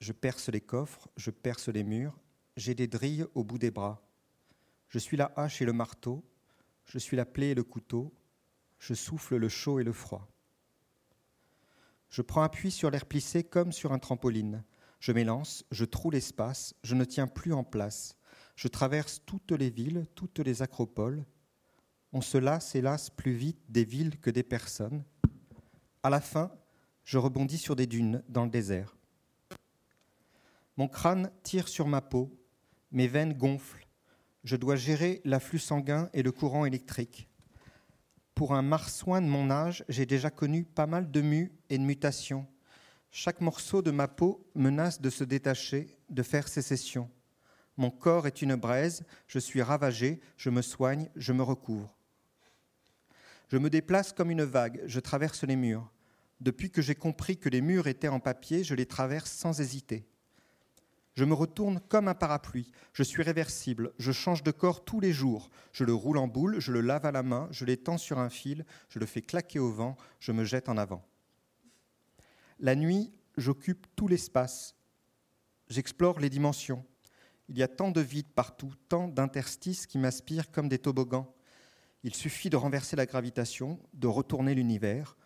Je 0.00 0.12
perce 0.12 0.48
les 0.48 0.60
coffres, 0.60 1.08
je 1.16 1.30
perce 1.30 1.68
les 1.68 1.84
murs. 1.84 2.18
J'ai 2.56 2.74
des 2.74 2.86
drilles 2.86 3.26
au 3.34 3.42
bout 3.42 3.58
des 3.58 3.70
bras. 3.70 4.06
Je 4.88 4.98
suis 4.98 5.16
la 5.16 5.32
hache 5.36 5.60
et 5.60 5.64
le 5.64 5.72
marteau. 5.72 6.24
Je 6.84 6.98
suis 6.98 7.16
la 7.16 7.26
plaie 7.26 7.50
et 7.50 7.54
le 7.54 7.64
couteau. 7.64 8.14
Je 8.78 8.94
souffle 8.94 9.36
le 9.36 9.48
chaud 9.48 9.80
et 9.80 9.84
le 9.84 9.92
froid. 9.92 10.28
Je 12.10 12.22
prends 12.22 12.42
appui 12.42 12.70
sur 12.70 12.90
l'air 12.90 13.06
plissé 13.06 13.42
comme 13.42 13.72
sur 13.72 13.92
un 13.92 13.98
trampoline. 13.98 14.62
Je 15.00 15.12
m'élance, 15.12 15.64
je 15.70 15.84
troue 15.84 16.10
l'espace, 16.10 16.74
je 16.84 16.94
ne 16.94 17.04
tiens 17.04 17.26
plus 17.26 17.52
en 17.52 17.64
place. 17.64 18.16
Je 18.56 18.68
traverse 18.68 19.20
toutes 19.26 19.52
les 19.52 19.70
villes, 19.70 20.06
toutes 20.14 20.38
les 20.38 20.62
acropoles. 20.62 21.24
On 22.16 22.20
se 22.20 22.38
lasse, 22.38 22.76
hélas, 22.76 23.10
plus 23.10 23.32
vite 23.32 23.58
des 23.68 23.84
villes 23.84 24.20
que 24.20 24.30
des 24.30 24.44
personnes. 24.44 25.02
À 26.04 26.10
la 26.10 26.20
fin, 26.20 26.52
je 27.02 27.18
rebondis 27.18 27.58
sur 27.58 27.74
des 27.74 27.88
dunes 27.88 28.22
dans 28.28 28.44
le 28.44 28.50
désert. 28.50 28.96
Mon 30.76 30.86
crâne 30.86 31.32
tire 31.42 31.66
sur 31.66 31.88
ma 31.88 32.00
peau, 32.00 32.30
mes 32.92 33.08
veines 33.08 33.34
gonflent. 33.34 33.88
Je 34.44 34.54
dois 34.54 34.76
gérer 34.76 35.22
l'afflux 35.24 35.58
sanguin 35.58 36.08
et 36.12 36.22
le 36.22 36.30
courant 36.30 36.66
électrique. 36.66 37.28
Pour 38.36 38.54
un 38.54 38.62
marsouin 38.62 39.20
de 39.20 39.26
mon 39.26 39.50
âge, 39.50 39.84
j'ai 39.88 40.06
déjà 40.06 40.30
connu 40.30 40.64
pas 40.64 40.86
mal 40.86 41.10
de 41.10 41.20
mues 41.20 41.52
et 41.68 41.78
de 41.78 41.82
mutations. 41.82 42.46
Chaque 43.10 43.40
morceau 43.40 43.82
de 43.82 43.90
ma 43.90 44.06
peau 44.06 44.48
menace 44.54 45.00
de 45.00 45.10
se 45.10 45.24
détacher, 45.24 45.98
de 46.10 46.22
faire 46.22 46.46
sécession. 46.46 47.10
Mon 47.76 47.90
corps 47.90 48.28
est 48.28 48.40
une 48.40 48.54
braise, 48.54 49.04
je 49.26 49.40
suis 49.40 49.62
ravagé, 49.62 50.20
je 50.36 50.50
me 50.50 50.62
soigne, 50.62 51.10
je 51.16 51.32
me 51.32 51.42
recouvre. 51.42 51.93
Je 53.54 53.58
me 53.60 53.70
déplace 53.70 54.12
comme 54.12 54.32
une 54.32 54.42
vague, 54.42 54.82
je 54.84 54.98
traverse 54.98 55.44
les 55.44 55.54
murs. 55.54 55.88
Depuis 56.40 56.72
que 56.72 56.82
j'ai 56.82 56.96
compris 56.96 57.36
que 57.36 57.48
les 57.48 57.60
murs 57.60 57.86
étaient 57.86 58.08
en 58.08 58.18
papier, 58.18 58.64
je 58.64 58.74
les 58.74 58.84
traverse 58.84 59.30
sans 59.30 59.60
hésiter. 59.60 60.08
Je 61.14 61.24
me 61.24 61.34
retourne 61.34 61.78
comme 61.88 62.08
un 62.08 62.16
parapluie. 62.16 62.72
Je 62.92 63.04
suis 63.04 63.22
réversible. 63.22 63.92
Je 63.96 64.10
change 64.10 64.42
de 64.42 64.50
corps 64.50 64.84
tous 64.84 64.98
les 64.98 65.12
jours. 65.12 65.50
Je 65.70 65.84
le 65.84 65.94
roule 65.94 66.18
en 66.18 66.26
boule, 66.26 66.58
je 66.58 66.72
le 66.72 66.80
lave 66.80 67.06
à 67.06 67.12
la 67.12 67.22
main, 67.22 67.46
je 67.52 67.64
l'étends 67.64 67.96
sur 67.96 68.18
un 68.18 68.28
fil, 68.28 68.66
je 68.88 68.98
le 68.98 69.06
fais 69.06 69.22
claquer 69.22 69.60
au 69.60 69.70
vent, 69.70 69.96
je 70.18 70.32
me 70.32 70.42
jette 70.42 70.68
en 70.68 70.76
avant. 70.76 71.06
La 72.58 72.74
nuit, 72.74 73.12
j'occupe 73.36 73.86
tout 73.94 74.08
l'espace. 74.08 74.74
J'explore 75.68 76.18
les 76.18 76.28
dimensions. 76.28 76.84
Il 77.48 77.56
y 77.56 77.62
a 77.62 77.68
tant 77.68 77.92
de 77.92 78.00
vide 78.00 78.32
partout, 78.34 78.72
tant 78.88 79.06
d'interstices 79.06 79.86
qui 79.86 79.98
m'aspirent 79.98 80.50
comme 80.50 80.68
des 80.68 80.80
toboggans. 80.80 81.32
Il 82.04 82.14
suffit 82.14 82.50
de 82.50 82.56
renverser 82.56 82.96
la 82.96 83.06
gravitation, 83.06 83.80
de 83.94 84.06
retourner 84.06 84.54
l'univers. 84.54 85.16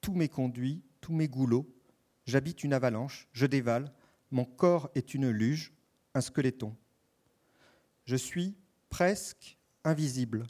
Tout 0.00 0.14
m'est 0.14 0.30
conduit, 0.30 0.82
tout 1.02 1.12
m'est 1.12 1.28
goulot. 1.28 1.70
J'habite 2.24 2.64
une 2.64 2.72
avalanche, 2.72 3.28
je 3.32 3.44
dévale. 3.44 3.92
Mon 4.30 4.46
corps 4.46 4.90
est 4.94 5.12
une 5.12 5.28
luge, 5.28 5.74
un 6.14 6.22
squeletton. 6.22 6.74
Je 8.06 8.16
suis 8.16 8.56
presque 8.88 9.58
invisible, 9.84 10.46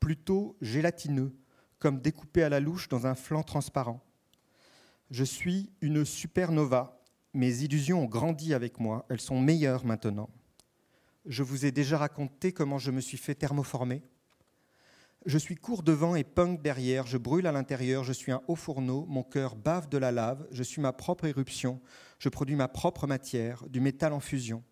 plutôt 0.00 0.56
gélatineux, 0.62 1.36
comme 1.78 2.00
découpé 2.00 2.42
à 2.42 2.48
la 2.48 2.58
louche 2.58 2.88
dans 2.88 3.06
un 3.06 3.14
flanc 3.14 3.42
transparent. 3.42 4.02
Je 5.10 5.24
suis 5.24 5.70
une 5.82 6.06
supernova. 6.06 7.02
Mes 7.34 7.64
illusions 7.64 8.02
ont 8.02 8.06
grandi 8.06 8.54
avec 8.54 8.80
moi, 8.80 9.04
elles 9.10 9.20
sont 9.20 9.38
meilleures 9.38 9.84
maintenant. 9.84 10.30
Je 11.26 11.42
vous 11.42 11.66
ai 11.66 11.70
déjà 11.70 11.98
raconté 11.98 12.52
comment 12.52 12.78
je 12.78 12.90
me 12.90 13.02
suis 13.02 13.18
fait 13.18 13.34
thermoformer. 13.34 14.02
Je 15.28 15.36
suis 15.36 15.56
court 15.56 15.82
devant 15.82 16.16
et 16.16 16.24
punk 16.24 16.62
derrière, 16.62 17.06
je 17.06 17.18
brûle 17.18 17.46
à 17.46 17.52
l'intérieur, 17.52 18.02
je 18.02 18.14
suis 18.14 18.32
un 18.32 18.40
haut 18.48 18.56
fourneau, 18.56 19.04
mon 19.10 19.22
cœur 19.22 19.56
bave 19.56 19.86
de 19.90 19.98
la 19.98 20.10
lave, 20.10 20.48
je 20.50 20.62
suis 20.62 20.80
ma 20.80 20.94
propre 20.94 21.26
éruption, 21.26 21.82
je 22.18 22.30
produis 22.30 22.56
ma 22.56 22.66
propre 22.66 23.06
matière, 23.06 23.68
du 23.68 23.82
métal 23.82 24.14
en 24.14 24.20
fusion. 24.20 24.64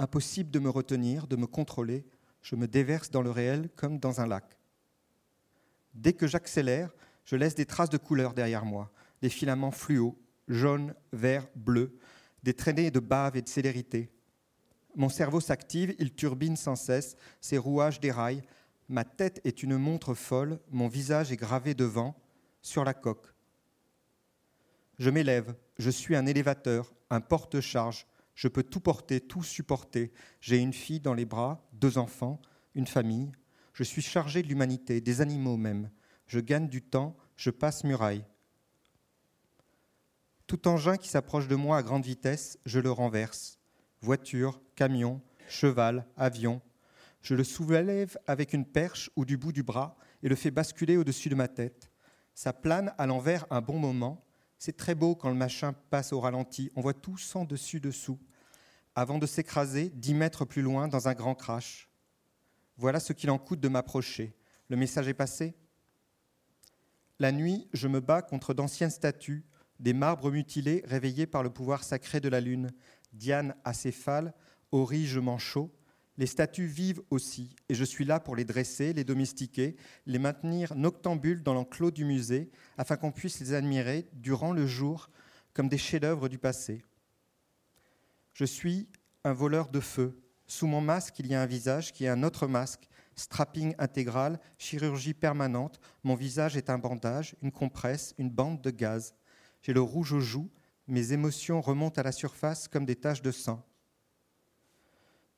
Impossible 0.00 0.50
de 0.50 0.58
me 0.58 0.70
retenir, 0.70 1.28
de 1.28 1.36
me 1.36 1.46
contrôler, 1.46 2.04
je 2.42 2.56
me 2.56 2.66
déverse 2.66 3.12
dans 3.12 3.22
le 3.22 3.30
réel 3.30 3.70
comme 3.76 4.00
dans 4.00 4.20
un 4.20 4.26
lac. 4.26 4.58
Dès 5.94 6.14
que 6.14 6.26
j'accélère, 6.26 6.92
je 7.24 7.36
laisse 7.36 7.54
des 7.54 7.64
traces 7.64 7.88
de 7.88 7.96
couleur 7.96 8.34
derrière 8.34 8.64
moi, 8.64 8.90
des 9.22 9.30
filaments 9.30 9.70
fluo, 9.70 10.18
jaune, 10.48 10.96
vert, 11.12 11.46
bleu, 11.54 11.96
des 12.42 12.54
traînées 12.54 12.90
de 12.90 12.98
bave 12.98 13.36
et 13.36 13.42
de 13.42 13.48
célérité. 13.48 14.10
Mon 14.96 15.10
cerveau 15.10 15.38
s'active, 15.38 15.94
il 16.00 16.12
turbine 16.12 16.56
sans 16.56 16.74
cesse, 16.74 17.14
ses 17.40 17.56
rouages 17.58 18.00
déraillent, 18.00 18.42
ma 18.88 19.04
tête 19.04 19.40
est 19.44 19.62
une 19.62 19.76
montre 19.76 20.14
folle, 20.14 20.60
mon 20.70 20.88
visage 20.88 21.32
est 21.32 21.36
gravé 21.36 21.74
devant, 21.74 22.16
sur 22.62 22.84
la 22.84 22.94
coque. 22.94 23.32
Je 24.98 25.10
m'élève, 25.10 25.54
je 25.78 25.90
suis 25.90 26.16
un 26.16 26.26
élévateur, 26.26 26.94
un 27.10 27.20
porte-charge, 27.20 28.06
je 28.34 28.48
peux 28.48 28.62
tout 28.62 28.80
porter, 28.80 29.20
tout 29.20 29.42
supporter. 29.42 30.12
J'ai 30.40 30.58
une 30.58 30.72
fille 30.72 31.00
dans 31.00 31.14
les 31.14 31.24
bras, 31.24 31.66
deux 31.72 31.98
enfants, 31.98 32.40
une 32.74 32.86
famille. 32.86 33.32
Je 33.72 33.82
suis 33.82 34.02
chargé 34.02 34.42
de 34.42 34.48
l'humanité, 34.48 35.00
des 35.00 35.20
animaux 35.20 35.56
même. 35.56 35.90
Je 36.26 36.40
gagne 36.40 36.68
du 36.68 36.82
temps, 36.82 37.16
je 37.36 37.50
passe 37.50 37.84
muraille. 37.84 38.24
Tout 40.46 40.68
engin 40.68 40.96
qui 40.96 41.08
s'approche 41.08 41.48
de 41.48 41.56
moi 41.56 41.78
à 41.78 41.82
grande 41.82 42.04
vitesse, 42.04 42.58
je 42.66 42.78
le 42.78 42.90
renverse. 42.90 43.58
Voiture, 44.00 44.60
camion, 44.76 45.20
cheval, 45.48 46.06
avion. 46.16 46.60
Je 47.26 47.34
le 47.34 47.42
soulève 47.42 48.16
avec 48.28 48.52
une 48.52 48.64
perche 48.64 49.10
ou 49.16 49.24
du 49.24 49.36
bout 49.36 49.50
du 49.50 49.64
bras 49.64 49.96
et 50.22 50.28
le 50.28 50.36
fais 50.36 50.52
basculer 50.52 50.96
au-dessus 50.96 51.28
de 51.28 51.34
ma 51.34 51.48
tête. 51.48 51.90
Ça 52.34 52.52
plane 52.52 52.94
à 52.98 53.06
l'envers 53.06 53.46
un 53.50 53.60
bon 53.60 53.80
moment. 53.80 54.24
C'est 54.58 54.76
très 54.76 54.94
beau 54.94 55.16
quand 55.16 55.28
le 55.30 55.34
machin 55.34 55.72
passe 55.90 56.12
au 56.12 56.20
ralenti. 56.20 56.70
On 56.76 56.82
voit 56.82 56.94
tout 56.94 57.18
sans 57.18 57.44
dessus-dessous. 57.44 58.20
Avant 58.94 59.18
de 59.18 59.26
s'écraser 59.26 59.90
dix 59.92 60.14
mètres 60.14 60.44
plus 60.44 60.62
loin 60.62 60.86
dans 60.86 61.08
un 61.08 61.14
grand 61.14 61.34
crash. 61.34 61.90
Voilà 62.76 63.00
ce 63.00 63.12
qu'il 63.12 63.32
en 63.32 63.38
coûte 63.38 63.58
de 63.58 63.66
m'approcher. 63.66 64.36
Le 64.68 64.76
message 64.76 65.08
est 65.08 65.12
passé? 65.12 65.56
La 67.18 67.32
nuit, 67.32 67.66
je 67.72 67.88
me 67.88 67.98
bats 67.98 68.22
contre 68.22 68.54
d'anciennes 68.54 68.88
statues, 68.88 69.44
des 69.80 69.94
marbres 69.94 70.30
mutilés 70.30 70.84
réveillés 70.86 71.26
par 71.26 71.42
le 71.42 71.50
pouvoir 71.50 71.82
sacré 71.82 72.20
de 72.20 72.28
la 72.28 72.40
lune. 72.40 72.70
Diane 73.12 73.56
acéphale, 73.64 74.32
orige 74.70 75.18
manchot. 75.18 75.75
Les 76.18 76.26
statues 76.26 76.66
vivent 76.66 77.02
aussi, 77.10 77.54
et 77.68 77.74
je 77.74 77.84
suis 77.84 78.06
là 78.06 78.20
pour 78.20 78.36
les 78.36 78.44
dresser, 78.44 78.94
les 78.94 79.04
domestiquer, 79.04 79.76
les 80.06 80.18
maintenir 80.18 80.74
noctambules 80.74 81.42
dans 81.42 81.52
l'enclos 81.52 81.90
du 81.90 82.06
musée, 82.06 82.50
afin 82.78 82.96
qu'on 82.96 83.12
puisse 83.12 83.38
les 83.40 83.52
admirer 83.52 84.08
durant 84.14 84.52
le 84.52 84.66
jour 84.66 85.10
comme 85.52 85.68
des 85.68 85.78
chefs-d'œuvre 85.78 86.28
du 86.28 86.38
passé. 86.38 86.82
Je 88.32 88.44
suis 88.44 88.88
un 89.24 89.32
voleur 89.32 89.68
de 89.68 89.80
feu. 89.80 90.18
Sous 90.46 90.66
mon 90.66 90.80
masque, 90.80 91.18
il 91.18 91.26
y 91.26 91.34
a 91.34 91.42
un 91.42 91.46
visage 91.46 91.92
qui 91.92 92.04
est 92.04 92.08
un 92.08 92.22
autre 92.22 92.46
masque, 92.46 92.88
strapping 93.14 93.74
intégral, 93.78 94.38
chirurgie 94.58 95.14
permanente. 95.14 95.80
Mon 96.04 96.14
visage 96.14 96.56
est 96.56 96.70
un 96.70 96.78
bandage, 96.78 97.34
une 97.42 97.52
compresse, 97.52 98.14
une 98.18 98.30
bande 98.30 98.62
de 98.62 98.70
gaz. 98.70 99.14
J'ai 99.62 99.72
le 99.72 99.80
rouge 99.80 100.12
aux 100.12 100.20
joues, 100.20 100.50
mes 100.86 101.12
émotions 101.12 101.60
remontent 101.60 102.00
à 102.00 102.04
la 102.04 102.12
surface 102.12 102.68
comme 102.68 102.86
des 102.86 102.96
taches 102.96 103.22
de 103.22 103.32
sang. 103.32 103.66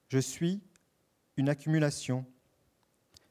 Je 0.08 0.18
suis 0.18 0.62
une 1.38 1.48
accumulation. 1.48 2.26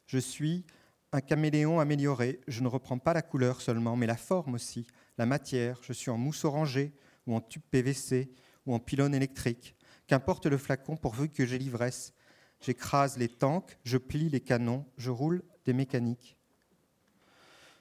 Je 0.06 0.18
suis 0.18 0.66
un 1.12 1.20
caméléon 1.20 1.82
amélioré. 1.82 2.40
Je 2.48 2.64
ne 2.64 2.70
reprends 2.70 2.98
pas 2.98 3.14
la 3.14 3.22
couleur 3.22 3.60
seulement, 3.60 3.98
mais 3.98 4.08
la 4.08 4.16
forme 4.16 4.56
aussi, 4.56 4.88
la 5.18 5.26
matière. 5.26 5.80
Je 5.84 5.92
suis 5.92 6.10
en 6.10 6.18
mousse 6.18 6.46
orangée 6.46 6.94
ou 7.28 7.36
en 7.36 7.42
tube 7.42 7.62
PVC 7.70 8.32
ou 8.66 8.74
en 8.74 8.80
pylône 8.80 9.14
électrique. 9.14 9.76
Qu'importe 10.08 10.46
le 10.46 10.58
flacon 10.58 10.96
pourvu 10.96 11.28
que 11.28 11.46
j'ai 11.46 11.60
l'ivresse. 11.60 12.14
J'écrase 12.62 13.18
les 13.18 13.28
tanks, 13.28 13.78
je 13.84 13.98
plie 13.98 14.30
les 14.30 14.40
canons, 14.40 14.86
je 14.98 15.12
roule 15.12 15.44
des 15.66 15.74
mécaniques. 15.74 16.38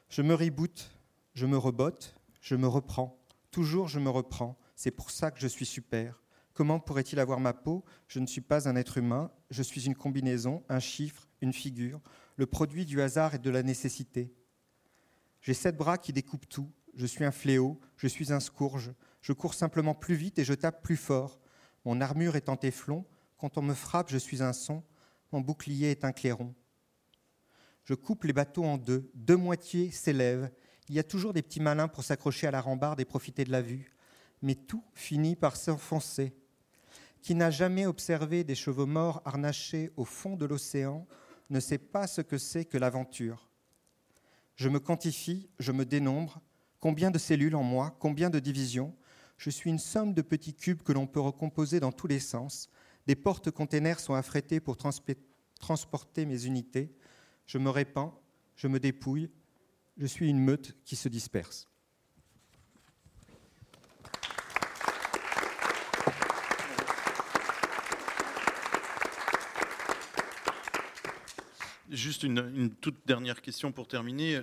Je 0.09 0.23
me 0.23 0.35
reboot, 0.35 0.91
je 1.35 1.47
me 1.47 1.57
rebotte, 1.57 2.15
je 2.41 2.57
me 2.57 2.67
reprends. 2.67 3.17
Toujours 3.53 3.87
je 3.87 4.01
me 4.01 4.11
reprends. 4.11 4.59
C'est 4.75 4.91
pour 4.91 5.13
ça 5.13 5.31
que 5.31 5.39
je 5.39 5.47
suis 5.47 5.67
super. 5.67 6.21
Comment 6.57 6.81
pourrait-il 6.81 7.21
avoir 7.21 7.39
ma 7.39 7.53
peau? 7.53 7.85
Je 8.09 8.19
ne 8.19 8.27
suis 8.27 8.41
pas 8.41 8.67
un 8.67 8.77
être 8.77 8.97
humain, 8.97 9.31
je 9.51 9.63
suis 9.63 9.85
une 9.85 9.95
combinaison, 9.95 10.65
un 10.71 10.81
chiffre, 10.81 11.29
une 11.43 11.53
figure, 11.53 12.01
le 12.37 12.47
produit 12.47 12.87
du 12.87 13.03
hasard 13.03 13.35
et 13.35 13.39
de 13.39 13.51
la 13.51 13.63
nécessité. 13.63 14.33
J'ai 15.43 15.53
sept 15.53 15.77
bras 15.77 15.99
qui 15.99 16.15
découpent 16.15 16.49
tout, 16.49 16.73
je 16.95 17.05
suis 17.05 17.27
un 17.27 17.31
fléau, 17.31 17.79
je 17.99 18.07
suis 18.07 18.33
un 18.33 18.41
scourge, 18.41 18.95
je 19.21 19.35
cours 19.35 19.53
simplement 19.53 19.95
plus 19.95 20.15
vite 20.15 20.39
et 20.39 20.45
je 20.45 20.55
tape 20.55 20.83
plus 20.83 20.97
fort. 20.97 21.39
Mon 21.85 22.01
armure 22.01 22.37
est 22.37 22.49
en 22.49 22.57
téflon, 22.57 23.05
quand 23.37 23.59
on 23.59 23.63
me 23.63 23.75
frappe, 23.75 24.09
je 24.09 24.17
suis 24.17 24.43
un 24.43 24.55
son, 24.55 24.83
mon 25.33 25.43
bouclier 25.43 25.91
est 25.91 26.07
un 26.07 26.13
clairon. 26.13 26.55
Je 27.85 27.93
coupe 27.93 28.25
les 28.25 28.33
bateaux 28.33 28.65
en 28.65 28.79
deux, 28.79 29.11
deux 29.13 29.37
moitiés 29.37 29.91
s'élèvent, 29.91 30.51
il 30.89 30.95
y 30.95 30.99
a 30.99 31.05
toujours 31.05 31.35
des 31.35 31.43
petits 31.43 31.61
malins 31.61 31.89
pour 31.89 32.03
s'accrocher 32.03 32.47
à 32.47 32.51
la 32.51 32.63
rambarde 32.63 32.99
et 32.99 33.05
profiter 33.05 33.45
de 33.45 33.53
la 33.53 33.61
vue, 33.61 33.95
mais 34.41 34.55
tout 34.55 34.83
finit 34.95 35.37
par 35.37 35.57
s'enfoncer 35.57 36.35
qui 37.27 37.35
n'a 37.35 37.51
jamais 37.51 37.87
observé 37.87 38.45
des 38.45 38.55
chevaux 38.55 38.87
morts 38.87 39.21
harnachés 39.25 39.91
au 39.97 40.05
fond 40.05 40.37
de 40.37 40.47
l'océan 40.47 41.09
ne 41.51 41.59
sait 41.59 41.77
pas 41.77 42.07
ce 42.07 42.21
que 42.21 42.39
c'est 42.39 42.65
que 42.65 42.79
l'aventure. 42.79 43.51
Je 44.55 44.69
me 44.69 44.79
quantifie, 44.79 45.49
je 45.59 45.73
me 45.73 45.85
dénombre. 45.85 46.41
Combien 46.79 47.11
de 47.11 47.19
cellules 47.19 47.57
en 47.57 47.65
moi 47.65 47.97
Combien 47.99 48.31
de 48.31 48.39
divisions? 48.39 48.95
Je 49.39 49.51
suis 49.51 49.71
une 49.71 49.81
somme 49.81 50.15
de 50.15 50.23
petits 50.23 50.55
cubes 50.55 50.85
que 50.85 50.93
l'on 50.93 51.09
peut 51.09 51.19
recomposer 51.19 51.81
dans 51.81 51.91
tous 51.91 52.07
les 52.07 52.21
sens. 52.21 52.71
Des 53.09 53.17
portes-containers 53.17 53.99
sont 53.99 54.15
affrétés 54.15 54.61
pour 54.61 54.77
transporter 54.77 56.27
mes 56.27 56.45
unités. 56.45 56.95
Je 57.45 57.59
me 57.59 57.71
répands, 57.71 58.23
je 58.55 58.69
me 58.69 58.79
dépouille. 58.79 59.33
Je 59.97 60.07
suis 60.07 60.31
une 60.31 60.39
meute 60.39 60.77
qui 60.85 60.95
se 60.95 61.09
disperse. 61.09 61.67
Juste 71.91 72.25
une, 72.25 72.75
toute 72.81 73.07
dernière 73.07 73.41
question 73.41 73.71
pour 73.71 73.87
terminer. 73.87 74.41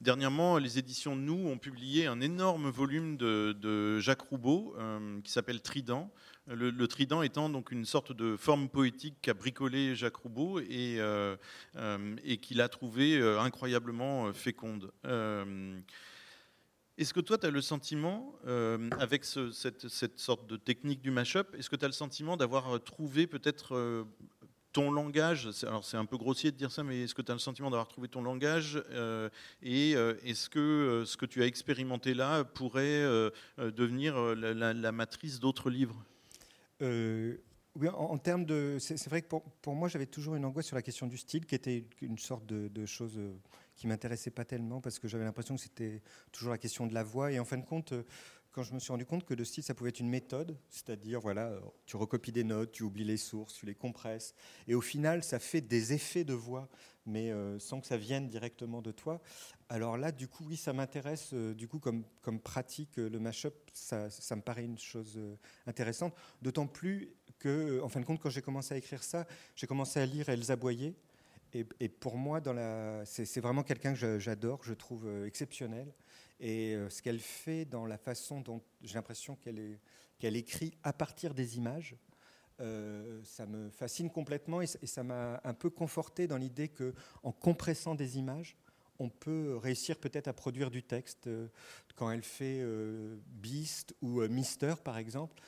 dernièrement, 0.00 0.56
les 0.56 0.78
éditions 0.78 1.14
Nous 1.14 1.46
ont 1.46 1.58
publié 1.58 2.06
un 2.06 2.22
énorme 2.22 2.70
volume 2.70 3.18
de, 3.18 4.00
Jacques 4.00 4.22
Roubaud 4.22 4.74
euh, 4.78 5.20
qui 5.20 5.30
s'appelle 5.30 5.60
Trident. 5.60 6.10
Le, 6.46 6.86
trident 6.86 7.22
étant 7.22 7.50
donc 7.50 7.70
une 7.70 7.84
sorte 7.84 8.12
de 8.12 8.36
forme 8.36 8.68
poétique 8.68 9.16
qu'a 9.20 9.34
bricolé 9.34 9.94
Jacques 9.94 10.16
Roubaud 10.16 10.60
et, 10.60 10.96
euh, 10.98 11.36
euh, 11.76 12.16
qu'il 12.40 12.60
a 12.60 12.68
trouvé 12.68 13.20
incroyablement 13.38 14.32
féconde. 14.32 14.90
Est-ce 16.96 17.12
que 17.12 17.20
toi, 17.20 17.36
tu 17.36 17.46
as 17.46 17.50
le 17.50 17.60
sentiment, 17.60 18.38
avec 18.98 19.24
cette, 19.24 19.88
cette, 19.88 20.18
sorte 20.18 20.46
de 20.46 20.56
technique 20.56 21.02
du 21.02 21.10
mash-up, 21.10 21.54
est-ce 21.58 21.68
que 21.68 21.76
tu 21.76 21.84
as 21.84 21.88
le 21.88 21.92
sentiment 21.92 22.36
d'avoir 22.36 22.82
trouvé 22.82 23.26
peut-être 23.26 24.06
ton 24.74 24.90
langage, 24.90 25.48
alors 25.62 25.84
c'est 25.84 25.96
un 25.96 26.04
peu 26.04 26.18
grossier 26.18 26.50
de 26.50 26.56
dire 26.56 26.70
ça, 26.70 26.82
mais 26.82 27.04
est-ce 27.04 27.14
que 27.14 27.22
tu 27.22 27.30
as 27.30 27.34
le 27.34 27.40
sentiment 27.40 27.70
d'avoir 27.70 27.88
trouvé 27.88 28.08
ton 28.08 28.22
langage 28.22 28.82
Et 29.62 29.92
est-ce 29.92 30.50
que 30.50 31.04
ce 31.06 31.16
que 31.16 31.24
tu 31.24 31.42
as 31.42 31.46
expérimenté 31.46 32.12
là 32.12 32.44
pourrait 32.44 33.04
devenir 33.56 34.16
la, 34.34 34.92
matrice 34.92 35.38
d'autres 35.38 35.70
livres? 35.70 36.04
Oui, 36.80 37.88
en, 37.88 38.18
termes 38.18 38.44
de. 38.44 38.76
C'est 38.80 39.08
vrai 39.08 39.22
que 39.22 39.28
pour, 39.28 39.74
moi, 39.74 39.88
j'avais 39.88 40.06
toujours 40.06 40.34
une 40.34 40.44
angoisse 40.44 40.66
sur 40.66 40.76
la 40.76 40.82
question 40.82 41.06
du 41.06 41.16
style, 41.16 41.46
qui 41.46 41.54
était 41.54 41.84
une 42.02 42.18
sorte 42.18 42.46
de, 42.46 42.68
de 42.68 42.86
chose 42.86 43.18
qui 43.76 43.86
m'intéressait 43.86 44.30
pas 44.30 44.44
tellement, 44.44 44.80
parce 44.80 44.98
que 44.98 45.08
j'avais 45.08 45.24
l'impression 45.24 45.56
que 45.56 45.60
c'était 45.60 46.02
toujours 46.30 46.50
la 46.50 46.58
question 46.58 46.86
de 46.86 46.94
la 46.94 47.02
voix. 47.02 47.32
Et 47.32 47.38
en 47.38 47.44
fin 47.44 47.58
de 47.58 47.64
compte, 47.64 47.92
quand 48.54 48.62
je 48.62 48.72
me 48.72 48.78
suis 48.78 48.92
rendu 48.92 49.04
compte 49.04 49.24
que 49.24 49.34
le 49.34 49.44
style, 49.44 49.64
ça 49.64 49.74
pouvait 49.74 49.90
être 49.90 49.98
une 49.98 50.08
méthode, 50.08 50.56
c'est-à-dire, 50.70 51.20
voilà, 51.20 51.58
tu 51.86 51.96
recopies 51.96 52.30
des 52.30 52.44
notes, 52.44 52.70
tu 52.70 52.84
oublies 52.84 53.04
les 53.04 53.16
sources, 53.16 53.54
tu 53.54 53.66
les 53.66 53.74
compresses, 53.74 54.32
et 54.68 54.76
au 54.76 54.80
final, 54.80 55.24
ça 55.24 55.40
fait 55.40 55.60
des 55.60 55.92
effets 55.92 56.22
de 56.22 56.34
voix, 56.34 56.68
mais 57.04 57.32
euh, 57.32 57.58
sans 57.58 57.80
que 57.80 57.86
ça 57.88 57.96
vienne 57.96 58.28
directement 58.28 58.80
de 58.80 58.92
toi. 58.92 59.20
Alors 59.68 59.98
là, 59.98 60.12
du 60.12 60.28
coup, 60.28 60.44
oui, 60.46 60.56
ça 60.56 60.72
m'intéresse, 60.72 61.30
euh, 61.32 61.52
du 61.52 61.66
coup, 61.66 61.80
comme, 61.80 62.04
comme 62.22 62.38
pratique, 62.38 62.96
euh, 63.00 63.10
le 63.10 63.18
mashup, 63.18 63.54
ça, 63.72 64.08
ça 64.08 64.36
me 64.36 64.40
paraît 64.40 64.64
une 64.64 64.78
chose 64.78 65.20
intéressante, 65.66 66.14
d'autant 66.40 66.68
plus 66.68 67.12
que, 67.40 67.80
en 67.82 67.88
fin 67.88 67.98
de 67.98 68.04
compte, 68.04 68.20
quand 68.20 68.30
j'ai 68.30 68.42
commencé 68.42 68.72
à 68.72 68.76
écrire 68.76 69.02
ça, 69.02 69.26
j'ai 69.56 69.66
commencé 69.66 69.98
à 69.98 70.06
lire 70.06 70.28
Elsa 70.28 70.54
Boyer, 70.54 70.94
et, 71.52 71.66
et 71.80 71.88
pour 71.88 72.16
moi, 72.16 72.40
c'est 73.04 73.40
vraiment 73.40 73.64
quelqu'un 73.64 73.94
que 73.94 74.20
j'adore, 74.20 74.62
je 74.62 74.74
trouve 74.74 75.08
exceptionnel. 75.26 75.92
Et 76.40 76.74
euh, 76.74 76.90
ce 76.90 77.02
qu'elle 77.02 77.20
fait 77.20 77.64
dans 77.64 77.86
la 77.86 77.98
façon 77.98 78.40
dont 78.40 78.62
j'ai 78.82 78.94
l'impression 78.94 79.36
qu'elle 79.36 80.36
écrit 80.36 80.76
à 80.82 80.92
partir 80.92 81.34
des 81.34 81.56
images, 81.56 81.96
euh, 82.60 83.20
ça 83.24 83.46
me 83.46 83.70
fascine 83.70 84.10
complètement 84.10 84.60
et, 84.60 84.66
ça 84.66 85.02
m'a 85.02 85.40
un 85.44 85.54
peu 85.54 85.70
conforté 85.70 86.26
dans 86.26 86.36
l'idée 86.36 86.68
que 86.68 86.94
en 87.22 87.32
compressant 87.32 87.94
des 87.94 88.18
images, 88.18 88.56
on 89.00 89.08
peut 89.08 89.56
réussir 89.56 89.98
peut-être 89.98 90.28
à 90.28 90.32
produire 90.32 90.70
du 90.70 90.82
texte. 90.82 91.26
Euh, 91.26 91.48
quand 91.96 92.10
elle 92.10 92.22
fait 92.22 92.64
Beast 93.26 93.94
ou 94.02 94.20
Mister, 94.22 94.74
par 94.82 94.98
exemple, 94.98 95.40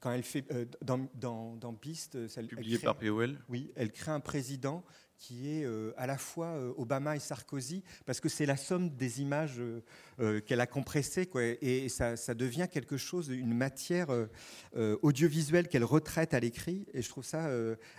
quand 0.00 0.12
elle 0.12 0.22
fait 0.22 0.44
dans, 0.82 1.08
dans, 1.14 1.56
dans, 1.56 1.72
Beast, 1.72 2.18
publié 2.46 2.78
par 2.78 2.96
POL, 2.98 3.38
oui, 3.48 3.72
elle 3.76 3.92
crée 3.92 4.10
un 4.10 4.20
président 4.20 4.84
qui 5.18 5.50
est 5.50 5.64
euh, 5.64 5.92
à 5.96 6.06
la 6.06 6.18
fois 6.18 6.48
euh, 6.48 6.72
Obama 6.76 7.16
et 7.16 7.18
Sarkozy, 7.18 7.82
parce 8.04 8.20
que 8.20 8.28
c'est 8.28 8.46
la 8.46 8.56
somme 8.56 8.90
des 8.90 9.20
images 9.20 9.60
euh, 10.20 10.40
qu'elle 10.40 10.60
a 10.60 10.66
compressées, 10.66 11.26
quoi, 11.26 11.42
et, 11.42 11.88
ça, 11.88 12.16
devient 12.34 12.68
quelque 12.70 12.96
chose, 12.96 13.28
une 13.28 13.54
matière 13.54 14.08
audiovisuelle 15.02 15.68
qu'elle 15.68 15.84
retraite 15.84 16.34
à 16.34 16.40
l'écrit, 16.40 16.86
et 16.92 17.02
je 17.02 17.08
trouve 17.08 17.24
ça 17.24 17.48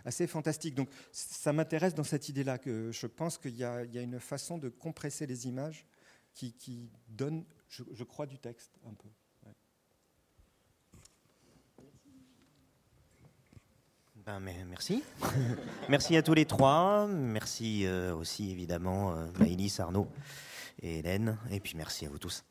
assez 0.06 0.28
fantastique. 0.28 0.76
Donc 0.76 0.90
ça 1.12 1.54
m'intéresse 1.54 1.94
dans 1.94 2.04
cette 2.04 2.30
idée-là, 2.30 2.58
que 2.58 2.92
je 2.92 3.08
pense 3.08 3.38
qu'il 3.38 3.56
y, 3.56 3.64
a 3.64 3.84
une 3.84 4.20
façon 4.20 4.58
de 4.58 4.70
compresser 4.70 5.26
les 5.26 5.48
images 5.48 5.86
qui, 6.34 6.92
donne, 7.08 7.46
je, 7.68 8.04
crois, 8.04 8.26
du 8.26 8.38
texte 8.38 8.72
un 8.86 8.94
peu. 8.94 9.10
Ben, 14.28 14.42
merci. 14.70 15.06
merci 15.90 16.18
à 16.18 16.22
tous 16.22 16.34
les 16.34 16.44
trois. 16.44 17.08
Merci 17.08 17.86
euh, 17.86 18.14
aussi 18.14 18.52
évidemment 18.52 19.14
euh, 19.14 19.28
Maïlis, 19.40 19.78
Arnaud 19.80 20.10
et 20.82 21.00
Hélène. 21.00 21.38
Et 21.50 21.62
puis 21.62 21.76
merci 21.78 22.06
à 22.06 22.10
vous 22.10 22.20
tous. 22.20 22.44